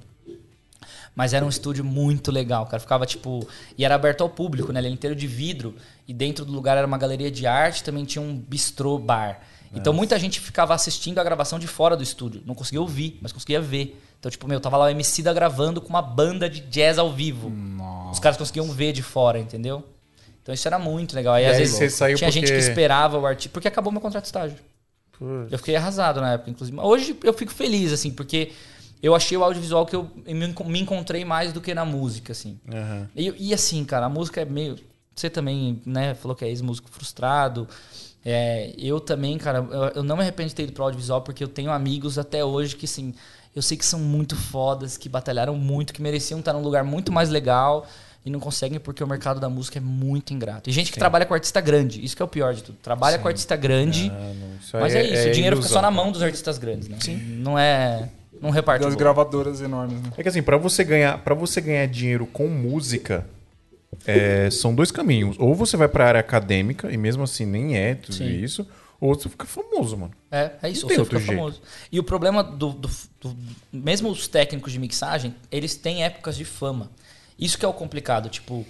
Mas 1.14 1.34
era 1.34 1.44
um 1.44 1.48
estúdio 1.48 1.84
muito 1.84 2.30
legal, 2.30 2.66
cara. 2.66 2.80
Ficava 2.80 3.04
tipo. 3.04 3.46
E 3.76 3.84
era 3.84 3.94
aberto 3.94 4.22
ao 4.22 4.30
público, 4.30 4.72
né? 4.72 4.80
Ele 4.80 4.88
era 4.88 4.94
inteiro 4.94 5.14
de 5.14 5.26
vidro. 5.26 5.74
E 6.08 6.14
dentro 6.14 6.44
do 6.44 6.52
lugar 6.52 6.76
era 6.76 6.86
uma 6.86 6.96
galeria 6.96 7.30
de 7.30 7.46
arte, 7.46 7.84
também 7.84 8.04
tinha 8.04 8.22
um 8.22 8.34
bistrô 8.34 8.98
bar. 8.98 9.40
Então 9.74 9.92
muita 9.92 10.18
gente 10.18 10.38
ficava 10.40 10.74
assistindo 10.74 11.18
a 11.18 11.24
gravação 11.24 11.58
de 11.58 11.66
fora 11.66 11.96
do 11.96 12.02
estúdio. 12.02 12.42
Não 12.44 12.54
conseguia 12.54 12.80
ouvir, 12.80 13.18
mas 13.22 13.32
conseguia 13.32 13.60
ver. 13.60 13.98
Então, 14.18 14.30
tipo, 14.30 14.46
meu, 14.46 14.60
tava 14.60 14.76
lá 14.76 14.84
o 14.84 14.88
MC 14.88 15.22
da 15.22 15.32
gravando 15.32 15.80
com 15.80 15.88
uma 15.88 16.02
banda 16.02 16.48
de 16.48 16.60
jazz 16.60 16.98
ao 16.98 17.12
vivo. 17.12 17.52
Os 18.12 18.18
caras 18.18 18.36
conseguiam 18.36 18.70
ver 18.70 18.92
de 18.92 19.02
fora, 19.02 19.38
entendeu? 19.38 19.82
Então 20.42 20.54
isso 20.54 20.66
era 20.68 20.78
muito 20.78 21.14
legal. 21.14 21.34
Aí, 21.34 21.44
E 21.44 21.46
às 21.46 21.52
aí 21.54 21.58
vezes 21.60 21.74
você 21.76 21.88
saiu 21.90 22.16
tinha 22.18 22.30
gente 22.30 22.44
porque- 22.44 22.56
que 22.60 22.68
esperava 22.68 23.18
o 23.18 23.26
artista. 23.26 23.50
Porque 23.52 23.66
acabou 23.68 23.90
meu 23.92 24.00
contrato 24.00 24.22
de 24.24 24.28
estágio. 24.28 24.56
Eu 25.50 25.56
fiquei 25.58 25.76
arrasado 25.76 26.20
na 26.20 26.32
época, 26.32 26.50
inclusive. 26.50 26.76
Mas 26.76 26.84
Hoje 26.84 27.16
eu 27.22 27.32
fico 27.32 27.52
feliz, 27.52 27.92
assim, 27.92 28.10
porque 28.10 28.50
eu 29.02 29.14
achei 29.14 29.36
o 29.38 29.44
audiovisual 29.44 29.86
que 29.86 29.94
eu 29.94 30.10
me 30.26 30.46
enco- 30.48 30.64
me 30.64 30.80
encontrei 30.80 31.24
mais 31.24 31.52
do 31.52 31.60
que 31.60 31.72
na 31.72 31.84
música, 31.84 32.32
assim. 32.32 32.58
Aham. 32.72 33.08
E, 33.14 33.32
e, 33.50 33.54
assim, 33.54 33.84
cara, 33.84 34.06
a 34.06 34.08
música 34.08 34.40
é 34.40 34.44
meio. 34.44 34.76
Você 35.14 35.30
também, 35.30 35.80
né, 35.86 36.14
falou 36.14 36.34
que 36.36 36.44
é 36.44 36.48
ex-músico 36.48 36.88
frustrado. 36.90 37.68
É, 38.24 38.72
eu 38.78 39.00
também, 39.00 39.36
cara, 39.36 39.58
eu, 39.70 39.82
eu 39.96 40.02
não 40.04 40.16
me 40.16 40.22
arrependo 40.22 40.48
de 40.48 40.54
ter 40.54 40.62
ido 40.64 40.72
pro 40.72 40.84
audiovisual 40.84 41.22
porque 41.22 41.42
eu 41.42 41.48
tenho 41.48 41.70
amigos 41.70 42.18
até 42.18 42.44
hoje 42.44 42.76
que, 42.76 42.84
assim, 42.84 43.12
eu 43.54 43.60
sei 43.62 43.76
que 43.76 43.84
são 43.84 43.98
muito 43.98 44.36
fodas, 44.36 44.96
que 44.96 45.08
batalharam 45.08 45.56
muito, 45.56 45.92
que 45.92 46.00
mereciam 46.00 46.40
estar 46.40 46.52
num 46.52 46.62
lugar 46.62 46.84
muito 46.84 47.10
mais 47.12 47.28
legal 47.28 47.86
e 48.24 48.30
não 48.30 48.38
conseguem 48.38 48.78
porque 48.78 49.02
o 49.02 49.06
mercado 49.06 49.40
da 49.40 49.48
música 49.48 49.78
é 49.78 49.80
muito 49.80 50.32
ingrato. 50.32 50.70
E 50.70 50.72
gente 50.72 50.92
que 50.92 50.98
trabalha 50.98 51.26
com 51.26 51.34
artista 51.34 51.60
grande, 51.60 52.04
isso 52.04 52.14
que 52.14 52.22
é 52.22 52.24
o 52.24 52.28
pior 52.28 52.54
de 52.54 52.62
tudo. 52.62 52.78
Trabalha 52.80 53.18
com 53.18 53.26
artista 53.26 53.56
grande, 53.56 54.10
Ah, 54.14 54.32
não, 54.72 54.80
mas 54.80 54.94
aí 54.94 55.10
é, 55.10 55.14
isso, 55.14 55.28
o 55.28 55.32
dinheiro 55.32 55.56
fica 55.56 55.66
ilusão. 55.66 55.72
só 55.72 55.82
na 55.82 55.90
mão 55.90 56.12
dos 56.12 56.22
artistas 56.22 56.56
grandes, 56.58 56.88
né? 56.88 56.98
Não 57.38 57.58
é. 57.58 58.08
Não 58.40 58.50
reparte 58.50 58.84
Das 58.84 58.94
gravadoras 58.94 59.60
enormes, 59.60 60.00
né? 60.02 60.10
É 60.16 60.22
que 60.22 60.28
assim, 60.28 60.42
pra 60.42 60.56
você 60.56 60.82
ganhar, 60.82 61.18
para 61.18 61.34
você 61.34 61.60
ganhar 61.60 61.86
dinheiro 61.86 62.26
com 62.26 62.48
música, 62.48 63.24
é, 64.07 64.50
são 64.50 64.74
dois 64.74 64.90
caminhos. 64.90 65.36
Ou 65.38 65.55
você 65.55 65.76
vai 65.76 65.88
pra 65.88 66.07
área 66.07 66.20
acadêmica, 66.20 66.90
e 66.92 66.96
mesmo 66.96 67.22
assim 67.22 67.46
nem 67.46 67.76
é 67.76 67.94
tudo 67.94 68.14
Sim. 68.14 68.28
isso, 68.28 68.66
ou 69.00 69.14
você 69.14 69.28
fica 69.28 69.46
famoso, 69.46 69.96
mano. 69.96 70.12
É, 70.30 70.53
é 70.62 70.70
isso, 70.70 70.86
ou 70.86 70.92
você 70.94 71.05
fica 71.05 71.18
jeito. 71.18 71.34
famoso. 71.36 71.61
E 71.90 71.98
o 71.98 72.03
problema 72.05 72.42
do, 72.42 72.70
do- 72.70 72.90
do- 73.20 73.36
Mesmo 73.72 74.09
os 74.11 74.28
técnicos 74.28 74.72
de 74.72 74.78
mixagem, 74.78 75.34
eles 75.50 75.74
têm 75.74 76.05
épocas 76.05 76.36
de 76.36 76.44
fama. 76.44 76.90
Isso 77.38 77.59
que 77.59 77.64
é 77.64 77.68
o 77.68 77.72
complicado, 77.72 78.28
tipo. 78.28 78.64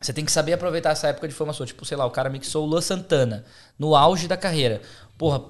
Você 0.00 0.12
tem 0.12 0.24
que 0.24 0.32
saber 0.32 0.52
aproveitar 0.52 0.90
essa 0.90 1.06
época 1.08 1.28
de 1.28 1.34
fama 1.34 1.52
sua. 1.52 1.64
Tipo, 1.64 1.84
sei 1.84 1.96
lá, 1.96 2.04
o 2.04 2.10
cara 2.10 2.28
mixou 2.28 2.64
o 2.64 2.68
Luan 2.68 2.80
Santana 2.80 3.44
no 3.78 3.94
auge 3.94 4.26
da 4.26 4.36
carreira. 4.36 4.80
Porra, 5.16 5.40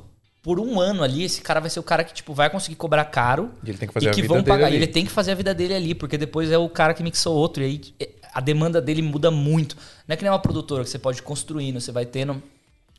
por 0.43 0.61
um 0.61 0.79
ano 0.79 1.03
ali, 1.03 1.23
esse 1.25 1.41
cara 1.41 1.59
vai 1.59 1.71
ser 1.71 1.81
o 1.81 1.83
cara 1.83 2.05
que, 2.05 2.13
tipo, 2.13 2.35
vai 2.35 2.51
conseguir 2.51 2.77
cobrar 2.77 3.05
caro. 3.07 3.51
E 3.65 3.71
ele 3.71 3.79
tem 3.79 3.89
que 3.89 3.95
fazer 3.95 4.07
e 4.07 4.09
a 4.11 4.13
que 4.13 4.21
vida 4.23 4.29
vão 4.35 4.43
dele 4.43 4.49
pagar. 4.57 4.71
Ele 4.73 4.87
tem 4.87 5.05
que 5.07 5.11
fazer 5.11 5.33
a 5.33 5.35
vida 5.35 5.55
dele 5.55 5.73
ali, 5.75 5.95
porque 5.95 6.19
depois 6.19 6.51
é 6.51 6.59
o 6.59 6.69
cara 6.69 6.93
que 6.93 7.03
mixou 7.03 7.35
outro. 7.35 7.63
E 7.63 7.67
aí 7.67 7.81
é, 7.99 8.11
a 8.33 8.41
demanda 8.41 8.81
dele 8.81 9.03
muda 9.03 9.31
muito. 9.31 9.77
Não 10.07 10.15
é 10.15 10.17
que 10.17 10.23
nem 10.23 10.31
uma 10.31 10.39
produtora 10.39 10.85
que 10.85 10.91
você 10.91 10.99
pode 10.99 11.19
ir 11.19 11.23
construindo, 11.23 11.81
você 11.81 11.93
vai 11.93 12.07
tendo 12.07 12.43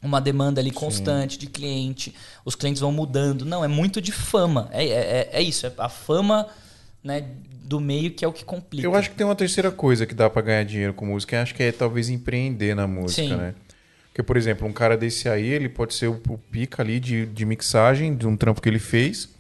uma 0.01 0.19
demanda 0.19 0.59
ali 0.59 0.69
constante 0.69 1.37
de 1.37 1.47
cliente, 1.47 2.13
os 2.43 2.55
clientes 2.55 2.81
vão 2.81 2.91
mudando. 2.91 3.45
Não, 3.45 3.63
é 3.63 3.67
muito 3.67 4.01
de 4.01 4.11
fama. 4.11 4.69
É, 4.71 4.85
é, 4.85 5.29
é 5.31 5.41
isso, 5.41 5.65
é 5.65 5.71
a 5.77 5.89
fama 5.89 6.47
né, 7.03 7.25
do 7.63 7.79
meio 7.79 8.11
que 8.11 8.23
é 8.23 8.27
o 8.27 8.33
que 8.33 8.43
complica. 8.43 8.85
Eu 8.85 8.95
acho 8.95 9.09
que 9.09 9.15
tem 9.15 9.25
uma 9.25 9.35
terceira 9.35 9.71
coisa 9.71 10.05
que 10.05 10.13
dá 10.13 10.29
pra 10.29 10.41
ganhar 10.41 10.63
dinheiro 10.63 10.93
com 10.93 11.05
música, 11.05 11.41
acho 11.41 11.55
que 11.55 11.63
é 11.63 11.71
talvez 11.71 12.09
empreender 12.09 12.75
na 12.75 12.85
música, 12.85 13.21
Sim. 13.21 13.35
né? 13.35 13.55
Porque, 14.09 14.21
por 14.21 14.37
exemplo, 14.37 14.67
um 14.67 14.73
cara 14.73 14.95
desse 14.95 15.27
aí, 15.27 15.47
ele 15.47 15.67
pode 15.67 15.95
ser 15.95 16.07
o, 16.07 16.21
o 16.29 16.37
pica 16.37 16.83
ali 16.83 16.99
de, 16.99 17.25
de 17.25 17.45
mixagem 17.45 18.15
de 18.15 18.27
um 18.27 18.37
trampo 18.37 18.61
que 18.61 18.69
ele 18.69 18.77
fez. 18.77 19.32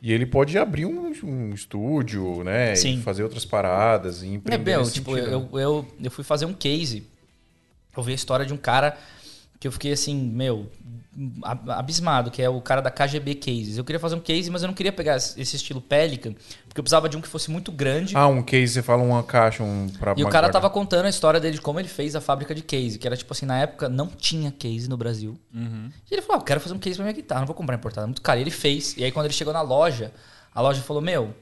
E 0.00 0.12
ele 0.12 0.26
pode 0.26 0.56
abrir 0.58 0.84
um, 0.86 1.12
um 1.24 1.54
estúdio, 1.54 2.44
né? 2.44 2.74
Sim. 2.76 2.98
E 2.98 3.02
fazer 3.02 3.22
outras 3.22 3.44
paradas 3.44 4.22
e 4.22 4.26
É, 4.26 4.28
empreender 4.30 4.70
meu, 4.72 4.80
nesse 4.80 4.92
tipo, 4.94 5.16
eu, 5.16 5.48
eu, 5.52 5.86
eu 6.02 6.10
fui 6.10 6.22
fazer 6.22 6.44
um 6.44 6.52
case. 6.52 7.02
Eu 7.96 8.02
vi 8.02 8.12
a 8.12 8.14
história 8.14 8.44
de 8.44 8.52
um 8.52 8.58
cara 8.58 8.96
que 9.58 9.66
eu 9.66 9.72
fiquei 9.72 9.92
assim, 9.92 10.14
meu, 10.14 10.70
abismado, 11.72 12.30
que 12.30 12.42
é 12.42 12.48
o 12.48 12.60
cara 12.60 12.80
da 12.80 12.90
KGB 12.90 13.34
Cases. 13.36 13.78
Eu 13.78 13.84
queria 13.84 13.98
fazer 14.00 14.14
um 14.14 14.20
case, 14.20 14.50
mas 14.50 14.62
eu 14.62 14.66
não 14.68 14.74
queria 14.74 14.92
pegar 14.92 15.16
esse 15.16 15.56
estilo 15.56 15.80
Pelican, 15.80 16.32
porque 16.68 16.78
eu 16.80 16.82
precisava 16.84 17.08
de 17.08 17.16
um 17.16 17.20
que 17.20 17.28
fosse 17.28 17.50
muito 17.50 17.72
grande. 17.72 18.16
Ah, 18.16 18.26
um 18.26 18.42
case, 18.42 18.74
você 18.74 18.82
fala 18.82 19.02
uma 19.02 19.22
caixa, 19.22 19.62
um 19.62 19.88
pra 19.98 20.12
E 20.16 20.22
o 20.22 20.28
cara 20.28 20.46
guarda- 20.46 20.52
tava 20.52 20.70
contando 20.70 21.06
a 21.06 21.08
história 21.08 21.40
dele 21.40 21.54
de 21.56 21.60
como 21.60 21.80
ele 21.80 21.88
fez 21.88 22.14
a 22.14 22.20
fábrica 22.20 22.54
de 22.54 22.62
case, 22.62 22.98
que 22.98 23.06
era 23.06 23.16
tipo 23.16 23.32
assim, 23.32 23.46
na 23.46 23.58
época 23.58 23.88
não 23.88 24.06
tinha 24.08 24.50
case 24.50 24.88
no 24.88 24.96
Brasil. 24.96 25.38
E 25.54 26.12
ele 26.14 26.22
falou: 26.22 26.36
ah, 26.36 26.40
eu 26.40 26.44
quero 26.44 26.60
fazer 26.60 26.74
um 26.74 26.78
case 26.78 26.96
pra 26.96 27.04
minha 27.04 27.14
guitarra, 27.14 27.40
não 27.40 27.46
vou 27.46 27.56
comprar 27.56 27.76
importado, 27.76 28.04
é 28.04 28.06
muito 28.08 28.22
caro. 28.22 28.38
E 28.38 28.42
ele 28.42 28.50
fez. 28.50 28.94
E 28.96 29.04
aí 29.04 29.10
quando 29.12 29.26
ele 29.26 29.34
chegou 29.34 29.52
na 29.52 29.62
loja, 29.62 30.12
a 30.54 30.60
loja 30.60 30.82
falou: 30.82 31.02
Meu, 31.02 31.34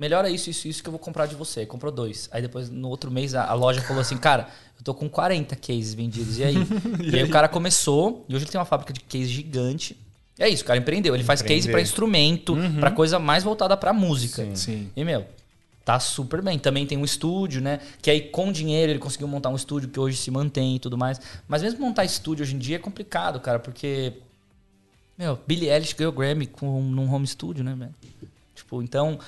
melhora 0.00 0.30
isso, 0.30 0.48
isso, 0.48 0.66
isso 0.66 0.82
que 0.82 0.88
eu 0.88 0.92
vou 0.92 0.98
comprar 0.98 1.26
de 1.26 1.34
você. 1.34 1.60
Aí 1.60 1.66
comprou 1.66 1.92
dois. 1.92 2.28
Aí 2.32 2.40
depois, 2.40 2.70
no 2.70 2.88
outro 2.88 3.10
mês, 3.10 3.34
a, 3.34 3.44
a 3.44 3.52
loja 3.52 3.82
falou 3.82 4.00
assim: 4.00 4.16
Cara, 4.16 4.48
eu 4.78 4.82
tô 4.82 4.94
com 4.94 5.08
40 5.08 5.54
cases 5.56 5.92
vendidos. 5.92 6.38
E 6.38 6.44
aí? 6.44 6.56
e, 7.04 7.14
aí? 7.14 7.22
o 7.22 7.28
cara 7.28 7.46
começou, 7.46 8.24
e 8.26 8.34
hoje 8.34 8.44
ele 8.44 8.50
tem 8.50 8.58
uma 8.58 8.64
fábrica 8.64 8.94
de 8.94 9.00
case 9.00 9.26
gigante. 9.26 9.96
E 10.38 10.42
é 10.42 10.48
isso, 10.48 10.62
o 10.62 10.66
cara 10.66 10.78
empreendeu. 10.78 11.14
Ele 11.14 11.22
faz 11.22 11.42
case 11.42 11.52
Empreender. 11.52 11.72
pra 11.72 11.80
instrumento, 11.82 12.56
pra 12.80 12.90
coisa 12.90 13.18
mais 13.18 13.44
voltada 13.44 13.76
pra 13.76 13.92
música. 13.92 14.48
Sim. 14.54 14.90
E, 14.96 15.04
meu, 15.04 15.26
tá 15.84 16.00
super 16.00 16.40
bem. 16.40 16.58
Também 16.58 16.86
tem 16.86 16.96
um 16.96 17.04
estúdio, 17.04 17.60
né? 17.60 17.80
Que 18.00 18.10
aí 18.10 18.22
com 18.22 18.50
dinheiro 18.50 18.92
ele 18.92 18.98
conseguiu 18.98 19.28
montar 19.28 19.50
um 19.50 19.56
estúdio 19.56 19.90
que 19.90 20.00
hoje 20.00 20.16
se 20.16 20.30
mantém 20.30 20.76
e 20.76 20.78
tudo 20.78 20.96
mais. 20.96 21.20
Mas 21.46 21.62
mesmo 21.62 21.80
montar 21.80 22.06
estúdio 22.06 22.42
hoje 22.42 22.54
em 22.54 22.58
dia 22.58 22.76
é 22.76 22.78
complicado, 22.78 23.38
cara, 23.38 23.58
porque. 23.58 24.14
Meu, 25.18 25.38
Billie 25.46 25.68
Eilish 25.68 25.94
ganhou 25.94 26.10
Grammy 26.10 26.46
com, 26.46 26.80
num 26.82 27.12
home 27.12 27.26
studio, 27.26 27.62
né, 27.62 27.74
velho? 27.78 27.94
Tipo, 28.54 28.82
então, 28.82 29.18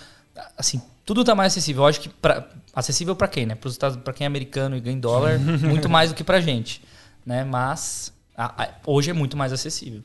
assim, 0.56 0.80
tudo 1.04 1.24
tá 1.24 1.34
mais 1.34 1.52
acessível. 1.52 1.82
Eu 1.82 1.86
acho 1.88 2.00
que 2.00 2.08
pra, 2.08 2.48
acessível 2.74 3.14
pra 3.16 3.28
quem, 3.28 3.46
né? 3.46 3.54
Pros 3.54 3.74
Estados, 3.74 3.96
pra 3.98 4.12
quem 4.12 4.24
é 4.24 4.28
americano 4.28 4.76
e 4.76 4.80
ganha 4.80 4.96
em 4.96 5.00
dólar, 5.00 5.38
muito 5.60 5.88
mais 5.88 6.10
do 6.10 6.14
que 6.14 6.24
pra 6.24 6.40
gente, 6.40 6.82
né? 7.24 7.44
Mas 7.44 8.12
a- 8.36 8.62
a- 8.64 8.74
hoje 8.86 9.10
é 9.10 9.12
muito 9.12 9.36
mais 9.36 9.52
acessível, 9.52 10.02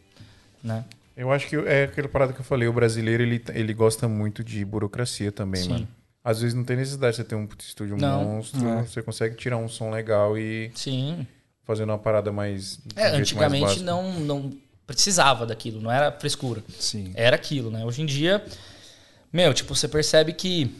né? 0.63 0.83
Eu 1.15 1.31
acho 1.31 1.47
que 1.47 1.55
é 1.55 1.85
aquela 1.85 2.07
parada 2.07 2.31
que 2.33 2.39
eu 2.39 2.45
falei, 2.45 2.67
o 2.67 2.73
brasileiro, 2.73 3.23
ele, 3.23 3.43
ele 3.53 3.73
gosta 3.73 4.07
muito 4.07 4.43
de 4.43 4.63
burocracia 4.63 5.31
também, 5.31 5.63
Sim. 5.63 5.69
mano. 5.69 5.87
Às 6.23 6.41
vezes 6.41 6.53
não 6.53 6.63
tem 6.63 6.75
necessidade 6.77 7.11
de 7.15 7.17
você 7.17 7.23
ter 7.23 7.35
um 7.35 7.47
estúdio 7.57 7.97
Não. 7.97 8.23
monstro, 8.23 8.67
É. 8.67 8.83
você 8.83 9.01
consegue 9.01 9.35
tirar 9.35 9.57
um 9.57 9.67
som 9.67 9.89
legal 9.89 10.37
e 10.37 10.69
Sim. 10.75 11.25
fazendo 11.63 11.89
uma 11.89 11.97
parada 11.97 12.31
mais... 12.31 12.77
um 12.79 12.99
É, 12.99 13.03
mais 13.03 13.13
antigamente 13.15 13.63
básico. 13.65 13.83
não, 13.85 14.13
não 14.19 14.51
precisava 14.85 15.45
daquilo, 15.45 15.81
não 15.81 15.89
era 15.91 16.11
frescura. 16.11 16.61
Sim. 16.77 17.13
Era 17.15 17.35
aquilo, 17.35 17.71
né? 17.71 17.83
Hoje 17.85 18.01
em 18.01 18.05
dia, 18.05 18.43
meu, 19.31 19.53
tipo, 19.53 19.75
você 19.75 19.87
percebe 19.87 20.33
que 20.33 20.73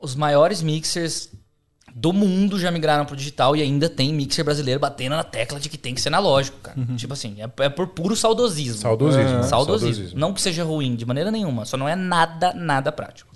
os 0.00 0.14
maiores 0.14 0.62
mixers 0.62 1.30
do 1.94 2.12
mundo 2.12 2.58
já 2.58 2.70
migraram 2.70 3.04
pro 3.04 3.16
digital 3.16 3.56
e 3.56 3.62
ainda 3.62 3.88
tem 3.88 4.14
mixer 4.14 4.44
brasileiro 4.44 4.80
batendo 4.80 5.16
na 5.16 5.24
tecla 5.24 5.58
de 5.58 5.68
que 5.68 5.76
tem 5.76 5.94
que 5.94 6.00
ser 6.00 6.08
analógico, 6.08 6.58
cara. 6.58 6.78
Tipo 6.96 7.12
assim, 7.12 7.36
é, 7.40 7.64
é 7.64 7.68
por 7.68 7.88
puro 7.88 8.14
saudosismo. 8.14 8.80
Saudosismo, 8.80 9.38
né? 9.38 9.42
Saudosismo. 9.42 9.94
Saudosismo. 9.94 10.18
Não 10.18 10.32
que 10.32 10.40
seja 10.40 10.64
ruim, 10.64 10.94
de 10.94 11.04
maneira 11.04 11.30
nenhuma. 11.30 11.64
Só 11.64 11.76
não 11.76 11.88
é 11.88 11.96
nada, 11.96 12.52
nada 12.54 12.92
prático. 12.92 13.30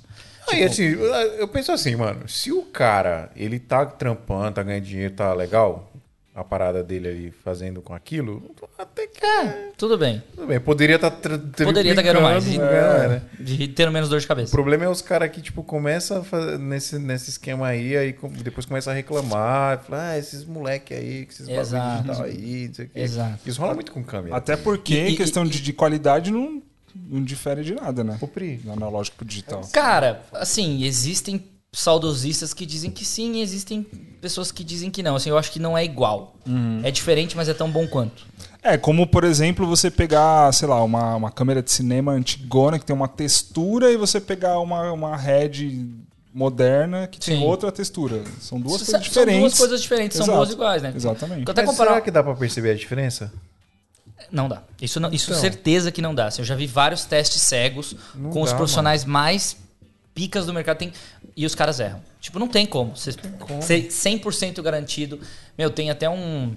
Aí, 0.49 0.63
assim, 0.63 0.85
eu 0.85 1.05
eu 1.05 1.49
penso 1.49 1.73
assim, 1.73 1.97
mano, 1.97 2.29
se 2.29 2.53
o 2.53 2.63
cara, 2.63 3.31
ele 3.35 3.59
tá 3.59 3.85
trampando, 3.87 4.55
tá 4.55 4.63
ganhando 4.63 4.85
dinheiro, 4.85 5.15
tá 5.15 5.33
legal, 5.33 5.91
a 6.35 6.43
parada 6.43 6.83
dele 6.83 7.09
ali 7.09 7.31
fazendo 7.31 7.81
com 7.81 7.95
aquilo, 7.95 8.43
até 8.77 9.07
que 9.07 9.25
É, 9.25 9.71
tudo 9.77 9.97
bem. 9.97 10.21
tudo 10.35 10.49
bem. 10.49 10.59
Poderia 10.59 10.97
estar 10.97 11.11
tá 11.13 11.39
Poderia 11.65 11.93
estar 11.93 12.03
ganhando 12.03 12.23
mais. 12.23 12.45
É. 12.49 13.09
né? 13.09 13.23
De 13.39 13.69
ter 13.69 13.89
menos 13.91 14.09
dor 14.09 14.19
de 14.19 14.25
O 14.25 14.29
cabeça. 14.29 14.51
problema 14.51 14.85
é 14.85 14.89
os 14.89 15.01
caras 15.01 15.31
que, 15.31 15.41
tipo, 15.41 15.63
começam 15.63 16.19
a 16.19 16.25
fazer 16.25 16.59
nesse, 16.59 16.99
nesse 16.99 17.31
esquema 17.31 17.69
aí, 17.69 17.97
aí 17.97 18.17
depois 18.43 18.67
começa 18.67 18.91
a 18.91 18.95
reclamar, 18.95 19.85
fala, 19.85 20.11
ah, 20.11 20.19
esses 20.19 20.45
moleque 20.45 20.93
aí, 20.93 21.25
que 21.25 21.33
esses 21.35 21.49
Exato. 21.49 22.03
digital 22.03 22.25
aí, 22.27 22.67
não 22.67 22.75
sei 22.75 22.85
o 22.85 22.89
quê. 22.89 23.01
Exato. 23.01 23.39
Isso 23.49 23.61
rola 23.61 23.75
muito 23.75 23.93
com 23.93 24.03
câmera. 24.03 24.35
Até 24.37 24.57
porque 24.57 24.93
E- 24.95 25.11
e- 25.13 25.17
questão 25.17 25.45
de, 25.45 25.63
de 25.63 25.73
qualidade 25.73 26.33
não, 26.33 26.61
não 26.97 27.23
difere 27.23 27.63
de 27.63 27.75
nada, 27.77 28.03
né? 28.03 28.19
Ô, 28.21 28.27
Pri, 28.27 28.61
analógico 28.73 29.19
pro 29.19 29.25
digital. 29.25 29.61
Cara, 29.73 30.23
assim, 30.33 30.83
existem 30.85 31.45
saudosistas 31.75 32.55
que 32.55 32.65
dizem 32.65 32.91
que 32.91 33.05
sim, 33.05 33.35
e 33.35 33.43
existem 33.43 33.83
pessoas 34.21 34.51
que 34.53 34.63
dizem 34.65 34.91
que 34.91 35.03
não. 35.03 35.17
Assim, 35.17 35.31
eu 35.31 35.37
acho 35.39 35.51
que 35.51 35.59
não 35.59 35.77
é 35.77 35.85
igual. 35.85 36.35
É 36.83 36.91
diferente, 36.91 37.37
mas 37.37 37.49
é 37.49 37.55
tão 37.55 37.71
bom 37.71 37.87
quanto. 37.87 38.25
É, 38.63 38.79
como 38.79 39.07
por 39.07 39.25
exemplo 39.25 39.67
você 39.67 39.91
pegar, 39.91 40.51
sei 40.53 40.67
lá, 40.67 40.83
uma, 40.83 41.17
uma 41.17 41.31
câmera 41.31 41.63
de 41.63 41.71
cinema 41.71 42.13
antigona 42.13 42.79
que 42.79 42.85
tem 42.87 42.97
uma 42.97 43.09
textura 43.09 43.91
e 43.93 43.97
você 43.97 44.19
pegar 44.21 44.59
uma, 44.61 44.91
uma 44.93 45.15
head 45.17 45.87
moderna 46.33 47.07
que 47.07 47.21
tem 47.21 47.39
Sim. 47.39 47.45
outra 47.45 47.71
textura. 47.71 48.23
São 48.41 48.59
duas 48.59 48.81
São- 48.83 48.87
coisas 48.87 48.89
são 48.89 49.01
diferentes. 49.01 49.41
duas 49.41 49.59
coisas 49.59 49.83
diferentes, 49.83 50.17
são 50.17 50.25
Exato. 50.25 50.37
boas 50.39 50.51
iguais, 50.51 50.83
né? 50.83 50.93
Exatamente. 50.97 51.51
Até 51.51 51.63
mas 51.63 51.71
comparar... 51.71 51.91
será 51.91 52.01
que 52.01 52.11
dá 52.11 52.23
pra 52.23 52.35
perceber 52.35 52.71
a 52.71 52.75
diferença? 52.75 53.33
Não 54.33 54.49
dá. 54.49 54.63
Isso, 54.81 54.99
não, 54.99 55.13
isso 55.13 55.31
Então. 55.31 55.41
certeza 55.41 55.93
que 55.93 56.01
não 56.01 56.15
dá. 56.15 56.27
Assim, 56.29 56.41
eu 56.41 56.47
já 56.47 56.55
vi 56.57 56.67
vários 56.67 57.05
testes 57.05 57.43
cegos 57.43 57.95
Não 58.15 58.31
com 58.31 58.41
os 58.43 58.51
dá, 58.51 58.57
profissionais 58.57 59.05
mais 59.05 59.57
picas 60.15 60.47
do 60.47 60.55
mercado 60.55 60.79
tem, 60.79 60.93
e 61.37 61.45
os 61.45 61.55
caras 61.55 61.81
erram. 61.81 62.01
Tipo, 62.21 62.39
não 62.39 62.49
tem 62.49 62.65
como. 62.65 62.97
Você 62.97 63.13
ser 63.61 63.89
100% 63.89 64.63
garantido. 64.63 65.21
Meu, 65.59 65.71
tem 65.71 65.91
até 65.91 66.09
um 66.09 66.55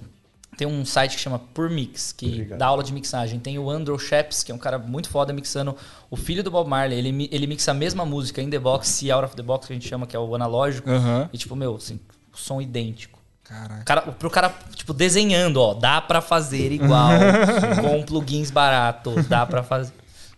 tem 0.58 0.66
um 0.66 0.84
site 0.84 1.14
que 1.14 1.20
chama 1.20 1.38
Purmix, 1.38 2.10
que 2.10 2.26
Obrigado. 2.26 2.58
dá 2.58 2.66
aula 2.66 2.82
de 2.82 2.92
mixagem. 2.92 3.38
Tem 3.38 3.56
o 3.60 3.70
Andrew 3.70 3.96
Sheps, 3.96 4.42
que 4.42 4.50
é 4.50 4.54
um 4.54 4.58
cara 4.58 4.76
muito 4.76 5.08
foda 5.08 5.32
mixando 5.32 5.76
o 6.10 6.16
filho 6.16 6.42
do 6.42 6.50
Bob 6.50 6.68
Marley. 6.68 6.98
Ele, 6.98 7.28
ele 7.30 7.46
mixa 7.46 7.70
a 7.70 7.74
mesma 7.74 8.04
música 8.04 8.42
in 8.42 8.50
the 8.50 8.58
box 8.58 9.02
e 9.02 9.10
out 9.12 9.24
of 9.24 9.36
the 9.36 9.42
box, 9.42 9.68
que 9.68 9.72
a 9.72 9.76
gente 9.76 9.88
chama, 9.88 10.04
que 10.04 10.16
é 10.16 10.18
o 10.18 10.34
analógico. 10.34 10.90
Aham. 10.90 11.30
E 11.32 11.38
tipo, 11.38 11.54
meu, 11.54 11.76
assim, 11.76 12.00
som 12.34 12.60
idêntico. 12.60 13.20
Caraca. 13.44 13.84
Cara, 13.84 14.02
pro 14.02 14.28
cara, 14.28 14.52
tipo, 14.74 14.92
desenhando, 14.92 15.58
ó, 15.58 15.74
dá 15.74 16.00
pra 16.00 16.20
fazer 16.20 16.72
igual, 16.72 17.12
com 17.80 18.02
plugins 18.02 18.50
baratos, 18.50 19.26
dá 19.28 19.46
pra 19.46 19.62
fazer. 19.62 19.92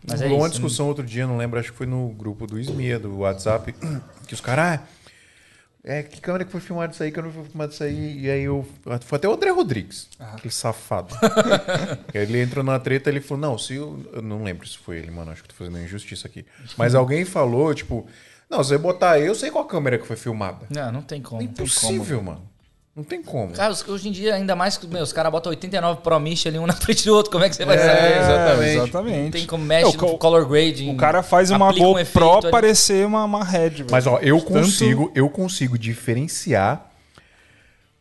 Mas 0.06 0.20
é 0.20 0.24
Rolou 0.24 0.40
uma 0.40 0.46
isso. 0.46 0.54
discussão 0.54 0.88
outro 0.88 1.04
dia, 1.04 1.26
não 1.26 1.36
lembro, 1.36 1.58
acho 1.60 1.72
que 1.72 1.76
foi 1.78 1.86
no 1.86 2.08
grupo 2.08 2.46
do 2.46 2.58
SMIA, 2.58 2.98
do 2.98 3.18
WhatsApp, 3.18 3.74
que 4.26 4.34
os 4.34 4.40
caras. 4.40 4.80
Ah, 4.80 4.86
é, 5.82 6.02
que 6.02 6.20
câmera 6.20 6.44
que 6.44 6.52
foi 6.52 6.60
filmado 6.60 6.92
isso 6.92 7.02
aí, 7.02 7.10
que 7.10 7.18
eu 7.18 7.22
não 7.22 7.32
foi 7.32 7.44
filmado 7.44 7.72
isso 7.72 7.82
aí. 7.82 8.20
E 8.20 8.30
aí 8.30 8.42
eu. 8.42 8.66
Foi 9.02 9.16
até 9.16 9.26
o 9.26 9.32
André 9.32 9.50
Rodrigues, 9.50 10.08
aquele 10.18 10.52
safado. 10.52 11.14
Ele 12.12 12.40
entrou 12.42 12.62
na 12.62 12.78
treta 12.78 13.08
ele 13.08 13.20
falou: 13.20 13.40
Não, 13.40 13.58
se 13.58 13.74
eu. 13.76 14.04
Eu 14.12 14.20
não 14.20 14.42
lembro 14.44 14.66
se 14.66 14.76
foi 14.76 14.98
ele, 14.98 15.10
mano, 15.10 15.30
acho 15.30 15.42
que 15.42 15.48
tô 15.48 15.54
fazendo 15.54 15.78
injustiça 15.78 16.28
aqui. 16.28 16.44
Mas 16.76 16.94
alguém 16.94 17.24
falou, 17.24 17.74
tipo. 17.74 18.06
Não, 18.50 18.62
se 18.64 18.70
você 18.70 18.78
botar 18.78 19.18
eu, 19.20 19.26
eu 19.26 19.34
sei 19.34 19.50
qual 19.50 19.64
câmera 19.64 19.96
que 19.96 20.06
foi 20.06 20.16
filmada. 20.16 20.66
Não, 20.68 20.90
não 20.92 21.02
tem 21.02 21.22
como. 21.22 21.40
É 21.40 21.44
impossível, 21.44 22.20
mano. 22.20 22.49
Não 22.94 23.04
tem 23.04 23.22
como. 23.22 23.52
Cara, 23.52 23.72
hoje 23.88 24.08
em 24.08 24.12
dia, 24.12 24.34
ainda 24.34 24.56
mais 24.56 24.76
que 24.76 24.86
meu, 24.86 25.02
os 25.02 25.12
caras 25.12 25.30
botam 25.30 25.50
89 25.50 26.00
Pro 26.02 26.18
Mish 26.18 26.46
ali 26.46 26.58
um 26.58 26.66
na 26.66 26.72
frente 26.72 27.04
do 27.04 27.14
outro, 27.14 27.30
como 27.30 27.44
é 27.44 27.48
que 27.48 27.54
você 27.56 27.64
vai 27.64 27.76
É, 27.76 27.80
saber? 27.80 28.18
exatamente. 28.18 28.76
exatamente. 28.76 29.22
Não 29.24 29.30
tem 29.30 29.46
como 29.46 29.64
É, 29.64 29.66
mexe 29.66 29.96
o, 29.96 30.00
no 30.00 30.18
color 30.18 30.46
grading. 30.46 30.92
o 30.92 30.96
cara 30.96 31.22
faz 31.22 31.50
uma 31.50 31.68
um 31.70 31.74
GoPro 31.78 32.38
ali. 32.38 32.50
parecer 32.50 33.06
uma, 33.06 33.24
uma 33.24 33.44
head, 33.44 33.76
velho. 33.76 33.88
Mas 33.92 34.06
ó, 34.06 34.18
eu 34.18 34.38
Tanto- 34.40 34.52
consigo, 34.52 35.12
eu 35.14 35.28
consigo 35.30 35.78
diferenciar 35.78 36.90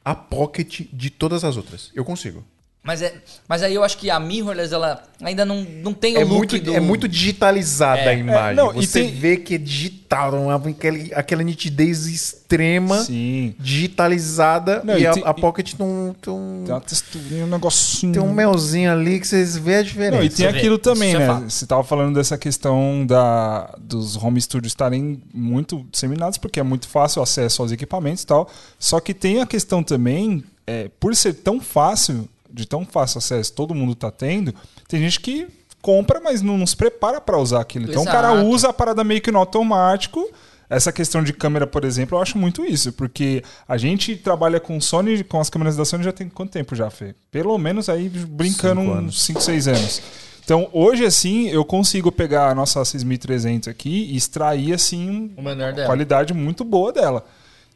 a 0.03 0.15
Pocket 0.15 0.81
de 0.91 1.09
todas 1.11 1.43
as 1.43 1.55
outras. 1.55 1.91
Eu 1.93 2.03
consigo. 2.03 2.43
Mas, 2.81 3.01
é, 3.01 3.13
mas 3.47 3.61
aí 3.61 3.75
eu 3.75 3.83
acho 3.83 3.97
que 3.97 4.09
a 4.09 4.17
mirrorless, 4.19 4.73
ela 4.73 5.03
ainda 5.21 5.43
não, 5.45 5.63
não 5.83 5.93
tem 5.93 6.15
o 6.15 6.21
É 6.21 6.23
look 6.23 6.37
muito, 6.37 6.59
do... 6.61 6.73
é 6.73 6.79
muito 6.79 7.07
digitalizada 7.09 8.09
a 8.09 8.13
imagem. 8.13 8.55
não, 8.55 8.71
e 8.81 8.87
Você 8.87 9.03
tem- 9.03 9.11
vê 9.13 9.35
que 9.35 9.55
é 9.55 9.57
digital, 9.57 10.33
uma- 10.33 10.55
aquela, 10.55 10.97
aquela 11.13 11.43
nitidez 11.43 12.05
extrema, 12.07 13.03
Sim. 13.03 13.53
digitalizada, 13.59 14.81
Não, 14.83 14.97
e, 14.97 15.01
e 15.01 15.07
a, 15.07 15.11
tem- 15.13 15.23
a 15.25 15.33
Pocket 15.33 15.73
não 15.77 16.15
tem 16.21 16.33
um, 16.33 16.63
Tem 16.65 16.73
uma 16.73 16.81
texturinha, 16.81 17.43
um 17.43 17.47
negocinho. 17.47 18.13
tem 18.13 18.21
um 18.21 18.33
melzinho 18.33 18.91
ali 18.91 19.19
que 19.19 19.27
vocês 19.27 19.57
vê 19.57 19.75
a 19.75 19.83
diferença. 19.83 20.17
Não, 20.17 20.23
e 20.23 20.29
tem 20.29 20.37
Você 20.37 20.51
vê, 20.51 20.57
aquilo 20.57 20.77
também, 20.77 21.09
isso 21.09 21.21
é 21.21 21.27
né? 21.27 21.45
Você 21.49 21.65
tava 21.67 21.83
falando 21.83 22.15
dessa 22.15 22.37
questão 22.37 23.05
da, 23.05 23.75
dos 23.77 24.15
home 24.15 24.39
studios 24.41 24.71
estarem 24.71 25.21
muito 25.33 25.85
disseminados, 25.91 26.37
porque 26.37 26.59
é 26.59 26.63
muito 26.63 26.87
fácil 26.87 27.19
o 27.19 27.23
acesso 27.23 27.61
aos 27.61 27.71
equipamentos 27.71 28.23
e 28.23 28.27
tal. 28.27 28.49
Só 28.79 28.99
que 29.01 29.13
tem 29.13 29.41
a 29.41 29.45
questão 29.45 29.83
também, 29.83 30.43
é, 30.65 30.89
por 30.99 31.13
ser 31.15 31.33
tão 31.33 31.59
fácil, 31.59 32.27
de 32.51 32.67
tão 32.67 32.85
fácil 32.85 33.19
acesso, 33.19 33.53
todo 33.53 33.75
mundo 33.75 33.95
tá 33.95 34.11
tendo, 34.11 34.53
tem 34.87 34.99
gente 35.01 35.19
que 35.19 35.47
compra, 35.81 36.19
mas 36.19 36.41
não, 36.41 36.57
não 36.57 36.67
se 36.67 36.75
prepara 36.75 37.21
para 37.21 37.37
usar 37.37 37.61
aquilo. 37.61 37.85
Então 37.89 38.03
o 38.03 38.05
cara 38.05 38.33
Exato. 38.33 38.47
usa 38.47 38.69
a 38.69 38.73
parada 38.73 39.03
meio 39.03 39.21
que 39.21 39.31
no 39.31 39.39
automático. 39.39 40.29
Essa 40.69 40.91
questão 40.91 41.23
de 41.23 41.33
câmera, 41.33 41.65
por 41.65 41.83
exemplo, 41.83 42.15
eu 42.15 42.21
acho 42.21 42.37
muito 42.37 42.63
isso, 42.63 42.93
porque 42.93 43.43
a 43.67 43.75
gente 43.75 44.15
trabalha 44.15 44.59
com 44.59 44.79
Sony, 44.79 45.23
com 45.23 45.39
as 45.39 45.49
câmeras 45.49 45.75
da 45.75 45.83
Sony 45.83 46.03
já 46.03 46.11
tem 46.11 46.29
quanto 46.29 46.51
tempo 46.51 46.75
já, 46.75 46.91
Fê? 46.91 47.15
Pelo 47.31 47.57
menos 47.57 47.89
aí 47.89 48.07
brincando 48.07 48.81
Cinco 48.81 48.99
uns 48.99 49.23
5, 49.23 49.41
6 49.41 49.67
anos. 49.67 50.01
Então, 50.45 50.69
hoje, 50.71 51.05
assim, 51.05 51.47
eu 51.49 51.65
consigo 51.65 52.11
pegar 52.11 52.49
a 52.49 52.55
nossa 52.55 52.83
6300 52.85 53.67
aqui 53.67 54.09
e 54.11 54.15
extrair, 54.15 54.73
assim, 54.73 55.31
uma 55.37 55.55
dela. 55.55 55.85
qualidade 55.85 56.33
muito 56.33 56.63
boa 56.63 56.91
dela. 56.91 57.25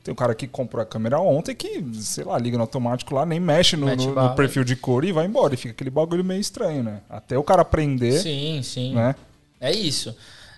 Tem 0.04 0.12
um 0.12 0.16
cara 0.16 0.36
que 0.36 0.48
comprou 0.48 0.82
a 0.84 0.86
câmera 0.86 1.18
ontem 1.20 1.56
que, 1.56 1.82
sei 2.02 2.26
lá, 2.26 2.38
liga 2.38 2.58
no 2.58 2.64
automático 2.64 3.16
lá, 3.16 3.26
nem 3.26 3.40
mexe 3.40 3.78
no, 3.78 3.88
no- 3.88 4.14
no 4.30 4.36
perfil 4.36 4.64
de 4.66 4.76
cor 4.76 5.06
e 5.06 5.14
vai 5.14 5.26
embora. 5.26 5.54
E 5.54 5.58
fica 5.58 5.74
aquele 5.74 5.90
bagulho 5.90 6.24
meio 6.26 6.42
estranho, 6.42 6.84
né? 6.84 7.00
Até 7.10 7.38
o 7.38 7.44
cara 7.44 7.62
aprender, 7.62 8.20
Sim, 8.20 8.62
sim. 8.64 8.94
né? 8.94 9.16
É 9.62 9.72
isso, 9.72 10.14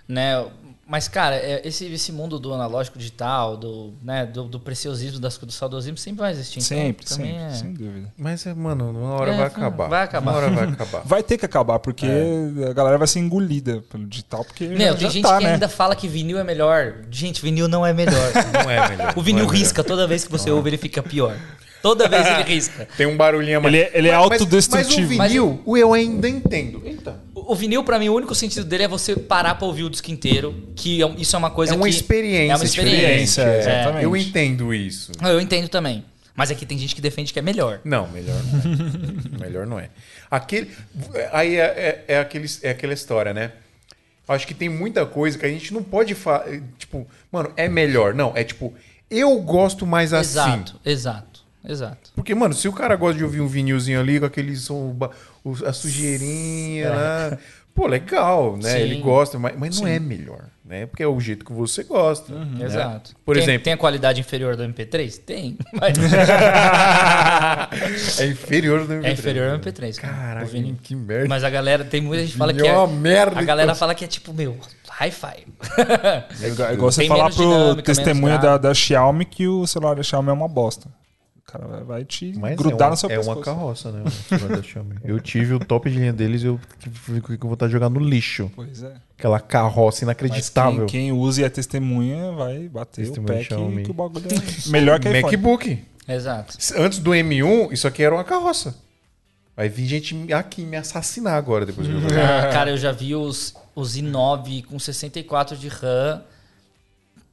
né? 0.08 0.44
Mas, 0.88 1.08
cara, 1.08 1.34
é- 1.34 1.62
esse, 1.64 1.84
esse 1.86 2.12
mundo 2.12 2.38
do 2.38 2.54
analógico 2.54 2.96
digital, 2.96 3.56
do, 3.56 3.92
né, 4.00 4.24
do, 4.24 4.44
do 4.44 4.60
preciosismo, 4.60 5.18
das, 5.18 5.36
do 5.36 5.50
saudosismo, 5.50 5.98
sempre 5.98 6.20
vai 6.20 6.30
existir. 6.30 6.60
Então, 6.60 6.68
Sempre, 6.78 7.06
também 7.06 7.32
sempre, 7.32 7.44
é- 7.44 7.50
sem 7.50 7.72
dúvida. 7.74 8.12
Mas, 8.16 8.46
é, 8.46 8.54
mano, 8.54 8.90
uma 8.90 9.14
hora 9.14 9.32
É, 9.32 9.36
vai 9.36 9.46
acabar. 9.48 9.88
vai 9.88 10.02
acabar. 10.04 10.30
Uma 10.30 10.38
hora 10.38 10.50
vai 10.50 10.64
acabar. 10.70 11.02
Vai 11.04 11.22
ter 11.24 11.38
que 11.38 11.44
acabar, 11.44 11.80
porque 11.80 12.06
a 12.70 12.72
galera 12.72 12.96
vai 12.98 13.08
ser 13.08 13.18
engolida 13.18 13.82
pelo 13.90 14.06
digital, 14.06 14.44
porque 14.44 14.64
Meu, 14.68 14.78
já, 14.78 14.92
tem 14.92 15.00
já 15.00 15.08
gente 15.10 15.22
tá, 15.24 15.38
que 15.38 15.44
né? 15.44 15.52
ainda 15.54 15.68
fala 15.68 15.96
que 15.96 16.06
vinil 16.06 16.38
é 16.38 16.44
melhor. 16.44 16.94
Gente, 17.10 17.42
vinil 17.42 17.66
não 17.66 17.84
é 17.84 17.92
melhor. 17.92 18.16
Não 18.54 18.70
é 18.70 18.88
melhor. 18.88 19.12
o 19.16 19.22
vinil 19.22 19.44
é 19.44 19.52
risca, 19.52 19.82
toda 19.82 20.06
vez 20.06 20.24
que 20.24 20.30
você 20.30 20.50
ouve 20.52 20.70
ele 20.70 20.78
fica 20.78 21.02
pior. 21.02 21.36
Toda 21.82 22.08
vez 22.08 22.26
ele 22.26 22.42
risca. 22.44 22.86
Tem 22.96 23.06
um 23.06 23.16
barulhinho. 23.16 23.64
Ele 23.66 23.78
é- 23.80 23.90
ele 23.92 24.08
é 24.08 24.12
Mas- 24.16 24.28
mas- 24.28 24.32
autodestrutivo. 24.40 25.14
Mas 25.16 25.30
o 25.32 25.34
vinil, 25.34 25.62
o 25.64 25.76
eu 25.76 25.92
ainda 25.92 26.28
entendo. 26.28 26.80
Eita. 26.84 27.16
O 27.46 27.54
vinil, 27.54 27.84
pra 27.84 27.98
mim, 27.98 28.08
o 28.08 28.14
único 28.14 28.34
sentido 28.34 28.64
dele 28.64 28.84
é 28.84 28.88
você 28.88 29.14
parar 29.14 29.54
pra 29.54 29.66
ouvir 29.66 29.84
o 29.84 29.90
disco 29.90 30.10
inteiro, 30.10 30.54
que 30.74 31.02
é 31.02 31.08
isso 31.16 31.36
é 31.36 31.38
uma 31.38 31.50
coisa 31.50 31.72
É 31.72 31.76
uma 31.76 31.84
que... 31.84 31.90
experiência. 31.90 32.52
É 32.52 32.56
uma 32.56 32.64
experiência. 32.64 33.42
Experiência, 33.42 33.42
é, 33.42 33.58
exatamente. 33.60 34.04
Eu 34.04 34.16
entendo 34.16 34.74
isso. 34.74 35.12
Eu 35.22 35.40
entendo 35.40 35.68
também. 35.68 36.04
Mas 36.34 36.50
aqui 36.50 36.66
tem 36.66 36.76
gente 36.76 36.94
que 36.94 37.00
defende 37.00 37.32
que 37.32 37.38
é 37.38 37.42
melhor. 37.42 37.80
Não, 37.82 38.06
melhor 38.08 38.36
não 38.44 38.60
é. 38.60 39.38
melhor 39.46 39.66
não 39.66 39.80
é. 39.80 39.88
Aquele, 40.30 40.70
aí 41.32 41.56
é, 41.56 41.64
é, 41.64 42.04
é, 42.08 42.18
aquele, 42.18 42.46
é 42.62 42.70
aquela 42.70 42.92
história, 42.92 43.32
né? 43.32 43.52
Acho 44.28 44.46
que 44.46 44.52
tem 44.54 44.68
muita 44.68 45.06
coisa 45.06 45.38
que 45.38 45.46
a 45.46 45.48
gente 45.48 45.72
não 45.72 45.82
pode 45.82 46.14
falar. 46.14 46.46
Tipo, 46.78 47.06
mano, 47.32 47.52
é 47.56 47.68
melhor. 47.68 48.12
Não, 48.12 48.32
é 48.34 48.44
tipo, 48.44 48.74
eu 49.10 49.40
gosto 49.40 49.86
mais 49.86 50.12
assim. 50.12 50.38
Exato, 50.38 50.80
exato, 50.84 51.35
exato. 51.66 52.10
Porque, 52.14 52.34
mano, 52.34 52.54
se 52.54 52.68
o 52.68 52.72
cara 52.72 52.94
gosta 52.96 53.18
de 53.18 53.24
ouvir 53.24 53.40
um 53.40 53.48
vinilzinho 53.48 54.00
ali 54.00 54.20
com 54.20 54.26
aquele 54.26 54.54
som, 54.56 54.96
a 55.66 55.72
sujeirinha 55.72 56.90
lá. 56.90 57.38
Pô, 57.74 57.86
legal, 57.86 58.56
né? 58.56 58.70
Sim. 58.70 58.78
Ele 58.78 59.00
gosta, 59.02 59.38
mas, 59.38 59.54
mas 59.58 59.78
não 59.78 59.86
é 59.86 59.98
melhor, 59.98 60.44
né? 60.64 60.86
Porque 60.86 61.02
é 61.02 61.06
o 61.06 61.20
jeito 61.20 61.44
que 61.44 61.52
você 61.52 61.84
gosta. 61.84 62.32
né? 62.34 62.64
Exato. 62.64 63.14
Por 63.22 63.34
Tem- 63.34 63.42
exemplo. 63.42 63.64
Tem 63.64 63.72
a 63.74 63.76
qualidade 63.76 64.18
inferior 64.18 64.56
do 64.56 64.62
MP3? 64.62 65.18
Tem. 65.18 65.58
Mas 65.74 65.92
é 68.18 68.26
inferior 68.28 68.86
do 68.86 68.94
MP3. 68.94 69.04
é 69.04 69.12
inferior 69.12 69.50
ao 69.50 69.58
MP3. 69.58 69.94
cara, 70.00 70.14
Caraca, 70.14 70.46
que 70.82 70.96
merda. 70.96 71.28
Mas 71.28 71.44
a 71.44 71.50
galera, 71.50 71.84
tem 71.84 72.00
muita 72.00 72.22
gente 72.22 72.32
que 72.32 72.38
fala 72.38 72.54
que 72.54 72.62
é. 72.62 72.66
é 72.68 72.72
uma 72.72 72.86
merda, 72.86 73.40
A 73.40 73.42
galera 73.42 73.72
então. 73.72 73.78
fala 73.78 73.94
que 73.94 74.06
é 74.06 74.08
tipo, 74.08 74.32
meu, 74.32 74.56
hi-fi. 74.98 75.46
É 76.42 76.48
igual, 76.48 76.70
é 76.70 76.76
você 76.76 77.00
Tem 77.02 77.08
falar 77.08 77.30
pro 77.30 78.14
menos 78.14 78.40
da, 78.40 78.56
da 78.56 78.72
Xiaomi 78.72 79.26
que 79.26 79.46
o 79.46 79.66
celular 79.66 79.96
da 79.96 80.02
Xiaomi 80.02 80.30
é 80.30 80.32
uma 80.32 80.48
bosta. 80.48 80.88
O 81.48 81.52
cara 81.52 81.66
vai- 81.68 81.84
vai 81.84 82.04
te 82.04 82.32
Mas 82.36 82.56
grudar 82.56 82.80
é 82.80 82.84
uma, 82.86 82.90
no 82.90 82.96
seu 82.96 83.08
É 83.10 83.14
uma 83.18 83.36
pescoço. 83.36 83.40
carroça, 83.42 83.92
né? 83.92 84.02
Eu 85.04 85.20
tive 85.20 85.54
o 85.54 85.60
top 85.60 85.88
de 85.88 85.96
linha 85.96 86.12
deles 86.12 86.42
e 86.42 86.46
eu 86.46 86.58
fiquei 86.80 87.36
com 87.36 87.48
vontade 87.48 87.70
de 87.70 87.72
jogar 87.74 87.88
no 87.88 88.00
lixo. 88.00 88.50
Pois 88.56 88.82
é. 88.82 88.94
Aquela 89.16 89.38
carroça 89.38 89.98
Mas 89.98 90.02
inacreditável. 90.02 90.86
quem, 90.86 91.02
quem 91.02 91.12
usa 91.12 91.42
e 91.42 91.44
é 91.44 91.48
testemunha 91.48 92.32
vai 92.32 92.68
bater 92.68 93.02
Testemunha 93.06 93.32
o 93.34 93.36
pé 93.38 93.44
que, 93.44 93.82
que 93.84 93.90
o 93.90 93.94
bagulho 93.94 94.26
é 94.26 94.30
melhor 94.70 94.98
que 94.98 95.08
iPhone. 95.08 95.22
MacBook. 95.22 95.84
Exato. 96.08 96.56
Antes 96.76 96.98
do 96.98 97.12
M1, 97.12 97.72
isso 97.72 97.86
aqui 97.86 98.02
era 98.02 98.14
uma 98.14 98.24
carroça. 98.24 98.74
Vai 99.56 99.68
vir 99.68 99.86
gente 99.86 100.32
aqui 100.34 100.62
me 100.66 100.76
assassinar 100.76 101.34
agora 101.34 101.64
depois 101.64 101.86
que 101.86 101.92
eu 101.94 102.00
joguei. 102.00 102.16
Ah, 102.20 102.50
cara, 102.52 102.70
eu 102.70 102.76
já 102.76 102.90
vi 102.92 103.14
os, 103.14 103.54
os 103.74 103.96
i9 103.96 104.64
com 104.64 104.78
64 104.78 105.56
de 105.56 105.68
RAM. 105.68 106.22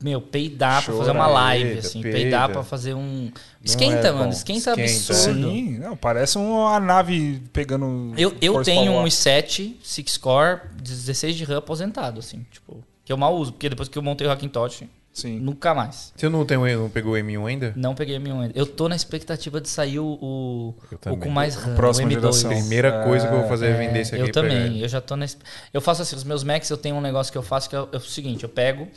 Meu, 0.03 0.19
peidar 0.21 0.83
pra 0.83 0.93
fazer 0.93 1.11
uma 1.11 1.23
Chora, 1.23 1.33
live, 1.33 1.65
peida, 1.65 1.79
assim. 1.79 2.01
peida. 2.01 2.17
Peidar 2.17 2.49
pra 2.49 2.61
fazer 2.63 2.93
um. 2.93 3.31
Esquenta, 3.63 4.07
é 4.09 4.11
mano. 4.11 4.25
bom. 4.25 4.29
Esquenta, 4.31 4.71
Esquenta. 4.71 5.13
absurdo. 5.13 5.49
Sim, 5.49 5.77
não, 5.79 5.95
parece 5.95 6.37
uma 6.37 6.77
nave 6.81 7.41
pegando. 7.53 8.13
Eu, 8.17 8.35
eu 8.41 8.61
tenho 8.61 8.91
um 8.91 9.05
i7 9.05 9.75
6 9.81 10.17
core 10.17 10.59
16 10.81 11.35
de 11.37 11.43
RAM 11.45 11.57
aposentado, 11.59 12.19
assim, 12.19 12.45
tipo, 12.51 12.83
que 13.05 13.13
eu 13.13 13.17
mal 13.17 13.33
uso, 13.35 13.53
porque 13.53 13.69
depois 13.69 13.87
que 13.87 13.97
eu 13.97 14.01
montei 14.03 14.27
o 14.27 14.29
Hackintosh, 14.31 14.83
Sim. 15.13 15.39
nunca 15.39 15.73
mais. 15.75 16.11
Você 16.15 16.27
não, 16.27 16.43
tem, 16.43 16.57
não 16.57 16.89
pegou 16.89 17.13
o 17.13 17.15
M1 17.15 17.45
ainda? 17.47 17.73
Não 17.75 17.93
peguei 17.93 18.17
M1 18.17 18.41
ainda. 18.41 18.51
Eu 18.55 18.65
tô 18.65 18.89
na 18.89 18.95
expectativa 18.95 19.61
de 19.61 19.69
sair 19.69 19.99
o, 19.99 20.05
o, 20.21 20.73
o 21.11 21.17
com 21.17 21.29
mais 21.29 21.55
RAM, 21.55 21.75
próxima 21.75 22.07
o 22.07 22.11
M2. 22.11 22.15
geração. 22.19 22.49
Primeira 22.49 23.03
coisa 23.03 23.27
que 23.27 23.33
eu 23.33 23.39
vou 23.39 23.47
fazer 23.47 23.67
é 23.67 23.73
vender 23.73 23.99
esse 23.99 24.15
aqui. 24.15 24.23
Eu 24.23 24.31
também, 24.31 24.79
eu 24.79 24.87
já 24.87 24.99
tô 24.99 25.15
na. 25.15 25.25
esp- 25.25 25.41
Eu 25.71 25.81
faço 25.81 26.01
assim, 26.01 26.15
os 26.15 26.23
meus 26.23 26.43
Macs 26.43 26.69
eu 26.69 26.77
tenho 26.77 26.95
um 26.95 27.01
negócio 27.01 27.31
que 27.31 27.37
eu 27.37 27.43
faço 27.43 27.69
que 27.69 27.75
é, 27.75 27.79
o- 27.81 27.89
é 27.91 27.97
o 27.97 27.99
seguinte: 27.99 28.41
eu 28.43 28.49
pego, 28.49 28.87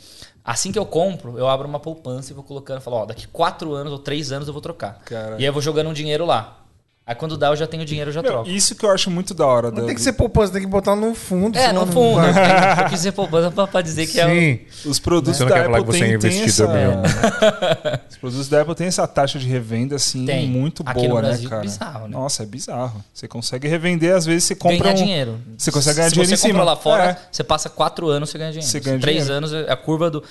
assim 0.43 0.71
que 0.71 0.79
eu 0.79 0.85
compro, 0.87 1.37
eu 1.37 1.47
abro 1.47 1.67
uma 1.67 1.79
poupança 1.79 2.31
e 2.31 2.35
vou 2.35 2.43
colocando, 2.43 2.81
falo, 2.81 2.97
ó, 2.97 3.05
daqui 3.05 3.27
4 3.27 3.71
anos 3.73 3.93
ou 3.93 3.99
3 3.99 4.31
anos 4.31 4.47
eu 4.47 4.53
vou 4.53 4.61
trocar. 4.61 4.99
Cara. 5.05 5.35
E 5.35 5.39
aí 5.39 5.45
eu 5.45 5.53
vou 5.53 5.61
jogando 5.61 5.87
um 5.89 5.93
dinheiro 5.93 6.25
lá. 6.25 6.63
Aí 7.07 7.15
quando 7.15 7.37
dá, 7.37 7.47
eu 7.47 7.55
já 7.55 7.65
tenho 7.65 7.85
dinheiro, 7.85 8.09
eu 8.09 8.13
já 8.13 8.21
Meu, 8.21 8.31
troco. 8.31 8.49
isso 8.49 8.75
que 8.75 8.85
eu 8.85 8.91
acho 8.91 9.09
muito 9.09 9.33
da 9.33 9.45
hora. 9.47 9.71
Não 9.71 9.79
da- 9.79 9.85
tem 9.85 9.95
que 9.95 10.01
ser 10.01 10.11
poupança, 10.11 10.51
tem 10.51 10.61
que 10.61 10.67
botar 10.67 10.93
no 10.93 11.15
fundo. 11.15 11.57
É, 11.57 11.71
no 11.71 11.85
não 11.85 11.87
fundo. 11.87 12.15
vai. 12.21 12.83
Eu 12.83 12.89
quis 12.89 12.99
ser 12.99 13.13
poupança 13.13 13.49
pra, 13.49 13.65
pra 13.65 13.81
dizer 13.81 14.07
que 14.07 14.19
é 14.19 14.25
o. 14.25 14.29
Sim. 14.29 14.89
Os 14.89 14.99
produtos 14.99 15.37
Você 15.37 15.43
não 15.43 15.49
da 15.49 15.55
quer 15.55 15.63
falar 15.67 15.77
Apple 15.77 15.91
que 15.93 15.97
você 15.99 16.03
é 16.03 16.17
tem, 16.17 16.29
tem 16.31 16.43
essa... 16.43 16.67
Os 18.11 18.17
produtos 18.17 18.49
da 18.49 18.61
Apple 18.61 18.75
tem 18.75 18.87
essa 18.87 19.07
taxa 19.07 19.39
de 19.39 19.47
revenda, 19.47 19.95
assim, 19.95 20.25
Tem. 20.25 20.47
muito 20.49 20.83
Aqui 20.85 21.03
no 21.03 21.09
boa, 21.09 21.21
Brasil, 21.21 21.43
né, 21.45 21.49
cara? 21.49 21.61
bizarro, 21.61 22.07
né? 22.07 22.17
Nossa, 22.17 22.43
é 22.43 22.45
bizarro. 22.45 23.01
Você 23.13 23.25
consegue 23.27 23.67
revender, 23.69 24.13
às 24.13 24.25
vezes 24.25 24.43
você 24.43 24.55
compra 24.55 24.77
ganhar 24.77 24.91
um... 24.91 24.95
dinheiro. 24.95 25.39
Você 25.57 25.71
consegue 25.71 25.95
ganhar 25.95 26.09
Se 26.09 26.13
dinheiro 26.13 26.29
você 26.29 26.33
em 26.33 26.37
cima. 26.49 26.59
compra 26.59 26.65
lá 26.65 26.75
fora, 26.75 27.03
É. 27.11 27.17
você 27.31 27.43
passa 27.43 27.69
quatro 27.69 28.09
anos, 28.09 28.29
você 28.29 28.37
ganha 28.37 28.51
dinheiro. 28.51 28.69
Você 28.69 28.79
ganha 28.81 28.99
três 28.99 29.25
dinheiro. 29.25 29.33
anos, 29.45 29.53
é 29.53 29.71
a 29.71 29.77
curva 29.77 30.09
do. 30.11 30.21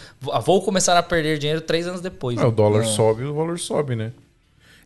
Vou 0.44 0.60
começar 0.62 0.94
a 0.96 1.02
perder 1.02 1.38
dinheiro 1.38 1.62
três 1.62 1.86
anos 1.86 2.02
depois. 2.02 2.38
É, 2.38 2.44
o 2.44 2.50
dólar 2.50 2.82
É. 2.82 2.84
sobe, 2.84 3.24
o 3.24 3.34
valor 3.34 3.58
sobe, 3.58 3.96
né? 3.96 4.12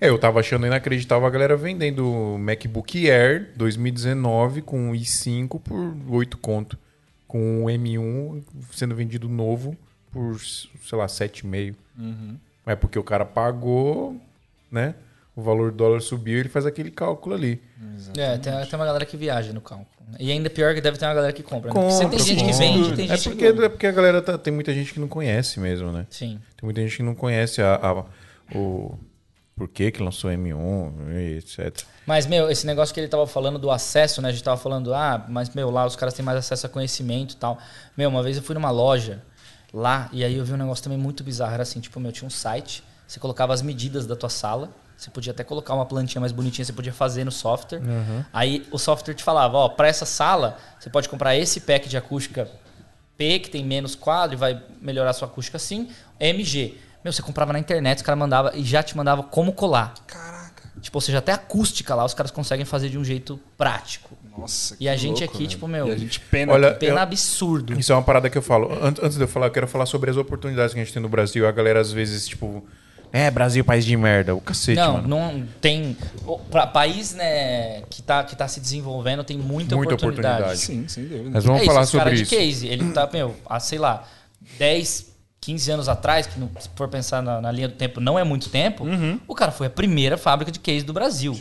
É, 0.00 0.08
eu 0.08 0.18
tava 0.18 0.40
achando 0.40 0.66
inacreditável 0.66 1.26
a 1.26 1.30
galera 1.30 1.56
vendendo 1.56 2.10
o 2.10 2.38
MacBook 2.38 3.10
Air 3.10 3.50
2019 3.56 4.62
com 4.62 4.92
i5 4.92 5.60
por 5.60 5.94
8 6.08 6.38
conto. 6.38 6.78
Com 7.28 7.64
o 7.64 7.66
M1 7.68 8.42
sendo 8.72 8.94
vendido 8.94 9.28
novo 9.28 9.76
por, 10.10 10.40
sei 10.40 10.98
lá, 10.98 11.06
7,5. 11.06 11.74
Uhum. 11.98 12.36
É 12.66 12.74
porque 12.74 12.98
o 12.98 13.04
cara 13.04 13.24
pagou, 13.24 14.16
né? 14.70 14.94
O 15.36 15.42
valor 15.42 15.70
do 15.70 15.76
dólar 15.76 16.00
subiu 16.00 16.38
ele 16.40 16.48
faz 16.48 16.66
aquele 16.66 16.90
cálculo 16.90 17.34
ali. 17.34 17.62
É, 18.16 18.36
tem, 18.36 18.52
tem 18.52 18.78
uma 18.78 18.84
galera 18.84 19.06
que 19.06 19.16
viaja 19.16 19.52
no 19.52 19.60
cálculo. 19.60 19.86
né? 20.08 20.16
E 20.18 20.30
ainda 20.32 20.50
pior 20.50 20.74
que 20.74 20.80
deve 20.80 20.98
ter 20.98 21.04
uma 21.04 21.14
galera 21.14 21.32
que 21.32 21.42
compra. 21.42 21.72
né? 21.72 21.74
Porque 21.74 21.88
Compra, 21.94 22.08
você 22.08 22.16
tem 22.16 22.18
gente 22.18 22.44
que 22.44 22.50
compra. 22.52 22.58
vende, 22.58 22.96
tem 22.96 23.04
É 23.10 23.16
gente 23.16 23.28
porque, 23.30 23.52
que. 23.52 23.62
é 23.64 23.68
porque 23.68 23.86
a 23.86 23.92
galera 23.92 24.20
tá- 24.20 24.36
tem 24.38 24.52
muita 24.52 24.74
gente 24.74 24.92
que 24.92 24.98
não 25.00 25.06
conhece 25.08 25.60
mesmo, 25.60 25.92
né? 25.92 26.06
Sim. 26.10 26.40
Tem 26.56 26.64
muita 26.66 26.80
gente 26.82 26.96
que 26.96 27.02
não 27.02 27.14
conhece 27.14 27.62
a, 27.62 27.74
a- 27.76 28.04
o 28.56 28.98
por 29.60 29.68
que 29.68 29.90
que 29.90 30.02
lançou 30.02 30.30
M1 30.30 31.10
e 31.10 31.36
etc. 31.36 31.84
Mas, 32.06 32.26
meu, 32.26 32.50
esse 32.50 32.66
negócio 32.66 32.94
que 32.94 33.00
ele 33.00 33.08
tava 33.08 33.26
falando 33.26 33.58
do 33.58 33.70
acesso, 33.70 34.22
né? 34.22 34.30
A 34.30 34.32
gente 34.32 34.42
tava 34.42 34.56
falando, 34.56 34.94
ah, 34.94 35.22
mas, 35.28 35.50
meu, 35.50 35.70
lá 35.70 35.84
os 35.84 35.94
caras 35.94 36.14
têm 36.14 36.24
mais 36.24 36.38
acesso 36.38 36.64
a 36.64 36.68
conhecimento 36.70 37.34
e 37.34 37.36
tal. 37.36 37.58
Meu, 37.94 38.08
uma 38.08 38.22
vez 38.22 38.38
eu 38.38 38.42
fui 38.42 38.54
numa 38.54 38.70
loja 38.70 39.22
lá 39.70 40.08
e 40.14 40.24
aí 40.24 40.34
eu 40.34 40.46
vi 40.46 40.54
um 40.54 40.56
negócio 40.56 40.82
também 40.82 40.96
muito 40.96 41.22
bizarro. 41.22 41.52
Era 41.52 41.62
assim, 41.62 41.78
tipo, 41.78 42.00
meu, 42.00 42.10
tinha 42.10 42.26
um 42.26 42.30
site, 42.30 42.82
você 43.06 43.20
colocava 43.20 43.52
as 43.52 43.60
medidas 43.60 44.06
da 44.06 44.16
tua 44.16 44.30
sala, 44.30 44.70
você 44.96 45.10
podia 45.10 45.30
até 45.30 45.44
colocar 45.44 45.74
uma 45.74 45.84
plantinha 45.84 46.22
mais 46.22 46.32
bonitinha, 46.32 46.64
você 46.64 46.72
podia 46.72 46.94
fazer 46.94 47.24
no 47.24 47.30
software. 47.30 47.82
Aí 48.32 48.66
o 48.70 48.78
software 48.78 49.12
te 49.12 49.22
falava, 49.22 49.58
ó, 49.58 49.68
pra 49.68 49.88
essa 49.88 50.06
sala, 50.06 50.56
você 50.78 50.88
pode 50.88 51.06
comprar 51.06 51.36
esse 51.36 51.60
pack 51.60 51.86
de 51.86 51.98
acústica 51.98 52.50
P, 53.18 53.40
que 53.40 53.50
tem 53.50 53.62
menos 53.62 53.94
quadro 53.94 54.36
e 54.36 54.38
vai 54.38 54.62
melhorar 54.80 55.10
a 55.10 55.12
sua 55.12 55.28
acústica 55.28 55.58
assim, 55.58 55.90
MG. 56.18 56.78
Meu, 57.02 57.12
você 57.12 57.22
comprava 57.22 57.52
na 57.52 57.58
internet, 57.58 57.98
os 57.98 58.02
caras 58.02 58.18
mandavam 58.18 58.52
e 58.54 58.62
já 58.64 58.82
te 58.82 58.96
mandava 58.96 59.22
como 59.22 59.52
colar. 59.52 59.94
Caraca. 60.06 60.40
Tipo, 60.80 60.96
ou 60.98 61.00
seja, 61.02 61.18
até 61.18 61.32
a 61.32 61.34
acústica 61.34 61.94
lá 61.94 62.04
os 62.04 62.14
caras 62.14 62.30
conseguem 62.30 62.64
fazer 62.64 62.88
de 62.88 62.98
um 62.98 63.04
jeito 63.04 63.38
prático. 63.56 64.16
Nossa, 64.36 64.76
E 64.80 64.88
a 64.88 64.92
que 64.92 64.98
gente 64.98 65.18
louco, 65.20 65.24
aqui, 65.24 65.38
velho. 65.38 65.48
tipo, 65.50 65.68
meu, 65.68 65.88
E 65.88 65.92
a 65.92 65.96
gente 65.96 66.20
pena. 66.20 66.52
Olha, 66.52 66.72
que- 66.72 66.78
pena 66.80 66.94
eu- 66.94 66.98
absurdo. 67.02 67.78
Isso 67.78 67.92
é 67.92 67.94
uma 67.94 68.02
parada 68.02 68.30
que 68.30 68.38
eu 68.38 68.42
falo. 68.42 68.72
An- 68.72 68.94
Antes 69.02 69.16
de 69.16 69.22
eu 69.24 69.28
falar, 69.28 69.46
eu 69.46 69.50
quero 69.50 69.66
falar 69.68 69.84
sobre 69.86 70.10
as 70.10 70.16
oportunidades 70.16 70.72
que 70.72 70.80
a 70.80 70.84
gente 70.84 70.92
tem 70.92 71.02
no 71.02 71.08
Brasil. 71.08 71.46
A 71.46 71.52
galera 71.52 71.80
às 71.80 71.92
vezes, 71.92 72.26
tipo, 72.26 72.64
é, 73.12 73.30
Brasil, 73.30 73.62
país 73.64 73.84
de 73.84 73.94
merda. 73.96 74.34
O 74.34 74.40
cacete, 74.40 74.76
Não, 74.80 74.94
mano. 74.94 75.08
não 75.08 75.46
tem. 75.60 75.96
o- 76.26 76.38
Pra 76.38 76.66
país, 76.66 77.12
né, 77.12 77.82
que 77.90 78.00
tá, 78.00 78.24
que 78.24 78.34
tá 78.36 78.46
se 78.48 78.60
desenvolvendo, 78.60 79.22
tem 79.24 79.36
muita, 79.36 79.76
Muita 79.76 79.94
oportunidade. 79.94 80.42
oportunidade. 80.44 80.60
Sim, 80.60 80.86
sem 80.88 81.04
dúvida. 81.04 81.30
Nós 81.30 81.44
vamos 81.44 81.60
é 81.60 81.64
isso, 81.64 81.72
falar 81.72 81.82
esse 81.84 81.92
cara 81.92 82.04
sobre 82.10 82.16
de 82.16 82.22
isso. 82.22 82.34
case, 82.34 82.66
ele 82.68 82.90
tá, 82.92 83.08
meu, 83.12 83.36
há, 83.46 83.60
sei 83.60 83.78
lá, 83.78 84.04
10, 84.58 85.09
15 85.40 85.70
anos 85.70 85.88
atrás, 85.88 86.26
que 86.26 86.34
se 86.60 86.68
for 86.76 86.88
pensar 86.88 87.22
na, 87.22 87.40
na 87.40 87.50
linha 87.50 87.68
do 87.68 87.74
tempo, 87.74 88.00
não 88.00 88.18
é 88.18 88.24
muito 88.24 88.48
tempo, 88.50 88.84
Uhum. 88.84 89.18
o 89.26 89.34
cara 89.34 89.50
foi 89.50 89.68
a 89.68 89.70
primeira 89.70 90.16
fábrica 90.18 90.52
de 90.52 90.58
case 90.60 90.84
do 90.84 90.92
Brasil. 90.92 91.34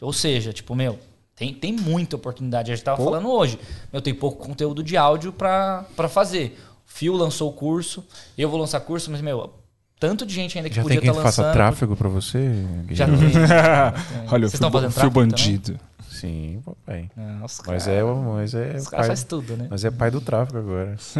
Ou 0.00 0.12
seja, 0.12 0.52
tipo, 0.52 0.74
meu, 0.74 0.98
tem, 1.36 1.54
tem 1.54 1.72
muita 1.72 2.16
oportunidade. 2.16 2.70
A 2.70 2.74
gente 2.74 2.84
tava 2.84 3.02
falando 3.02 3.30
hoje. 3.30 3.58
Eu 3.92 4.02
tenho 4.02 4.16
pouco 4.16 4.44
conteúdo 4.46 4.82
de 4.82 4.96
áudio 4.96 5.32
pra, 5.32 5.84
pra 5.96 6.08
fazer. 6.08 6.58
O 6.86 6.92
Fio 6.92 7.14
lançou 7.14 7.48
o 7.48 7.52
curso, 7.52 8.04
eu 8.36 8.50
vou 8.50 8.60
lançar 8.60 8.80
curso, 8.80 9.10
mas, 9.10 9.20
meu, 9.22 9.54
tanto 9.98 10.26
de 10.26 10.34
gente 10.34 10.58
ainda 10.58 10.68
que 10.68 10.76
Já 10.76 10.82
podia 10.82 10.96
tem 11.00 11.02
quem 11.08 11.10
estar 11.10 11.22
faça 11.22 11.40
lançando. 11.42 11.54
tráfego 11.54 11.96
pra 11.96 12.08
você? 12.08 12.52
Já 12.90 13.06
tem. 13.06 13.14
Olha, 14.30 14.40
Vocês 14.42 14.54
estão 14.54 14.70
bo- 14.70 14.78
fazendo 14.78 14.92
tráfico 14.92 15.14
bandido. 15.14 15.80
Sim, 16.10 16.60
papai. 16.64 17.08
Mas 17.40 17.58
cara- 17.60 17.78
é, 17.90 18.02
mas 18.02 18.54
é 18.54 18.76
Os 18.76 18.88
caras 18.88 19.06
fazem 19.06 19.26
tudo, 19.26 19.56
né? 19.56 19.66
mas 19.70 19.84
é 19.84 19.90
pai 19.90 20.10
do 20.10 20.20
tráfico 20.20 20.58
agora. 20.58 20.96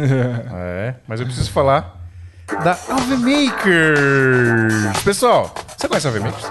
é, 0.53 0.95
mas 1.07 1.19
eu 1.19 1.25
preciso 1.25 1.49
falar 1.51 2.01
da 2.63 2.71
AveMakers. 2.89 4.73
Pessoal, 5.03 5.53
você 5.77 5.87
conhece 5.87 6.07
a 6.07 6.09
AveMakers? 6.09 6.43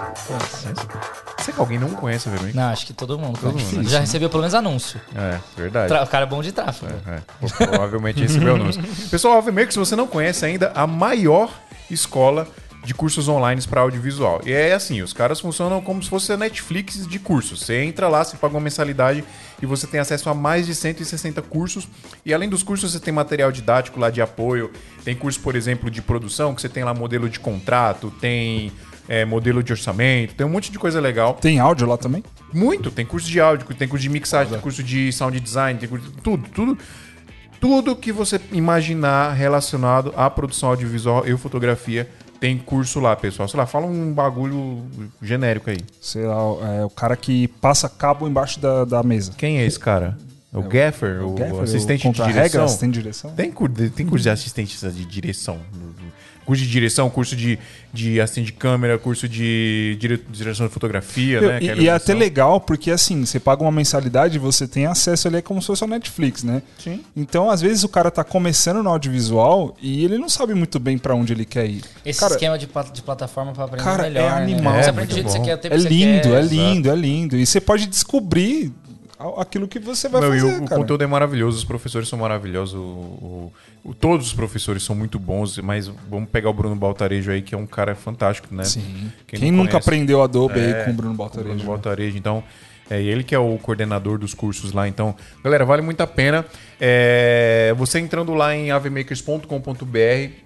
Será 1.39 1.55
que 1.55 1.60
alguém 1.60 1.78
não 1.78 1.90
conhece 1.90 2.28
a 2.28 2.32
AveMakers? 2.32 2.55
Não, 2.56 2.69
acho 2.70 2.86
que 2.86 2.93
todo 2.93 3.19
mundo. 3.19 3.39
Conhece. 3.39 3.77
mundo, 3.77 3.89
Já 3.89 4.01
recebeu 4.01 4.28
pelo 4.31 4.43
menos 4.43 4.55
anúncio. 4.55 5.01
É, 5.14 5.39
verdade. 5.56 5.89
Tra- 5.89 6.02
O 6.02 6.06
cara 6.06 6.24
é 6.24 6.28
bom 6.28 6.40
de 6.43 6.52
tráfego. 6.52 6.93
É, 7.06 7.20
provavelmente 7.66 8.20
recebeu 8.23 8.55
anúncio. 8.55 8.82
Pessoal, 9.10 9.35
a 9.35 9.39
AveMaker, 9.39 9.73
se 9.73 9.78
você 9.78 9.97
não 9.97 10.06
conhece 10.06 10.44
ainda, 10.44 10.73
a 10.74 10.86
maior 10.86 11.51
escola 11.90 12.47
de 12.84 12.92
cursos 12.94 13.28
online 13.28 13.60
para 13.62 13.80
audiovisual. 13.80 14.40
E 14.44 14.52
é 14.52 14.72
assim, 14.72 15.02
os 15.02 15.12
caras 15.12 15.40
funcionam 15.40 15.80
como 15.80 16.02
se 16.02 16.09
fosse 16.09 16.32
a 16.32 16.36
Netflix 16.36 17.06
de 17.06 17.18
cursos. 17.18 17.60
Você 17.60 17.82
entra 17.82 18.09
lá, 18.09 18.24
você 18.24 18.36
paga 18.36 18.54
uma 18.54 18.60
mensalidade 18.60 19.24
e 19.60 19.66
você 19.66 19.86
tem 19.86 20.00
acesso 20.00 20.28
a 20.28 20.34
mais 20.34 20.66
de 20.66 20.74
160 20.74 21.40
cursos. 21.42 21.88
E 22.26 22.34
além 22.34 22.48
dos 22.48 22.62
cursos, 22.62 22.92
você 22.92 22.98
tem 22.98 23.14
material 23.14 23.52
didático 23.52 24.00
lá 24.00 24.10
de 24.10 24.20
apoio. 24.20 24.70
Tem 25.04 25.14
curso, 25.14 25.40
por 25.40 25.54
exemplo, 25.54 25.90
de 25.90 26.02
produção, 26.02 26.54
que 26.54 26.60
você 26.60 26.68
tem 26.68 26.82
lá 26.82 26.92
modelo 26.92 27.28
de 27.28 27.38
contrato, 27.38 28.12
tem 28.20 28.72
é, 29.09 29.24
modelo 29.24 29.62
de 29.62 29.72
orçamento, 29.72 30.34
tem 30.34 30.46
um 30.46 30.50
monte 30.50 30.72
de 30.72 30.78
coisa 30.78 31.00
legal. 31.00 31.34
Tem 31.34 31.60
áudio 31.60 31.86
lá 31.86 31.96
também? 31.96 32.24
Muito. 32.52 32.90
Tem 32.90 33.06
curso 33.06 33.28
de 33.28 33.40
áudio, 33.40 33.66
tem 33.74 33.86
curso 33.86 34.02
de 34.02 34.09
mixagem, 34.09 34.52
tem 34.52 34.60
curso 34.60 34.82
de 34.82 35.12
sound 35.12 35.38
design, 35.38 35.78
tem 35.78 35.88
curso 35.88 36.10
tudo, 36.22 36.48
tudo. 36.50 36.78
Tudo 37.60 37.94
que 37.94 38.10
você 38.10 38.40
imaginar 38.50 39.34
relacionado 39.34 40.12
à 40.16 40.28
produção 40.28 40.70
audiovisual 40.70 41.24
e 41.24 41.36
fotografia 41.36 42.09
tem 42.43 42.59
curso 42.59 42.98
lá, 42.98 43.14
pessoal. 43.14 43.47
Sei 43.47 43.56
lá, 43.56 43.66
fala 43.66 43.86
um 43.86 44.12
bagulho 44.12 44.85
genérico 45.23 45.70
aí. 45.70 45.78
Sei 46.01 46.27
lá, 46.27 46.35
é 46.81 46.85
o 46.85 46.90
cara 46.90 47.14
que 47.14 47.47
passa 47.47 47.89
cabo 47.89 48.27
embaixo 48.27 48.59
da, 48.59 48.85
da 48.85 49.01
mesa. 49.01 49.32
Quem 49.39 49.59
é 49.59 49.64
esse 49.64 49.78
cara? 49.78 50.19
É 50.52 50.59
o 50.59 50.62
Gaffer, 50.64 51.24
o, 51.24 51.35
Gaffer, 51.35 51.62
assistente 51.62 52.10
de 52.10 52.23
direção? 52.24 52.64
assistente 52.64 52.94
de 52.94 52.98
direção? 52.98 53.31
Tem, 53.31 53.52
tem 53.94 54.06
curso 54.06 54.24
de 54.24 54.28
assistente 54.31 54.77
de 54.77 55.05
direção. 55.05 55.60
Curso 56.53 56.65
de 56.65 56.70
direção, 56.70 57.09
curso 57.09 57.35
de, 57.35 57.59
de 57.95 58.20
assistente 58.20 58.47
de 58.47 58.53
câmera, 58.53 58.99
curso 58.99 59.27
de 59.27 59.97
dire- 59.99 60.20
direção 60.31 60.66
de 60.66 60.73
fotografia, 60.73 61.41
né? 61.41 61.59
que 61.61 61.65
E, 61.65 61.70
é 61.70 61.77
e 61.79 61.89
é 61.89 61.93
até 61.93 62.12
legal, 62.12 62.61
porque 62.61 62.91
assim, 62.91 63.24
você 63.24 63.41
paga 63.41 63.62
uma 63.62 63.73
mensalidade 63.73 64.37
e 64.37 64.39
você 64.39 64.69
tem 64.69 64.85
acesso 64.85 65.29
ali, 65.29 65.39
é 65.39 65.43
como 65.43 65.61
se 65.62 65.66
fosse 65.69 65.83
a 65.83 65.87
Netflix, 65.87 66.43
né? 66.45 66.61
Sim. 66.79 67.01
Então, 67.16 67.49
às 67.51 67.62
vezes, 67.62 67.85
o 67.85 67.89
cara 67.89 68.11
tá 68.11 68.23
começando 68.23 68.83
no 68.83 68.91
audiovisual 68.91 69.74
e 69.81 70.05
ele 70.05 70.19
não 70.19 70.29
sabe 70.29 70.53
muito 70.53 70.79
bem 70.79 70.99
pra 70.99 71.15
onde 71.15 71.33
ele 71.33 71.47
quer 71.47 71.65
ir. 71.66 71.83
Esse 72.05 72.20
cara, 72.20 72.35
esquema 72.35 72.59
de, 72.59 72.69
de 72.93 73.03
plataforma 73.03 73.53
pra 73.53 73.65
aprender 73.65 73.83
Cara, 73.85 74.03
melhor. 74.03 74.23
é 74.24 74.29
animal. 74.43 74.74
Né? 74.74 74.83
Você 74.83 74.89
É, 74.89 74.91
aprende 74.91 75.09
do 75.09 75.15
jeito 75.15 75.27
muito 75.27 75.27
que 75.27 75.33
você 75.33 75.39
bom. 75.39 75.45
quer, 75.45 75.55
o 75.55 75.59
tempo 75.59 75.74
é 75.74 75.77
que 75.79 75.83
você 75.85 75.89
lindo, 75.89 76.23
quer. 76.23 76.39
é 76.39 76.43
lindo, 76.43 76.91
é 76.91 76.95
lindo. 76.95 77.37
E 77.39 77.47
você 77.47 77.61
pode 77.61 77.87
descobrir 77.87 78.73
aquilo 79.39 79.66
que 79.69 79.78
você 79.78 80.09
vai 80.09 80.20
Não, 80.20 80.28
fazer, 80.31 80.44
o, 80.44 80.49
o 80.65 80.69
cara. 80.69 80.81
conteúdo 80.81 81.03
é 81.03 81.07
maravilhoso, 81.07 81.59
os 81.59 81.65
professores 81.65 82.09
são 82.09 82.19
maravilhosos, 82.19 82.74
o- 82.74 82.78
o- 82.78 83.53
o- 83.85 83.94
todos 83.94 84.27
os 84.27 84.32
professores 84.32 84.82
são 84.82 84.94
muito 84.94 85.19
bons, 85.19 85.59
mas 85.59 85.89
vamos 86.09 86.28
pegar 86.31 86.51
o 86.51 86.53
Bruno 86.53 86.77
Baltarejo 86.77 87.31
aí, 87.31 87.43
que 87.43 87.55
é 87.55 87.59
um 87.59 87.66
cara 87.66 87.94
fantástico, 87.94 88.55
né? 88.55 88.65
Sim. 88.65 89.11
Quem 89.27 89.40
Quem, 89.40 89.51
nunca 89.53 89.70
conhece? 89.73 89.89
aprendeu 89.89 90.23
Adobe 90.23 90.59
É, 90.59 90.78
aí 90.78 90.85
com 90.85 90.90
o 90.90 90.94
Bruno 90.94 91.15
O 91.15 91.16
Baltarejo? 91.16 91.49
Bruno 91.49 91.62
né? 91.65 91.69
Baltarejo, 91.69 92.16
então 92.19 92.43
é 92.93 93.02
ele 93.02 93.24
que 93.24 93.35
é 93.35 93.39
o 93.39 93.56
coordenador 93.59 94.19
dos 94.19 94.35
cursos 94.35 94.73
lá. 94.73 94.86
Então, 94.86 95.16
galera, 95.43 95.64
vale 95.64 95.81
muito 95.81 96.02
a 96.02 96.06
pena. 96.06 96.44
É, 96.78 97.73
você 97.77 97.98
entrando 97.98 98.35
lá 98.35 98.55
em 98.55 98.70
avemakers.com.br, 98.70 99.47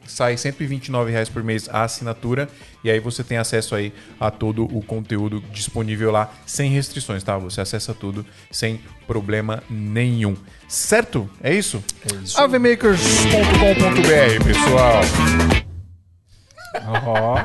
sai 0.06 0.36
129 0.36 1.10
reais 1.10 1.28
por 1.28 1.42
mês 1.42 1.68
a 1.68 1.82
assinatura 1.82 2.48
e 2.84 2.90
aí 2.90 3.00
você 3.00 3.24
tem 3.24 3.36
acesso 3.36 3.74
aí 3.74 3.92
a 4.20 4.30
todo 4.30 4.64
o 4.64 4.80
conteúdo 4.80 5.42
disponível 5.52 6.12
lá 6.12 6.32
sem 6.46 6.70
restrições, 6.70 7.24
tá? 7.24 7.36
Você 7.38 7.60
acessa 7.60 7.92
tudo 7.92 8.24
sem 8.50 8.80
problema 9.06 9.62
nenhum. 9.68 10.36
Certo? 10.68 11.28
É 11.42 11.52
isso? 11.52 11.82
É 12.12 12.16
isso. 12.22 12.40
avemakers.com.br, 12.40 14.44
pessoal. 14.44 15.00
Ó. 17.06 17.38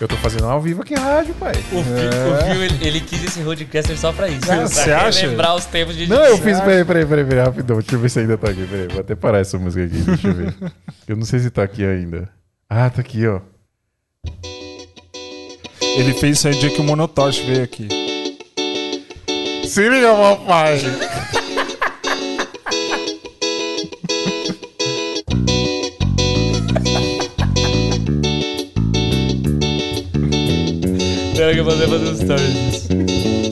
Eu 0.00 0.06
tô 0.06 0.16
fazendo 0.16 0.46
ao 0.46 0.60
vivo 0.60 0.82
aqui 0.82 0.94
na 0.94 1.00
rádio, 1.00 1.34
pai. 1.34 1.54
O 1.72 1.80
o 1.80 1.82
Fio, 1.82 2.62
ele, 2.62 2.86
ele 2.86 3.00
quis 3.00 3.24
esse 3.24 3.42
roadcaster 3.42 3.98
só 3.98 4.12
pra 4.12 4.28
isso. 4.28 4.50
Ah, 4.50 4.68
você 4.68 4.92
acha? 4.92 5.26
lembrar 5.26 5.56
os 5.56 5.64
tempos 5.64 5.96
de 5.96 6.06
Não, 6.06 6.24
eu 6.24 6.38
fiz. 6.38 6.60
Peraí, 6.60 6.84
peraí, 6.84 7.04
peraí, 7.04 7.24
peraí, 7.24 7.44
rapidão. 7.44 7.78
Deixa 7.78 7.96
eu 7.96 7.98
ver 7.98 8.08
se 8.08 8.20
ainda 8.20 8.38
tá 8.38 8.48
aqui. 8.48 8.64
Peraí, 8.64 8.86
vou 8.88 9.00
até 9.00 9.16
parar 9.16 9.40
essa 9.40 9.58
música 9.58 9.84
aqui. 9.84 9.98
Deixa 9.98 10.28
eu 10.28 10.34
ver. 10.34 10.54
Eu 11.08 11.16
não 11.16 11.24
sei 11.24 11.40
se 11.40 11.50
tá 11.50 11.64
aqui 11.64 11.84
ainda. 11.84 12.28
Ah, 12.70 12.88
tá 12.88 13.00
aqui, 13.00 13.26
ó. 13.26 13.40
Ele 15.82 16.14
fez 16.14 16.38
isso 16.38 16.46
aí 16.46 16.54
dia 16.54 16.70
que 16.70 16.80
o 16.80 16.84
Monotosh 16.84 17.38
veio 17.38 17.64
aqui. 17.64 17.88
Se 19.66 19.88
liga, 19.88 20.14
papai. 20.14 20.78
Que 31.58 31.60
eu 31.60 31.64
vou 31.64 31.74
fazer 31.74 31.88
fazer 31.88 32.04
os 32.04 32.18
stories. 32.20 32.88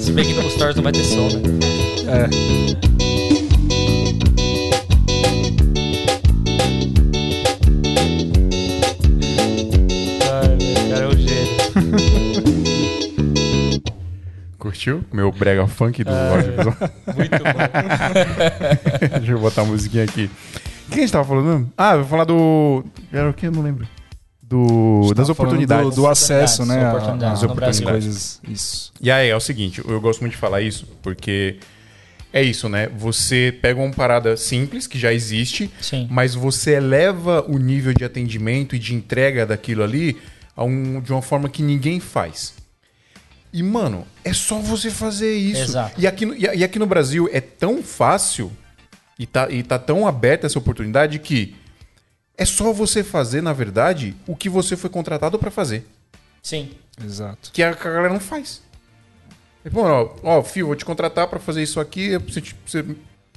Se 0.00 0.12
bem 0.12 0.24
que 0.24 0.32
no 0.34 0.48
stories 0.48 0.76
não 0.76 0.84
vai 0.84 0.92
ter 0.92 1.02
som, 1.02 1.28
né? 1.28 1.42
É. 2.06 2.28
Ai, 10.30 10.56
meu 10.56 10.88
cara 10.88 11.04
é 11.04 11.16
gênio. 11.16 11.56
Curtiu? 14.56 15.04
Meu 15.12 15.32
brega 15.32 15.66
funk 15.66 16.04
do 16.04 16.10
audiovisual. 16.10 16.76
Muito 17.16 17.42
bom. 17.42 17.58
Deixa 19.18 19.32
eu 19.32 19.40
botar 19.40 19.62
a 19.62 19.64
musiquinha 19.64 20.04
aqui. 20.04 20.30
O 20.86 20.92
que 20.92 20.98
a 20.98 21.00
gente 21.00 21.10
tava 21.10 21.24
falando? 21.24 21.46
mesmo? 21.46 21.72
Ah, 21.76 21.94
eu 21.94 22.02
vou 22.02 22.08
falar 22.08 22.22
do. 22.24 22.84
Era 23.12 23.30
o 23.30 23.34
que? 23.34 23.48
Eu 23.48 23.52
não 23.52 23.62
lembro. 23.62 23.95
Do... 24.48 25.12
Das 25.14 25.28
oportunidades. 25.28 25.90
Do, 25.96 26.02
do 26.02 26.06
acesso, 26.08 26.64
né? 26.64 26.84
a- 26.84 26.90
Oportunidades 26.92 27.42
as 27.42 27.52
Brasil. 27.52 27.86
coisas. 27.88 28.40
Isso. 28.48 28.92
E 29.00 29.10
aí, 29.10 29.28
é 29.28 29.34
o 29.36 29.40
seguinte, 29.40 29.82
eu 29.86 30.00
gosto 30.00 30.20
muito 30.20 30.32
de 30.34 30.38
falar 30.38 30.60
isso, 30.62 30.86
porque 31.02 31.56
é 32.32 32.42
isso, 32.42 32.68
né? 32.68 32.88
Você 32.96 33.56
pega 33.60 33.80
uma 33.80 33.92
parada 33.92 34.36
simples, 34.36 34.86
que 34.86 34.98
já 35.00 35.12
existe, 35.12 35.68
Sim. 35.80 36.06
mas 36.10 36.34
você 36.36 36.72
eleva 36.74 37.44
o 37.48 37.58
nível 37.58 37.92
de 37.92 38.04
atendimento 38.04 38.76
e 38.76 38.78
de 38.78 38.94
entrega 38.94 39.44
daquilo 39.44 39.82
ali 39.82 40.16
a 40.54 40.62
um- 40.62 41.00
de 41.00 41.12
uma 41.12 41.22
forma 41.22 41.48
que 41.48 41.62
ninguém 41.62 41.98
faz. 41.98 42.54
E, 43.52 43.62
mano, 43.64 44.06
é 44.22 44.32
só 44.32 44.58
você 44.60 44.90
fazer 44.90 45.34
isso. 45.34 45.62
Exato. 45.62 46.00
E 46.00 46.06
aqui, 46.06 46.24
no- 46.24 46.34
e, 46.36 46.42
e 46.42 46.62
aqui 46.62 46.78
no 46.78 46.86
Brasil 46.86 47.28
é 47.32 47.40
tão 47.40 47.82
fácil 47.82 48.52
e 49.18 49.26
tá, 49.26 49.50
e 49.50 49.62
tá 49.64 49.76
tão 49.78 50.06
aberta 50.06 50.46
essa 50.46 50.58
oportunidade 50.58 51.18
que 51.18 51.56
é 52.38 52.44
só 52.44 52.72
você 52.72 53.02
fazer, 53.02 53.40
na 53.42 53.52
verdade, 53.52 54.14
o 54.26 54.36
que 54.36 54.48
você 54.48 54.76
foi 54.76 54.90
contratado 54.90 55.38
pra 55.38 55.50
fazer 55.50 55.86
Sim. 56.42 56.70
Exato. 57.02 57.50
que 57.52 57.62
a, 57.62 57.74
que 57.74 57.86
a 57.86 57.90
galera 57.92 58.12
não 58.12 58.20
faz. 58.20 58.62
Falou, 59.72 60.18
ó, 60.22 60.38
ó, 60.38 60.42
Fio, 60.44 60.66
vou 60.68 60.76
te 60.76 60.84
contratar 60.84 61.26
pra 61.26 61.40
fazer 61.40 61.62
isso 61.62 61.80
aqui, 61.80 62.08
eu 62.10 62.20
preciso 62.20 62.46
te- 62.46 62.56
você 62.64 62.82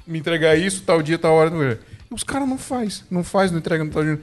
me 0.05 0.19
entregar 0.19 0.55
isso, 0.55 0.83
tal 0.83 1.01
dia, 1.01 1.17
tal 1.17 1.33
hora. 1.33 1.49
não- 1.49 1.77
Os 2.11 2.23
caras 2.23 2.47
não 2.47 2.57
faz, 2.57 3.03
não 3.09 3.23
faz, 3.23 3.51
não 3.51 3.57
entrega, 3.59 3.83
não 3.83 3.91
tal 3.91 4.03
dia. 4.03 4.19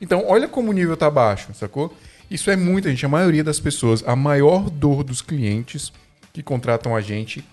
Então, 0.00 0.24
olha 0.28 0.46
como 0.46 0.70
o 0.70 0.72
nível 0.72 0.96
tá 0.96 1.10
baixo, 1.10 1.48
sacou? 1.54 1.92
Isso 2.30 2.50
é 2.50 2.54
muita 2.56 2.88
gente, 2.90 3.04
a 3.04 3.08
maioria 3.08 3.42
das 3.42 3.58
pessoas, 3.58 4.04
a 4.06 4.14
maior 4.14 4.70
dor 4.70 5.02
dos 5.02 5.20
clientes 5.20 5.92
que 6.32 6.42
contratam 6.42 6.94
a 6.94 7.00
gente 7.00 7.44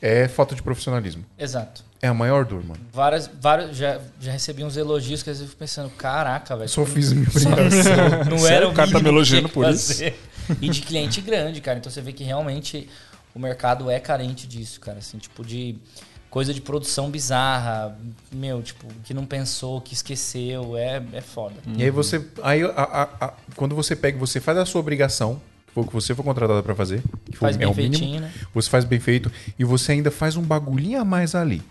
é 0.00 0.28
falta 0.28 0.54
de 0.54 0.62
profissionalismo. 0.62 1.24
Exato. 1.38 1.84
É 2.00 2.06
a 2.06 2.14
maior 2.14 2.44
dor, 2.44 2.62
mano. 2.64 2.80
Várias, 2.92 3.28
vários, 3.40 3.76
já, 3.76 4.00
já 4.20 4.30
recebi 4.30 4.62
uns 4.62 4.76
elogios 4.76 5.22
que 5.22 5.30
às 5.30 5.38
vezes 5.38 5.42
eu 5.42 5.48
fico 5.48 5.58
pensando, 5.58 5.90
caraca, 5.90 6.56
velho. 6.56 6.68
Só 6.68 6.86
fiz 6.86 7.12
minha 7.12 7.28
obrigação. 7.28 8.24
Não 8.30 8.38
Sério? 8.38 8.46
era 8.56 8.68
o 8.68 8.70
O 8.70 8.74
cara 8.74 8.90
tá 8.90 9.00
me 9.00 9.08
elogiando 9.08 9.48
por 9.48 9.68
isso? 9.68 10.02
E 10.60 10.68
de 10.68 10.80
cliente 10.82 11.20
grande, 11.20 11.60
cara. 11.60 11.78
Então 11.78 11.90
você 11.90 12.00
vê 12.00 12.12
que 12.12 12.22
realmente 12.22 12.88
o 13.34 13.38
mercado 13.40 13.90
é 13.90 13.98
carente 13.98 14.46
disso, 14.46 14.78
cara. 14.80 14.98
Assim, 14.98 15.18
tipo, 15.18 15.44
de 15.44 15.76
coisa 16.30 16.54
de 16.54 16.60
produção 16.60 17.10
bizarra. 17.10 17.98
Meu, 18.30 18.62
tipo, 18.62 18.86
que 19.02 19.12
não 19.12 19.26
pensou, 19.26 19.80
que 19.80 19.92
esqueceu. 19.92 20.76
É, 20.76 21.02
é 21.12 21.20
foda. 21.20 21.56
E 21.76 21.82
aí 21.82 21.90
você. 21.90 22.24
Aí, 22.42 22.62
a- 22.62 22.68
a- 22.76 23.26
a- 23.26 23.32
quando 23.56 23.74
você 23.74 23.96
pega 23.96 24.16
você 24.16 24.40
faz 24.40 24.56
a 24.56 24.64
sua 24.64 24.80
obrigação, 24.80 25.40
que 25.84 25.90
foi 25.92 25.98
o 26.00 26.02
que 26.02 26.06
você 26.06 26.14
foi 26.14 26.24
contratado 26.24 26.62
pra 26.62 26.74
fazer, 26.74 27.02
que 27.30 27.36
foi, 27.36 27.48
Faz 27.52 27.56
é 27.56 27.58
bem 27.58 27.68
o 27.68 27.74
mínimo, 27.74 28.20
né? 28.20 28.32
você 28.54 28.68
faz 28.70 28.84
bem 28.84 28.98
feito 29.00 29.30
e 29.58 29.64
você 29.64 29.92
ainda 29.92 30.10
faz 30.10 30.36
um 30.36 30.42
bagulhinho 30.42 31.00
a 31.00 31.04
mais 31.04 31.34
ali. 31.34 31.62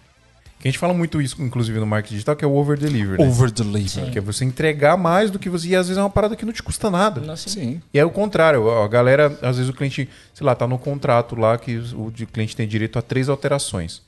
Que 0.59 0.67
a 0.67 0.71
gente 0.71 0.79
fala 0.79 0.91
muito 0.93 1.21
isso, 1.21 1.39
inclusive, 1.39 1.79
no 1.79 1.85
marketing 1.85 2.15
digital, 2.15 2.35
que 2.35 2.43
é 2.43 2.47
o 2.47 2.53
over 2.55 2.79
deliver. 2.79 3.19
Né? 3.19 3.27
Over 3.27 3.51
deliver. 3.51 3.89
Sim. 3.89 4.09
Que 4.09 4.17
é 4.17 4.21
você 4.21 4.43
entregar 4.43 4.97
mais 4.97 5.29
do 5.29 5.37
que 5.37 5.51
você. 5.51 5.67
E 5.67 5.75
às 5.75 5.87
vezes 5.87 5.99
é 5.99 6.01
uma 6.01 6.09
parada 6.09 6.35
que 6.35 6.43
não 6.43 6.51
te 6.51 6.63
custa 6.63 6.89
nada. 6.89 7.21
Não, 7.21 7.35
assim, 7.35 7.49
Sim. 7.49 7.81
E 7.93 7.99
é 7.99 8.03
o 8.03 8.09
contrário, 8.09 8.67
a 8.71 8.87
galera, 8.87 9.37
às 9.43 9.57
vezes 9.57 9.69
o 9.69 9.73
cliente, 9.73 10.09
sei 10.33 10.43
lá, 10.45 10.55
tá 10.55 10.65
no 10.67 10.79
contrato 10.79 11.35
lá 11.35 11.55
que 11.59 11.77
o 11.93 12.11
cliente 12.33 12.55
tem 12.55 12.67
direito 12.67 12.97
a 12.97 13.03
três 13.03 13.29
alterações. 13.29 14.01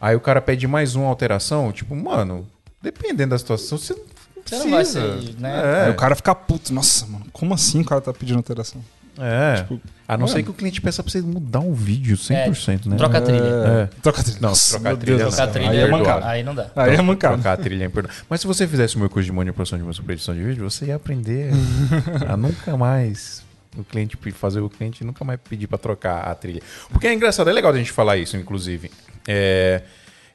Aí 0.00 0.16
o 0.16 0.20
cara 0.20 0.40
pede 0.40 0.66
mais 0.66 0.94
uma 0.94 1.08
alteração, 1.08 1.70
tipo, 1.72 1.94
mano, 1.94 2.46
dependendo 2.82 3.30
da 3.30 3.38
situação, 3.38 3.76
você 3.76 3.92
não 3.92 4.02
Você 4.46 4.56
não 4.58 4.70
vai 4.70 4.80
precisa. 4.82 5.20
ser, 5.22 5.34
né? 5.40 5.62
Aí 5.82 5.88
É, 5.88 5.90
o 5.90 5.94
cara 5.96 6.14
fica 6.14 6.34
puto. 6.34 6.72
Nossa, 6.72 7.04
mano, 7.06 7.26
como 7.34 7.52
assim 7.52 7.82
o 7.82 7.84
cara 7.84 8.00
tá 8.00 8.14
pedindo 8.14 8.38
alteração? 8.38 8.82
É. 9.18 9.56
Tipo, 9.56 9.80
a 10.08 10.12
não 10.16 10.26
mano. 10.26 10.36
ser 10.36 10.42
que 10.42 10.50
o 10.50 10.54
cliente 10.54 10.80
peça 10.80 11.02
pra 11.02 11.10
você 11.10 11.20
mudar 11.20 11.60
um 11.60 11.72
vídeo 11.72 12.16
100%, 12.16 12.86
né? 12.86 12.96
Troca 12.96 13.18
a 13.18 13.20
trilha. 13.20 13.42
É. 13.42 13.88
Troca 14.00 14.20
a 14.20 14.24
trilha. 14.24 14.38
Não, 14.40 14.48
Nossa, 14.50 14.74
trocar 14.74 14.94
a 14.94 14.96
trilha. 14.96 15.18
Trocar 15.18 15.42
a 15.42 15.46
trilha 15.46 15.70
Aí 15.70 15.78
é 15.78 15.86
mancada. 15.88 16.26
Aí 16.26 16.42
não 16.42 16.54
dá. 16.54 16.70
Aí 16.76 16.94
é 16.94 17.02
mancada. 17.02 17.34
Trocar 17.34 17.52
a 17.52 17.56
trilha 17.56 17.84
é 17.84 17.86
imperdoável. 17.86 18.24
Mas 18.28 18.40
se 18.40 18.46
você 18.46 18.66
fizesse 18.66 18.96
o 18.96 18.98
meu 18.98 19.10
curso 19.10 19.26
de 19.26 19.32
manipulação 19.32 19.78
de 19.78 19.84
música 19.84 20.04
para 20.04 20.14
edição 20.14 20.34
de 20.34 20.42
vídeo, 20.42 20.68
você 20.68 20.86
ia 20.86 20.96
aprender 20.96 21.50
a 22.28 22.36
nunca 22.36 22.76
mais 22.76 23.44
o 23.76 23.84
cliente 23.84 24.16
fazer 24.32 24.60
o 24.60 24.70
cliente 24.70 25.04
nunca 25.04 25.24
mais 25.24 25.38
pedir 25.40 25.66
para 25.66 25.78
trocar 25.78 26.20
a 26.20 26.34
trilha. 26.34 26.62
Porque 26.90 27.06
é 27.06 27.12
engraçado, 27.12 27.50
é 27.50 27.52
legal 27.52 27.72
a 27.72 27.76
gente 27.76 27.92
falar 27.92 28.16
isso, 28.16 28.36
inclusive. 28.36 28.90
É, 29.26 29.82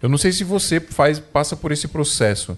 eu 0.02 0.10
não 0.10 0.18
sei 0.18 0.32
se 0.32 0.44
você 0.44 0.80
faz 0.80 1.20
passa 1.20 1.56
por 1.56 1.72
esse 1.72 1.88
processo 1.88 2.58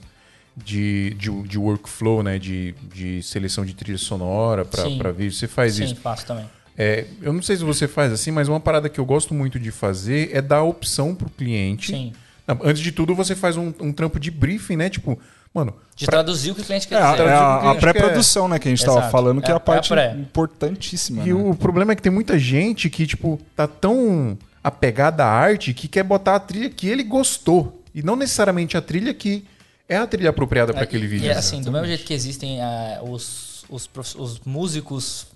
de, 0.55 1.11
de, 1.15 1.30
de 1.43 1.57
workflow, 1.57 2.21
né, 2.23 2.38
de, 2.39 2.73
de 2.93 3.21
seleção 3.23 3.65
de 3.65 3.73
trilha 3.73 3.97
sonora 3.97 4.65
Sim. 4.71 4.97
para 4.97 5.11
vídeo. 5.11 5.31
Você 5.34 5.47
faz 5.47 5.75
Sim, 5.75 5.85
isso? 5.85 5.95
faço 5.95 6.25
também. 6.25 6.45
É, 6.77 7.05
eu 7.21 7.31
não 7.31 7.41
sei 7.41 7.55
se 7.55 7.63
você 7.63 7.88
faz 7.88 8.11
assim, 8.11 8.31
mas 8.31 8.47
uma 8.47 8.59
parada 8.59 8.89
que 8.89 8.99
eu 8.99 9.05
gosto 9.05 9.34
muito 9.34 9.59
de 9.59 9.71
fazer 9.71 10.30
é 10.34 10.41
dar 10.41 10.57
a 10.57 10.63
opção 10.63 11.13
pro 11.13 11.30
cliente. 11.30 11.91
Sim. 11.91 12.13
Não, 12.47 12.59
antes 12.63 12.81
de 12.81 12.91
tudo, 12.91 13.13
você 13.15 13.35
faz 13.35 13.55
um, 13.57 13.71
um 13.80 13.91
trampo 13.93 14.19
de 14.19 14.30
briefing, 14.31 14.75
né? 14.75 14.89
Tipo, 14.89 15.17
mano, 15.53 15.73
De 15.95 16.05
pra- 16.05 16.13
traduzir 16.17 16.51
o 16.51 16.55
que 16.55 16.61
o 16.61 16.65
cliente 16.65 16.88
quer 16.88 16.95
É, 16.95 17.01
a, 17.03 17.11
dizer. 17.11 17.23
é 17.23 17.25
o 17.27 17.30
a- 17.38 17.71
a 17.71 17.75
pré-produção, 17.75 18.47
né, 18.47 18.59
que 18.59 18.67
a 18.67 18.71
gente 18.71 18.84
tava 18.84 18.97
Exato. 18.99 19.11
falando, 19.11 19.41
que 19.41 19.47
é, 19.47 19.51
É- 19.51 19.53
a 19.53 19.57
a 19.57 19.59
parte 19.59 19.89
pré. 19.89 20.13
importantíssima. 20.17 21.23
E 21.23 21.27
né? 21.27 21.34
o 21.34 21.55
problema 21.55 21.93
é 21.93 21.95
que 21.95 22.01
tem 22.01 22.11
muita 22.11 22.38
gente 22.39 22.89
que, 22.89 23.05
tipo, 23.07 23.39
tá 23.55 23.67
tão 23.67 24.38
apegada 24.63 25.23
à 25.23 25.30
arte 25.30 25.73
que 25.73 25.88
quer 25.88 26.03
botar 26.03 26.35
a 26.35 26.39
trilha 26.39 26.69
que 26.69 26.88
ele 26.88 27.03
gostou. 27.03 27.81
E 27.93 28.01
não 28.01 28.15
necessariamente 28.15 28.75
a 28.75 28.81
trilha 28.81 29.13
que 29.13 29.45
é 29.88 29.97
a 29.97 30.07
trilha 30.07 30.30
apropriada 30.30 30.73
para 30.73 30.84
aquele 30.84 31.07
vídeo. 31.07 31.30
é 31.30 31.34
assim, 31.38 31.61
do 31.61 31.72
mesmo 31.72 31.88
jeito 31.88 32.03
que 32.03 32.14
existem 32.14 32.61
ah, 32.61 32.99
os, 33.03 33.64
os, 33.69 33.89
os 34.15 34.39
músicos. 34.45 35.27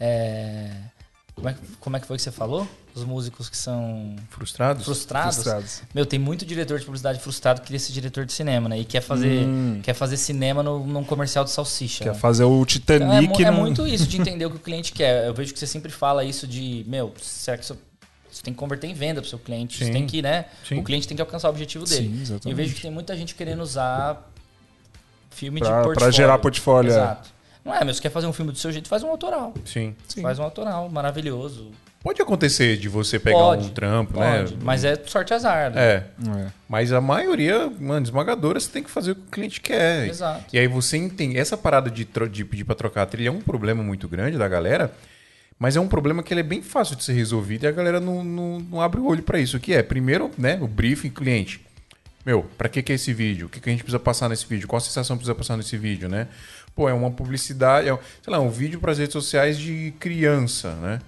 é, 0.00 0.70
como, 1.34 1.48
é, 1.48 1.52
que- 1.54 1.60
como 1.80 1.96
é 1.96 2.00
que 2.00 2.06
foi 2.06 2.16
que 2.16 2.22
você 2.22 2.30
falou? 2.30 2.68
Os 2.94 3.04
músicos 3.04 3.48
que 3.48 3.56
são 3.56 4.14
Frustrados? 4.28 4.84
frustrados. 4.84 5.34
Frustrados. 5.36 5.82
Meu, 5.94 6.04
tem 6.04 6.18
muito 6.18 6.44
diretor 6.44 6.78
de 6.78 6.84
publicidade 6.84 7.18
frustrado 7.20 7.60
que 7.62 7.68
queria 7.68 7.80
ser 7.80 7.90
diretor 7.94 8.26
de 8.26 8.34
cinema, 8.34 8.68
né? 8.68 8.78
E 8.80 8.84
quer 8.84 9.00
fazer, 9.00 9.46
quer 9.82 9.94
fazer 9.94 10.18
cinema 10.18 10.62
no, 10.62 10.86
num 10.86 11.02
comercial 11.02 11.42
de 11.42 11.50
salsicha. 11.50 12.04
Quer 12.04 12.12
né? 12.12 12.18
fazer 12.18 12.44
o 12.44 12.48
Então, 12.48 12.60
é, 12.60 12.66
Titanic 12.66 13.44
é 13.44 13.50
num- 13.50 13.60
muito 13.60 13.86
isso 13.86 14.06
de 14.06 14.20
entender 14.20 14.44
o 14.44 14.50
que 14.50 14.56
o 14.56 14.60
cliente 14.60 14.92
quer. 14.92 15.26
Eu 15.26 15.32
vejo 15.32 15.54
que 15.54 15.58
você 15.58 15.66
sempre 15.66 15.90
fala 15.90 16.22
isso 16.22 16.46
de, 16.46 16.84
meu, 16.86 17.14
será 17.18 17.56
que 17.56 17.64
isso, 17.64 17.78
você 18.32 18.42
tem 18.42 18.52
que 18.54 18.58
converter 18.58 18.86
em 18.86 18.94
venda 18.94 19.20
pro 19.20 19.28
seu 19.28 19.38
cliente? 19.38 19.78
Você 19.78 19.84
Sim. 19.86 19.92
tem 19.92 20.06
que, 20.06 20.22
né? 20.22 20.46
Sim. 20.66 20.78
O 20.78 20.82
cliente 20.84 21.06
tem 21.06 21.14
que 21.14 21.20
alcançar 21.22 21.48
o 21.48 21.50
objetivo 21.50 21.84
dele. 21.84 22.24
Sim. 22.26 22.38
E 22.46 22.50
eu 22.50 22.56
vejo 22.56 22.74
que 22.74 22.80
tem 22.82 22.90
muita 22.90 23.16
gente 23.16 23.34
querendo 23.34 23.60
usar 23.62 24.28
filme 25.30 25.60
Pra- 25.60 25.68
de 25.68 25.74
pra 25.74 25.82
portfólio. 25.84 26.12
gerar 26.12 26.38
portfólio, 26.38 26.90
é. 26.90 26.94
Exato. 26.94 27.30
Não 27.64 27.74
é, 27.74 27.84
meu, 27.84 27.94
você 27.94 28.00
quer 28.02 28.10
fazer 28.10 28.26
um 28.26 28.32
filme 28.32 28.50
do 28.50 28.58
seu 28.58 28.72
jeito, 28.72 28.88
faz 28.88 29.02
um 29.04 29.08
autoral. 29.08 29.54
Sim. 29.64 29.94
Faz 30.20 30.38
um 30.38 30.42
autoral, 30.42 30.88
maravilhoso. 30.88 31.70
Pode 32.02 32.20
acontecer 32.20 32.76
de 32.78 32.88
você 32.88 33.16
pegar 33.20 33.38
Pode, 33.38 33.66
um 33.66 33.68
trampo, 33.68 34.14
Pode, 34.14 34.54
né? 34.54 34.60
mas 34.64 34.82
é 34.84 35.00
sorte 35.06 35.32
azar. 35.32 35.70
né? 35.70 35.80
É. 35.80 35.94
É. 36.40 36.46
Mas 36.68 36.92
a 36.92 37.00
maioria, 37.00 37.70
mano, 37.78 38.04
esmagadora, 38.04 38.58
você 38.58 38.68
tem 38.68 38.82
que 38.82 38.90
fazer 38.90 39.12
o 39.12 39.14
que 39.14 39.20
o 39.20 39.30
cliente 39.30 39.60
quer. 39.60 40.08
Exato. 40.08 40.44
E 40.52 40.58
aí 40.58 40.66
você 40.66 40.96
entende. 40.96 41.38
Essa 41.38 41.56
parada 41.56 41.88
de, 41.88 42.04
de 42.28 42.44
pedir 42.44 42.64
pra 42.64 42.74
trocar 42.74 43.02
a 43.02 43.06
trilha 43.06 43.28
é 43.28 43.30
um 43.30 43.40
problema 43.40 43.84
muito 43.84 44.08
grande 44.08 44.36
da 44.36 44.48
galera. 44.48 44.92
Mas 45.62 45.76
é 45.76 45.80
um 45.80 45.86
problema 45.86 46.24
que 46.24 46.34
é 46.34 46.42
bem 46.42 46.60
fácil 46.60 46.96
de 46.96 47.04
ser 47.04 47.12
resolvido 47.12 47.62
e 47.62 47.66
a 47.68 47.70
galera 47.70 48.00
não, 48.00 48.24
não, 48.24 48.58
não 48.58 48.80
abre 48.80 48.98
o 48.98 49.06
olho 49.06 49.22
pra 49.22 49.38
isso. 49.38 49.56
O 49.56 49.60
que 49.60 49.72
é? 49.72 49.80
Primeiro, 49.80 50.28
né, 50.36 50.58
o 50.60 50.66
briefing 50.66 51.08
cliente. 51.08 51.64
Meu, 52.26 52.42
pra 52.58 52.68
que, 52.68 52.82
que 52.82 52.90
é 52.90 52.96
esse 52.96 53.12
vídeo? 53.12 53.46
O 53.46 53.48
que, 53.48 53.60
que 53.60 53.68
a 53.68 53.72
gente 53.72 53.84
precisa 53.84 54.00
passar 54.00 54.28
nesse 54.28 54.44
vídeo? 54.44 54.66
Qual 54.66 54.78
a 54.78 54.80
sensação 54.80 55.16
precisa 55.16 55.36
passar 55.36 55.56
nesse 55.56 55.76
vídeo, 55.76 56.08
né? 56.08 56.26
Pô, 56.74 56.88
é 56.88 56.92
uma 56.92 57.12
publicidade, 57.12 57.88
é, 57.88 57.96
sei 58.22 58.32
lá, 58.32 58.40
um 58.40 58.50
vídeo 58.50 58.80
para 58.80 58.90
as 58.90 58.98
redes 58.98 59.12
sociais 59.12 59.56
de 59.56 59.94
criança, 60.00 60.74
né? 60.82 60.98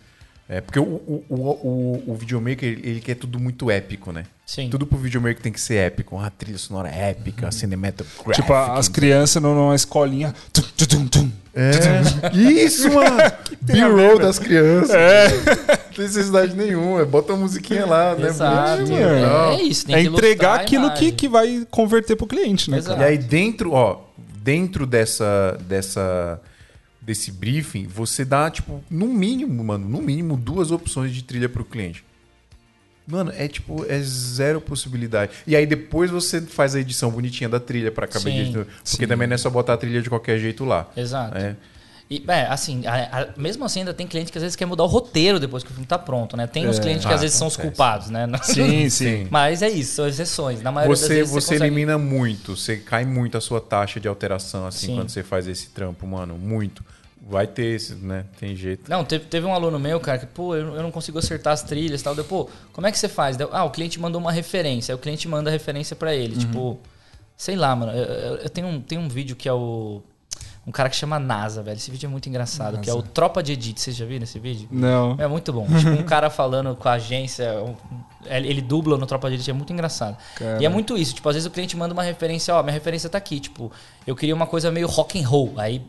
É, 0.46 0.60
porque 0.60 0.78
o, 0.78 0.82
o, 0.82 1.24
o, 1.30 2.02
o, 2.08 2.14
videomaker, 2.14 2.68
ele, 2.68 2.82
ele 2.84 3.00
quer 3.00 3.14
tudo 3.14 3.40
muito 3.40 3.70
épico, 3.70 4.12
né? 4.12 4.24
Sim. 4.44 4.68
Tudo 4.68 4.86
pro 4.86 4.98
videomaker 4.98 5.40
tem 5.40 5.50
que 5.50 5.60
ser 5.60 5.76
épico. 5.76 6.16
Uma 6.16 6.30
trilha 6.30 6.58
sonora 6.58 6.88
épica, 6.90 7.50
cinematográfica. 7.50 8.34
Tipo, 8.34 8.52
as 8.52 8.86
crianças 8.86 9.42
numa 9.42 9.74
escolinha. 9.74 10.34
Tum, 10.52 10.62
tum, 10.76 10.86
tum, 10.86 11.06
tum. 11.06 11.32
É. 11.54 12.36
Isso, 12.36 12.92
mano! 12.92 13.16
B-roll 13.62 14.18
das 14.18 14.38
crianças. 14.38 14.90
É. 14.90 15.28
Não 15.28 15.94
tem 15.94 16.04
necessidade 16.04 16.54
nenhuma. 16.54 17.06
Bota 17.06 17.32
uma 17.32 17.42
musiquinha 17.42 17.86
lá, 17.86 18.14
né? 18.14 18.28
Exato. 18.28 18.92
é. 18.92 19.54
É 19.54 19.62
isso, 19.62 19.86
tem 19.86 19.94
É 19.94 20.02
entregar 20.02 20.60
aquilo 20.60 20.92
que, 20.92 21.10
que 21.10 21.26
vai 21.26 21.66
converter 21.70 22.16
pro 22.16 22.26
cliente, 22.26 22.70
né? 22.70 22.78
Exato. 22.78 23.00
E 23.00 23.04
aí 23.04 23.16
dentro, 23.16 23.72
ó, 23.72 24.00
dentro 24.42 24.86
dessa 24.86 25.56
dessa 25.66 26.38
desse 27.04 27.30
briefing, 27.30 27.86
você 27.86 28.24
dá 28.24 28.50
tipo, 28.50 28.82
no 28.90 29.06
mínimo, 29.06 29.62
mano, 29.62 29.88
no 29.88 30.00
mínimo 30.00 30.36
duas 30.36 30.70
opções 30.70 31.12
de 31.12 31.22
trilha 31.22 31.48
pro 31.48 31.64
cliente. 31.64 32.04
Mano, 33.06 33.30
é 33.36 33.46
tipo, 33.46 33.84
é 33.86 34.00
zero 34.00 34.60
possibilidade. 34.60 35.32
E 35.46 35.54
aí 35.54 35.66
depois 35.66 36.10
você 36.10 36.40
faz 36.40 36.74
a 36.74 36.80
edição 36.80 37.10
bonitinha 37.10 37.48
da 37.50 37.60
trilha 37.60 37.92
caber 38.06 38.32
Sim, 38.32 38.52
de... 38.52 38.66
Porque 38.90 39.06
também 39.06 39.28
não 39.28 39.34
é 39.34 39.38
só 39.38 39.50
botar 39.50 39.74
a 39.74 39.76
trilha 39.76 40.00
de 40.00 40.08
qualquer 40.08 40.38
jeito 40.38 40.64
lá. 40.64 40.90
Exato. 40.96 41.36
É. 41.36 41.54
E, 42.10 42.22
é, 42.28 42.42
assim, 42.46 42.86
a- 42.86 43.20
a- 43.22 43.28
mesmo 43.40 43.64
assim 43.64 43.80
ainda 43.80 43.94
tem 43.94 44.06
cliente 44.06 44.30
que 44.30 44.36
às 44.36 44.42
vezes 44.42 44.54
quer 44.54 44.66
mudar 44.66 44.84
o 44.84 44.86
roteiro 44.86 45.40
depois 45.40 45.64
que 45.64 45.70
o 45.70 45.72
filme 45.72 45.86
tá 45.86 45.98
pronto, 45.98 46.36
né? 46.36 46.46
Tem 46.46 46.68
uns 46.68 46.78
É. 46.78 46.82
clientes 46.82 47.04
que 47.06 47.10
às 47.12 47.18
Ah, 47.18 47.22
vezes 47.22 47.36
são 47.36 47.46
os 47.48 47.56
culpados, 47.56 48.10
né? 48.10 48.26
Sim, 48.42 48.88
sim. 48.90 49.26
Mas 49.30 49.62
é 49.62 49.70
isso, 49.70 49.94
são 49.94 50.06
exceções. 50.06 50.60
Na 50.60 50.70
maioria 50.70 50.90
das 50.94 51.00
Você, 51.00 51.14
vezes 51.14 51.32
você 51.32 51.52
consegue- 51.54 51.64
elimina 51.64 51.96
muito, 51.96 52.56
você 52.56 52.76
cai 52.76 53.04
muito 53.06 53.38
a 53.38 53.40
sua 53.40 53.60
taxa 53.60 53.98
de 53.98 54.06
alteração, 54.06 54.66
assim, 54.66 54.88
Sim. 54.88 54.96
quando 54.96 55.08
você 55.08 55.22
faz 55.22 55.48
esse 55.48 55.68
trampo, 55.70 56.06
mano. 56.06 56.36
Muito. 56.36 56.84
Vai 57.26 57.46
ter 57.46 57.64
esse, 57.74 57.94
né? 57.94 58.26
Tem 58.38 58.54
jeito. 58.54 58.90
Não, 58.90 59.02
teve, 59.02 59.24
teve 59.24 59.46
um 59.46 59.54
aluno 59.54 59.78
meu, 59.78 59.98
cara, 59.98 60.18
que, 60.18 60.26
pô, 60.26 60.54
eu, 60.54 60.74
eu 60.74 60.82
não 60.82 60.90
consigo 60.90 61.18
acertar 61.18 61.54
as 61.54 61.62
trilhas 61.62 62.02
e 62.02 62.04
tal. 62.04 62.14
Deu, 62.14 62.22
pô, 62.22 62.50
como 62.70 62.86
é 62.86 62.92
que 62.92 62.98
você 62.98 63.08
faz? 63.08 63.34
Deu, 63.34 63.48
ah, 63.50 63.64
o 63.64 63.70
cliente 63.70 63.98
mandou 63.98 64.20
uma 64.20 64.30
referência. 64.30 64.92
Aí 64.92 64.96
o 64.96 64.98
cliente 65.00 65.26
manda 65.26 65.48
a 65.48 65.52
referência 65.52 65.96
pra 65.96 66.10
Uhum. 66.10 66.16
ele. 66.16 66.36
Tipo, 66.36 66.78
sei 67.34 67.56
lá, 67.56 67.74
mano. 67.74 67.92
Eu, 67.92 68.04
eu- 68.04 68.36
eu 68.36 68.50
tenho, 68.50 68.66
um, 68.66 68.78
tenho 68.78 69.00
um 69.00 69.08
vídeo 69.08 69.34
que 69.34 69.48
é 69.48 69.52
o. 69.54 70.02
Um 70.66 70.72
cara 70.72 70.88
que 70.88 70.96
chama 70.96 71.18
NASA, 71.18 71.62
velho. 71.62 71.76
Esse 71.76 71.90
vídeo 71.90 72.06
é 72.06 72.10
muito 72.10 72.26
engraçado, 72.28 72.78
que 72.80 72.88
é 72.88 72.94
o 72.94 73.02
Tropa 73.02 73.42
de 73.42 73.52
Edit. 73.52 73.78
Vocês 73.80 73.94
já 73.94 74.06
viram 74.06 74.24
esse 74.24 74.38
vídeo? 74.38 74.66
Não. 74.70 75.14
É 75.18 75.26
muito 75.28 75.52
bom. 75.52 75.66
tipo, 75.66 75.90
um 75.90 76.02
cara 76.04 76.30
falando 76.30 76.74
com 76.74 76.88
a 76.88 76.92
agência, 76.92 77.52
um- 77.62 77.74
ele 78.26 78.62
dubla 78.62 78.96
no 78.96 79.04
Tropa 79.06 79.28
de 79.28 79.34
Elite, 79.34 79.50
é 79.50 79.52
muito 79.52 79.72
engraçado. 79.72 80.16
Cara. 80.36 80.62
E 80.62 80.64
é 80.64 80.68
muito 80.70 80.96
isso, 80.96 81.14
tipo, 81.14 81.28
às 81.28 81.34
vezes 81.34 81.46
o 81.46 81.50
cliente 81.50 81.76
manda 81.76 81.92
uma 81.92 82.02
referência, 82.02 82.54
ó, 82.54 82.62
minha 82.62 82.72
referência 82.72 83.10
tá 83.10 83.18
aqui, 83.18 83.38
tipo, 83.40 83.70
eu 84.06 84.16
queria 84.16 84.34
uma 84.34 84.46
coisa 84.46 84.70
meio 84.70 84.86
rock 84.86 85.20
and 85.22 85.28
roll, 85.28 85.52
aí 85.58 85.82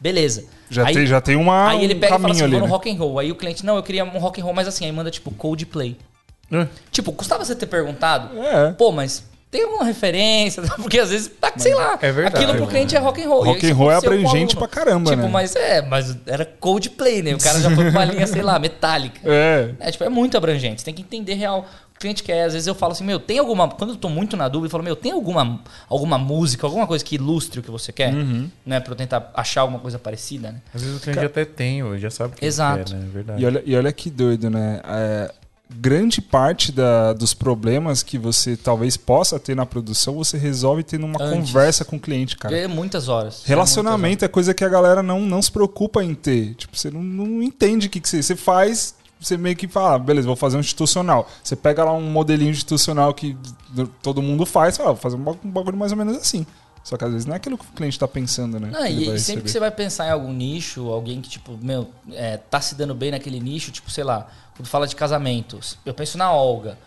beleza. 0.00 0.44
Já 0.68 0.86
aí, 0.88 0.94
tem, 0.94 1.06
já 1.06 1.20
tem 1.20 1.36
uma, 1.36 1.68
aí 1.70 1.84
ele 1.84 1.94
um 1.94 2.00
pega 2.00 2.16
e 2.16 2.20
fala 2.20 2.32
assim, 2.32 2.42
ali, 2.42 2.50
vou 2.52 2.60
no 2.60 2.66
né? 2.66 2.72
rock 2.72 2.90
and 2.90 2.98
roll. 2.98 3.18
Aí 3.20 3.30
o 3.30 3.36
cliente, 3.36 3.64
não, 3.64 3.76
eu 3.76 3.82
queria 3.84 4.04
um 4.04 4.18
rock 4.18 4.40
and 4.40 4.44
roll, 4.44 4.52
mas 4.54 4.66
assim, 4.66 4.84
aí 4.84 4.90
manda 4.92 5.10
tipo 5.10 5.30
Coldplay. 5.30 5.96
É. 6.50 6.66
Tipo, 6.90 7.12
custava 7.12 7.44
você 7.44 7.54
ter 7.54 7.66
perguntado, 7.66 8.36
É. 8.42 8.72
pô, 8.72 8.90
mas 8.90 9.24
tem 9.56 9.64
alguma 9.64 9.84
referência? 9.84 10.62
Porque 10.76 10.98
às 10.98 11.10
vezes, 11.10 11.30
tá, 11.40 11.50
sei 11.56 11.74
lá, 11.74 11.98
é 12.02 12.12
verdade. 12.12 12.44
aquilo 12.44 12.58
pro 12.58 12.66
cliente 12.66 12.94
é 12.94 12.98
rock 12.98 13.22
and 13.22 13.28
roll. 13.28 13.44
Rock 13.44 13.70
and 13.70 13.74
roll 13.74 13.90
é 13.90 14.00
com 14.00 14.06
abrangente 14.06 14.54
pra 14.56 14.68
caramba, 14.68 15.10
Tipo, 15.10 15.22
né? 15.22 15.28
mas 15.28 15.56
é, 15.56 15.80
mas 15.82 16.16
era 16.26 16.44
Coldplay, 16.44 17.22
né? 17.22 17.34
O 17.34 17.38
cara 17.38 17.60
já 17.60 17.70
foi 17.70 17.90
pra 17.90 17.90
uma 17.90 18.04
linha, 18.04 18.26
sei 18.26 18.42
lá, 18.42 18.58
metálica. 18.58 19.20
É. 19.36 19.74
É, 19.80 19.90
tipo, 19.90 20.02
é 20.04 20.08
muito 20.08 20.36
abrangente. 20.36 20.80
Você 20.80 20.84
tem 20.86 20.94
que 20.94 21.02
entender 21.02 21.34
real. 21.34 21.66
O 21.94 21.98
cliente 21.98 22.22
quer, 22.22 22.44
às 22.44 22.52
vezes 22.52 22.66
eu 22.66 22.74
falo 22.74 22.92
assim, 22.92 23.04
meu, 23.04 23.18
tem 23.18 23.38
alguma. 23.38 23.68
Quando 23.68 23.90
eu 23.90 23.96
tô 23.96 24.08
muito 24.08 24.36
na 24.36 24.48
dúvida, 24.48 24.66
eu 24.66 24.70
falo, 24.70 24.82
meu, 24.84 24.94
tem 24.96 25.12
alguma, 25.12 25.60
alguma 25.88 26.18
música, 26.18 26.66
alguma 26.66 26.86
coisa 26.86 27.04
que 27.04 27.14
ilustre 27.16 27.60
o 27.60 27.62
que 27.62 27.70
você 27.70 27.92
quer? 27.92 28.12
Uhum. 28.12 28.50
Né? 28.64 28.80
Pra 28.80 28.92
eu 28.92 28.96
tentar 28.96 29.30
achar 29.34 29.62
alguma 29.62 29.78
coisa 29.78 29.98
parecida, 29.98 30.52
né? 30.52 30.60
Às 30.74 30.82
vezes 30.82 30.98
o 30.98 31.00
cliente 31.00 31.24
até 31.24 31.44
tem, 31.44 31.82
ou 31.82 31.98
já 31.98 32.10
sabe 32.10 32.34
o 32.34 32.36
que 32.36 32.44
Exato. 32.44 32.92
quer, 32.92 32.98
né? 32.98 33.06
É 33.06 33.10
verdade. 33.12 33.42
E 33.42 33.46
olha, 33.46 33.62
e 33.64 33.76
olha 33.76 33.92
que 33.92 34.10
doido, 34.10 34.50
né? 34.50 34.80
É, 34.84 35.30
grande 35.68 36.20
parte 36.20 36.70
da- 36.72 37.12
dos 37.12 37.34
problemas 37.34 38.02
que 38.02 38.16
você 38.18 38.56
talvez 38.56 38.96
possa 38.96 39.38
ter 39.38 39.54
na 39.56 39.66
produção, 39.66 40.14
você 40.14 40.38
resolve 40.38 40.82
tendo 40.82 41.04
uma 41.06 41.20
Antes. 41.22 41.48
conversa 41.50 41.84
com 41.84 41.96
o 41.96 42.00
cliente, 42.00 42.36
cara. 42.36 42.56
É 42.56 42.66
muitas 42.66 43.08
horas. 43.08 43.42
Relacionamento 43.44 44.24
é 44.24 44.28
coisa 44.28 44.54
que 44.54 44.64
a 44.64 44.68
galera 44.68 45.02
não, 45.02 45.20
não 45.20 45.42
se 45.42 45.50
preocupa 45.50 46.02
em 46.04 46.14
ter. 46.14 46.54
Tipo, 46.54 46.76
você 46.76 46.90
não, 46.90 47.02
não 47.02 47.42
entende 47.42 47.88
o 47.88 47.90
que, 47.90 48.00
que 48.00 48.08
você, 48.08 48.22
você 48.22 48.36
faz. 48.36 48.94
Você 49.18 49.36
meio 49.36 49.56
que 49.56 49.66
fala, 49.66 49.94
ah, 49.94 49.98
beleza, 49.98 50.26
vou 50.26 50.36
fazer 50.36 50.56
um 50.58 50.60
institucional. 50.60 51.28
Você 51.42 51.56
pega 51.56 51.82
lá 51.82 51.92
um 51.92 52.10
modelinho 52.10 52.50
institucional 52.50 53.14
que 53.14 53.34
todo 54.02 54.20
mundo 54.20 54.44
faz, 54.44 54.76
fala, 54.76 54.90
ah, 54.90 54.92
vou 54.92 55.00
fazer 55.00 55.16
um 55.16 55.20
bagu- 55.24 55.38
bagulho 55.44 55.76
mais 55.76 55.90
ou 55.90 55.98
menos 55.98 56.16
assim. 56.18 56.46
Só 56.84 56.96
que 56.96 57.04
às 57.04 57.10
vezes 57.10 57.26
não 57.26 57.32
é 57.34 57.36
aquilo 57.38 57.58
que 57.58 57.64
o 57.64 57.72
cliente 57.74 57.98
tá 57.98 58.06
pensando, 58.06 58.60
né? 58.60 58.68
Não, 58.70 58.82
que 58.82 58.88
e 58.88 58.92
sempre 58.94 59.04
que 59.04 59.10
receber. 59.12 59.48
você 59.48 59.58
vai 59.58 59.70
pensar 59.72 60.06
em 60.06 60.10
algum 60.10 60.32
nicho, 60.32 60.86
alguém 60.88 61.20
que, 61.20 61.28
tipo, 61.28 61.58
meu, 61.60 61.88
é, 62.12 62.36
tá 62.36 62.60
se 62.60 62.74
dando 62.76 62.94
bem 62.94 63.10
naquele 63.10 63.40
nicho, 63.40 63.72
tipo, 63.72 63.90
sei 63.90 64.04
lá, 64.04 64.28
quando 64.56 64.66
fala 64.68 64.86
de 64.86 64.96
casamentos, 64.96 65.78
eu 65.84 65.92
penso 65.94 66.16
na 66.18 66.32
Olga. 66.32 66.78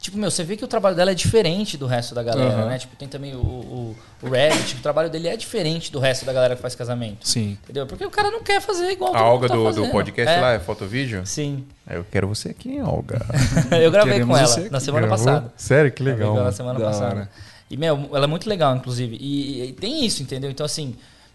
Tipo, 0.00 0.16
meu, 0.16 0.30
você 0.30 0.44
vê 0.44 0.56
que 0.56 0.64
o 0.64 0.68
trabalho 0.68 0.94
dela 0.94 1.10
é 1.10 1.14
diferente 1.14 1.76
do 1.76 1.84
resto 1.84 2.14
da 2.14 2.22
galera, 2.22 2.52
Aham. 2.54 2.68
né? 2.68 2.78
Tipo, 2.78 2.94
tem 2.94 3.08
também 3.08 3.34
o, 3.34 3.40
o, 3.40 3.96
o 4.22 4.28
Reddit, 4.28 4.74
que 4.74 4.78
o 4.78 4.82
trabalho 4.82 5.10
dele 5.10 5.26
é 5.26 5.36
diferente 5.36 5.90
do 5.90 5.98
resto 5.98 6.24
da 6.24 6.32
galera 6.32 6.54
que 6.54 6.62
faz 6.62 6.76
casamento. 6.76 7.26
Sim. 7.28 7.58
Entendeu? 7.64 7.84
Porque 7.84 8.06
o 8.06 8.10
cara 8.10 8.30
não 8.30 8.40
quer 8.40 8.60
fazer 8.60 8.92
igual 8.92 9.12
A 9.16 9.24
Olga 9.28 9.48
tá 9.48 9.54
do, 9.56 9.72
do 9.72 9.88
podcast 9.90 10.36
É, 10.36 10.40
lá 10.40 10.52
é 10.52 10.60
foto-vídeo? 10.60 11.26
Sim. 11.26 11.66
Eu 11.90 12.06
quero 12.08 12.28
você 12.28 12.50
aqui, 12.50 12.80
Olga. 12.80 13.20
eu 13.82 13.90
gravei 13.90 14.12
Queremos 14.14 14.38
com 14.38 14.60
ela 14.60 14.70
na 14.70 14.78
semana 14.78 15.06
Gravou? 15.08 15.24
passada. 15.26 15.52
Sério, 15.56 15.90
que 15.90 16.04
Gravei 16.04 16.20
legal. 16.20 16.30
com 16.32 16.36
ela 16.36 16.44
mano. 16.44 16.56
semana 16.56 16.78
Da 16.78 16.84
passada. 16.86 17.14
hora. 17.16 17.30
E, 17.68 17.76
meu, 17.76 18.08
ela 18.12 18.24
é 18.24 18.28
muito 18.28 18.48
legal, 18.48 18.76
inclusive. 18.76 19.16
E, 19.20 19.64
e 19.70 19.72
tem 19.72 20.06
isso, 20.06 20.22
entendeu? 20.22 20.48
Então, 20.48 20.64
assim, 20.64 20.94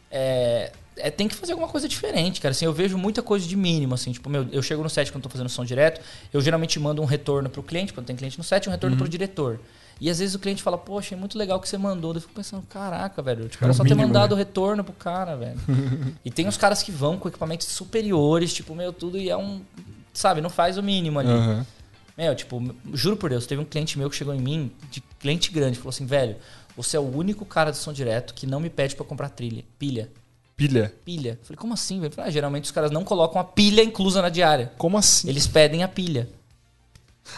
é, 0.10 0.72
é, 0.98 1.10
tem 1.11 1.28
que 1.28 1.36
fazer 1.36 1.53
alguma 1.53 1.70
coisa 1.70 1.88
diferente, 1.88 2.40
cara. 2.41 2.52
Assim, 2.52 2.65
eu 2.65 2.74
vejo 2.74 2.98
muita 2.98 3.22
coisa 3.22 3.48
de 3.48 3.56
mínimo, 3.56 3.94
assim. 3.95 4.11
Tipo, 4.11 4.30
meu, 4.30 4.48
eu 4.52 4.61
chego 4.61 4.84
no 4.84 4.90
set 4.90 5.11
quando 5.11 5.24
tô 5.24 5.30
fazendo 5.30 5.49
som 5.49 5.65
direto, 5.65 6.02
eu 6.32 6.41
geralmente 6.41 6.80
mando 6.80 7.02
um 7.02 7.06
retorno 7.06 7.49
pro 7.49 7.64
cliente, 7.64 7.94
quando 7.94 8.06
tem 8.06 8.15
cliente 8.15 8.38
no 8.38 8.44
set, 8.44 8.68
um 8.68 8.72
retorno 8.72 8.95
pro 8.98 9.07
diretor. 9.07 9.60
E 10.02 10.10
às 10.10 10.20
vezes 10.20 10.36
o 10.36 10.40
cliente 10.40 10.61
fala, 10.64 10.78
poxa, 10.78 11.15
é 11.15 11.18
muito 11.18 11.38
legal 11.38 11.57
o 11.57 11.61
que 11.61 11.70
você 11.70 11.78
mandou. 11.78 12.14
Eu 12.14 12.22
fico 12.22 12.34
pensando, 12.34 12.64
caraca, 12.68 13.22
velho. 13.22 13.48
Tipo, 13.48 13.64
É 13.64 13.65
era 13.65 13.72
o 13.72 13.76
só 13.76 13.84
ter 13.84 13.90
mínimo, 13.91 14.07
mandado 14.07 14.30
né? 14.32 14.36
o 14.36 14.38
retorno 14.38 14.84
pro 14.84 14.94
cara, 14.94 15.36
velho. 15.36 15.57
e 16.26 16.32
tem 16.32 16.48
os 16.48 16.57
caras 16.57 16.82
que 16.84 16.91
vão 16.91 17.18
com 17.18 17.28
equipamentos 17.28 17.68
superiores, 17.68 18.53
tipo, 18.53 18.76
meu, 18.76 18.91
tudo 18.91 19.18
e 19.18 19.30
é 19.30 19.38
um. 19.38 19.61
Sabe, 20.14 20.41
não 20.41 20.49
faz 20.49 20.78
o 20.78 20.84
mínimo 20.84 21.20
ali. 21.20 21.30
Aham. 21.30 21.65
Meu, 22.18 22.36
tipo, 22.36 22.61
juro 22.94 23.18
por 23.18 23.30
Deus, 23.32 23.48
teve 23.48 23.60
um 23.61 23.65
cliente 23.65 23.98
meu 23.98 24.07
que 24.10 24.15
chegou 24.15 24.34
em 24.36 24.40
mim, 24.40 24.72
de 24.91 25.02
cliente 25.20 25.52
grande, 25.52 25.78
falou 25.80 25.90
assim, 25.90 26.06
velho, 26.06 26.36
você 26.78 26.95
é 26.95 26.99
o 26.99 27.03
único 27.18 27.44
cara 27.44 27.72
do 27.72 27.78
som 27.78 27.91
direto 27.91 28.36
que 28.36 28.45
não 28.45 28.60
me 28.60 28.70
pede 28.70 28.95
pra 28.95 29.03
comprar 29.03 29.30
trilha, 29.30 29.64
pilha. 29.80 30.10
Pilha. 30.55 30.93
Pilha. 31.03 31.39
Falei, 31.43 31.57
como 31.57 31.73
assim, 31.73 31.99
velho? 31.99 32.13
Ah, 32.17 32.30
geralmente 32.30 32.65
os 32.65 32.71
caras 32.71 32.91
não 32.91 33.03
colocam 33.03 33.41
a 33.41 33.43
pilha 33.43 33.84
inclusa 33.84 34.21
na 34.21 34.30
diária. 34.30 34.71
Como 34.77 34.97
assim? 34.97 35.27
Eles 35.27 35.47
pedem 35.47 35.84
a 35.84 35.88
pilha. 35.88 36.30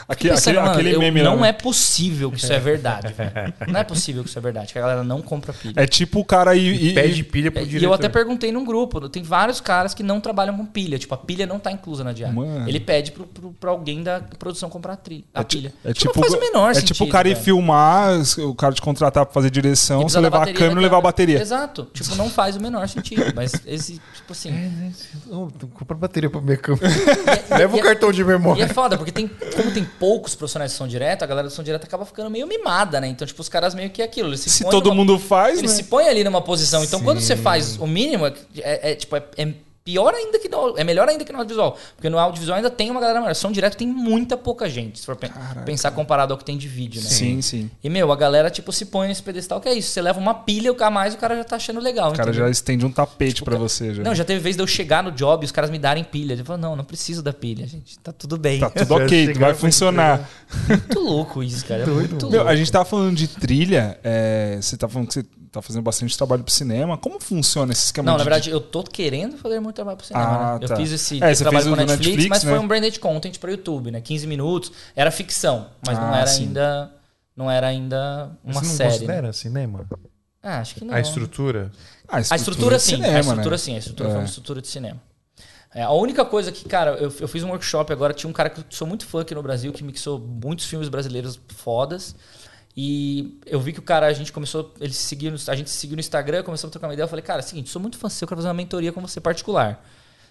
Aquele, 0.08 0.34
Pensando, 0.34 0.58
aquele, 0.58 0.60
mano, 0.68 0.72
aquele 0.80 0.96
eu- 0.96 1.00
meme 1.00 1.22
lá, 1.22 1.30
não 1.30 1.42
né? 1.42 1.50
é 1.50 1.54
possível 1.54 2.32
que 2.32 2.38
isso 2.38 2.52
é 2.52 2.60
verdade, 2.60 3.14
velho. 3.14 3.54
Não 3.72 3.80
é 3.80 3.84
possível 3.84 4.24
que 4.24 4.30
isso 4.30 4.38
é 4.38 4.42
verdade, 4.42 4.74
que 4.74 4.78
a 4.80 4.82
galera 4.82 5.04
não 5.04 5.22
compra 5.22 5.54
pilha. 5.54 5.74
É 5.80 5.86
tipo 5.86 6.20
o 6.20 6.26
cara 6.26 6.56
e, 6.56 6.90
e- 6.90 6.94
Pede 6.94 7.20
e- 7.22 7.24
pilha 7.24 7.52
pro 7.52 7.62
É, 7.62 7.66
diretor. 7.66 7.84
E 7.84 7.86
eu 7.86 7.94
até 7.94 8.10
perguntei 8.10 8.52
num 8.52 8.66
grupo, 8.66 9.08
tem 9.10 9.22
vários 9.24 9.62
caras 9.62 9.94
que 9.94 10.02
não 10.04 10.20
trabalham 10.20 10.58
com 10.58 10.66
pilha. 10.66 10.98
Tipo, 10.98 11.14
a 11.14 11.18
pilha 11.18 11.46
não 11.46 11.60
tá 11.60 11.72
inclusa 11.72 12.04
na 12.04 12.14
diária. 12.14 12.34
Mano. 12.36 12.68
Ele 12.68 12.80
pede 12.80 13.12
pro, 13.12 13.26
pro, 13.28 13.52
pra 13.60 13.70
alguém 13.72 14.02
da 14.04 14.22
produção 14.40 14.70
comprar 14.70 14.94
a, 14.94 14.98
trilha, 14.98 15.24
a 15.34 15.42
É, 15.42 15.44
pilha. 15.44 15.74
é 15.84 15.94
Tipo, 15.94 16.12
tipo, 16.14 16.20
não 16.20 16.30
faz 16.30 16.34
o 16.34 16.40
menor 16.40 16.72
é 16.72 16.74
sentido. 16.74 16.94
tipo 16.96 17.04
o 17.06 17.10
cara 17.10 17.30
ir 17.30 17.36
filmar, 17.38 18.22
o 18.40 18.56
cara 18.56 18.74
te 18.74 18.82
contratar 18.82 19.26
pra 19.26 19.34
fazer 19.34 19.48
E 19.48 19.52
direção, 19.52 20.02
você 20.02 20.20
levar 20.20 20.48
a 20.50 20.54
câmera 20.54 20.80
e 20.80 20.84
levar 20.84 20.98
a 20.98 21.02
bateria. 21.02 21.40
Exato. 21.40 21.88
Tipo, 21.94 22.16
não 22.16 22.30
faz 22.30 22.56
o 22.56 22.60
menor 22.60 22.88
sentido. 22.90 23.32
Mas 23.36 23.54
esse, 23.66 24.02
tipo 24.16 24.32
assim. 24.32 24.52
Oh, 25.30 25.48
compra 25.74 25.96
bateria 25.96 26.30
pra 26.30 26.42
minha 26.42 26.58
câmera. 26.58 26.88
e 26.90 27.54
é- 27.54 27.58
Leva 27.58 27.78
e 27.78 27.80
o 27.80 27.84
é- 27.84 27.84
cartão 27.84 28.12
de 28.12 28.22
E 28.22 28.24
memória. 28.26 28.64
é 28.64 28.68
foda, 28.68 28.98
porque 28.98 29.12
tem, 29.12 29.28
como 29.56 29.72
tem 29.76 29.86
poucos 30.00 30.34
profissionais 30.36 30.72
de 30.72 30.78
som 30.78 30.88
direto, 30.88 31.22
a 31.24 31.26
galera 31.28 31.48
do 31.48 31.54
som 31.54 31.62
direto 31.64 31.84
acaba 31.86 32.06
ficando 32.06 32.30
meio 32.30 32.48
mimada, 32.48 33.00
né? 33.00 33.08
Então, 33.08 33.28
tipo, 33.28 33.42
os 33.42 33.48
caras 33.50 33.76
meio 33.76 33.90
que 33.92 34.02
é 34.02 34.06
aquilo. 34.06 34.30
Eles 34.30 34.40
se, 34.42 34.64
todo 34.66 34.86
numa- 34.86 34.96
mundo 34.96 35.20
faz, 35.20 35.60
Eles 35.60 35.72
né? 35.72 35.78
se 35.78 35.84
põem 35.84 36.08
ali 36.08 36.24
numa 36.24 36.42
posição. 36.42 36.84
Então, 36.84 37.02
quando 37.02 37.20
você 37.22 37.36
faz 37.36 37.78
o 37.78 37.86
mínimo, 37.86 38.26
é, 38.26 38.34
é- 38.58 38.92
é, 38.92 38.96
tipo, 38.96 39.16
é, 39.16 39.24
é 39.38 39.54
pior 39.86 40.16
ainda 40.16 40.40
que 40.40 40.50
no, 40.50 40.76
é 40.76 40.84
melhor 40.84 41.08
ainda 41.08 41.24
que 41.24 41.32
no 41.32 41.38
audiovisual. 41.38 41.78
Porque 41.96 42.10
no 42.10 42.18
audiovisual 42.18 42.58
ainda 42.58 42.72
tem 42.72 42.90
uma 42.90 43.00
galera 43.00 43.22
maior. 43.22 43.36
Som 43.36 43.52
direto 43.52 43.78
tem 43.78 43.88
muita 43.88 44.36
pouca 44.36 44.68
gente, 44.68 44.98
se 45.00 45.06
for 45.06 45.16
pen- 45.16 45.30
pensar 45.64 45.92
comparado 45.92 46.34
ao 46.34 46.40
que 46.40 46.44
tem 46.44 46.58
de 46.58 46.68
vídeo, 46.68 47.00
né? 47.04 47.08
Sim, 47.08 47.40
sim. 47.40 47.70
E, 47.84 47.90
meu, 47.90 48.12
a 48.12 48.16
galera, 48.16 48.50
tipo, 48.50 48.72
se 48.72 48.86
põe 48.88 49.08
nesse 49.08 49.22
pedestal 49.22 49.62
que 49.62 49.70
é 49.70 49.76
isso. 49.76 49.92
Você 49.92 50.02
leva 50.02 50.20
uma 50.20 50.34
pilha 50.34 50.76
a 50.80 50.90
mais, 50.90 51.14
o 51.14 51.18
cara 51.18 51.36
já 51.38 51.44
tá 51.44 51.56
achando 51.58 51.80
legal. 51.80 52.10
O 52.12 52.16
cara 52.16 52.30
entendeu? 52.32 52.46
já 52.48 52.52
estende 52.52 52.84
um 52.84 52.92
tapete 52.92 53.44
pra 53.44 53.58
você. 53.58 53.94
Já. 53.94 54.02
Não, 54.02 54.16
já 54.16 54.26
teve 54.26 54.40
vez 54.40 54.56
de 54.56 54.64
eu 54.64 54.68
chegar 54.68 55.04
no 55.04 55.12
job 55.12 55.44
e 55.44 55.46
os 55.46 55.52
caras 55.52 55.70
me 55.70 55.78
darem 55.78 56.04
pilha. 56.04 56.34
Eu 56.34 56.44
falo, 56.44 56.60
não, 56.60 56.76
não 56.76 56.84
preciso 56.84 57.22
da 57.22 57.32
pilha, 57.32 57.68
gente. 57.68 58.00
Tá 58.00 58.12
tudo 58.12 58.38
bem. 58.40 58.60
Tá 58.60 58.72
tudo 58.72 58.96
ok, 58.98 59.36
vai 59.36 59.54
funcionar. 59.54 60.28
muito 60.68 61.00
louco 61.00 61.44
isso, 61.44 61.64
cara. 61.64 61.84
É 61.84 61.86
muito 61.86 62.28
Meu, 62.28 62.38
louco. 62.40 62.50
a 62.52 62.56
gente 62.56 62.72
tava 62.72 62.86
falando 62.86 63.16
de 63.16 63.28
trilha, 63.28 64.00
é, 64.04 64.58
você 64.60 64.76
tá 64.78 64.90
falando 64.90 65.10
que 65.10 65.14
você 65.14 65.26
tá 65.56 65.62
fazendo 65.62 65.84
bastante 65.84 66.16
trabalho 66.18 66.44
pro 66.44 66.54
cinema. 66.54 66.98
Como 66.98 67.20
funciona 67.20 67.72
esse 67.74 67.86
esquema 67.86 68.06
Não, 68.06 68.14
de- 68.14 68.18
na 68.20 68.24
verdade, 68.24 68.50
eu 68.50 68.60
tô 68.62 68.84
querendo 68.84 69.38
fazer 69.38 69.60
muito 69.60 69.76
trabalho 69.76 69.98
pro 69.98 70.06
cinema, 70.06 70.26
Ah, 70.28 70.60
né? 70.60 70.66
Eu 70.66 70.68
tá. 70.70 70.76
fiz 70.76 70.92
esse 70.92 71.24
É, 71.24 71.34
você 71.34 71.44
trabalho 71.44 71.64
fez 71.66 71.76
com 71.76 71.82
Netflix, 71.82 72.06
Netflix, 72.08 72.30
mas 72.30 72.44
né? 72.44 72.52
foi 72.52 72.60
um 72.60 72.68
branded 72.68 73.00
content 73.00 73.38
pro 73.40 73.50
YouTube, 73.52 73.92
né? 73.92 74.02
15 74.02 74.28
minutos. 74.28 74.72
Era 74.96 75.10
ficção, 75.12 75.68
mas 75.86 75.98
não 75.98 76.14
Ah, 76.14 76.18
era 76.20 76.28
sim. 76.28 76.44
ainda. 76.44 76.92
Não 77.36 77.52
era 77.52 77.68
ainda 77.68 78.32
uma 78.44 78.54
Você 78.62 78.66
não 78.68 78.76
série. 78.76 78.90
né? 78.92 78.98
considera 79.00 79.34
cinema? 79.34 79.86
Ah, 80.42 80.60
acho 80.60 80.76
que 80.76 80.86
não. 80.86 80.94
A 80.94 81.00
estrutura? 81.02 81.72
Ah, 82.08 82.18
A 82.18 82.36
estrutura 82.36 82.78
de 82.78 82.84
sim, 82.84 82.96
cinema, 82.96 83.18
a 83.18 83.20
estrutura 83.20 83.50
né? 83.52 83.58
sim, 83.58 83.76
a 83.76 83.80
estrutura 83.80 84.10
É. 84.10 84.12
foi 84.12 84.20
uma 84.22 84.26
estrutura 84.28 84.62
de 84.62 84.68
cinema. 84.68 85.02
É, 85.74 85.82
a 85.84 85.92
única 85.92 86.24
coisa 86.24 86.52
que, 86.54 86.64
cara, 86.70 86.92
eu, 86.92 87.14
eu 87.20 87.28
fiz 87.28 87.44
um 87.44 87.50
workshop 87.50 87.92
agora, 87.92 88.14
tinha 88.14 88.30
um 88.30 88.34
cara 88.34 88.50
que 88.50 88.62
eu 88.62 88.66
sou 88.70 88.88
muito 88.88 89.06
fã 89.06 89.22
aqui 89.22 89.36
no 89.36 89.44
Brasil, 89.44 89.74
que 89.74 89.84
mixou 89.84 90.18
muitos 90.18 90.66
filmes 90.66 90.88
brasileiros 90.88 91.38
fodas. 91.50 92.16
E 92.78 93.40
eu 93.46 93.60
vi 93.60 93.72
que 93.72 93.80
o 93.80 93.82
cara, 93.82 94.06
a 94.06 94.14
gente 94.14 94.34
começou, 94.34 94.74
ele 94.82 94.92
se 94.92 95.04
seguiu, 95.04 95.34
a 95.48 95.56
gente 95.56 95.70
se 95.70 95.78
seguiu 95.78 95.96
no 95.96 96.02
Instagram, 96.02 96.44
começou 96.44 96.68
a 96.68 96.72
trocar 96.72 96.88
uma 96.88 96.94
ideia. 96.94 97.06
Eu 97.06 97.10
falei, 97.10 97.24
cara, 97.24 97.40
é 97.40 97.44
o 97.44 97.48
seguinte, 97.48 97.70
sou 97.70 97.82
muito 97.82 97.98
fã 97.98 98.10
seu, 98.10 98.26
eu 98.26 98.28
quero 98.28 98.40
fazer 98.40 98.50
uma 98.50 98.54
mentoria 98.54 98.92
com 98.92 99.00
você 99.00 99.22
particular. 99.22 99.82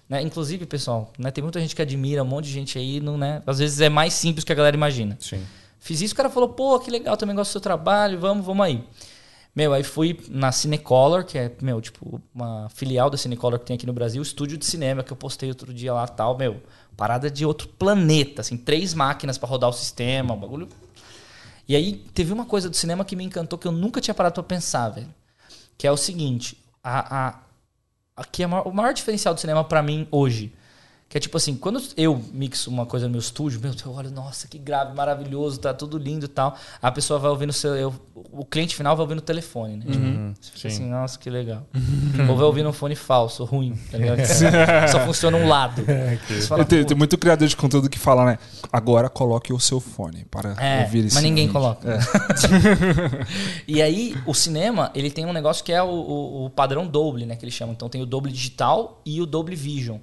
Né? 0.07 0.21
Inclusive, 0.21 0.67
pessoal, 0.67 1.11
né, 1.19 1.31
tem 1.31 1.43
muita 1.43 1.59
gente 1.59 1.75
que 1.75 1.81
admira, 1.81 2.23
um 2.23 2.27
monte 2.27 2.45
de 2.45 2.53
gente 2.53 2.79
aí, 2.79 3.01
não, 3.01 3.17
né? 3.17 3.43
Às 3.47 3.59
vezes 3.59 3.81
é 3.81 3.89
mais 3.89 4.13
simples 4.13 4.45
que 4.45 4.53
a 4.53 4.55
galera 4.55 4.77
imagina. 4.77 5.17
Sim. 5.19 5.43
Fiz 5.81 6.03
isso, 6.03 6.13
o 6.13 6.17
cara 6.17 6.29
falou, 6.29 6.51
pô, 6.51 6.79
que 6.79 6.91
legal, 6.91 7.17
também 7.17 7.35
gosto 7.35 7.51
do 7.51 7.53
seu 7.53 7.61
trabalho, 7.61 8.19
vamos, 8.19 8.45
vamos 8.45 8.67
aí. 8.67 8.85
Meu, 9.57 9.73
aí 9.73 9.83
fui 9.83 10.21
na 10.29 10.51
Cinecolor, 10.51 11.25
que 11.25 11.39
é, 11.39 11.51
meu, 11.63 11.81
tipo, 11.81 12.21
uma 12.35 12.69
filial 12.71 13.09
da 13.09 13.17
Cinecolor 13.17 13.59
que 13.59 13.67
tem 13.67 13.77
aqui 13.77 13.87
no 13.87 13.93
Brasil, 13.93 14.21
estúdio 14.21 14.59
de 14.59 14.67
cinema 14.67 15.03
que 15.03 15.13
eu 15.13 15.17
postei 15.17 15.49
outro 15.49 15.73
dia 15.73 15.95
lá 15.95 16.07
tal, 16.09 16.37
meu, 16.37 16.61
parada 16.97 17.31
de 17.31 17.47
outro 17.47 17.69
planeta, 17.69 18.41
assim, 18.41 18.57
três 18.57 18.93
máquinas 18.93 19.39
pra 19.39 19.49
rodar 19.49 19.71
o 19.71 19.73
sistema, 19.73 20.35
um 20.35 20.39
bagulho. 20.39 20.69
E 21.67 21.75
aí 21.75 21.95
teve 22.13 22.33
uma 22.33 22.45
coisa 22.45 22.69
do 22.69 22.77
cinema 22.77 23.05
que 23.05 23.17
me 23.17 23.25
encantou 23.25 23.59
que 23.59 23.67
eu 23.67 23.73
nunca 23.73 24.01
tinha 24.01 24.15
parado 24.15 24.35
pra 24.35 24.43
pensar, 24.43 24.91
velho. 24.91 25.13
Que 25.79 25.87
é 25.87 25.91
o 25.91 25.97
seguinte, 25.97 26.59
a, 26.83 27.29
a, 27.29 28.23
é 28.43 28.47
o 28.47 28.73
maior 28.73 28.93
diferencial 28.93 29.35
do 29.35 29.41
cinema 29.41 29.65
pra 29.65 29.83
mim 29.83 30.07
hoje. 30.11 30.53
Que 31.15 31.19
é 31.19 31.21
tipo 31.21 31.37
assim, 31.37 31.55
quando 31.55 31.81
eu 31.97 32.21
mixo 32.33 32.69
uma 32.69 32.85
coisa 32.87 33.07
no 33.07 33.13
meu 33.13 33.21
estúdio, 33.21 33.61
meu, 33.61 33.73
eu 33.87 33.93
olho, 33.93 34.11
nossa, 34.11 34.49
que 34.49 34.59
grave, 34.59 34.97
maravilhoso, 34.97 35.61
tá 35.61 35.73
tudo 35.73 35.97
lindo 35.97 36.25
e 36.25 36.29
tal. 36.29 36.57
A 36.83 36.91
pessoa 36.91 37.21
vai 37.21 37.31
ouvir 37.31 37.47
no 37.47 37.53
seu. 37.53 37.77
eu- 37.77 37.95
o 38.33 38.45
cliente 38.45 38.75
final 38.75 38.97
vai 38.97 39.05
ouvir 39.05 39.15
no 39.15 39.21
telefone, 39.21 39.77
né? 39.77 39.85
Tipo, 39.85 40.35
você 40.41 40.51
fica 40.51 40.67
assim, 40.69 40.91
nossa, 40.91 41.17
que 41.17 41.31
legal. 41.31 41.69
Ou 42.29 42.35
vai 42.35 42.45
ouvir 42.45 42.65
no 42.65 42.73
fone 42.73 42.97
falso, 42.97 43.45
ruim, 43.45 43.79
tá 43.93 43.97
ligado? 43.99 44.19
Só 44.91 44.99
funciona 45.07 45.37
um 45.37 45.47
lado. 45.47 45.85
Você 46.27 46.49
fala, 46.49 46.65
Tem, 46.65 46.81
"Pô, 46.83 46.89
tem 46.89 46.97
muito 46.97 47.17
criador 47.17 47.47
de 47.47 47.57
conteúdo 47.57 47.89
que 47.89 47.97
fala, 47.99 48.25
né? 48.25 48.39
Agora 48.73 49.09
coloque 49.09 49.53
o 49.53 49.61
seu 49.61 49.79
fone 49.79 50.25
para 50.25 50.57
É, 50.61 50.83
ouvir 50.83 51.05
esse 51.05 51.15
mas 51.15 51.23
ninguém 51.23 51.47
vídeo. 51.47 51.53
coloca. 51.61 51.97
e 53.67 53.81
aí, 53.81 54.17
o 54.27 54.35
cinema, 54.35 54.91
ele 54.95 55.11
tem 55.11 55.25
um 55.27 55.33
negócio 55.33 55.63
que 55.65 55.73
é 55.73 55.83
o, 55.83 55.87
o- 55.89 56.45
o 56.47 56.51
padrão 56.51 56.87
Dolby, 56.87 57.25
né? 57.25 57.37
Que 57.37 57.45
eles 57.45 57.55
chamam. 57.55 57.73
Então 57.75 57.89
tem 57.89 58.03
o 58.03 58.07
Dolby 58.07 58.31
Digital 58.33 59.01
e 59.07 59.21
o 59.21 59.27
Dolby 59.27 59.55
Vision. 59.55 59.99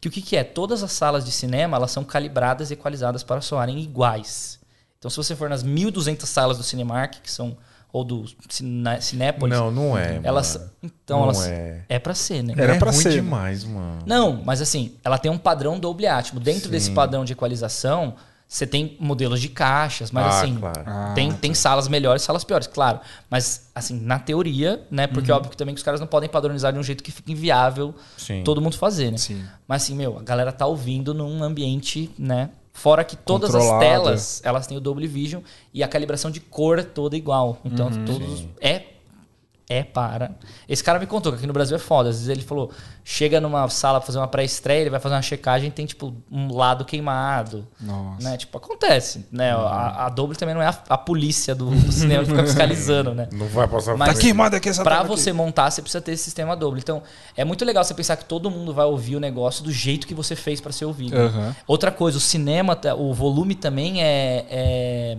Que 0.00 0.08
o 0.08 0.10
que, 0.10 0.22
que 0.22 0.36
é? 0.36 0.42
Todas 0.42 0.82
as 0.82 0.92
salas 0.92 1.24
de 1.24 1.30
cinema, 1.30 1.76
elas 1.76 1.90
são 1.90 2.02
calibradas 2.02 2.70
e 2.70 2.74
equalizadas 2.74 3.22
para 3.22 3.40
soarem 3.40 3.78
iguais. 3.78 4.58
Então 4.98 5.10
se 5.10 5.16
você 5.16 5.36
for 5.36 5.48
nas 5.48 5.64
1.200 5.64 6.24
salas 6.26 6.56
do 6.56 6.62
Cinemark, 6.62 7.16
que 7.22 7.30
são... 7.30 7.56
Ou 7.92 8.04
do 8.04 8.24
Cine, 8.48 9.02
Cinépolis... 9.02 9.58
Não, 9.58 9.68
não 9.68 9.98
é. 9.98 10.20
Elas... 10.22 10.56
mano. 10.56 10.70
Então, 10.80 11.18
Não 11.18 11.24
elas... 11.24 11.48
é. 11.48 11.84
É 11.88 11.98
pra 11.98 12.14
ser, 12.14 12.40
né? 12.44 12.54
Era 12.56 12.76
é 12.76 12.92
ser. 12.92 13.10
demais, 13.10 13.64
mano. 13.64 13.98
Não, 14.06 14.40
mas 14.44 14.60
assim, 14.62 14.94
ela 15.02 15.18
tem 15.18 15.28
um 15.28 15.36
padrão 15.36 15.76
Dolby 15.76 16.06
Atmos. 16.06 16.40
Dentro 16.40 16.70
desse 16.70 16.92
padrão 16.92 17.24
de 17.24 17.32
equalização, 17.32 18.14
você 18.50 18.66
tem 18.66 18.96
modelos 18.98 19.40
de 19.40 19.48
caixas, 19.48 20.10
mas 20.10 20.26
Ah, 20.26 20.40
assim, 20.40 20.56
claro. 20.56 20.82
Ah, 20.84 21.12
tem, 21.14 21.30
tem 21.30 21.54
salas 21.54 21.86
melhores, 21.86 22.22
salas 22.22 22.42
piores, 22.42 22.66
claro. 22.66 22.98
Mas 23.30 23.70
assim, 23.72 24.00
na 24.00 24.18
teoria, 24.18 24.84
né? 24.90 25.06
Porque 25.06 25.30
óbvio 25.30 25.52
que 25.52 25.56
também 25.56 25.72
que 25.72 25.78
os 25.78 25.84
caras 25.84 26.00
não 26.00 26.06
podem 26.08 26.28
padronizar 26.28 26.72
de 26.72 26.78
um 26.78 26.82
jeito 26.82 27.00
que 27.04 27.12
fique 27.12 27.30
inviável 27.30 27.94
Sim. 28.16 28.42
todo 28.42 28.60
mundo 28.60 28.76
fazer, 28.76 29.12
né? 29.12 29.18
Sim. 29.18 29.40
Mas 29.68 29.84
assim, 29.84 29.94
meu, 29.94 30.18
a 30.18 30.22
galera 30.22 30.50
tá 30.50 30.66
ouvindo 30.66 31.14
num 31.14 31.44
ambiente, 31.44 32.10
né? 32.18 32.50
Fora 32.72 33.04
que 33.04 33.14
todas 33.14 33.54
as 33.54 33.78
telas, 33.78 34.40
elas 34.44 34.66
têm 34.66 34.76
o 34.76 34.80
Dolby 34.80 35.06
Vision 35.06 35.42
e 35.72 35.84
a 35.84 35.86
calibração 35.86 36.28
de 36.28 36.40
cor 36.40 36.80
é 36.80 36.82
toda 36.82 37.16
igual. 37.16 37.60
Então, 37.64 37.88
todos 38.04 38.46
é 38.60 38.82
é 39.70 39.84
para. 39.84 40.32
Esse 40.68 40.82
cara 40.82 40.98
me 40.98 41.06
contou 41.06 41.30
que 41.32 41.38
aqui 41.38 41.46
no 41.46 41.52
Brasil 41.52 41.76
é 41.76 41.78
foda. 41.78 42.08
Às 42.10 42.16
vezes 42.16 42.28
ele 42.28 42.42
falou: 42.42 42.70
chega 43.04 43.40
numa 43.40 43.66
sala 43.68 44.00
pra 44.00 44.06
fazer 44.06 44.18
uma 44.18 44.26
pré-estreia, 44.26 44.80
ele 44.80 44.90
vai 44.90 44.98
fazer 44.98 45.14
uma 45.14 45.22
checagem 45.22 45.68
e 45.68 45.70
tem, 45.70 45.86
tipo, 45.86 46.12
um 46.30 46.52
lado 46.52 46.84
queimado. 46.84 47.66
Nossa. 47.80 48.22
Né? 48.28 48.36
Tipo, 48.36 48.58
acontece. 48.58 49.24
Né? 49.30 49.52
A, 49.52 50.06
a 50.06 50.08
Dolby 50.08 50.36
também 50.36 50.54
não 50.56 50.60
é 50.60 50.66
a, 50.66 50.78
a 50.88 50.98
polícia 50.98 51.54
do, 51.54 51.70
do 51.70 51.92
cinema 51.92 52.24
que 52.24 52.30
fica 52.30 52.42
fiscalizando, 52.44 53.14
né? 53.14 53.28
Não 53.32 53.46
vai 53.46 53.68
passar 53.68 53.96
Mas- 53.96 54.14
Tá 54.14 54.20
queimado 54.20 54.56
aqui 54.56 54.68
essa 54.68 54.82
Pra 54.82 54.96
tela 54.96 55.06
aqui. 55.06 55.16
você 55.16 55.32
montar, 55.32 55.70
você 55.70 55.80
precisa 55.80 56.00
ter 56.02 56.12
esse 56.12 56.24
sistema 56.24 56.56
Dolby. 56.56 56.80
Então, 56.80 57.00
é 57.36 57.44
muito 57.44 57.64
legal 57.64 57.84
você 57.84 57.94
pensar 57.94 58.16
que 58.16 58.24
todo 58.24 58.50
mundo 58.50 58.74
vai 58.74 58.86
ouvir 58.86 59.14
o 59.14 59.20
negócio 59.20 59.62
do 59.62 59.70
jeito 59.70 60.04
que 60.06 60.14
você 60.14 60.34
fez 60.34 60.60
pra 60.60 60.72
ser 60.72 60.84
ouvido. 60.84 61.16
Aham. 61.16 61.54
Outra 61.66 61.92
coisa, 61.92 62.18
o 62.18 62.20
cinema, 62.20 62.74
tá- 62.74 62.94
o 62.96 63.14
volume 63.14 63.54
também 63.54 64.02
é, 64.02 64.44
é- 64.50 65.18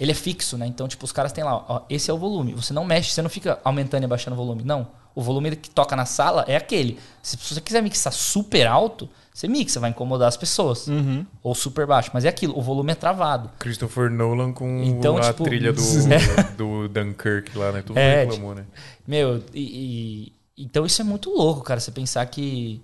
Ele 0.00 0.10
é 0.12 0.14
fixo, 0.14 0.56
né? 0.56 0.66
Então, 0.66 0.88
tipo, 0.88 1.04
os 1.04 1.12
caras 1.12 1.30
têm 1.30 1.44
lá, 1.44 1.54
ó, 1.68 1.82
esse 1.90 2.10
é 2.10 2.14
o 2.14 2.16
volume. 2.18 2.54
Você 2.54 2.72
não 2.72 2.84
mexe, 2.84 3.10
você 3.12 3.20
não 3.20 3.28
fica 3.28 3.60
aumentando 3.62 4.02
e 4.02 4.06
abaixando 4.06 4.34
o 4.34 4.36
volume. 4.38 4.62
Não. 4.64 4.88
O 5.14 5.20
volume 5.20 5.54
que 5.56 5.68
toca 5.68 5.94
na 5.94 6.06
sala 6.06 6.44
é 6.48 6.56
aquele. 6.56 6.98
Se 7.22 7.36
você 7.36 7.60
quiser 7.60 7.82
mixar 7.82 8.12
super 8.12 8.66
alto, 8.66 9.08
você 9.34 9.46
mixa, 9.48 9.78
vai 9.80 9.90
incomodar 9.90 10.28
as 10.28 10.36
pessoas. 10.36 10.86
Uhum. 10.86 11.26
Ou 11.42 11.54
super 11.54 11.84
baixo. 11.86 12.10
Mas 12.14 12.24
é 12.24 12.28
aquilo, 12.28 12.56
o 12.56 12.62
volume 12.62 12.92
é 12.92 12.94
travado. 12.94 13.50
Christopher 13.58 14.08
Nolan 14.10 14.52
com 14.52 14.82
Então, 14.82 15.18
a 15.18 15.20
tipo, 15.22 15.44
trilha 15.44 15.72
do, 15.72 15.82
do 16.56 16.88
Dunkirk 16.88 17.58
lá, 17.58 17.72
né? 17.72 17.82
Tudo 17.82 17.98
É, 17.98 18.24
reclamou, 18.24 18.54
né? 18.54 18.64
Meu, 19.06 19.42
e, 19.52 20.32
e- 20.56 20.62
então 20.64 20.86
isso 20.86 21.02
é 21.02 21.04
muito 21.04 21.28
louco, 21.30 21.62
cara. 21.62 21.80
Você 21.80 21.90
pensar 21.90 22.24
que, 22.26 22.80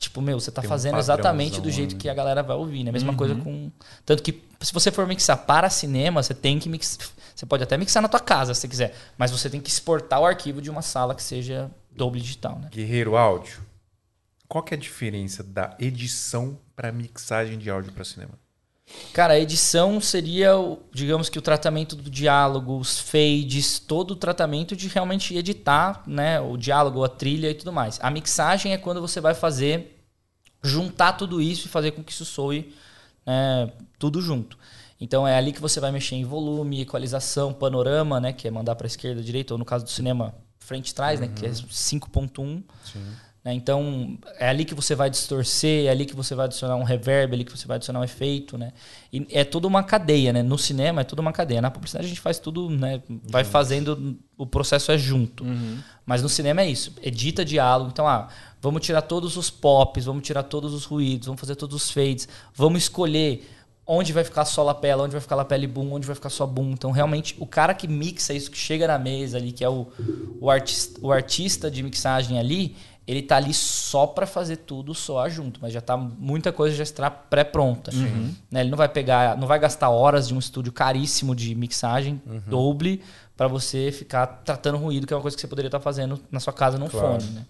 tipo, 0.00 0.22
meu, 0.22 0.40
você 0.40 0.50
tá 0.50 0.62
um 0.62 0.64
fazendo 0.64 0.98
exatamente 0.98 1.60
do 1.60 1.70
jeito 1.70 1.94
né? 1.94 2.00
que 2.00 2.08
a 2.08 2.14
galera 2.14 2.42
vai 2.42 2.56
ouvir, 2.56 2.82
né? 2.82 2.90
Mesma 2.90 3.14
coisa 3.14 3.34
com. 3.34 3.70
Tanto 4.04 4.22
que 4.22 4.42
se 4.60 4.72
você 4.72 4.90
for 4.90 5.06
mixar 5.06 5.36
para 5.36 5.68
cinema, 5.68 6.22
você 6.22 6.34
tem 6.34 6.58
que 6.58 6.68
mixar. 6.68 7.06
Você 7.36 7.44
pode 7.46 7.62
até 7.62 7.76
mixar 7.76 8.02
na 8.02 8.08
tua 8.08 8.20
casa 8.20 8.54
se 8.54 8.62
você 8.62 8.68
quiser, 8.68 8.96
mas 9.16 9.30
você 9.30 9.48
tem 9.48 9.60
que 9.60 9.68
exportar 9.68 10.20
o 10.20 10.26
arquivo 10.26 10.60
de 10.60 10.70
uma 10.70 10.82
sala 10.82 11.14
que 11.14 11.22
seja 11.22 11.70
Dolby 11.90 12.20
digital, 12.20 12.58
né? 12.58 12.68
Guerreiro 12.70 13.16
Áudio. 13.16 13.60
Qual 14.48 14.64
que 14.64 14.74
é 14.74 14.76
a 14.76 14.80
diferença 14.80 15.44
da 15.44 15.76
edição 15.78 16.58
para 16.74 16.90
mixagem 16.90 17.58
de 17.58 17.70
áudio 17.70 17.92
para 17.92 18.04
cinema? 18.04 18.32
Cara, 19.12 19.34
a 19.34 19.38
edição 19.38 20.00
seria, 20.00 20.52
digamos 20.92 21.28
que 21.28 21.38
o 21.38 21.42
tratamento 21.42 21.96
do 21.96 22.08
diálogo, 22.08 22.78
os 22.78 23.00
fades, 23.00 23.78
todo 23.78 24.12
o 24.12 24.16
tratamento 24.16 24.76
de 24.76 24.86
realmente 24.88 25.36
editar, 25.36 26.02
né, 26.06 26.40
o 26.40 26.56
diálogo, 26.56 27.02
a 27.02 27.08
trilha 27.08 27.50
e 27.50 27.54
tudo 27.54 27.72
mais. 27.72 27.98
A 28.02 28.10
mixagem 28.10 28.72
é 28.72 28.78
quando 28.78 29.00
você 29.00 29.20
vai 29.20 29.34
fazer 29.34 30.04
juntar 30.62 31.14
tudo 31.14 31.40
isso 31.40 31.66
e 31.66 31.70
fazer 31.70 31.90
com 31.92 32.04
que 32.04 32.12
isso 32.12 32.24
soe 32.24 32.72
né, 33.26 33.72
tudo 33.98 34.20
junto. 34.20 34.56
Então 35.00 35.26
é 35.26 35.36
ali 35.36 35.52
que 35.52 35.60
você 35.60 35.80
vai 35.80 35.90
mexer 35.90 36.16
em 36.16 36.24
volume, 36.24 36.82
equalização, 36.82 37.52
panorama, 37.52 38.20
né, 38.20 38.32
que 38.32 38.46
é 38.46 38.50
mandar 38.50 38.76
para 38.76 38.86
esquerda, 38.86 39.22
direita, 39.22 39.54
ou 39.54 39.58
no 39.58 39.64
caso 39.64 39.84
do 39.84 39.90
cinema, 39.90 40.34
frente 40.58 40.90
e 40.90 40.94
trás, 40.94 41.18
né, 41.18 41.28
que 41.28 41.46
é 41.46 41.50
5.1. 41.50 42.62
né? 43.42 43.54
Então, 43.54 44.18
é 44.38 44.48
ali 44.48 44.66
que 44.66 44.74
você 44.74 44.94
vai 44.94 45.08
distorcer, 45.08 45.86
é 45.86 45.88
ali 45.88 46.04
que 46.04 46.14
você 46.14 46.34
vai 46.34 46.44
adicionar 46.44 46.76
um 46.76 46.82
reverb, 46.82 47.32
é 47.32 47.34
ali 47.36 47.44
que 47.44 47.56
você 47.56 47.66
vai 47.66 47.76
adicionar 47.76 48.00
um 48.00 48.04
efeito, 48.04 48.58
né? 48.58 48.72
E 49.10 49.26
é 49.30 49.44
toda 49.44 49.66
uma 49.66 49.82
cadeia, 49.82 50.32
né? 50.32 50.42
No 50.42 50.58
cinema 50.58 51.00
é 51.00 51.04
toda 51.04 51.22
uma 51.22 51.32
cadeia. 51.32 51.62
Na 51.62 51.70
publicidade 51.70 52.04
a 52.04 52.08
gente 52.08 52.20
faz 52.20 52.38
tudo, 52.38 52.68
né? 52.68 53.02
Vai 53.08 53.42
fazendo, 53.42 54.18
o 54.36 54.46
processo 54.46 54.92
é 54.92 54.98
junto. 54.98 55.44
Mas 56.04 56.22
no 56.22 56.28
cinema 56.28 56.60
é 56.60 56.68
isso. 56.68 56.92
Edita 57.02 57.42
diálogo. 57.42 57.90
Então, 57.90 58.06
ah, 58.06 58.28
vamos 58.60 58.84
tirar 58.84 59.02
todos 59.02 59.38
os 59.38 59.48
pops, 59.48 60.04
vamos 60.04 60.22
tirar 60.22 60.42
todos 60.42 60.74
os 60.74 60.84
ruídos, 60.84 61.26
vamos 61.26 61.40
fazer 61.40 61.56
todos 61.56 61.74
os 61.74 61.90
fades, 61.90 62.28
vamos 62.54 62.82
escolher 62.82 63.42
onde 63.92 64.12
vai 64.12 64.22
ficar 64.22 64.44
só 64.44 64.62
lapela, 64.62 65.02
onde 65.02 65.10
vai 65.10 65.20
ficar 65.20 65.34
lapela 65.34 65.64
e 65.64 65.66
boom, 65.66 65.92
onde 65.92 66.06
vai 66.06 66.14
ficar 66.14 66.30
só 66.30 66.46
boom. 66.46 66.70
Então, 66.70 66.92
realmente, 66.92 67.34
o 67.40 67.46
cara 67.46 67.74
que 67.74 67.88
mixa 67.88 68.32
isso, 68.32 68.48
que 68.48 68.56
chega 68.56 68.86
na 68.86 68.96
mesa 68.96 69.36
ali, 69.36 69.50
que 69.50 69.64
é 69.64 69.68
o, 69.68 69.88
o, 70.40 70.48
artista, 70.48 71.00
o 71.02 71.10
artista 71.10 71.68
de 71.68 71.82
mixagem 71.82 72.38
ali, 72.38 72.76
ele 73.10 73.22
tá 73.22 73.36
ali 73.36 73.52
só 73.52 74.06
para 74.06 74.26
fazer 74.26 74.56
tudo 74.58 74.94
soar 74.94 75.28
junto, 75.30 75.58
mas 75.62 75.72
já 75.72 75.80
tá 75.80 75.96
muita 75.96 76.52
coisa 76.52 76.76
já 76.76 76.82
está 76.82 77.10
pré-pronta. 77.10 77.90
Né? 78.50 78.60
Ele 78.60 78.70
não 78.70 78.78
vai 78.78 78.88
pegar, 78.88 79.36
não 79.36 79.46
vai 79.48 79.58
gastar 79.58 79.88
horas 79.90 80.28
de 80.28 80.34
um 80.34 80.38
estúdio 80.38 80.72
caríssimo 80.72 81.34
de 81.34 81.54
mixagem, 81.54 82.20
Dolby, 82.46 83.02
para 83.36 83.48
você 83.48 83.90
ficar 83.90 84.26
tratando 84.44 84.76
ruído, 84.78 85.06
que 85.06 85.12
é 85.12 85.16
uma 85.16 85.22
coisa 85.22 85.34
que 85.36 85.40
você 85.40 85.48
poderia 85.48 85.68
estar 85.68 85.80
fazendo 85.80 86.20
na 86.30 86.38
sua 86.40 86.52
casa 86.52 86.78
num 86.78 86.88
fone, 86.90 87.24
né? 87.32 87.46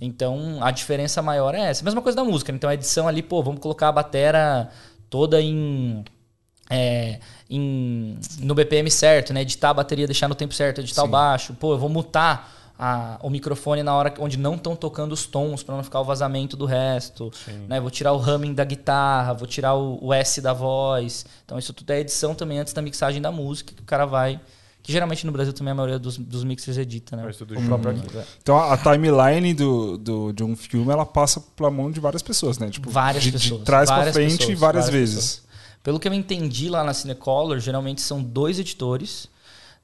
Então, 0.00 0.58
a 0.60 0.70
diferença 0.72 1.22
maior 1.22 1.54
é 1.54 1.60
essa. 1.60 1.84
Mesma 1.84 2.02
coisa 2.02 2.16
da 2.16 2.24
música. 2.24 2.50
né? 2.50 2.56
Então, 2.56 2.68
a 2.68 2.74
edição 2.74 3.06
ali, 3.06 3.22
pô, 3.22 3.40
vamos 3.42 3.60
colocar 3.60 3.88
a 3.88 3.92
batera 3.92 4.68
toda 5.08 5.40
em. 5.40 6.04
é, 6.70 7.20
em- 7.50 8.18
no 8.40 8.54
BPM 8.54 8.90
certo, 8.90 9.32
né? 9.32 9.42
Editar 9.42 9.70
a 9.70 9.74
bateria, 9.74 10.06
deixar 10.06 10.26
no 10.28 10.34
tempo 10.34 10.54
certo, 10.54 10.80
editar 10.80 11.02
o 11.04 11.08
baixo. 11.08 11.54
Pô, 11.54 11.74
eu 11.74 11.78
vou 11.78 11.88
mutar 11.88 12.50
a- 12.84 13.18
o 13.22 13.30
microfone 13.30 13.82
na 13.82 13.94
hora 13.94 14.12
onde 14.18 14.36
não 14.36 14.56
estão 14.56 14.74
tocando 14.74 15.12
os 15.12 15.24
tons 15.24 15.62
para 15.62 15.76
não 15.76 15.84
ficar 15.84 16.00
o 16.00 16.04
vazamento 16.04 16.56
do 16.56 16.64
resto. 16.66 17.30
Né? 17.68 17.80
Vou 17.80 17.90
tirar 17.90 18.12
o 18.12 18.16
humming 18.18 18.54
da 18.54 18.64
guitarra, 18.64 19.32
vou 19.34 19.46
tirar 19.46 19.74
o, 19.74 19.98
o 20.04 20.12
S 20.12 20.40
da 20.40 20.52
voz. 20.52 21.24
Então 21.44 21.58
isso 21.58 21.72
tudo 21.72 21.90
é 21.92 22.00
edição 22.00 22.34
também 22.34 22.58
antes 22.58 22.72
da 22.72 22.82
mixagem 22.82 23.22
da 23.22 23.30
música 23.30 23.72
que 23.72 23.82
o 23.82 23.84
cara 23.86 24.04
vai. 24.04 24.40
Que 24.82 24.90
geralmente 24.90 25.24
no 25.24 25.30
Brasil 25.30 25.52
também 25.52 25.70
a 25.70 25.74
maioria 25.76 25.96
dos, 25.96 26.18
dos 26.18 26.42
mixers 26.42 26.76
edita, 26.76 27.14
né? 27.16 27.30
Tudo 27.38 27.52
o 27.52 27.54
junto, 27.54 27.68
próprio 27.68 27.90
arquivo. 27.92 28.18
é. 28.18 28.24
Então 28.42 28.58
a 28.58 28.74
a 28.74 28.76
timeline 28.76 29.54
do, 29.54 29.96
do, 29.96 30.32
de 30.32 30.42
um 30.42 30.56
filme 30.56 30.90
ela 30.90 31.06
passa 31.06 31.40
pela 31.54 31.70
mão 31.70 31.88
de 31.88 32.00
várias 32.00 32.20
pessoas, 32.20 32.58
né? 32.58 32.68
Tipo, 32.68 32.90
Várias 32.90 33.22
de, 33.22 33.30
pessoas. 33.30 33.60
De 33.60 33.64
trás 33.64 33.88
várias 33.88 34.06
pra 34.06 34.12
frente 34.14 34.38
pessoas, 34.38 34.58
várias, 34.58 34.84
várias 34.86 34.88
vezes. 35.00 35.14
pessoas. 35.36 35.42
Pelo 35.84 36.00
que 36.00 36.08
eu 36.08 36.12
entendi 36.12 36.68
lá 36.68 36.82
na 36.82 36.92
Cinecolor, 36.92 37.60
geralmente 37.60 38.00
são 38.00 38.20
dois 38.20 38.58
editores, 38.58 39.28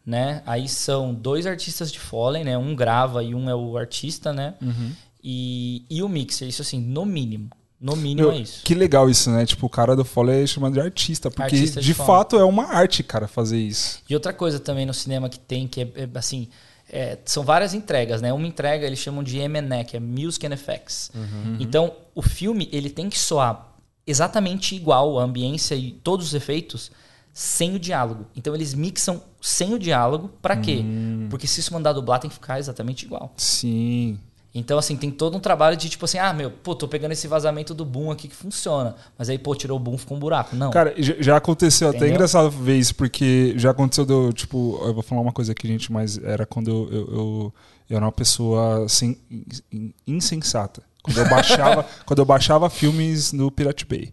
né? 0.09 0.43
Aí 0.47 0.67
são 0.67 1.13
dois 1.13 1.45
artistas 1.45 1.93
de 1.93 2.01
Foley, 2.01 2.43
né? 2.43 2.57
Um 2.57 2.75
grava 2.75 3.23
e 3.23 3.35
um 3.35 3.51
é 3.51 3.55
o 3.55 3.77
artista, 3.77 4.33
né? 4.33 4.55
Uhum. 4.63 4.93
E, 5.23 5.85
e 5.91 6.03
o 6.03 6.09
mixer, 6.09 6.49
isso 6.49 6.63
assim, 6.63 6.81
no 6.81 7.05
mínimo. 7.05 7.51
No 7.79 7.95
mínimo 7.95 8.29
Meu, 8.29 8.39
é 8.39 8.41
isso. 8.41 8.65
Que 8.65 8.75
legal 8.75 9.11
isso, 9.11 9.31
né? 9.31 9.45
Tipo, 9.45 9.67
o 9.67 9.69
cara 9.69 9.95
do 9.95 10.07
Foley 10.07 10.45
é 10.45 10.47
chamado 10.47 10.73
de 10.73 10.81
artista, 10.81 11.31
porque 11.31 11.43
Artista 11.43 11.83
de 11.83 11.89
de 11.89 11.93
fato 11.93 12.39
é 12.39 12.43
uma 12.43 12.73
arte, 12.73 13.03
cara, 13.03 13.29
fazer 13.29 13.59
isso. 13.59 14.01
E 14.09 14.15
outra 14.15 14.33
coisa 14.33 14.59
também 14.59 14.87
no 14.87 14.95
cinema 14.95 15.29
que 15.29 15.39
tem, 15.39 15.69
que 15.69 15.83
é, 15.83 15.85
é, 15.95 16.09
assim, 16.15 16.49
é, 16.91 17.19
são 17.27 17.45
várias 17.45 17.75
entregas, 17.75 18.23
né? 18.23 18.33
Uma 18.33 18.47
entrega 18.47 18.87
eles 18.87 18.99
chamam 18.99 19.23
de 19.23 19.39
M&E, 19.39 19.85
que 19.85 19.95
é 19.95 20.01
Music 20.01 20.47
and 20.47 20.55
Effects. 20.55 21.13
Então, 21.61 21.93
o 22.15 22.23
filme, 22.23 22.67
ele 22.73 22.89
tem 22.89 23.11
que 23.11 23.19
soar 23.19 23.75
exatamente 24.07 24.75
igual 24.75 25.19
a 25.19 25.23
ambiência 25.23 25.75
e 25.75 25.93
todos 25.93 26.29
os 26.29 26.35
efeitos 26.35 26.91
sem 27.40 27.77
o 27.77 27.78
diálogo. 27.78 28.27
Então, 28.35 28.52
eles 28.52 28.74
mixam 28.74 29.23
sem 29.40 29.73
o 29.73 29.78
diálogo, 29.78 30.28
pra 30.43 30.56
quê? 30.56 30.85
Porque 31.31 31.47
se 31.47 31.60
isso 31.60 31.73
mandar 31.73 31.93
dublar, 31.93 32.19
tem 32.19 32.28
que 32.28 32.35
ficar 32.35 32.59
exatamente 32.59 33.05
igual. 33.06 33.32
Sim. 33.36 34.19
Então, 34.52 34.77
assim, 34.77 34.97
tem 34.97 35.09
todo 35.09 35.36
um 35.36 35.40
trabalho 35.40 35.77
de 35.77 35.89
tipo 35.89 36.05
assim, 36.05 36.19
ah, 36.19 36.32
meu, 36.32 36.51
pô, 36.51 36.74
tô 36.74 36.89
pegando 36.89 37.12
esse 37.12 37.28
vazamento 37.28 37.73
do 37.74 37.85
boom 37.85 38.10
aqui 38.10 38.27
que 38.27 38.35
funciona. 38.35 38.97
Mas 39.16 39.28
aí, 39.28 39.39
pô, 39.39 39.55
tirou 39.55 39.77
o 39.77 39.81
boom, 39.81 39.97
ficou 39.97 40.16
um 40.16 40.20
buraco. 40.20 40.56
Não. 40.56 40.73
Cara, 40.73 40.93
já 40.98 41.36
aconteceu 41.36 41.89
até 41.90 41.98
Entendeu? 41.98 42.15
engraçado 42.16 42.51
ver 42.51 42.77
isso, 42.77 42.93
porque 42.97 43.55
já 43.56 43.70
aconteceu 43.70 44.05
do, 44.05 44.32
tipo, 44.32 44.81
eu 44.82 44.93
vou 44.93 45.02
falar 45.05 45.20
uma 45.20 45.31
coisa 45.32 45.52
aqui, 45.52 45.69
gente, 45.69 45.93
mas 45.93 46.19
era 46.19 46.44
quando 46.44 46.69
eu, 46.70 46.89
eu, 46.90 47.06
eu, 47.15 47.55
eu 47.90 47.97
era 47.98 48.05
uma 48.05 48.10
pessoa 48.10 48.85
in- 49.01 49.93
insensata. 50.05 50.82
Quando 51.03 51.19
eu 51.19 51.29
baixava, 51.29 51.87
quando 52.05 52.19
eu 52.19 52.25
baixava 52.25 52.69
filmes 52.70 53.33
no 53.33 53.51
Pirate 53.51 53.87
Bay. 53.87 54.12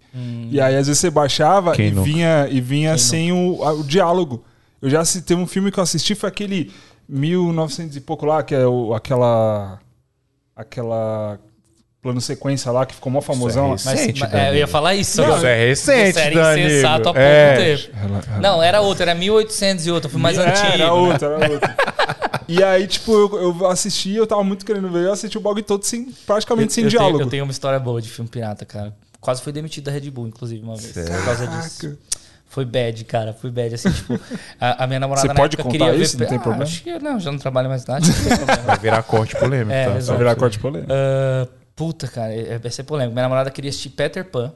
E 0.49 0.61
aí, 0.61 0.75
às 0.77 0.87
vezes, 0.87 0.99
você 0.99 1.09
baixava 1.09 1.73
Quem 1.73 1.87
e 1.87 1.91
nunca? 1.91 2.03
vinha, 2.05 2.47
e 2.49 2.61
vinha 2.61 2.97
sem 2.97 3.31
o, 3.31 3.63
a- 3.63 3.73
o 3.73 3.83
diálogo. 3.83 4.43
Eu 4.81 4.89
já 4.89 5.01
assisti 5.01 5.33
um 5.33 5.47
filme 5.47 5.71
que 5.71 5.79
eu 5.79 5.83
assisti, 5.83 6.13
foi 6.15 6.29
aquele 6.29 6.71
1900 7.09 7.95
e 7.97 8.01
pouco 8.01 8.25
lá, 8.25 8.43
que 8.43 8.53
é 8.55 8.65
o, 8.65 8.93
aquela. 8.93 9.79
Aquela. 10.55 11.39
Plano 12.01 12.21
sequência 12.21 12.71
lá, 12.71 12.85
que 12.85 12.93
ficou 12.93 13.11
mó 13.11 13.19
famosão. 13.19 13.73
Isso 13.73 13.87
Mas, 13.87 13.99
recente, 13.99 14.19
mas, 14.21 14.31
é, 14.31 14.49
eu 14.51 14.55
ia 14.57 14.67
falar 14.67 14.93
isso. 14.93 15.19
Não, 15.23 15.37
isso 15.37 15.45
é 15.47 15.67
recente, 15.69 16.13
Você 16.13 16.19
era 16.19 16.35
Danilo. 16.43 16.67
insensato 16.69 16.99
há 17.09 17.13
pouco 17.13 17.19
É. 17.19 17.55
tempo. 17.77 17.93
Não, 18.39 18.61
era 18.61 18.79
outro, 18.79 19.01
era 19.01 19.15
1800 19.15 19.87
e 19.87 19.91
outro, 19.91 20.07
foi 20.07 20.21
mais 20.21 20.37
É, 20.37 20.47
antigo. 20.47 20.67
Era 20.73 20.93
outro, 20.93 21.25
era 21.25 21.51
outro. 21.51 21.69
e 22.47 22.63
aí, 22.63 22.87
tipo, 22.87 23.11
eu, 23.11 23.59
eu 23.61 23.67
assisti, 23.67 24.13
eu 24.13 24.27
tava 24.27 24.43
muito 24.43 24.65
querendo 24.65 24.89
ver, 24.89 25.05
eu 25.05 25.11
assisti 25.13 25.37
o 25.37 25.41
bagulho 25.41 25.63
todo 25.63 25.83
sem, 25.83 26.11
praticamente 26.25 26.73
sem 26.73 26.83
eu 26.85 26.89
diálogo. 26.89 27.17
Tenho, 27.17 27.27
eu 27.27 27.29
tenho 27.31 27.43
uma 27.43 27.51
história 27.51 27.79
boa 27.79 28.01
de 28.01 28.09
filme 28.09 28.29
pirata, 28.29 28.65
cara. 28.65 28.93
Quase 29.19 29.41
fui 29.41 29.51
demitido 29.51 29.85
da 29.85 29.91
Red 29.91 30.09
Bull, 30.11 30.27
inclusive, 30.27 30.61
uma 30.63 30.75
vez. 30.75 30.91
Por 30.93 31.23
causa 31.25 31.47
disso. 31.47 31.81
Caraca. 31.81 31.99
Foi 32.47 32.63
bad, 32.63 33.03
cara. 33.05 33.33
Foi 33.33 33.49
bad. 33.49 33.73
Assim, 33.73 33.91
tipo, 33.91 34.19
a, 34.61 34.83
a 34.83 34.87
minha 34.87 34.99
namorada 34.99 35.27
Você 35.27 35.33
na 35.33 35.39
pode 35.39 35.55
época 35.55 35.63
contar 35.63 35.85
queria 35.85 36.01
isso? 36.01 36.17
ver. 36.17 36.23
Não 36.23 36.29
tem 36.29 36.37
Ah, 36.37 36.41
problema? 36.41 36.63
Acho 36.63 36.83
que 36.83 36.99
não, 36.99 37.19
já 37.19 37.31
não 37.31 37.39
trabalho 37.39 37.67
mais 37.67 37.83
problema. 37.83 38.05
Vai 38.63 38.77
virar 38.77 39.03
corte 39.03 39.35
polêmico, 39.35 39.71
É, 39.73 39.85
tá? 39.85 39.99
Vai 39.99 40.17
virar 40.17 40.35
corte 40.35 40.59
polêmico. 40.59 40.91
Ah, 40.93 41.47
puta, 41.75 42.07
cara, 42.07 42.33
é- 42.33 42.57
vai 42.59 42.71
ser 42.71 42.83
polêmico. 42.83 43.13
Minha 43.13 43.23
namorada 43.23 43.49
queria 43.49 43.69
assistir 43.69 43.89
Peter 43.89 44.23
Pan. 44.23 44.53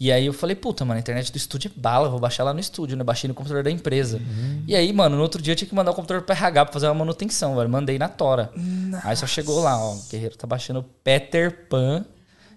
E 0.00 0.12
aí 0.12 0.26
eu 0.26 0.32
falei, 0.32 0.54
puta, 0.54 0.84
mano, 0.84 0.96
a 0.98 1.00
internet 1.00 1.32
do 1.32 1.36
estúdio 1.36 1.72
é 1.76 1.80
bala, 1.80 2.08
vou 2.08 2.20
baixar 2.20 2.44
lá 2.44 2.54
no 2.54 2.60
estúdio, 2.60 2.96
né? 2.96 3.02
Baixei 3.02 3.26
no 3.26 3.34
computador 3.34 3.64
da 3.64 3.70
empresa. 3.70 4.20
E 4.66 4.76
aí, 4.76 4.92
mano, 4.92 5.16
no 5.16 5.22
outro 5.22 5.42
dia 5.42 5.52
eu 5.52 5.56
tinha 5.56 5.68
que 5.68 5.74
mandar 5.74 5.90
o 5.90 5.94
computador 5.94 6.22
pro 6.22 6.32
RH 6.36 6.66
pra 6.66 6.72
fazer 6.72 6.86
uma 6.86 6.94
manutenção, 6.94 7.56
velho. 7.56 7.68
Mandei 7.68 7.98
na 7.98 8.08
Tora. 8.08 8.50
Aí 9.02 9.16
só 9.16 9.26
chegou 9.26 9.60
lá, 9.60 9.76
ó, 9.76 9.94
o 9.94 10.02
Guerreiro 10.08 10.36
tá 10.36 10.46
baixando 10.46 10.84
Peter 11.02 11.66
Pan 11.68 12.04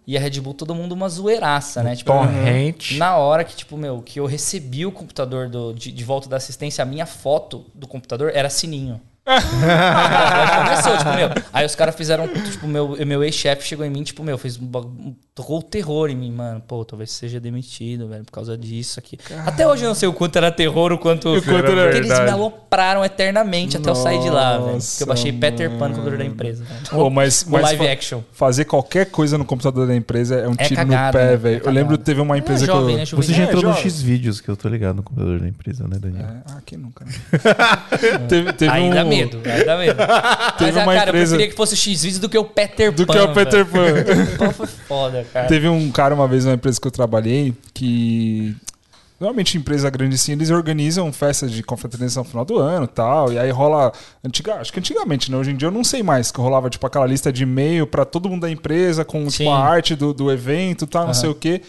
e 0.06 0.18
a 0.18 0.20
Red 0.20 0.40
Bull, 0.40 0.54
todo 0.54 0.76
mundo 0.76 0.92
uma 0.94 1.10
zoeiraça, 1.10 1.82
né? 1.82 1.96
Tipo, 1.96 2.12
Torrente. 2.12 2.98
na 2.98 3.18
hora 3.18 3.44
que, 3.44 3.56
tipo, 3.56 3.78
meu, 3.78 4.02
que 4.02 4.20
eu 4.20 4.26
recebi 4.26 4.86
o 4.86 4.92
computador 4.92 5.50
do, 5.50 5.74
de, 5.74 5.92
de 5.92 6.04
volta 6.04 6.30
da 6.30 6.38
assistência, 6.38 6.82
a 6.82 6.86
minha 6.86 7.06
foto 7.06 7.66
do 7.74 7.88
computador 7.88 8.32
era 8.34 8.50
sininho. 8.50 9.02
Começou, 9.32 10.98
tipo, 10.98 11.14
meu. 11.16 11.30
Aí 11.54 11.66
os 11.66 11.76
caras 11.76 11.96
fizeram, 11.96 12.28
tipo, 12.28 12.68
meu, 12.68 12.98
meu 13.06 13.24
ex-chefe 13.24 13.68
chegou 13.68 13.86
em 13.86 13.90
mim, 13.90 14.04
tipo, 14.04 14.24
meu, 14.24 14.38
fez 14.38 14.58
um 14.58 15.14
tocou 15.34 15.60
o 15.60 15.64
terror 15.64 16.10
em 16.10 16.16
mim, 16.16 16.32
mano. 16.32 16.62
Pô, 16.68 16.84
talvez 16.84 17.12
seja 17.12 17.40
demitido, 17.40 18.08
velho, 18.08 18.24
por 18.26 18.32
causa 18.32 18.58
disso 18.58 19.00
aqui. 19.00 19.18
Até 19.46 19.66
hoje 19.68 19.84
eu 19.84 19.88
não 19.88 19.96
sei 19.96 20.08
o 20.10 20.14
quanto 20.14 20.36
era 20.36 20.52
terror, 20.52 20.92
o 20.92 20.98
quanto. 20.98 21.30
O 21.38 21.42
quanto 21.42 21.72
era 21.72 21.84
Porque 21.84 21.98
eles 21.98 22.10
me 22.10 22.16
verdade. 22.16 22.32
alopraram 22.32 23.04
eternamente 23.06 23.78
até 23.78 23.90
eu 23.90 23.96
sair 23.96 24.20
de 24.22 24.30
lá, 24.30 24.52
velho. 24.58 24.62
Porque 24.64 24.74
Nossa, 24.76 25.04
eu 25.04 25.08
baixei 25.08 25.32
Peter 25.32 25.70
Pan 25.72 25.88
no 25.90 25.96
computador 25.96 26.18
da 26.20 26.26
empresa. 26.26 26.66
Pô, 26.90 27.10
mas, 27.10 27.46
mas 27.46 27.62
live 27.64 27.86
fa- 27.86 27.92
action. 27.92 28.22
fazer 28.34 28.66
qualquer 28.66 29.06
coisa 29.08 29.38
no 29.38 29.46
computador 29.46 29.88
da 29.88 29.96
empresa 29.96 30.36
é 30.36 30.48
um 30.48 30.54
É 30.58 30.64
tiro 30.66 30.76
cagada, 30.76 31.18
no 31.20 31.24
né? 31.24 31.28
pé, 31.30 31.34
É 31.34 31.38
velho. 31.38 31.56
eu 31.56 31.60
cagada. 31.62 31.80
lembro 31.80 31.98
que 31.98 32.04
teve 32.04 32.22
uma 32.22 32.38
empresa 32.38 32.66
jovem, 32.66 32.86
que 32.88 32.92
eu... 32.94 32.98
né? 32.98 33.06
Jovem. 33.06 33.26
Você 33.26 33.34
já 33.34 33.44
É, 33.44 33.46
entrou 33.46 33.64
no 33.64 33.70
jovem. 33.70 33.84
X-Vídeos, 33.84 34.42
que 34.42 34.50
eu 34.50 34.58
tô 34.58 34.68
ligado 34.68 34.98
no 34.98 35.04
computador 35.04 35.40
da 35.40 35.48
empresa, 35.48 35.88
né, 35.88 35.98
Daniel? 36.00 36.26
É, 36.26 36.42
ah, 36.48 36.62
quem 36.66 36.78
nunca, 36.78 37.06
né? 37.06 37.12
teve, 38.28 38.54
teve 38.54 38.72
Aí 38.72 38.84
um... 38.84 38.90
dá 38.94 39.04
medo, 39.26 39.42
aí 39.50 39.66
dá 39.66 39.78
medo. 39.78 39.98
Teve 40.58 40.72
Mas, 40.72 40.78
ah, 40.78 40.84
uma 40.84 40.94
cara, 40.94 41.10
empresa- 41.10 41.36
eu 41.36 41.38
preferia 41.38 41.48
que 41.50 41.56
fosse 41.56 41.74
o 41.74 41.78
X-Vídeos 41.78 42.20
do 42.20 42.30
que 42.30 42.38
o 42.38 42.44
Peter 42.46 42.92
Do 42.92 43.06
Pan. 43.06 43.14
que 43.14 43.20
é 43.20 43.24
o 43.24 43.34
Peter. 43.34 43.66
Pan. 43.66 43.82
Pô, 44.38 44.52
foi 44.52 44.68
foda, 44.68 45.26
cara. 45.32 45.48
Teve 45.48 45.68
um 45.68 45.92
cara 45.92 46.14
uma 46.16 46.28
vez 46.28 46.46
numa 46.46 46.56
empresa 46.56 46.80
que 46.80 46.88
eu 46.88 46.92
trabalhei 46.92 47.54
que. 47.74 48.56
Normalmente, 49.20 49.56
empresa 49.56 49.88
grande 49.92 50.16
assim, 50.16 50.32
eles 50.32 50.50
organizam 50.50 51.14
festas 51.14 51.52
de 51.52 51.62
confraternização 51.62 52.24
no 52.24 52.30
final 52.30 52.44
do 52.44 52.58
ano 52.58 52.86
e 52.86 52.88
tal. 52.88 53.32
E 53.32 53.38
aí 53.38 53.52
rola. 53.52 53.92
Antiga, 54.26 54.56
acho 54.56 54.74
que 54.74 54.80
antigamente, 54.80 55.30
né? 55.30 55.38
Hoje 55.38 55.52
em 55.52 55.56
dia 55.56 55.68
eu 55.68 55.72
não 55.72 55.84
sei 55.84 56.02
mais. 56.02 56.32
Que 56.32 56.42
rolava, 56.42 56.72
tipo, 56.72 56.88
aquela 56.88 57.06
lista 57.06 57.32
de 57.32 57.44
e-mail 57.44 57.86
pra 57.86 58.04
todo 58.04 58.28
mundo 58.28 58.42
da 58.42 58.50
empresa, 58.50 59.06
com 59.06 59.28
tipo, 59.28 59.52
a 59.52 59.60
arte 59.60 59.96
do, 59.96 60.12
do 60.12 60.32
evento 60.32 60.86
e 60.86 60.88
tal, 60.88 61.06
não 61.06 61.14
sei 61.14 61.30
o 61.30 61.36
quê. 61.36 61.62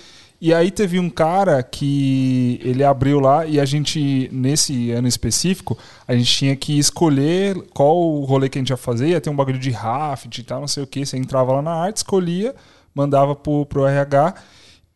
E 0.44 0.52
aí 0.52 0.72
teve 0.72 0.98
um 0.98 1.08
cara 1.08 1.62
que 1.62 2.58
ele 2.64 2.82
abriu 2.82 3.20
lá 3.20 3.46
e 3.46 3.60
a 3.60 3.64
gente, 3.64 4.28
nesse 4.32 4.90
ano 4.90 5.06
específico, 5.06 5.78
a 6.04 6.16
gente 6.16 6.32
tinha 6.32 6.56
que 6.56 6.76
escolher 6.76 7.54
qual 7.72 7.96
o 7.96 8.24
rolê 8.24 8.48
que 8.48 8.58
a 8.58 8.60
gente 8.60 8.70
ia 8.70 8.76
fazer. 8.76 9.06
Ia 9.06 9.20
ter 9.20 9.30
um 9.30 9.36
bagulho 9.36 9.60
de 9.60 9.70
raft 9.70 10.36
e 10.36 10.42
tal, 10.42 10.58
não 10.58 10.66
sei 10.66 10.82
o 10.82 10.86
que. 10.86 11.06
Você 11.06 11.16
entrava 11.16 11.52
lá 11.52 11.62
na 11.62 11.72
arte, 11.72 11.98
escolhia, 11.98 12.56
mandava 12.92 13.36
pro, 13.36 13.64
pro 13.66 13.86
RH. 13.86 14.34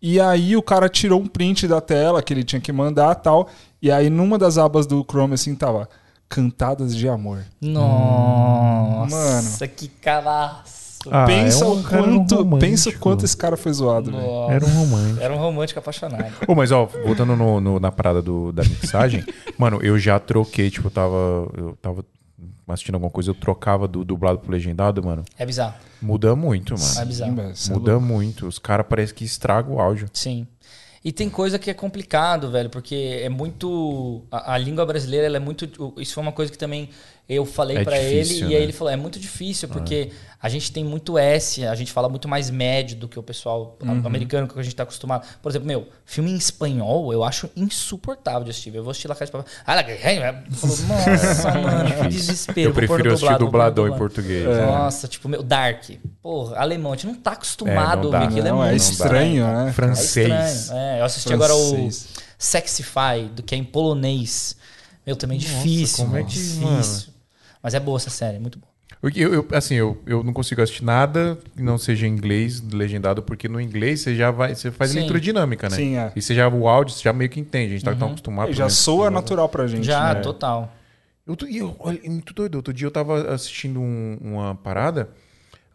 E 0.02 0.18
aí 0.18 0.56
o 0.56 0.62
cara 0.62 0.88
tirou 0.88 1.20
um 1.20 1.28
print 1.28 1.68
da 1.68 1.80
tela 1.80 2.20
que 2.20 2.34
ele 2.34 2.42
tinha 2.42 2.60
que 2.60 2.72
mandar 2.72 3.14
tal. 3.14 3.48
E 3.80 3.88
aí 3.88 4.10
numa 4.10 4.36
das 4.36 4.58
abas 4.58 4.84
do 4.84 5.06
Chrome 5.08 5.34
assim 5.34 5.54
tava 5.54 5.88
Cantadas 6.28 6.92
de 6.96 7.08
Amor. 7.08 7.44
Nossa, 7.60 9.14
Mano. 9.60 9.72
que 9.76 9.86
calaço. 9.86 10.75
Ah, 11.10 11.24
pensa 11.26 11.64
é 11.64 11.68
um 11.68 11.82
quanto, 11.82 12.34
romântico. 12.36 12.58
pensa 12.58 12.92
quanto 12.98 13.24
esse 13.24 13.36
cara 13.36 13.56
foi 13.56 13.72
zoado, 13.72 14.10
velho. 14.10 14.50
Era 14.50 14.64
um 14.64 14.68
romântico. 14.80 15.20
Era 15.20 15.34
um 15.34 15.38
romântico 15.38 15.78
apaixonado. 15.78 16.32
Ô, 16.48 16.54
mas 16.54 16.72
ó, 16.72 16.86
voltando 16.86 17.36
no- 17.36 17.60
no- 17.60 17.78
na 17.80 17.92
parada 17.92 18.20
do- 18.20 18.52
da 18.52 18.62
mixagem, 18.64 19.24
mano, 19.58 19.78
eu 19.82 19.98
já 19.98 20.18
troquei, 20.18 20.70
tipo, 20.70 20.86
eu 20.88 20.90
tava. 20.90 21.16
Eu 21.56 21.78
tava 21.80 22.04
assistindo 22.68 22.96
alguma 22.96 23.10
coisa, 23.10 23.30
eu 23.30 23.34
trocava 23.34 23.86
do 23.86 24.04
dublado 24.04 24.40
pro 24.40 24.50
legendado, 24.50 25.02
mano. 25.02 25.24
É 25.38 25.46
bizarro. 25.46 25.74
Muda 26.02 26.34
muito, 26.34 26.74
mano. 26.76 27.00
É 27.00 27.04
bizarro. 27.04 27.40
é 27.40 27.72
Muda 27.72 28.00
muito. 28.00 28.46
Os 28.48 28.58
caras 28.58 28.84
parecem 28.88 29.14
que 29.14 29.24
estragam 29.24 29.74
o 29.76 29.80
áudio. 29.80 30.08
Sim. 30.12 30.46
E 31.04 31.12
tem 31.12 31.30
coisa 31.30 31.56
que 31.56 31.70
é 31.70 31.74
complicado, 31.74 32.50
velho, 32.50 32.68
porque 32.68 33.20
é 33.22 33.28
muito. 33.28 34.24
A, 34.32 34.54
a 34.54 34.58
língua 34.58 34.84
brasileira, 34.84 35.26
ela 35.26 35.36
é 35.36 35.40
muito. 35.40 35.94
Isso 35.98 36.12
foi 36.14 36.22
uma 36.22 36.32
coisa 36.32 36.50
que 36.50 36.58
também 36.58 36.90
eu 37.28 37.44
falei 37.44 37.78
É 37.78 37.84
pra 37.84 37.98
difícil, 37.98 38.36
ele, 38.36 38.44
né? 38.46 38.50
e 38.52 38.56
aí 38.56 38.62
ele 38.62 38.72
falou: 38.72 38.92
é 38.92 38.96
muito 38.96 39.18
difícil, 39.18 39.68
porque 39.68 40.10
a 40.40 40.48
gente 40.48 40.70
tem 40.70 40.84
muito 40.84 41.18
S, 41.18 41.66
a 41.66 41.74
gente 41.74 41.90
fala 41.92 42.08
muito 42.08 42.28
mais 42.28 42.50
médio 42.50 42.96
do 42.96 43.08
que 43.08 43.18
o 43.18 43.22
pessoal 43.22 43.76
Uhum. 43.82 44.02
americano 44.06 44.46
que 44.46 44.56
a 44.56 44.62
gente 44.62 44.76
tá 44.76 44.84
acostumado. 44.84 45.26
Por 45.42 45.50
exemplo, 45.50 45.66
meu, 45.66 45.88
filme 46.04 46.30
em 46.30 46.36
espanhol 46.36 47.12
eu 47.12 47.24
acho 47.24 47.50
insuportável 47.56 48.44
de 48.44 48.50
assistir. 48.50 48.72
Eu 48.74 48.84
vou 48.84 48.90
assistir 48.92 49.08
La 49.08 49.14
Casa 49.16 49.26
de 49.26 49.32
Papel. 49.32 49.50
Ah, 49.66 49.82
Falou, 50.54 50.76
Nossa, 50.86 51.50
mano, 51.58 51.94
que 52.02 52.08
desespero. 52.08 52.70
Eu 52.70 52.74
prefiro 52.74 53.12
assistir 53.12 53.38
dublado, 53.38 53.88
em 53.88 53.96
português. 53.98 54.46
É. 54.46 54.54
né? 54.60 54.66
Nossa, 54.66 55.08
tipo, 55.08 55.28
meu, 55.28 55.42
Dark. 55.42 55.84
Porra, 56.22 56.56
alemão, 56.58 56.92
a 56.92 56.96
gente 56.96 57.06
não 57.08 57.14
tá 57.16 57.32
acostumado 57.32 58.08
É, 58.08 58.10
não 58.12 58.18
a 58.18 58.22
ouvir 58.22 58.32
aquilo. 58.32 58.48
Não, 58.56 58.62
é 58.64 58.68
é 58.68 58.70
muito 58.70 58.82
estranho, 58.82 59.46
né? 59.46 59.68
É 59.68 59.72
Francês. 59.72 60.28
estranho. 60.62 60.80
É, 60.80 61.00
eu 61.00 61.04
assisti 61.04 61.32
agora 61.32 61.54
o 61.56 61.70
Francês. 61.70 62.08
Sexify, 62.38 63.28
do 63.34 63.42
que 63.42 63.54
é 63.54 63.58
em 63.58 63.64
polonês. 63.64 64.56
Meu, 65.06 65.16
também 65.16 65.38
difícil. 65.38 66.04
como 66.04 66.16
é 66.16 66.22
que- 66.24 66.30
difícil. 66.34 67.12
Mas 67.66 67.74
é 67.74 67.80
boa 67.80 67.96
essa 67.96 68.10
série, 68.10 68.36
é 68.36 68.38
muito 68.38 68.60
boa. 68.60 68.70
Eu, 69.12 69.34
eu- 69.34 69.48
assim, 69.52 69.74
eu, 69.74 70.00
eu 70.06 70.22
não 70.22 70.32
consigo 70.32 70.62
assistir 70.62 70.84
nada 70.84 71.36
que 71.56 71.60
não 71.60 71.76
seja 71.76 72.06
em 72.06 72.10
inglês, 72.12 72.62
legendado, 72.62 73.24
porque 73.24 73.48
no 73.48 73.60
inglês 73.60 74.02
você 74.02 74.14
já 74.14 74.30
vai. 74.30 74.54
Você 74.54 74.70
faz 74.70 74.92
Sim. 74.92 74.98
leitura 74.98 75.18
dinâmica, 75.18 75.68
né? 75.68 75.74
Sim, 75.74 75.96
é. 75.96 76.12
E 76.14 76.22
você 76.22 76.32
já, 76.32 76.48
o 76.48 76.68
áudio, 76.68 76.94
você 76.94 77.02
já 77.02 77.12
meio 77.12 77.28
que 77.28 77.40
entende. 77.40 77.72
A 77.74 77.76
gente 77.76 77.84
tá 77.84 77.92
tão 77.92 78.06
acostumado. 78.10 78.52
E 78.52 78.54
já 78.54 78.68
soa 78.68 79.08
com- 79.08 79.14
natural 79.14 79.48
pra 79.48 79.66
gente. 79.66 79.84
Já, 79.84 80.14
né? 80.14 80.20
total. 80.20 80.72
Eu, 81.26 81.34
tô- 81.34 81.46
e 81.48 81.58
eu, 81.58 81.74
olha, 81.80 81.98
é 82.04 82.08
muito 82.08 82.32
doido. 82.32 82.54
Outro 82.54 82.72
dia 82.72 82.86
eu 82.86 82.90
tava 82.92 83.34
assistindo 83.34 83.80
um- 83.80 84.16
uma 84.20 84.54
parada, 84.54 85.10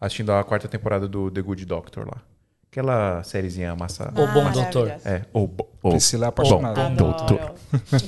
assistindo 0.00 0.32
a 0.32 0.42
quarta 0.42 0.66
temporada 0.66 1.06
do 1.06 1.30
The 1.30 1.42
Good 1.42 1.66
Doctor 1.66 2.06
lá. 2.06 2.22
Aquela 2.70 3.22
sériezinha 3.22 3.76
massa. 3.76 4.08
O 4.16 4.26
Bom. 4.28 4.50
Doutor. 4.50 4.88
É, 5.04 5.26
o, 5.34 5.46
bo- 5.82 5.88
o 5.88 5.90
Priscila 5.92 6.26
é 6.26 6.28
apaixonada. 6.28 6.88
Bom 6.90 6.94
Doutor. 6.96 7.40
Adoro. 7.40 7.54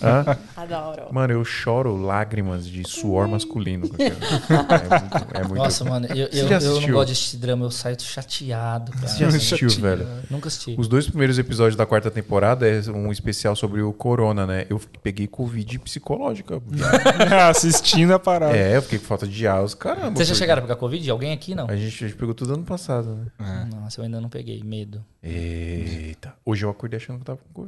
Hã? 0.03 0.39
Adoro. 0.57 1.03
Mano, 1.13 1.33
eu 1.33 1.45
choro 1.45 1.97
lágrimas 1.97 2.67
de 2.67 2.87
suor 2.89 3.27
masculino. 3.29 3.91
É 3.99 4.11
muito. 4.11 5.35
É 5.35 5.43
muito 5.43 5.55
Nossa, 5.57 5.85
mano, 5.85 6.07
eu, 6.07 6.29
eu, 6.33 6.49
eu 6.49 6.81
não 6.81 6.89
gosto 6.91 7.07
de 7.07 7.13
assistir 7.13 7.37
drama, 7.39 7.65
eu 7.67 7.71
saio 7.71 8.01
chateado, 8.01 8.93
cara. 8.93 9.09
Você 9.09 9.19
já 9.19 9.27
assistiu, 9.29 9.69
velho? 9.71 10.07
Nunca 10.31 10.49
assisti. 10.49 10.75
Os 10.79 10.87
dois 10.89 11.07
primeiros 11.09 11.39
episódios 11.39 11.77
da 11.77 11.85
quarta 11.87 12.11
temporada 12.11 12.67
é 12.69 12.81
um 12.91 13.11
especial 13.11 13.57
sobre 13.57 13.83
o 13.83 13.93
corona, 13.93 14.47
né? 14.47 14.67
Eu 14.71 14.81
peguei 15.03 15.27
Covid 15.27 15.79
psicológica. 15.81 16.63
Assistindo 17.49 18.13
a 18.13 18.19
parada. 18.19 18.57
é, 18.57 18.77
eu 18.77 18.83
fiquei 18.83 18.99
com 18.99 19.05
falta 19.07 19.27
de 19.27 19.47
ar, 19.47 19.63
os 19.63 19.75
caramba. 19.75 20.11
Vocês 20.17 20.29
já 20.29 20.35
porque 20.35 20.39
chegaram 20.45 20.61
a 20.61 20.63
pegar 20.63 20.77
Covid? 20.77 21.11
Alguém 21.11 21.33
aqui 21.33 21.55
não? 21.55 21.67
A 21.69 21.77
gente, 21.77 22.05
a 22.05 22.09
gente 22.09 22.17
pegou 22.17 22.35
tudo 22.35 22.55
ano 22.55 22.65
passado, 22.65 23.15
né? 23.39 23.69
Nossa, 23.71 24.01
eu 24.01 24.05
ainda 24.05 24.21
não 24.21 24.29
peguei. 24.29 24.63
Medo. 24.63 25.05
Eita. 25.23 26.35
Hoje 26.45 26.65
eu 26.65 26.71
acordei 26.71 26.97
achando 26.99 27.17
que 27.17 27.23
eu 27.23 27.27
tava 27.27 27.39
com 27.39 27.53
Covid. 27.63 27.64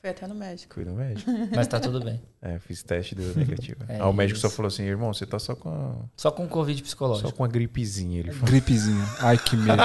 Fui 0.00 0.08
até 0.08 0.26
no 0.26 0.34
médico. 0.34 0.72
Fui 0.72 0.84
no 0.84 0.94
médico. 0.94 1.30
Mas 1.54 1.66
tá 1.66 1.78
tudo 1.78 2.02
bem. 2.02 2.22
É, 2.40 2.58
fiz 2.58 2.82
teste 2.82 3.14
e 3.14 3.18
deu 3.18 3.34
negativo. 3.36 3.84
É 3.86 3.96
Aí 3.96 4.00
o 4.00 4.12
médico 4.14 4.38
só 4.38 4.48
falou 4.48 4.68
assim, 4.68 4.84
irmão, 4.84 5.12
você 5.12 5.26
tá 5.26 5.38
só 5.38 5.54
com 5.54 5.68
a, 5.68 5.94
Só 6.16 6.30
com 6.30 6.48
Covid 6.48 6.78
só 6.78 6.84
psicológico. 6.84 7.32
com 7.32 7.44
a 7.44 7.48
gripezinha. 7.48 8.20
Ele 8.20 8.32
falou. 8.32 8.46
Gripezinha. 8.46 9.04
Ai, 9.18 9.36
que 9.36 9.56
medo. 9.56 9.76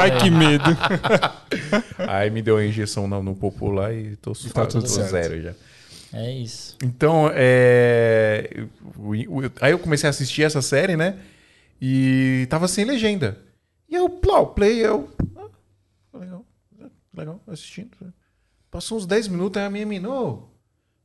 Ai, 0.00 0.18
que 0.18 0.30
medo. 0.30 0.64
Aí 2.08 2.30
me 2.30 2.40
deu 2.40 2.56
a 2.56 2.64
injeção 2.64 3.06
no, 3.06 3.22
no 3.22 3.36
popular 3.36 3.94
e 3.94 4.16
tô 4.16 4.34
suave, 4.34 4.54
tá 4.54 4.64
tudo 4.64 4.82
tô 4.82 4.88
certo. 4.88 5.10
zero 5.10 5.42
já. 5.42 5.54
É 6.10 6.32
isso. 6.32 6.78
Então, 6.82 7.30
é... 7.34 8.48
Aí 9.60 9.72
eu 9.72 9.78
comecei 9.78 10.06
a 10.06 10.10
assistir 10.10 10.42
essa 10.42 10.62
série, 10.62 10.96
né? 10.96 11.18
E 11.78 12.46
tava 12.48 12.66
sem 12.66 12.86
legenda. 12.86 13.36
E 13.86 13.94
eu, 13.94 14.08
plau, 14.08 14.54
play, 14.54 14.78
eu... 14.78 15.10
Ah, 15.36 16.18
legal, 16.18 16.46
legal, 17.14 17.42
assistindo. 17.46 17.90
Passou 18.78 18.96
uns 18.96 19.06
10 19.06 19.26
minutos, 19.26 19.60
aí 19.60 19.66
a 19.66 19.70
minha 19.70 19.84
mina, 19.84 20.08
ô, 20.08 20.44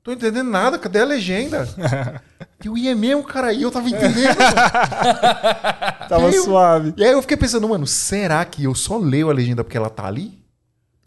tô 0.04 0.12
entendendo 0.12 0.48
nada, 0.48 0.78
cadê 0.78 1.00
a 1.00 1.06
legenda? 1.06 1.68
eu 2.64 2.78
ia 2.78 2.96
mesmo, 2.96 3.24
cara, 3.24 3.52
e 3.52 3.64
eu 3.64 3.72
tava 3.72 3.90
entendendo. 3.90 4.38
Tava 6.08 6.30
Eu- 6.30 6.44
suave. 6.44 6.94
e 6.96 7.04
aí 7.04 7.12
eu 7.14 7.22
fiquei 7.24 7.36
pensando, 7.36 7.68
mano, 7.68 7.88
será 7.88 8.46
que 8.46 8.66
eu 8.66 8.76
só 8.76 8.96
leio 9.00 9.28
a 9.28 9.34
legenda 9.34 9.64
porque 9.64 9.76
ela 9.76 9.90
tá 9.90 10.06
ali? 10.06 10.38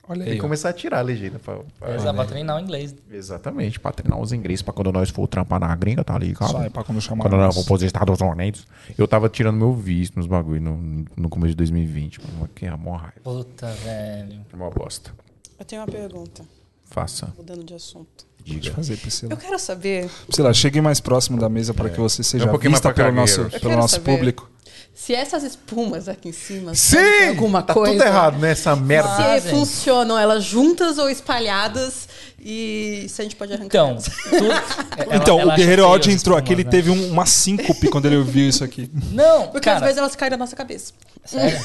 Olha 0.09 0.25
E 0.25 0.31
aí. 0.33 0.39
ó. 0.39 0.41
começar 0.41 0.71
a 0.71 0.73
tirar 0.73 0.99
a 0.99 1.03
legenda. 1.03 1.39
Pra, 1.39 1.59
pra- 1.79 1.95
Exato, 1.95 2.15
pra 2.17 2.25
treinar 2.25 2.57
o 2.57 2.61
inglês. 2.61 2.97
Exatamente, 3.13 3.79
pra 3.79 3.93
treinar 3.93 4.19
os 4.21 4.33
ingleses 4.33 4.63
pra 4.63 4.75
quando 4.75 4.91
nós 4.91 5.09
for 5.11 5.29
trampar 5.29 5.61
na 5.61 5.73
gringa, 5.77 6.03
tá 6.03 6.19
ligado? 6.19 6.51
Só 6.51 6.63
é 6.65 6.69
pra 6.69 6.83
quando 6.83 7.01
chamar. 7.01 7.23
Quando 7.23 7.37
nós 7.37 7.55
vamos 7.55 7.65
pros 7.69 7.83
Estados 7.83 8.21
Unidos. 8.21 8.67
Eu 8.99 9.07
tava 9.07 9.29
tirando 9.29 9.57
meu 9.57 9.73
visto 9.73 10.17
nos 10.17 10.27
bagulho 10.27 10.61
no, 10.61 11.05
no 11.17 11.29
começo 11.29 11.51
de 11.51 11.57
2020. 11.59 12.21
Mano, 12.25 12.49
que 12.53 12.67
é 12.67 12.71
a 12.71 12.77
mó 12.77 12.97
raiva. 12.97 13.21
Puta, 13.23 13.69
velho. 13.85 14.41
É 14.53 14.57
uma 14.57 14.69
bosta. 14.71 15.13
Eu 15.59 15.65
tenho 15.65 15.83
uma 15.83 15.89
pergunta, 15.89 16.45
Faça, 16.91 17.33
mudando 17.37 17.65
de 17.65 17.75
assunto. 17.75 18.27
Pode 18.39 18.61
diga. 18.61 18.75
fazer, 18.77 18.97
Priscila. 18.99 19.33
Eu 19.33 19.37
quero 19.37 19.59
saber 19.59 20.09
Priscila, 20.27 20.55
chegue 20.55 20.81
mais 20.81 21.01
próximo 21.01 21.39
da 21.39 21.49
mesa 21.49 21.75
para 21.75 21.89
que 21.91 21.99
você 21.99 22.23
seja 22.23 22.45
É 22.45 22.47
um 22.47 22.51
pouquinho 22.51 22.71
mais 22.71 22.81
vista 22.83 22.95
pelo 22.95 23.13
nosso. 23.13 23.41
Eu 23.41 23.51
pelo 23.61 23.75
nosso 23.77 23.95
saber. 23.97 24.05
público. 24.13 24.51
se 24.95 25.15
essas 25.15 25.43
espumas 25.43 26.09
aqui 26.09 26.29
em 26.29 26.33
cima 26.33 26.73
Sim! 26.75 27.29
alguma 27.31 27.61
tá 27.63 27.75
coisa. 27.75 27.93
tudo 27.95 28.05
errado, 28.05 28.39
né? 28.39 28.53
Essa 28.53 28.77
merda. 28.77 29.09
Se 29.17 29.23
Fazem. 29.23 29.51
funcionam 29.51 30.17
elas 30.17 30.45
juntas 30.45 30.97
ou 30.99 31.11
espalhadas 31.11 32.09
e 32.39 33.07
se 33.09 33.21
a 33.21 33.25
gente 33.25 33.35
pode 33.37 33.53
arrancar 33.53 33.67
Então, 33.67 33.97
tudo. 33.97 34.47
ela- 34.97 35.17
Então, 35.17 35.41
ela 35.41 35.53
o 35.55 35.57
Guerreiro 35.57 35.93
as 35.93 36.07
entrou 36.07 36.37
aqui, 36.37 36.53
ele 36.53 36.63
espumas, 36.63 36.71
teve 36.85 36.91
um- 36.91 37.11
uma 37.13 37.27
síncope 37.27 37.89
quando 37.89 38.07
ele 38.07 38.17
ouviu 38.17 38.49
isso 38.49 38.63
aqui. 38.63 38.91
né? 38.93 39.01
Não, 39.13 39.43
Porque 39.49 39.61
cara, 39.61 39.77
às 39.79 39.83
vezes 39.83 39.99
elas 39.99 40.15
caem 40.17 40.31
na 40.31 40.37
nossa 40.37 40.55
cabeça. 40.55 40.93
sério. 41.25 41.59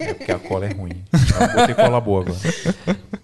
É 0.00 0.14
porque 0.14 0.32
a 0.32 0.38
cola 0.38 0.66
é 0.66 0.72
ruim. 0.72 1.02
Eu 1.12 1.48
botei 1.60 1.74
cola 1.74 2.00
boa 2.00 2.22
agora. 2.22 2.38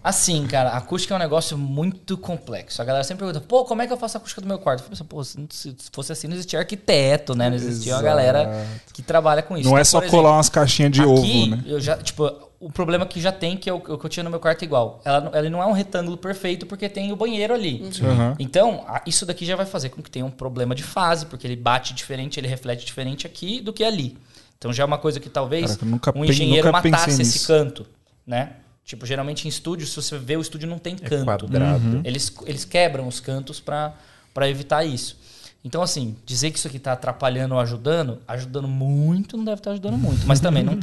Assim, 0.03 0.47
cara, 0.47 0.71
a 0.71 0.77
acústica 0.77 1.13
é 1.13 1.17
um 1.17 1.21
negócio 1.21 1.59
muito 1.59 2.17
complexo. 2.17 2.81
A 2.81 2.85
galera 2.85 3.03
sempre 3.03 3.25
pergunta, 3.25 3.45
pô, 3.47 3.65
como 3.65 3.83
é 3.83 3.87
que 3.89 3.93
eu 3.93 3.97
faço 3.97 4.17
a 4.17 4.19
acústica 4.19 4.41
do 4.41 4.47
meu 4.47 4.59
quarto? 4.59 4.81
Eu 4.81 4.85
falei 4.85 4.95
assim, 4.95 5.05
pô, 5.05 5.25
se 5.53 5.75
fosse 5.91 6.13
assim, 6.13 6.29
não 6.29 6.35
existia 6.35 6.61
arquiteto, 6.61 7.35
né? 7.35 7.49
Não 7.49 7.57
existia 7.57 7.95
uma 7.95 8.01
Exato. 8.03 8.05
galera 8.17 8.67
que 8.93 9.03
trabalha 9.03 9.43
com 9.43 9.57
isso. 9.59 9.69
Não 9.69 9.77
é 9.77 9.81
Então, 9.81 9.85
só 9.91 9.99
por 9.99 10.05
exemplo, 10.05 10.23
colar 10.23 10.37
umas 10.37 10.49
caixinhas 10.49 10.93
de 10.93 11.01
aqui, 11.01 11.11
ovo, 11.11 11.47
né? 11.57 11.65
Eu 11.67 11.81
já, 11.81 11.97
tipo, 11.97 12.31
o 12.59 12.71
problema 12.73 13.05
que 13.07 13.21
já 13.21 13.31
tem, 13.31 13.57
que 13.57 13.69
é 13.69 13.73
o, 13.73 13.77
o 13.77 13.99
que 13.99 14.07
eu 14.07 14.09
tinha 14.11 14.25
no 14.25 14.31
meu 14.31 14.41
quarto 14.41 14.65
igual. 14.65 15.01
Ela, 15.05 15.21
não- 15.21 15.35
ele 15.35 15.51
não 15.51 15.63
é 15.63 15.67
um 15.67 15.73
retângulo 15.73 16.17
perfeito 16.17 16.65
porque 16.67 16.89
tem 16.89 17.13
o 17.13 17.17
banheiro 17.17 17.53
ali. 17.53 17.83
Aham. 18.03 18.35
Então, 18.39 18.85
a- 18.89 19.03
isso 19.07 19.27
daqui 19.27 19.45
já 19.45 19.57
vai 19.57 19.67
fazer 19.67 19.91
com 19.91 20.03
que 20.03 20.11
tenha 20.11 20.25
um 20.25 20.31
problema 20.31 20.75
de 20.75 20.83
fase, 20.83 21.27
porque 21.27 21.47
ele 21.47 21.57
bate 21.57 21.93
diferente, 21.95 22.41
ele 22.41 22.49
reflete 22.49 22.85
diferente 22.87 23.27
aqui 23.27 23.61
do 23.61 23.73
que 23.73 23.85
ali. 23.85 24.17
Então 24.59 24.73
já 24.73 24.83
é 24.83 24.87
uma 24.87 24.97
coisa 24.99 25.21
que 25.21 25.29
talvez 25.29 25.77
Caraca, 25.77 26.19
um 26.19 26.25
engenheiro 26.25 26.73
matasse 26.73 27.11
esse 27.11 27.23
nisso. 27.23 27.47
canto, 27.47 27.87
né? 28.27 28.53
Tipo, 28.85 29.05
geralmente 29.05 29.45
em 29.47 29.49
estúdio, 29.49 29.87
se 29.87 29.95
você 29.97 30.17
vê 30.17 30.37
o 30.37 30.41
estúdio 30.41 30.67
não 30.69 30.79
tem 30.79 30.97
canto. 30.97 31.25
quadrado. 31.25 31.85
Uhum. 31.87 32.01
Eles, 32.05 32.33
eles 32.47 32.65
quebram 32.65 33.07
os 33.07 33.21
cantos 33.21 33.61
para 33.61 33.93
evitar 34.49 34.85
isso. 34.85 35.19
Então, 35.65 35.83
assim, 35.83 36.17
dizer 36.25 36.53
que 36.53 36.59
isso 36.59 36.69
aqui 36.69 36.79
tá 36.79 36.93
atrapalhando 36.93 37.55
ou 37.55 37.61
ajudando, 37.61 38.19
ajudando 38.29 38.69
muito, 38.69 39.37
não 39.37 39.45
deve 39.45 39.59
estar 39.59 39.73
ajudando 39.73 39.99
muito. 39.99 40.25
Mas 40.27 40.39
também 40.41 40.63
não 40.63 40.77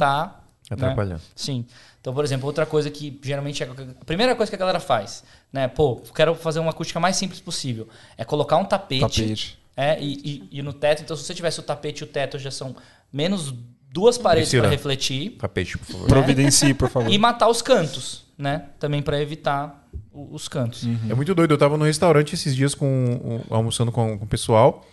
tá... 0.68 0.76
né? 0.76 0.82
Atrapalhando. 0.84 1.20
Sim. 1.34 1.64
Então, 2.00 2.12
por 2.12 2.24
exemplo, 2.24 2.46
outra 2.46 2.66
coisa 2.66 2.90
que 2.90 3.18
geralmente 3.22 3.62
é 3.62 3.66
a 3.66 4.04
primeira 4.04 4.34
coisa 4.36 4.50
que 4.50 4.56
a 4.56 4.58
galera 4.58 4.80
faz, 4.80 5.24
né? 5.52 5.68
Pô, 5.68 5.96
quero 6.14 6.34
fazer 6.34 6.58
uma 6.60 6.70
acústica 6.70 7.00
mais 7.00 7.16
simples 7.16 7.40
possível. 7.40 7.88
É 8.18 8.24
colocar 8.24 8.56
um 8.56 8.64
tapete. 8.64 9.00
Tapete. 9.00 9.58
É, 9.76 9.98
e, 10.00 10.48
e, 10.52 10.58
e 10.58 10.62
no 10.62 10.72
teto. 10.72 11.02
Então, 11.02 11.16
se 11.16 11.24
você 11.24 11.34
tivesse 11.34 11.60
o 11.60 11.62
tapete 11.62 12.00
e 12.00 12.04
o 12.04 12.06
teto 12.06 12.38
já 12.38 12.50
são 12.50 12.76
menos 13.12 13.52
duas 13.90 14.18
paredes 14.18 14.50
para 14.50 14.68
refletir. 14.68 15.30
Tapete, 15.38 15.78
por 15.78 15.86
favor. 15.86 16.08
Providencie, 16.08 16.74
por 16.74 16.88
favor. 16.90 17.10
E 17.12 17.16
matar 17.18 17.48
os 17.48 17.62
cantos, 17.62 18.24
né? 18.36 18.66
Também 18.78 19.00
para 19.02 19.20
evitar 19.20 19.88
os 20.12 20.46
cantos. 20.48 20.84
É 21.08 21.14
muito 21.14 21.34
doido. 21.34 21.54
Eu 21.54 21.58
tava 21.58 21.76
no 21.76 21.84
restaurante 21.84 22.34
esses 22.34 22.54
dias 22.54 22.74
com, 22.74 22.86
um- 22.86 23.54
almoçando 23.54 23.90
com, 23.90 24.18
com 24.18 24.24
o 24.24 24.28
pessoal. 24.28 24.86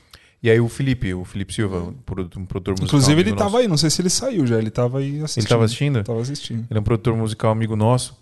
E 0.43 0.49
aí 0.49 0.59
o 0.59 0.67
Felipe, 0.67 1.13
o 1.13 1.23
Felipe 1.23 1.53
Silva, 1.53 1.83
um 1.83 1.93
produtor, 1.93 2.41
um 2.41 2.45
produtor 2.45 2.71
musical. 2.71 2.87
Inclusive, 2.87 3.21
ele 3.21 3.29
amigo 3.29 3.37
tava 3.37 3.51
nosso. 3.51 3.61
aí, 3.61 3.67
não 3.67 3.77
sei 3.77 3.89
se 3.91 4.01
ele 4.01 4.09
saiu 4.09 4.47
já, 4.47 4.57
ele 4.57 4.71
tava 4.71 4.97
aí 4.99 5.21
assistindo. 5.21 5.43
Ele 5.43 5.49
tava 5.49 5.65
assistindo? 5.65 6.03
Tava 6.03 6.21
assistindo. 6.21 6.67
Ele 6.69 6.77
é 6.77 6.79
um 6.79 6.83
produtor 6.83 7.15
musical 7.15 7.51
amigo 7.51 7.75
nosso. 7.75 8.17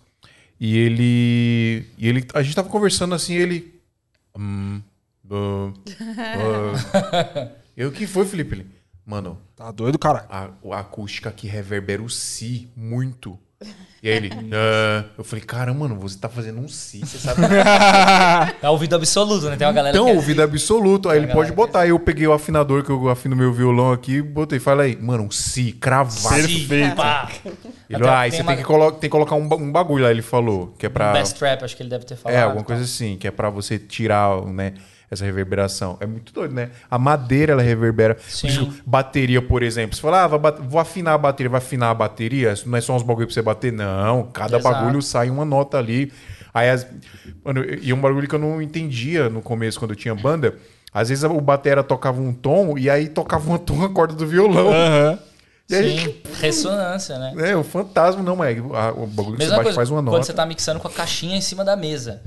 E 0.58 0.76
ele. 0.76 1.86
E 1.96 2.06
ele. 2.06 2.26
A 2.34 2.42
gente 2.42 2.54
tava 2.54 2.68
conversando 2.68 3.14
assim, 3.14 3.34
ele. 3.34 3.80
Hum, 4.38 4.82
bom, 5.24 5.72
bom. 5.72 7.50
Eu, 7.74 7.90
que 7.90 8.06
foi, 8.06 8.26
Felipe? 8.26 8.66
Mano, 9.06 9.38
Tá 9.56 9.70
doido, 9.70 9.98
cara. 9.98 10.26
a, 10.28 10.50
a 10.72 10.80
acústica 10.80 11.30
aqui 11.30 11.48
reverbera 11.48 12.02
o 12.02 12.10
si 12.10 12.68
muito. 12.76 13.38
E 14.02 14.08
aí 14.08 14.16
ele. 14.16 14.30
"Ah." 14.54 15.04
eu 15.18 15.22
falei, 15.22 15.44
caramba, 15.44 15.80
mano, 15.80 16.00
você 16.00 16.18
tá 16.18 16.28
fazendo 16.30 16.58
um 16.58 16.66
si, 16.68 17.00
você 17.00 17.18
sabe? 17.18 17.42
É 18.62 18.68
ouvido 18.70 18.96
absoluto, 18.96 19.50
né? 19.50 19.56
Tem 19.56 19.66
uma 19.66 19.72
galera 19.74 19.94
Então, 19.94 20.06
que 20.06 20.12
é 20.12 20.14
ouvido 20.14 20.42
absoluto. 20.42 21.08
Aí 21.10 21.18
ele 21.18 21.26
galera 21.26 21.44
pode 21.46 21.54
botar. 21.54 21.80
Aí 21.80 21.90
eu 21.90 21.98
peguei 21.98 22.26
o 22.26 22.32
afinador 22.32 22.82
que 22.82 22.90
eu 22.90 23.08
afino 23.10 23.36
meu 23.36 23.52
violão 23.52 23.92
aqui, 23.92 24.22
botei. 24.22 24.58
Fala 24.58 24.84
aí, 24.84 24.96
mano, 24.96 25.24
um 25.24 25.30
si 25.30 25.72
cravado. 25.72 26.34
Perfeito. 26.34 26.96
Pá. 26.96 27.28
Ele, 27.90 28.06
ah, 28.08 28.20
aí 28.20 28.30
tem 28.30 28.38
você 28.38 28.42
uma- 28.42 28.52
tem, 28.52 28.62
que 28.62 28.64
colo- 28.66 28.92
tem 28.92 29.00
que 29.00 29.08
colocar 29.10 29.34
um, 29.34 29.46
ba- 29.46 29.56
um 29.56 29.70
bagulho 29.70 30.04
lá, 30.04 30.10
ele 30.10 30.22
falou. 30.22 30.74
Que 30.78 30.86
é 30.86 30.88
pra. 30.88 31.12
Best 31.12 31.38
Trap, 31.38 31.62
acho 31.64 31.76
que 31.76 31.82
ele 31.82 31.90
deve 31.90 32.04
ter 32.06 32.16
falado. 32.16 32.38
É, 32.38 32.42
alguma 32.42 32.62
tá? 32.62 32.68
coisa 32.68 32.82
assim, 32.84 33.18
que 33.18 33.28
é 33.28 33.30
pra 33.30 33.50
você 33.50 33.78
tirar, 33.78 34.40
né, 34.46 34.72
essa 35.10 35.24
reverberação. 35.24 35.96
É 36.00 36.06
muito 36.06 36.32
doido, 36.32 36.54
né? 36.54 36.70
A 36.88 36.98
madeira, 36.98 37.52
ela 37.52 37.62
reverbera. 37.62 38.16
Sim. 38.20 38.72
Bateria, 38.86 39.42
por 39.42 39.62
exemplo. 39.62 39.96
Você 39.96 40.02
fala, 40.02 40.24
ah, 40.24 40.28
vou, 40.28 40.80
afinar 40.80 41.14
a 41.14 41.18
bateria. 41.18 41.50
Vai 41.50 41.58
afinar 41.58 41.90
a 41.90 41.94
bateria? 41.94 42.54
Não 42.64 42.78
é 42.78 42.80
só 42.80 42.94
uns 42.94 43.02
bagulho 43.02 43.26
pra 43.26 43.34
você 43.34 43.42
bater, 43.42 43.72
não. 43.72 44.24
Cada 44.32 44.58
Exato. 44.58 44.74
bagulho 44.74 45.02
sai 45.02 45.28
uma 45.28 45.44
nota 45.44 45.78
ali. 45.78 46.12
Aí, 46.54 46.70
as... 46.70 46.86
Mano, 47.44 47.64
e 47.64 47.92
um 47.92 48.00
bagulho 48.00 48.28
que 48.28 48.34
eu 48.34 48.38
não 48.38 48.62
entendia 48.62 49.28
no 49.28 49.42
começo, 49.42 49.78
quando 49.78 49.92
eu 49.92 49.96
tinha 49.96 50.14
banda. 50.14 50.54
Às 50.92 51.08
vezes 51.08 51.24
o 51.24 51.40
batera 51.40 51.82
tocava 51.82 52.20
um 52.20 52.32
tom 52.32 52.76
e 52.76 52.90
aí 52.90 53.08
tocava 53.08 53.48
uma 53.48 53.58
tom 53.58 53.82
a 53.84 53.88
corda 53.88 54.14
do 54.14 54.26
violão. 54.26 54.68
Aham. 54.68 55.18
Sim, 55.70 56.16
ressonância, 56.40 57.18
né? 57.18 57.34
é, 57.50 57.56
o 57.56 57.62
fantasma, 57.62 58.22
não, 58.22 58.34
mas 58.36 58.58
a- 58.58 58.92
o 58.92 59.06
bagulho 59.06 59.36
que 59.36 59.42
você 59.42 59.44
Mesma 59.44 59.56
bate 59.56 59.62
coisa 59.64 59.76
faz 59.76 59.90
uma 59.90 60.02
quando 60.02 60.12
nota. 60.12 60.24
você 60.24 60.32
tá 60.32 60.44
mixando 60.46 60.80
com 60.80 60.88
a 60.88 60.90
caixinha 60.90 61.36
em 61.36 61.40
cima 61.40 61.64
da 61.64 61.76
mesa. 61.76 62.22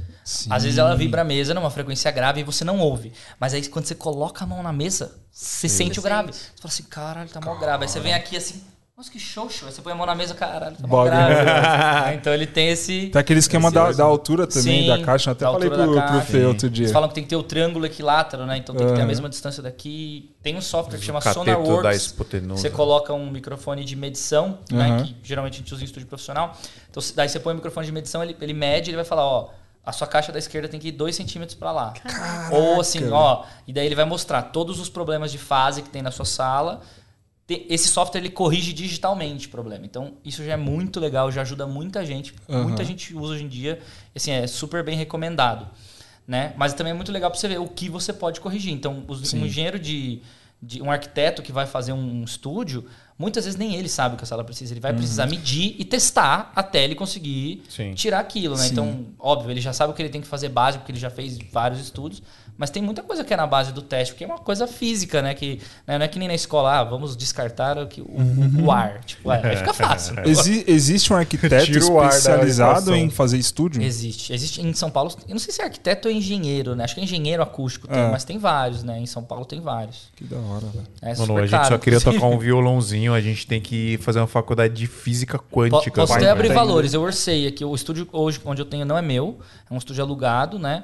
Às 0.50 0.64
vezes 0.64 0.78
ela 0.78 0.96
vibra 0.96 1.22
a 1.22 1.26
mesa 1.26 1.54
numa 1.54 1.70
frequência 1.70 2.10
grave 2.12 2.40
e 2.42 2.44
você 2.44 2.64
não 2.64 2.80
ouve. 2.80 3.12
Mas 3.40 3.54
aí 3.54 3.68
quando 3.68 3.86
você 3.86 3.96
coloca 3.96 4.44
a 4.46 4.48
mão 4.48 4.64
na 4.64 4.72
mesa, 4.72 5.16
você 5.32 5.68
sente 5.68 6.00
o 6.00 6.02
grave. 6.02 6.32
Você 6.32 6.40
fala 6.62 6.74
assim, 6.74 6.84
caralho, 6.84 7.30
tá 7.30 7.42
mal 7.42 7.60
grave. 7.60 7.84
Aí 7.84 7.90
você 7.90 8.00
vem 8.00 8.14
aqui 8.14 8.38
assim, 8.38 8.64
nossa, 8.96 9.12
que 9.12 9.18
show, 9.20 9.50
show. 9.50 9.68
Aí 9.68 9.74
você 9.74 9.82
põe 9.82 9.92
a 9.92 9.96
mão 9.96 10.06
na 10.06 10.14
mesa, 10.14 10.36
caralho, 10.36 10.76
tá 10.76 10.88
Bagulho. 10.88 11.10
grave. 11.10 12.14
então 12.16 12.32
ele 12.32 12.46
tem 12.46 12.70
esse... 12.70 13.08
Tem 13.08 13.20
aquele 13.20 13.40
esquema 13.40 13.72
da, 13.72 13.92
da 13.92 14.04
altura 14.04 14.46
também, 14.46 14.84
Sim, 14.84 14.88
da 14.88 15.04
caixa. 15.04 15.32
Eu 15.32 15.34
até 15.34 15.46
falei 15.46 15.70
pro, 15.70 15.94
pro. 15.94 16.22
Fê 16.22 16.46
outro 16.46 16.70
dia. 16.70 16.84
Eles 16.84 16.94
falam 16.94 17.10
que 17.10 17.16
tem 17.16 17.24
que 17.24 17.30
ter 17.30 17.36
o 17.36 17.42
triângulo 17.42 17.88
equilátero, 17.88 18.46
né? 18.46 18.58
Então 18.58 18.76
tem 18.76 18.86
que 18.86 18.94
ter 18.94 19.00
a 19.00 19.02
Aham. 19.02 19.08
mesma 19.08 19.28
distância 19.28 19.64
daqui. 19.64 20.32
Tem 20.44 20.56
um 20.56 20.62
software 20.62 21.00
que 21.00 21.06
chama 21.06 21.20
SonarWorks. 21.22 22.16
Você 22.50 22.70
coloca 22.70 23.12
um 23.14 23.32
microfone 23.32 23.84
de 23.84 23.96
medição, 23.96 24.60
né? 24.72 24.86
Aham. 24.86 25.04
Que 25.06 25.16
geralmente 25.24 25.56
a 25.56 25.58
gente 25.58 25.74
usa 25.74 25.82
em 25.82 25.86
estúdio 25.86 26.08
profissional. 26.08 26.56
Então 26.90 27.02
daí 27.16 27.28
você 27.28 27.40
põe 27.40 27.54
o 27.54 27.56
microfone 27.56 27.88
de 27.88 27.92
medição, 27.92 28.24
ele, 28.24 28.38
ele 28.40 28.54
mede, 28.54 28.92
ele 28.92 28.98
vai 28.98 29.06
falar, 29.06 29.26
ó, 29.26 29.50
a 29.86 29.92
sua 29.92 30.08
caixa 30.08 30.32
da 30.32 30.40
esquerda 30.40 30.70
tem 30.70 30.80
que 30.80 30.90
ir 30.90 30.92
2 30.92 31.16
centímetros 31.16 31.58
para 31.58 31.72
lá. 31.72 31.94
Ou 32.52 32.80
assim, 32.80 33.10
ó, 33.12 33.44
e 33.68 33.74
daí 33.74 33.86
ele 33.86 33.96
vai 33.96 34.06
mostrar 34.06 34.44
todos 34.44 34.80
os 34.80 34.88
problemas 34.88 35.32
de 35.32 35.38
fase 35.38 35.82
que 35.82 35.90
tem 35.90 36.02
na 36.02 36.12
sua 36.12 36.26
sala. 36.26 36.82
Esse 37.50 37.90
software 37.90 38.22
ele 38.22 38.30
corrige 38.30 38.72
digitalmente 38.72 39.48
o 39.48 39.50
problema. 39.50 39.86
Então, 39.86 40.14
isso 40.24 40.44
já 40.46 40.54
é 40.54 40.58
muito 40.58 41.00
legal, 41.00 41.30
já 41.32 41.42
ajuda 41.42 41.68
muita 41.68 42.06
gente. 42.06 42.34
Aham. 42.50 42.64
Muita 42.64 42.84
gente 42.86 43.14
usa 43.16 43.34
hoje 43.34 43.44
em 43.44 43.50
dia. 43.50 43.80
Assim, 44.16 44.32
é 44.32 44.48
super 44.48 44.84
bem 44.84 44.96
recomendado. 44.98 45.68
Né? 46.26 46.54
Mas 46.56 46.74
também 46.74 46.92
é 46.92 46.94
muito 46.96 47.12
legal 47.12 47.30
para 47.30 47.38
você 47.38 47.50
ver 47.50 47.60
o 47.60 47.68
que 47.68 47.90
você 47.90 48.14
pode 48.14 48.40
corrigir. 48.40 48.72
Então, 48.72 49.04
os- 49.10 49.34
um 49.34 49.46
engenheiro 49.46 49.78
de, 49.78 50.22
de. 50.62 50.82
um 50.82 50.90
arquiteto 50.90 51.42
que 51.42 51.52
vai 51.52 51.68
fazer 51.68 51.92
um 51.92 52.24
estúdio, 52.24 52.86
muitas 53.20 53.44
vezes 53.44 53.60
nem 53.60 53.76
ele 53.76 53.90
sabe 53.90 54.16
o 54.16 54.18
que 54.18 54.24
a 54.24 54.26
sala 54.28 54.42
precisa. 54.42 54.72
Ele 54.74 54.80
vai 54.80 54.94
precisar 54.94 55.26
medir 55.28 55.76
e 55.78 55.84
testar 55.84 56.50
até 56.56 56.82
ele 56.82 56.96
conseguir 56.96 57.62
Sim. 57.68 57.94
tirar 57.94 58.20
aquilo, 58.20 58.56
né? 58.56 58.68
Então, 58.68 59.08
óbvio, 59.20 59.52
ele 59.52 59.60
já 59.60 59.74
sabe 59.74 59.92
o 59.92 59.96
que 59.96 60.02
ele 60.02 60.08
tem 60.10 60.22
que 60.22 60.28
fazer 60.28 60.48
básico, 60.48 60.84
porque 60.84 60.94
ele 60.94 61.00
já 61.00 61.10
fez 61.10 61.38
vários 61.52 61.82
estudos. 61.82 62.24
Mas 62.56 62.70
tem 62.70 62.84
muita 62.84 63.02
coisa 63.02 63.24
que 63.24 63.34
é 63.34 63.38
na 63.38 63.48
base 63.48 63.72
do 63.74 63.82
teste, 63.82 64.14
porque 64.14 64.24
é 64.24 64.28
uma 64.28 64.38
coisa 64.38 64.68
física, 64.68 65.22
né? 65.24 65.34
Que 65.34 65.60
né, 65.88 65.98
não 65.98 66.06
é 66.06 66.08
que 66.08 66.20
nem 66.20 66.28
na 66.28 66.36
escola, 66.36 66.80
ah, 66.80 66.84
vamos 66.84 67.18
descartar 67.18 67.78
o, 67.80 67.88
que- 67.88 68.02
o, 68.02 68.66
o- 68.66 68.72
ar. 68.72 69.00
Tipo, 69.06 69.32
é, 69.32 69.42
aí 69.50 69.58
fica 69.58 69.74
fácil. 69.74 70.16
Exi- 70.28 70.64
existe 70.68 71.12
um 71.12 71.16
arquiteto 71.16 71.72
especializado 71.72 72.96
em 72.96 73.10
fazer 73.10 73.38
estúdio? 73.38 73.82
Existe. 73.82 74.32
Existe 74.34 74.62
em 74.62 74.74
São 74.74 74.90
Paulo. 74.90 75.12
Eu 75.28 75.32
não 75.34 75.40
sei 75.40 75.54
se 75.54 75.62
é 75.62 75.66
arquiteto 75.66 76.08
ou 76.08 76.14
engenheiro, 76.14 76.76
né? 76.76 76.84
Acho 76.84 76.96
que 76.96 77.02
é 77.02 77.04
engenheiro 77.04 77.42
acústico, 77.42 77.88
tem, 77.88 77.98
É. 78.00 78.12
mas 78.12 78.24
tem 78.24 78.38
vários, 78.38 78.84
né? 78.84 79.00
Em 79.00 79.06
São 79.06 79.24
Paulo 79.24 79.46
tem 79.46 79.60
vários. 79.60 80.12
Que 80.16 80.24
da 80.24 80.38
hora, 80.38 80.66
velho. 80.68 80.88
É 81.02 81.16
Mano, 81.18 81.38
a 81.38 81.46
gente 81.48 81.68
só 81.68 81.78
queria 81.78 82.00
tocar 82.02 82.26
um 82.28 82.38
violãozinho, 82.38 83.14
a 83.14 83.22
gente 83.22 83.48
tem 83.48 83.62
que 83.62 83.98
fazer 84.02 84.20
uma 84.20 84.28
faculdade 84.28 84.74
de 84.74 84.88
física 84.88 85.38
Po- 85.40 85.46
quântica. 85.52 86.02
Posso 86.02 86.14
até 86.14 86.30
abrir 86.30 86.50
velho. 86.50 86.60
valores. 86.60 86.94
Eu 86.94 87.02
orcei 87.02 87.48
aqui. 87.48 87.64
O 87.66 87.74
estúdio 87.76 88.08
hoje, 88.12 88.40
onde 88.46 88.62
eu 88.62 88.66
tenho 88.66 88.86
não 88.86 88.98
é 88.98 89.02
meu. 89.02 89.40
É 89.70 89.74
um 89.74 89.78
estúdio 89.78 90.04
alugado, 90.04 90.60
né? 90.60 90.84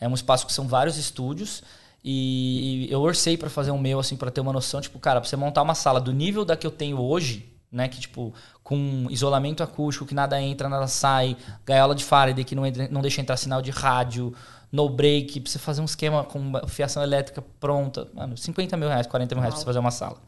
É 0.00 0.06
um 0.08 0.14
espaço 0.14 0.46
que 0.46 0.52
são 0.52 0.66
vários 0.68 0.96
estúdios. 0.96 1.62
E 2.04 2.86
eu 2.90 3.00
orcei 3.00 3.36
pra 3.36 3.50
fazer 3.50 3.70
um 3.70 3.78
meu, 3.78 3.98
assim, 3.98 4.16
pra 4.16 4.30
ter 4.30 4.40
uma 4.40 4.52
noção. 4.52 4.80
Tipo, 4.80 4.98
cara, 4.98 5.20
pra 5.20 5.28
você 5.28 5.36
montar 5.36 5.62
uma 5.62 5.74
sala 5.74 6.00
do 6.00 6.12
nível 6.12 6.44
da 6.44 6.56
que 6.56 6.66
eu 6.66 6.70
tenho 6.70 6.98
hoje, 7.00 7.52
né? 7.70 7.88
Que, 7.88 7.98
tipo, 8.00 8.32
com 8.62 9.06
isolamento 9.10 9.62
acústico, 9.62 10.06
que 10.06 10.14
nada 10.14 10.40
entra, 10.40 10.68
nada 10.68 10.86
sai, 10.86 11.36
gaiola 11.66 11.94
de 11.94 12.04
Faraday, 12.04 12.44
que 12.44 12.54
não, 12.54 12.64
entra- 12.64 12.88
não 12.90 13.00
deixa 13.02 13.20
entrar 13.20 13.36
sinal 13.36 13.60
de 13.60 13.70
rádio, 13.70 14.32
no 14.70 14.88
break, 14.88 15.40
pra 15.40 15.50
você 15.50 15.58
fazer 15.58 15.80
um 15.80 15.86
esquema 15.86 16.22
com 16.24 16.52
fiação 16.68 17.02
elétrica 17.02 17.42
pronta. 17.58 18.06
Mano, 18.14 18.36
50 18.36 18.76
mil 18.76 18.88
reais, 18.88 19.06
40 19.06 19.34
mil 19.34 19.40
reais 19.42 19.54
pra 19.54 19.60
você 19.60 19.64
fazer 19.66 19.78
uma 19.78 19.90
sala. 19.90 20.18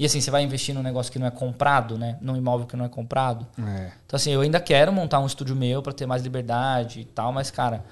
E 0.00 0.06
assim, 0.06 0.20
você 0.20 0.30
vai 0.30 0.42
investir 0.42 0.74
num 0.74 0.82
negócio 0.82 1.12
que 1.12 1.18
não 1.18 1.26
é 1.26 1.30
comprado, 1.30 1.98
né? 1.98 2.16
Num 2.20 2.36
imóvel 2.36 2.66
que 2.66 2.76
não 2.76 2.84
é 2.84 2.88
comprado. 2.88 3.46
É. 3.58 3.92
Então, 4.06 4.16
assim, 4.16 4.30
eu 4.30 4.40
ainda 4.40 4.60
quero 4.60 4.92
montar 4.92 5.18
um 5.20 5.26
estúdio 5.26 5.54
meu 5.56 5.82
para 5.82 5.92
ter 5.92 6.06
mais 6.06 6.22
liberdade 6.22 7.00
e 7.00 7.04
tal, 7.04 7.32
mas, 7.32 7.50
cara, 7.50 7.84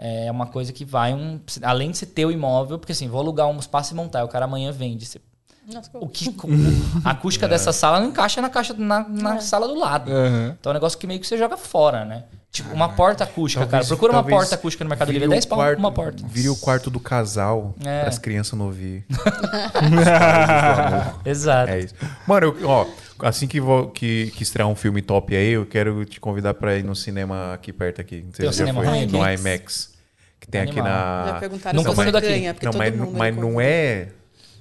é 0.00 0.30
uma 0.30 0.46
coisa 0.46 0.72
que 0.72 0.84
vai 0.84 1.12
um. 1.14 1.38
Além 1.62 1.90
de 1.90 1.98
você 1.98 2.06
ter 2.06 2.24
o 2.24 2.30
imóvel, 2.32 2.78
porque 2.78 2.92
assim, 2.92 3.06
vou 3.08 3.20
alugar 3.20 3.46
um 3.48 3.58
espaço 3.58 3.92
e 3.92 3.96
montar, 3.96 4.24
o 4.24 4.28
cara 4.28 4.46
amanhã 4.46 4.72
vende. 4.72 5.04
Você- 5.06 5.20
o 5.94 6.08
que, 6.08 6.34
a 7.04 7.10
acústica 7.10 7.46
dessa 7.48 7.72
sala 7.72 8.00
não 8.00 8.08
encaixa 8.08 8.40
na 8.42 8.48
caixa 8.50 8.74
na, 8.76 9.06
na 9.08 9.40
sala 9.40 9.66
do 9.68 9.74
lado. 9.78 10.10
Aham. 10.12 10.56
Então 10.58 10.70
é 10.70 10.72
um 10.72 10.74
negócio 10.74 10.98
que 10.98 11.06
meio 11.06 11.20
que 11.20 11.26
você 11.26 11.36
joga 11.38 11.56
fora, 11.56 12.04
né? 12.04 12.24
Tipo, 12.52 12.74
uma 12.74 12.88
porta 12.88 13.22
acústica, 13.22 13.60
Talvez- 13.64 13.86
cara. 13.86 13.96
Procura 13.96 14.12
uma 14.12 14.24
porta 14.24 14.56
acústica 14.56 14.82
no 14.82 14.88
Mercado 14.90 15.12
Livre, 15.12 15.24
é 15.26 15.28
o 15.28 15.30
10 15.30 15.46
pau 15.46 15.58
quarto- 15.58 15.78
uma 15.78 15.92
porta. 15.92 16.24
Vire 16.26 16.48
o 16.48 16.56
quarto 16.56 16.90
do 16.90 16.98
casal 16.98 17.76
É. 17.84 18.00
para 18.00 18.08
as 18.08 18.18
crianças 18.18 18.58
não 18.58 18.66
ouvir. 18.66 19.04
Exato. 21.24 21.70
É 21.72 21.78
isso. 21.80 21.94
Mano, 22.26 22.56
eu- 22.60 22.68
ó, 22.68 22.86
assim 23.20 23.46
que, 23.46 23.60
vou, 23.60 23.88
que, 23.90 24.32
que 24.34 24.42
estrear 24.42 24.68
um 24.68 24.74
filme 24.74 25.00
top 25.02 25.36
aí, 25.36 25.52
eu 25.52 25.64
quero 25.66 26.04
te 26.04 26.18
convidar 26.20 26.54
pra 26.54 26.76
ir 26.76 26.82
no 26.84 26.96
cinema 26.96 27.54
aqui 27.54 27.72
perto 27.72 28.00
aqui. 28.00 28.16
Não 28.26 28.32
sei 28.34 28.44
Tem 28.46 28.52
se 28.52 28.58
já 28.58 28.66
cinema 28.66 28.82
foi. 28.84 29.06
No 29.06 29.22
aqui? 29.22 29.40
IMAX. 29.40 29.90
Que 30.40 30.46
tem 30.48 30.62
aqui 30.62 30.80
Animal. 30.80 30.88
na. 30.92 31.26
Já 31.26 31.34
perguntaram 31.38 31.76
Nunca 31.76 31.90
se 31.90 31.96
você 31.96 32.10
daqui. 32.10 32.28
ganha, 32.28 32.54
porque 32.54 32.66
Não, 32.66 32.72
todo 32.72 32.78
mas, 32.80 32.96
mundo 32.96 33.12
mas 33.18 33.36
não 33.36 33.60
é 33.60 34.08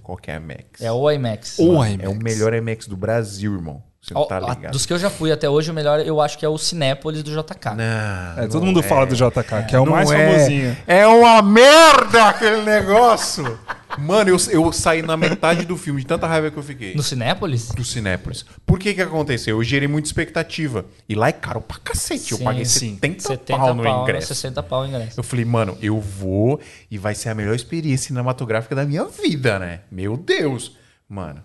qualquer 0.10 0.42
IMAX. 0.42 0.82
É 0.82 0.92
o 0.92 1.10
IMAX. 1.12 1.58
O 1.60 1.84
É 1.84 1.92
IMAX. 1.94 2.10
o 2.12 2.16
melhor 2.16 2.54
IMAX 2.54 2.88
do 2.88 2.98
Brasil, 2.98 3.54
irmão. 3.54 3.84
Você 4.02 4.14
Ó, 4.16 4.24
tá 4.26 4.38
a- 4.38 4.40
ligado. 4.40 4.72
dos 4.72 4.86
que 4.86 4.94
eu 4.94 4.98
já 4.98 5.10
fui 5.10 5.32
até 5.32 5.50
hoje, 5.50 5.70
o 5.70 5.74
melhor 5.74 6.00
eu 6.00 6.22
acho 6.22 6.38
que 6.38 6.46
é 6.46 6.50
o 6.50 6.58
Cinépolis 6.58 7.22
do 7.22 7.32
JK. 7.32 7.76
Não, 7.76 8.44
É, 8.44 8.48
todo 8.48 8.60
não 8.62 8.68
mundo 8.68 8.82
fala 8.82 9.06
do 9.06 9.14
JK, 9.16 9.64
que 9.68 9.76
é 9.76 9.80
o 9.80 9.86
Não 9.86 9.92
mais 9.92 10.10
é. 10.10 10.32
famosinho. 10.34 10.78
É 10.88 11.06
uma 11.06 11.42
merda 11.42 12.30
aquele 12.30 12.62
negócio. 12.64 13.60
Mano, 13.98 14.30
eu, 14.30 14.38
eu 14.52 14.72
saí 14.72 15.02
na 15.02 15.18
metade 15.18 15.66
do 15.66 15.76
filme 15.76 16.02
de 16.02 16.08
tanta 16.08 16.28
raiva 16.28 16.52
que 16.52 16.58
eu 16.58 16.64
fiquei. 16.64 16.94
No 16.96 17.02
Cinépolis? 17.02 17.70
Do 17.70 17.84
Cinépolis. 17.84 18.46
Por 18.66 18.78
que 18.78 18.94
que 18.94 19.02
aconteceu? 19.02 19.58
Eu 19.58 19.64
gerei 19.64 19.88
muita 19.88 20.08
expectativa. 20.08 20.86
E 21.08 21.16
lá 21.16 21.30
é 21.30 21.32
caro 21.32 21.60
pra 21.62 21.78
cacete. 21.78 22.32
eu 22.32 22.38
Sim, 22.38 22.44
paguei 22.44 22.66
sim. 22.66 22.94
70, 22.96 23.24
70 23.24 23.58
pau 23.58 23.74
no 23.74 23.84
pau, 23.84 24.04
ingresso. 24.04 24.28
60 24.28 24.64
pau 24.64 24.84
no 24.84 24.90
ingresso. 24.90 25.20
Eu 25.20 25.24
falei, 25.24 25.46
mano, 25.46 25.78
eu 25.82 26.00
vou 26.00 26.60
e 26.90 26.98
vai 26.98 27.16
ser 27.16 27.30
a 27.30 27.36
melhor 27.36 27.56
experiência 27.56 28.08
cinematográfica 28.08 28.76
da 28.76 28.86
minha 28.86 29.06
vida, 29.06 29.58
né? 29.58 29.82
Meu 29.92 30.16
Deus. 30.16 30.78
Mano, 31.08 31.44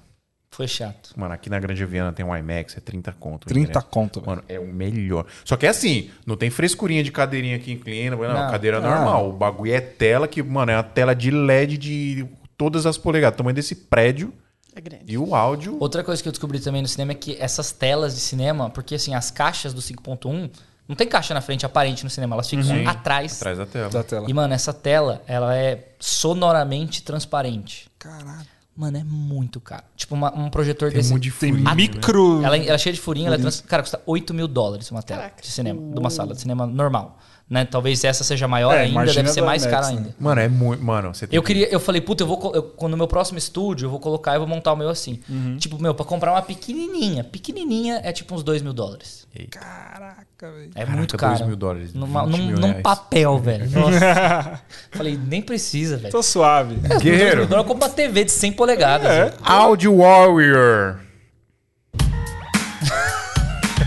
Foi 0.57 0.69
chato. 0.69 1.11
mano, 1.17 1.35
aqui 1.35 1.51
na 1.51 1.59
Grande 1.59 1.85
Viana 1.85 2.13
tem 2.13 2.25
um 2.25 2.35
IMAX, 2.37 2.77
é 2.77 2.81
30 2.81 3.13
conto. 3.13 3.45
o 3.45 3.49
30 3.49 3.71
ingresso. 3.71 3.87
conto, 3.89 4.21
velho. 4.21 4.31
Mano, 4.31 4.45
é 4.49 4.61
o 4.61 4.67
melhor. 4.67 5.27
Só 5.45 5.57
que 5.57 5.67
é 5.67 5.69
assim, 5.69 6.11
não 6.25 6.37
tem 6.37 6.49
frescurinha 6.51 7.03
de 7.03 7.11
cadeirinha 7.11 7.59
que 7.59 7.73
inclina, 7.73 8.15
não, 8.17 8.23
Não. 8.23 8.51
cadeira 8.51 8.79
Ah. 8.79 8.81
normal. 8.81 9.29
O 9.29 9.33
bagulho 9.33 9.75
é 9.75 9.81
tela 9.81 10.29
que, 10.29 10.43
mano, 10.43 10.71
é 10.71 10.77
uma 10.77 10.83
tela 10.85 11.15
de 11.15 11.31
LED 11.31 11.77
de 11.77 12.27
todas 12.57 12.87
as 12.87 12.97
polegadas, 12.97 13.37
tamanho 13.37 13.55
desse 13.57 13.75
prédio 13.75 14.33
É 14.77 14.81
grande. 14.81 15.05
e 15.09 15.19
o 15.19 15.35
áudio. 15.35 15.77
Outra 15.81 16.05
coisa 16.05 16.23
que 16.23 16.29
eu 16.29 16.33
descobri 16.33 16.61
também 16.61 16.81
no 16.83 16.89
cinema 16.89 17.11
é 17.13 17.15
que 17.17 17.37
essas 17.41 17.73
telas 17.73 18.15
de 18.15 18.21
cinema, 18.21 18.71
porque 18.71 18.95
assim, 18.95 19.13
as 19.15 19.31
caixas 19.33 19.75
do 19.75 19.81
5.1, 19.83 20.51
não 20.87 20.95
tem 20.95 21.09
caixa 21.09 21.33
na 21.35 21.41
frente 21.41 21.65
aparente 21.67 22.05
no 22.05 22.11
cinema, 22.11 22.37
elas 22.37 22.49
ficam 22.49 22.63
Sim. 22.65 22.87
atrás. 22.87 23.37
Atrás 23.39 23.59
da 23.59 23.67
tela. 23.67 23.89
Da 23.91 24.05
tela. 24.05 24.31
E, 24.31 24.35
mano, 24.35 24.53
essa 24.55 24.73
tela, 24.73 25.23
ela 25.27 25.57
é 25.57 25.89
sonoramente 25.99 27.03
transparente. 27.03 27.89
Caralho. 27.99 28.54
Mano, 28.77 28.97
é 28.97 29.05
muito 29.05 29.61
caro. 29.61 29.85
Tipo, 29.97 30.15
uma- 30.17 30.37
um 30.37 30.51
projetor 30.51 30.89
Tem 30.91 30.99
um 30.99 31.01
desse. 31.01 31.13
monte 31.13 31.23
de 31.23 31.31
Tem 31.31 31.51
furinho, 31.53 31.65
né? 31.65 31.75
micro. 31.77 32.43
Ela, 32.43 32.57
ela 32.57 32.73
é 32.75 32.79
cheia 32.79 32.93
de 32.93 33.01
furinho, 33.01 33.27
ela 33.29 33.37
é 33.37 33.39
trans... 33.39 33.61
Cara, 33.61 33.83
custa 33.83 34.01
8 34.05 34.35
mil 34.35 34.49
dólares 34.49 34.91
uma 34.91 35.03
tela 35.03 35.21
Caraca. 35.23 35.41
de 35.43 35.49
cinema, 35.49 35.81
de 35.93 35.99
uma 36.01 36.11
sala 36.11 36.35
de 36.35 36.41
cinema 36.41 36.67
normal. 36.67 37.19
Né? 37.49 37.67
Talvez 37.67 38.03
essa 38.05 38.25
seja 38.25 38.49
maior 38.49 38.75
É, 38.75 38.81
ainda, 38.85 39.05
deve 39.05 39.29
ser 39.29 39.43
mais 39.43 39.63
IMAX, 39.65 39.77
cara 39.81 39.93
né? 39.93 39.99
ainda. 39.99 40.15
Mano, 40.19 40.41
é 40.41 40.49
muito. 40.49 40.83
Mano, 40.83 41.15
você 41.15 41.27
tem 41.27 41.37
Eu 41.37 41.43
que- 41.43 41.49
queria, 41.49 41.69
eu 41.71 41.79
falei, 41.79 42.01
puta, 42.01 42.23
eu 42.23 42.27
vou. 42.27 42.53
Eu, 42.55 42.63
quando 42.63 42.93
no 42.93 42.97
meu 42.97 43.07
próximo 43.07 43.37
estúdio, 43.37 43.85
eu 43.85 43.91
vou 43.91 44.01
colocar 44.01 44.35
e 44.35 44.39
vou 44.39 44.47
montar 44.49 44.73
o 44.73 44.77
meu 44.77 44.89
assim. 44.89 45.21
Uhum. 45.29 45.59
Tipo, 45.59 45.79
meu, 45.81 45.95
pra 45.95 46.07
comprar 46.07 46.33
uma 46.33 46.41
pequenininha. 46.41 47.23
Pequenininha 47.23 48.01
é 48.03 48.13
tipo 48.13 48.35
uns 48.35 48.43
2 48.43 48.63
mil 48.63 48.73
dólares. 48.73 49.27
Caraca, 49.51 50.51
velho. 50.51 50.71
É 50.75 50.81
Caraca, 50.81 50.97
muito 50.97 51.17
2 51.19 51.21
caro. 51.39 51.47
mil 51.47 51.57
dólares, 51.57 51.93
Numa, 51.93 52.25
20 52.27 52.37
num, 52.39 52.47
mil 52.47 52.57
num 52.59 52.69
reais. 52.69 52.83
papel, 52.83 53.39
velho. 53.41 53.71
Nossa. 53.71 54.61
falei, 54.93 55.19
nem 55.23 55.43
precisa, 55.43 55.99
velho. 55.99 56.13
Tô 56.13 56.23
suave. 56.23 56.77
Guerreiro. 56.99 57.43
Eu 57.43 57.65
compro 57.65 57.87
uma 57.87 57.91
TV 57.91 58.25
de 58.25 58.33
100 58.33 58.53
polegadas. 58.53 59.07
É. 59.07 59.35
Audio 59.43 59.99
Warrior. 59.99 61.01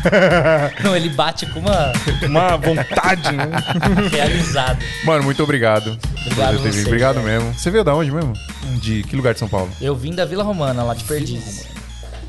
Não, 0.83 0.95
ele 0.95 1.09
bate 1.09 1.45
com 1.47 1.59
uma 1.59 1.91
Uma 2.23 2.57
vontade, 2.57 3.35
né? 3.35 3.45
realizada. 4.11 4.79
Mano, 5.03 5.23
muito 5.23 5.41
obrigado. 5.43 5.97
Obrigado 6.21 6.59
você, 6.59 6.83
Obrigado 6.85 7.19
mesmo. 7.21 7.53
Você 7.53 7.71
veio 7.71 7.83
da 7.83 7.95
onde 7.95 8.11
mesmo? 8.11 8.33
De 8.81 9.03
que 9.03 9.15
lugar 9.15 9.33
de 9.33 9.39
São 9.39 9.47
Paulo? 9.47 9.69
Eu 9.81 9.95
vim 9.95 10.13
da 10.13 10.25
Vila 10.25 10.43
Romana, 10.43 10.83
lá 10.83 10.93
de 10.93 11.03
Perdiz. 11.03 11.76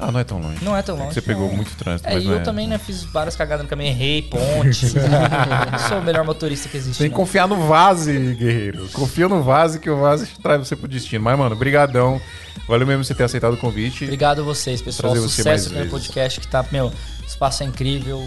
Ah, 0.00 0.12
não 0.12 0.20
é 0.20 0.24
tão 0.24 0.38
longe. 0.38 0.64
Não 0.64 0.76
é 0.76 0.82
tão 0.82 0.96
longe. 0.96 1.14
Você 1.14 1.20
pegou 1.22 1.48
não. 1.48 1.56
muito 1.56 1.74
trânsito, 1.76 2.08
É, 2.08 2.14
mas 2.14 2.22
e 2.22 2.26
não 2.26 2.34
eu 2.34 2.40
é. 2.40 2.42
também, 2.42 2.68
né, 2.68 2.78
fiz 2.78 3.02
várias 3.04 3.34
cagadas 3.34 3.64
no 3.64 3.68
caminho, 3.68 3.90
errei, 3.90 4.22
ponte. 4.22 4.86
não 5.72 5.78
sou 5.88 5.98
o 5.98 6.02
melhor 6.02 6.24
motorista 6.24 6.68
que 6.68 6.76
existe. 6.76 6.98
Tem 6.98 7.08
que 7.08 7.14
não. 7.14 7.16
confiar 7.24 7.48
no 7.48 7.66
Vase, 7.66 8.34
guerreiro. 8.34 8.88
Confia 8.92 9.28
no 9.28 9.42
Vase 9.42 9.78
que 9.80 9.90
o 9.90 9.98
Vase 10.00 10.26
traz 10.42 10.60
você 10.66 10.76
pro 10.76 10.86
destino. 10.88 11.24
Mas, 11.24 11.38
mano, 11.38 11.56
brigadão. 11.56 12.20
Valeu 12.68 12.86
mesmo 12.86 13.02
você 13.04 13.14
ter 13.14 13.24
aceitado 13.24 13.54
o 13.54 13.56
convite. 13.56 14.04
Obrigado 14.04 14.40
a 14.42 14.44
vocês, 14.44 14.82
pessoal. 14.82 15.12
Trazer 15.12 15.28
Sucesso 15.28 15.72
no 15.72 15.86
podcast, 15.86 16.40
que 16.40 16.46
tá, 16.46 16.64
meu, 16.70 16.86
o 16.86 17.26
espaço 17.26 17.62
é 17.62 17.66
incrível. 17.66 18.24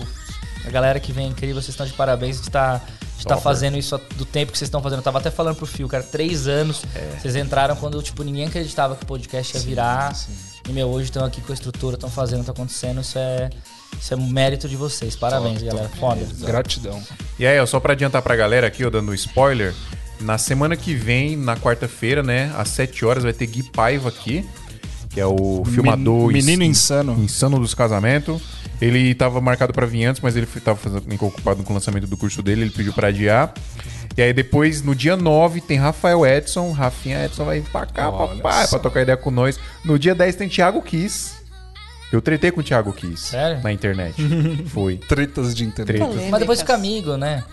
A 0.65 0.69
galera 0.69 0.99
que 0.99 1.11
vem 1.11 1.25
é 1.25 1.29
incrível, 1.29 1.55
vocês 1.55 1.69
estão 1.69 1.85
de 1.85 1.93
parabéns 1.93 2.37
de 2.37 2.47
estar 2.47 2.83
de 3.21 3.27
tá 3.27 3.35
Topper. 3.35 3.43
fazendo 3.43 3.77
isso 3.77 3.99
do 4.15 4.25
tempo 4.25 4.51
que 4.51 4.57
vocês 4.57 4.67
estão 4.67 4.81
fazendo. 4.81 4.99
Eu 4.99 5.03
tava 5.03 5.19
até 5.19 5.29
falando 5.31 5.55
pro 5.55 5.65
Fio, 5.65 5.87
cara, 5.87 6.03
três 6.03 6.47
anos. 6.47 6.83
É. 6.95 7.19
Vocês 7.19 7.35
entraram 7.35 7.75
quando, 7.75 8.01
tipo, 8.01 8.23
ninguém 8.23 8.45
acreditava 8.47 8.95
que 8.95 9.03
o 9.03 9.05
podcast 9.05 9.55
ia 9.55 9.63
virar. 9.63 10.15
E, 10.67 10.71
meu, 10.73 10.87
hoje 10.89 11.05
estão 11.05 11.23
aqui 11.23 11.39
com 11.41 11.51
a 11.51 11.55
estrutura, 11.55 11.95
estão 11.95 12.09
fazendo, 12.09 12.43
tá 12.43 12.51
acontecendo. 12.51 13.01
Isso 13.01 13.17
é, 13.17 13.49
isso 13.99 14.13
é 14.13 14.17
um 14.17 14.27
mérito 14.27 14.67
de 14.67 14.75
vocês. 14.75 15.15
Parabéns, 15.15 15.61
galera. 15.63 15.89
Foda. 15.99 16.25
Gratidão. 16.39 17.01
E 17.39 17.45
aí, 17.45 17.59
ó, 17.59 17.65
só 17.65 17.79
pra 17.79 17.93
adiantar 17.93 18.21
pra 18.21 18.35
galera 18.35 18.67
aqui, 18.67 18.83
ó, 18.85 18.89
dando 18.89 19.11
um 19.11 19.13
spoiler. 19.13 19.73
Na 20.19 20.37
semana 20.37 20.75
que 20.75 20.93
vem, 20.93 21.35
na 21.37 21.55
quarta-feira, 21.57 22.21
né, 22.21 22.53
às 22.57 22.69
7 22.69 23.05
horas, 23.05 23.23
vai 23.23 23.33
ter 23.33 23.47
Gui 23.47 23.63
Paiva 23.63 24.09
aqui, 24.09 24.47
que 25.09 25.19
é 25.19 25.25
o 25.25 25.63
filmador 25.65 26.31
Menino 26.31 26.63
ins- 26.63 26.77
insano. 26.77 27.13
insano 27.23 27.59
dos 27.59 27.73
casamentos. 27.73 28.41
Ele 28.81 29.13
tava 29.13 29.39
marcado 29.39 29.71
pra 29.71 29.85
vir 29.85 30.05
antes, 30.05 30.21
mas 30.21 30.35
ele 30.35 30.47
tava 30.47 30.77
fazendo, 30.77 31.05
ocupado 31.23 31.61
com 31.63 31.71
o 31.71 31.75
lançamento 31.75 32.07
do 32.07 32.17
curso 32.17 32.41
dele, 32.41 32.61
ele 32.61 32.71
pediu 32.71 32.91
pra 32.91 33.09
adiar. 33.09 33.53
E 34.17 34.21
aí 34.21 34.33
depois, 34.33 34.81
no 34.81 34.95
dia 34.95 35.15
9, 35.15 35.61
tem 35.61 35.77
Rafael 35.77 36.25
Edson. 36.25 36.71
Rafinha 36.71 37.23
Edson 37.25 37.45
vai 37.45 37.59
vir 37.59 37.69
pra 37.69 37.85
cá, 37.85 38.09
Olha 38.09 38.35
papai, 38.35 38.63
só. 38.65 38.71
pra 38.71 38.79
trocar 38.79 39.01
ideia 39.03 39.15
com 39.17 39.29
nós. 39.31 39.59
No 39.85 39.99
dia 39.99 40.15
10 40.15 40.35
tem 40.35 40.49
Thiago 40.49 40.81
Kiss. 40.81 41.33
Eu 42.11 42.21
tretei 42.21 42.51
com 42.51 42.59
o 42.59 42.63
Thiago 42.63 42.91
Kiss. 42.91 43.27
Sério? 43.27 43.61
Na 43.63 43.71
internet. 43.71 44.15
Foi. 44.67 44.97
Tretas 44.97 45.55
de 45.55 45.63
internet. 45.63 45.97
Treta. 45.97 46.29
Mas 46.29 46.39
depois 46.41 46.59
fica 46.59 46.73
amigo, 46.73 47.15
né? 47.15 47.43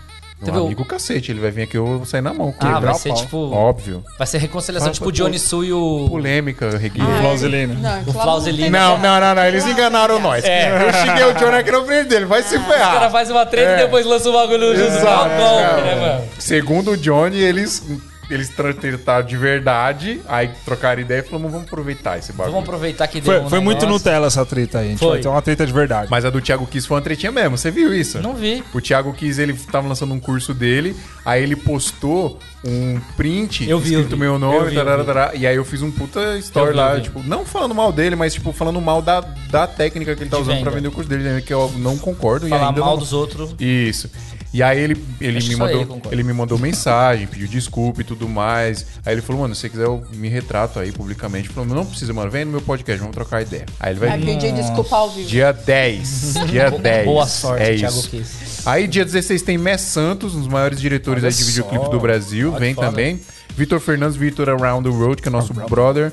Teve 0.43 0.57
Um 0.57 0.61
o- 0.61 0.65
amigo 0.67 0.85
cacete, 0.85 1.31
ele 1.31 1.39
vai 1.41 1.51
vir 1.51 1.63
aqui, 1.63 1.75
eu 1.77 1.85
vou 1.85 2.05
sair 2.05 2.21
na 2.21 2.33
mão. 2.33 2.53
Ah, 2.57 2.65
quebrar 2.65 2.79
vai 2.79 2.91
o 2.91 2.95
ser 2.95 3.09
pau. 3.09 3.17
tipo. 3.17 3.37
Óbvio. 3.51 4.03
Vai 4.17 4.25
ser 4.25 4.37
reconciliação, 4.37 4.87
Vai- 4.87 4.93
tipo 4.93 5.09
o 5.09 5.11
Johnny 5.11 5.37
Su 5.37 5.63
e 5.65 5.73
o. 5.73 6.07
Polêmica, 6.09 6.77
Regui. 6.77 7.01
Ah, 7.01 7.19
Flauzelino. 7.21 7.73
Não, 7.73 8.01
O 8.07 8.13
Flauzelino. 8.13 8.69
Não, 8.71 8.97
não, 8.97 9.19
não, 9.19 9.35
não, 9.35 9.45
eles 9.45 9.65
enganaram 9.65 10.19
nós. 10.19 10.45
É. 10.45 10.69
Eu 10.87 10.93
cheguei 10.93 11.23
o 11.25 11.33
John 11.33 11.55
aqui 11.55 11.71
na 11.71 11.83
frente 11.83 12.07
dele, 12.07 12.25
vai 12.25 12.41
se 12.41 12.55
Os 12.55 12.63
caras 12.65 12.77
ferrar. 12.77 13.11
fazem 13.11 13.35
uma 13.35 13.45
treta 13.45 13.71
É. 13.71 13.79
e 13.79 13.83
depois 13.83 14.05
lançam 14.05 14.31
o 14.31 14.35
bagulho 14.35 14.75
junto. 14.75 14.87
Exato. 14.97 15.25
Um 15.25 15.37
golpe, 15.37 15.81
né, 15.81 15.95
mano? 15.95 16.23
Segundo 16.39 16.91
o 16.91 16.97
Johnny, 16.97 17.37
eles, 17.37 17.83
eles 18.29 18.49
tra- 18.49 18.73
trataram 18.73 19.25
de 19.25 19.35
verdade, 19.37 20.21
aí 20.27 20.49
trocaram 20.65 21.01
ideia 21.01 21.19
e 21.19 21.23
falaram, 21.23 21.49
vamos 21.49 21.67
aproveitar 21.67 22.17
esse 22.17 22.31
bagulho. 22.31 22.51
Vamos 22.53 22.67
aproveitar 22.69 23.07
que 23.07 23.19
deu 23.21 23.33
Foi, 23.33 23.41
um 23.45 23.49
foi 23.49 23.59
muito. 23.59 23.85
Nutella 23.87 24.27
essa 24.27 24.45
treta 24.45 24.79
aí. 24.79 24.87
A 24.87 24.89
gente 24.91 24.99
Foi. 24.99 25.09
vai 25.09 25.19
ter 25.19 25.27
uma 25.27 25.41
treta 25.41 25.65
de 25.65 25.73
verdade. 25.73 26.07
Mas 26.11 26.25
a 26.25 26.29
do 26.29 26.39
Thiago 26.41 26.65
Kiss 26.67 26.87
foi 26.87 26.97
uma 26.97 27.01
tretinha 27.03 27.31
mesmo, 27.31 27.57
você 27.57 27.71
viu 27.71 27.93
isso? 27.93 28.19
Não 28.21 28.33
vi. 28.35 28.63
O 28.73 28.79
Thiago 28.81 29.11
Kiss, 29.13 29.41
ele 29.41 29.53
tava 29.53 29.87
lançando 29.87 30.13
um 30.13 30.19
curso 30.19 30.53
dele, 30.53 30.95
aí 31.25 31.41
ele 31.43 31.55
postou 31.55 32.39
um 32.65 32.99
print 33.15 33.67
Eu 33.69 33.79
vi, 33.79 33.93
eu 33.93 34.01
escrito 34.01 34.15
vi. 34.17 34.21
meu 34.21 34.33
Eu 34.33 34.39
nome, 34.39 34.69
vi, 34.69 34.75
eu 34.75 34.83
tarará, 34.83 35.01
vi. 35.01 35.05
tarará, 35.07 35.35
e 35.35 35.47
aí 35.47 35.55
eu 35.55 35.63
fiz 35.63 35.81
um 35.81 35.89
puta 35.89 36.37
story 36.39 36.67
Eu 36.67 36.71
vi, 36.73 36.77
lá, 36.77 36.95
eu 36.95 37.01
tipo, 37.01 37.23
não 37.23 37.45
falando 37.45 37.73
mal 37.73 37.91
dele, 37.91 38.15
mas 38.17 38.33
tipo, 38.33 38.51
falando 38.51 38.79
mal 38.81 39.01
da, 39.01 39.21
da 39.49 39.65
técnica 39.65 40.13
que 40.15 40.23
ele 40.23 40.29
tá 40.29 40.35
De 40.37 40.43
usando 40.43 40.55
venda. 40.55 40.69
pra 40.69 40.75
vender 40.77 40.89
o 40.89 40.91
curso 40.91 41.09
dele, 41.09 41.23
né, 41.23 41.41
que 41.41 41.53
eu 41.53 41.71
não 41.77 41.97
concordo 41.97 42.45
e 42.45 42.49
Falar 42.49 42.67
ainda 42.69 42.81
mal 42.81 42.91
não... 42.91 42.97
dos 42.97 43.13
outros. 43.13 43.55
Isso. 43.59 44.09
E 44.51 44.63
aí 44.63 44.79
ele, 44.79 45.05
ele 45.21 45.37
Acho 45.37 45.47
me 45.49 45.55
mandou, 45.55 46.01
ele 46.11 46.23
me 46.23 46.33
mandou 46.33 46.57
mensagem, 46.57 47.27
pediu 47.27 47.47
desculpa 47.47 48.01
e 48.01 48.03
tudo 48.03 48.27
mais. 48.27 48.85
Aí 49.05 49.13
ele 49.13 49.21
falou, 49.21 49.43
mano, 49.43 49.53
se 49.53 49.61
você 49.61 49.69
quiser 49.69 49.85
eu 49.85 50.03
me 50.13 50.27
retrato 50.27 50.79
aí 50.79 50.91
publicamente. 50.91 51.47
Ele 51.47 51.53
falou, 51.53 51.69
não 51.75 51.85
precisa, 51.85 52.11
mano, 52.13 52.31
vem 52.31 52.45
no 52.45 52.51
meu 52.51 52.61
podcast, 52.61 52.99
vamos 52.99 53.13
trocar 53.13 53.43
ideia. 53.43 53.65
Aí 53.79 53.93
ele 53.93 53.99
vai 53.99 54.09
Vai 54.09 54.17
vir 54.17 54.25
pedir 54.25 54.53
desculpa 54.53 54.95
ao 54.95 55.11
vivo. 55.11 55.27
dia 55.27 55.51
10. 55.51 56.33
Dia 56.49 56.71
10. 56.71 57.05
Boa 57.05 57.27
sorte, 57.27 57.63
é 57.63 57.75
Thiago 57.75 57.99
isso. 57.99 58.09
Kiss. 58.09 58.61
Aí 58.65 58.87
dia 58.87 59.05
16 59.05 59.41
tem 59.43 59.57
Mess 59.57 59.81
Santos, 59.81 60.33
um 60.33 60.39
dos 60.39 60.47
maiores 60.47 60.79
diretores 60.81 61.23
Olha 61.23 61.31
aí 61.31 61.35
de 61.37 61.43
videoclipe 61.43 61.89
do 61.89 61.99
Brasil, 61.99 62.49
Olha 62.51 62.59
vem 62.59 62.73
também. 62.73 63.19
Vitor 63.55 63.79
Fernandes, 63.79 64.15
Vitor 64.15 64.49
Around 64.49 64.89
the 64.89 64.95
Road, 64.95 65.21
que 65.21 65.27
é 65.27 65.31
nosso 65.31 65.53
brother. 65.53 66.11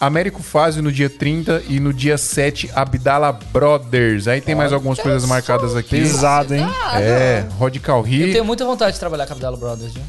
Américo 0.00 0.42
Fazio 0.42 0.82
no 0.82 0.92
dia 0.92 1.08
30 1.08 1.62
e 1.68 1.80
no 1.80 1.92
dia 1.92 2.18
7 2.18 2.70
Abdala 2.74 3.32
Brothers. 3.32 4.28
Aí 4.28 4.40
tem 4.40 4.54
mais 4.54 4.72
algumas 4.72 4.98
coisas 4.98 5.26
marcadas 5.28 5.74
aqui. 5.74 6.00
Pesado, 6.00 6.54
hein? 6.54 6.66
É, 6.94 7.46
Rod 7.58 7.76
Eu 7.76 7.82
tenho 8.32 8.44
muita 8.44 8.64
vontade 8.64 8.92
de 8.94 9.00
trabalhar 9.00 9.26
com 9.26 9.32
a 9.32 9.36
Abdala 9.36 9.56
Brothers, 9.56 9.94
viu? 9.94 10.02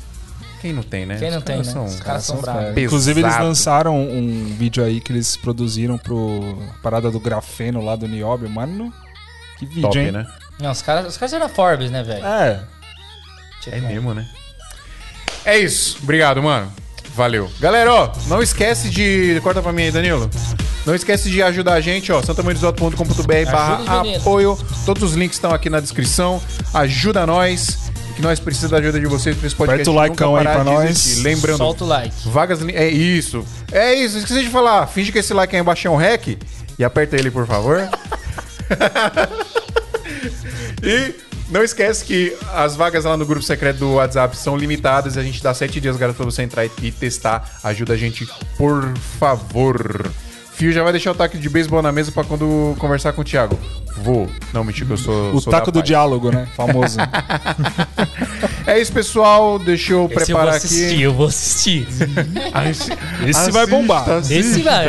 Quem 0.62 0.74
não 0.74 0.84
tem, 0.84 1.06
né? 1.06 1.18
Quem 1.18 1.30
não 1.32 1.38
Os 1.38 1.44
tem, 1.44 1.56
caras 1.58 1.68
né? 1.68 1.74
são- 1.74 1.86
Os 1.86 2.00
caras 2.00 2.24
são 2.24 2.36
São 2.36 2.42
bravos. 2.42 2.78
Inclusive, 2.78 3.22
eles 3.22 3.38
lançaram 3.40 3.96
um 4.02 4.46
vídeo 4.58 4.84
aí 4.84 5.00
que 5.00 5.12
eles 5.14 5.38
produziram 5.38 5.98
pro 5.98 6.58
parada 6.82 7.10
do 7.12 7.20
grafeno 7.20 7.82
lá 7.84 7.96
do 7.96 8.08
Niobe. 8.08 8.48
Mano, 8.50 8.92
que 9.60 9.66
vídeo, 9.66 9.84
Top, 9.84 9.98
hein? 10.00 10.12
né? 10.12 10.26
Não, 10.60 10.72
os 10.72 10.82
caras, 10.82 11.06
os 11.08 11.16
caras 11.18 11.32
eram 11.34 11.48
Forbes, 11.48 11.92
né, 11.92 12.02
velho? 12.04 12.26
É. 12.26 12.64
Tipo, 13.62 13.76
É 13.76 13.80
mesmo, 13.82 14.14
né? 14.14 14.28
É 15.46 15.58
isso. 15.60 16.00
Obrigado, 16.02 16.42
mano. 16.42 16.72
Valeu. 17.18 17.50
Galera, 17.60 17.92
ó, 17.92 18.12
não 18.28 18.44
esquece 18.44 18.92
de. 18.92 19.40
Corta 19.42 19.60
pra 19.60 19.74
mim 19.74 19.82
aí, 19.82 19.92
Danilo. 19.92 20.30
Não 20.86 20.94
esquece 20.94 21.32
de 21.32 21.42
ajudar 21.42 21.74
a 21.74 21.82
gente, 21.82 22.12
ó. 22.12 22.22
santamãedosauto.com.br 22.22 23.52
barra 23.52 24.04
apoio. 24.18 24.56
Todos 24.86 25.02
os 25.02 25.14
links 25.16 25.38
estão 25.38 25.52
aqui 25.52 25.68
na 25.68 25.80
descrição. 25.80 26.40
Ajuda 26.72 27.26
nós. 27.26 27.90
Que 28.16 28.22
nós 28.22 28.40
precisamos 28.40 28.72
da 28.72 28.78
ajuda 28.78 29.00
de 29.00 29.08
vocês 29.08 29.36
pra 29.36 29.48
esse 29.48 29.56
podcast. 29.56 29.90
Aperta 29.90 29.92
o 29.92 30.08
likeão 30.08 30.36
aí 30.36 30.44
pra 30.44 30.64
nós. 30.64 31.18
Lembrando, 31.24 31.58
Solta 31.58 31.84
o 31.84 31.88
like. 31.88 32.30
Vagas. 32.30 32.60
É 32.70 32.88
isso. 32.88 33.44
É 33.72 33.96
isso. 33.96 34.20
Esqueci 34.20 34.44
de 34.44 34.50
falar. 34.50 34.86
Finge 34.86 35.12
que 35.12 35.18
esse 35.18 35.34
like 35.34 35.56
aí 35.56 35.62
embaixo 35.62 35.88
é 35.88 35.92
um 35.92 35.98
rec. 35.98 36.38
E 36.78 36.84
aperta 36.84 37.16
ele, 37.16 37.32
por 37.32 37.48
favor. 37.48 37.82
e 40.84 41.16
não 41.50 41.64
esquece 41.64 42.04
que 42.04 42.36
as 42.54 42.76
vagas 42.76 43.06
lá 43.06 43.16
no 43.16 43.26
grupo 43.26 43.42
secreto 43.42 43.80
do 43.80 43.94
WhatsApp 43.94 44.36
são 44.38 44.58
limitadas. 44.58 45.18
A 45.18 45.24
gente 45.24 45.42
dá 45.42 45.54
sete 45.54 45.80
dias 45.80 45.96
grátis 45.98 46.18
pra 46.18 46.26
você 46.26 46.44
entrar 46.44 46.66
e 46.66 46.92
testar. 46.92 47.60
Ajuda 47.64 47.94
a 47.94 47.98
gente, 47.98 48.28
por 48.58 48.94
favor. 49.20 50.12
Fio 50.58 50.72
já 50.72 50.82
vai 50.82 50.92
deixar 50.92 51.12
o 51.12 51.16
taco 51.16 51.38
de 51.38 51.50
beisebol 51.50 51.84
na 51.84 51.92
mesa 51.92 52.12
pra 52.12 52.24
quando 52.24 52.76
conversar 52.80 53.14
com 53.14 53.22
o 53.22 53.24
Thiago. 53.24 53.58
Vou. 53.98 54.28
Não, 54.52 54.64
mentira 54.64 54.88
que 54.88 54.94
eu 54.94 54.98
sou. 54.98 55.34
O 55.36 55.40
sou 55.40 55.52
taco 55.52 55.68
da 55.68 55.72
do 55.74 55.80
paz. 55.80 55.88
diálogo, 55.88 56.32
né? 56.32 56.48
Famoso. 56.56 56.98
É 58.68 58.80
isso, 58.82 58.92
pessoal. 58.92 59.58
Deixa 59.58 59.70
eu 59.70 59.78
Esse 59.78 59.94
eu 59.94 59.98
vou 59.98 60.10
preparar 60.10 60.56
assistir, 60.56 60.86
aqui. 60.88 61.02
eu 61.02 61.14
vou 61.14 61.28
assistir. 61.28 61.88
Assi- 62.54 62.92
Esse 63.26 63.50
vai 63.52 63.66
bombar. 63.66 64.08
assista. 64.10 64.34
Esse 64.34 64.62
vai. 64.62 64.88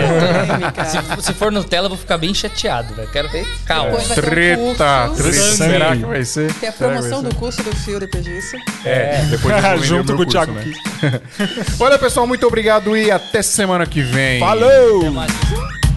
Se, 1.19 1.23
se 1.27 1.33
for 1.33 1.53
Nutella, 1.53 1.85
eu 1.87 1.91
vou 1.91 1.99
ficar 1.99 2.19
bem 2.19 2.35
chateado, 2.35 2.93
velho. 2.95 3.09
Quero 3.13 3.29
ver 3.29 3.47
calma. 3.65 3.93
Vai 3.93 4.05
ter 4.05 4.11
um 4.11 4.15
Treta, 4.29 5.11
treta. 5.17 5.33
Será 5.33 5.97
que 5.97 6.05
vai 6.05 6.25
ser? 6.25 6.53
Tem 6.55 6.69
a 6.69 6.73
que 6.73 6.79
vai 6.83 6.91
promoção 6.93 7.23
do 7.23 7.33
curso 7.37 7.63
do 7.63 7.75
Fio 7.77 8.01
depois 8.01 8.25
disso. 8.25 8.57
É, 8.85 9.23
depois 9.31 9.55
eu 9.65 9.85
Junto 9.85 10.17
com 10.17 10.23
o 10.23 10.27
Thiago 10.27 10.53
né? 10.53 10.73
Olha, 11.79 11.99
pessoal, 11.99 12.27
muito 12.27 12.45
obrigado 12.49 12.97
e 12.97 13.11
até 13.13 13.43
semana 13.43 13.87
que 13.87 14.03
vem. 14.03 14.41
Falou! 14.41 14.99
Até 15.03 15.11
mais. 15.11 15.33
Woo! 15.59 15.88